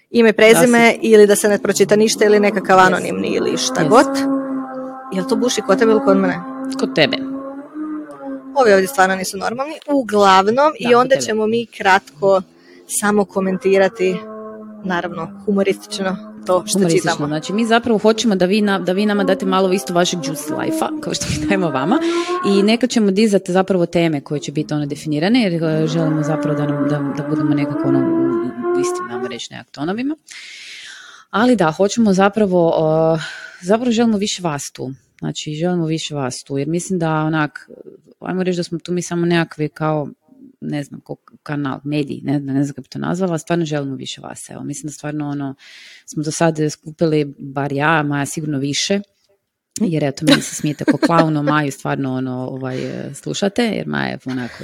ime, 0.09 0.33
prezime 0.33 0.95
ili 1.01 1.27
da 1.27 1.35
se 1.35 1.49
ne 1.49 1.61
pročita 1.61 1.95
ništa 1.95 2.25
ili 2.25 2.39
nekakav 2.39 2.79
anonimni 2.79 3.27
ili 3.27 3.57
šta 3.57 3.83
god. 3.83 4.44
Jel 5.13 5.25
to 5.29 5.35
buši 5.35 5.61
kod 5.61 5.79
tebe 5.79 5.91
ili 5.91 6.01
kod 6.05 6.17
mene? 6.17 6.39
Kod 6.79 6.95
tebe. 6.95 7.17
Ovi 8.55 8.73
ovdje 8.73 8.87
stvarno 8.87 9.15
nisu 9.15 9.37
normalni. 9.37 9.73
Uglavnom, 9.87 10.73
i 10.79 10.95
onda 10.95 11.15
ćemo 11.15 11.47
mi 11.47 11.65
kratko 11.65 12.41
samo 12.87 13.25
komentirati, 13.25 14.15
naravno, 14.83 15.43
humoristično 15.45 16.35
to 16.45 16.63
što 16.67 16.89
čitamo. 16.89 17.27
Znači, 17.27 17.53
mi 17.53 17.65
zapravo 17.65 17.99
hoćemo 17.99 18.35
da 18.35 18.45
vi, 18.45 18.61
na, 18.61 18.79
da 18.79 18.91
vi 18.91 19.05
nama 19.05 19.23
date 19.23 19.45
malo 19.45 19.71
isto 19.71 19.93
vašeg 19.93 20.19
juice 20.25 20.53
life 20.53 20.85
kao 21.01 21.13
što 21.13 21.25
mi 21.29 21.47
dajemo 21.47 21.69
vama. 21.69 21.99
I 22.47 22.63
neka 22.63 22.87
ćemo 22.87 23.11
dizati 23.11 23.51
zapravo 23.51 23.85
teme 23.85 24.21
koje 24.21 24.39
će 24.39 24.51
biti 24.51 24.73
ono 24.73 24.85
definirane, 24.85 25.41
jer 25.43 25.63
e, 25.63 25.87
želimo 25.87 26.23
zapravo 26.23 26.57
da, 26.57 26.65
nam, 26.65 26.87
da, 26.89 27.23
da 27.23 27.29
budemo 27.29 27.53
nekako 27.53 27.87
ono, 27.87 27.99
u 28.77 28.79
istim, 28.79 29.05
nam 29.09 29.25
reći, 29.25 29.53
nekak 29.53 29.71
tonovima. 29.71 30.15
Ali 31.29 31.55
da, 31.55 31.71
hoćemo 31.71 32.13
zapravo, 32.13 32.67
uh, 33.13 33.21
zapravo 33.61 33.91
želimo 33.91 34.17
više 34.17 34.41
vas 34.41 34.71
tu. 34.73 34.91
Znači, 35.19 35.53
želimo 35.53 35.85
više 35.85 36.15
vas 36.15 36.43
tu, 36.43 36.57
jer 36.57 36.67
mislim 36.67 36.99
da 36.99 37.13
onak, 37.13 37.69
ajmo 38.19 38.43
reći 38.43 38.57
da 38.57 38.63
smo 38.63 38.79
tu 38.79 38.91
mi 38.91 39.01
samo 39.01 39.25
nekakvi 39.25 39.69
kao 39.69 40.07
ne 40.61 40.83
znam, 40.83 41.01
kanal, 41.43 41.79
mediji, 41.83 42.21
ne, 42.23 42.39
ne 42.39 42.63
znam 42.63 42.75
kako 42.75 42.81
bi 42.81 42.87
to 42.87 42.99
nazvala, 42.99 43.37
stvarno 43.37 43.65
želimo 43.65 43.95
više 43.95 44.21
vas. 44.21 44.49
Evo, 44.49 44.63
mislim 44.63 44.87
da 44.87 44.91
stvarno 44.91 45.29
ono, 45.29 45.55
smo 46.05 46.23
do 46.23 46.31
sada 46.31 46.69
skupili, 46.69 47.33
bar 47.39 47.73
ja, 47.73 48.03
Maja 48.03 48.25
sigurno 48.25 48.59
više, 48.59 48.99
jer 49.81 50.03
eto, 50.03 50.25
meni 50.29 50.41
se 50.41 50.55
smijete 50.55 50.85
ko 50.85 50.97
klauno, 50.97 51.43
Maju 51.43 51.71
stvarno 51.71 52.13
ono, 52.15 52.47
ovaj, 52.47 52.77
slušate, 53.13 53.63
jer 53.63 53.87
Maja 53.87 54.07
je 54.07 54.19
onako 54.25 54.63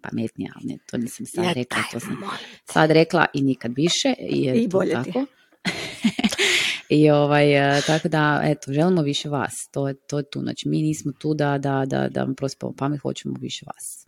pametnija, 0.00 0.52
ali 0.56 0.66
ne, 0.66 0.78
to 0.90 0.96
nisam 0.96 1.26
sad 1.26 1.44
rekla, 1.54 1.82
to 1.92 2.00
sam 2.00 2.16
sad 2.64 2.90
rekla 2.90 3.26
i 3.34 3.42
nikad 3.42 3.72
više. 3.76 4.14
I, 4.18 4.42
je 4.42 4.62
I 4.62 4.68
bolje 4.68 4.92
tako. 4.92 5.26
I 6.88 7.10
ovaj, 7.10 7.78
e, 7.78 7.82
tako 7.86 8.08
da, 8.08 8.40
eto, 8.44 8.72
želimo 8.72 9.02
više 9.02 9.28
vas, 9.28 9.68
to 9.72 9.88
je, 9.88 9.94
to 9.94 10.18
je 10.18 10.30
tu, 10.30 10.40
znači 10.40 10.68
mi 10.68 10.82
nismo 10.82 11.12
tu 11.18 11.34
da, 11.34 11.58
da, 11.58 11.84
da, 11.86 12.08
da 12.08 12.22
vam 12.22 12.34
prospamo 12.34 12.72
pamet, 12.78 13.00
hoćemo 13.00 13.34
više 13.40 13.66
vas. 13.66 14.06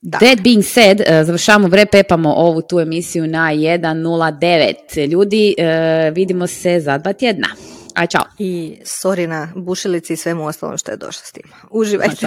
Da. 0.00 0.18
That 0.18 0.40
being 0.42 0.64
said, 0.64 1.00
uh, 1.00 1.06
završavamo 1.26 1.68
vre, 1.68 1.86
pepamo 1.86 2.32
ovu 2.32 2.62
tu 2.62 2.80
emisiju 2.80 3.26
na 3.26 3.52
1.09. 3.54 5.08
Ljudi, 5.08 5.54
uh, 5.58 6.14
vidimo 6.14 6.46
se 6.46 6.80
za 6.80 6.98
dva 6.98 7.12
tjedna. 7.12 7.48
Aj, 7.94 8.06
čao. 8.06 8.24
I 8.38 8.78
sorry 8.84 9.26
na 9.26 9.52
bušilici 9.56 10.12
i 10.12 10.16
svemu 10.16 10.46
ostalom 10.46 10.78
što 10.78 10.90
je 10.90 10.96
došlo 10.96 11.22
s 11.24 11.32
tim. 11.32 11.44
Uživajte. 11.70 12.26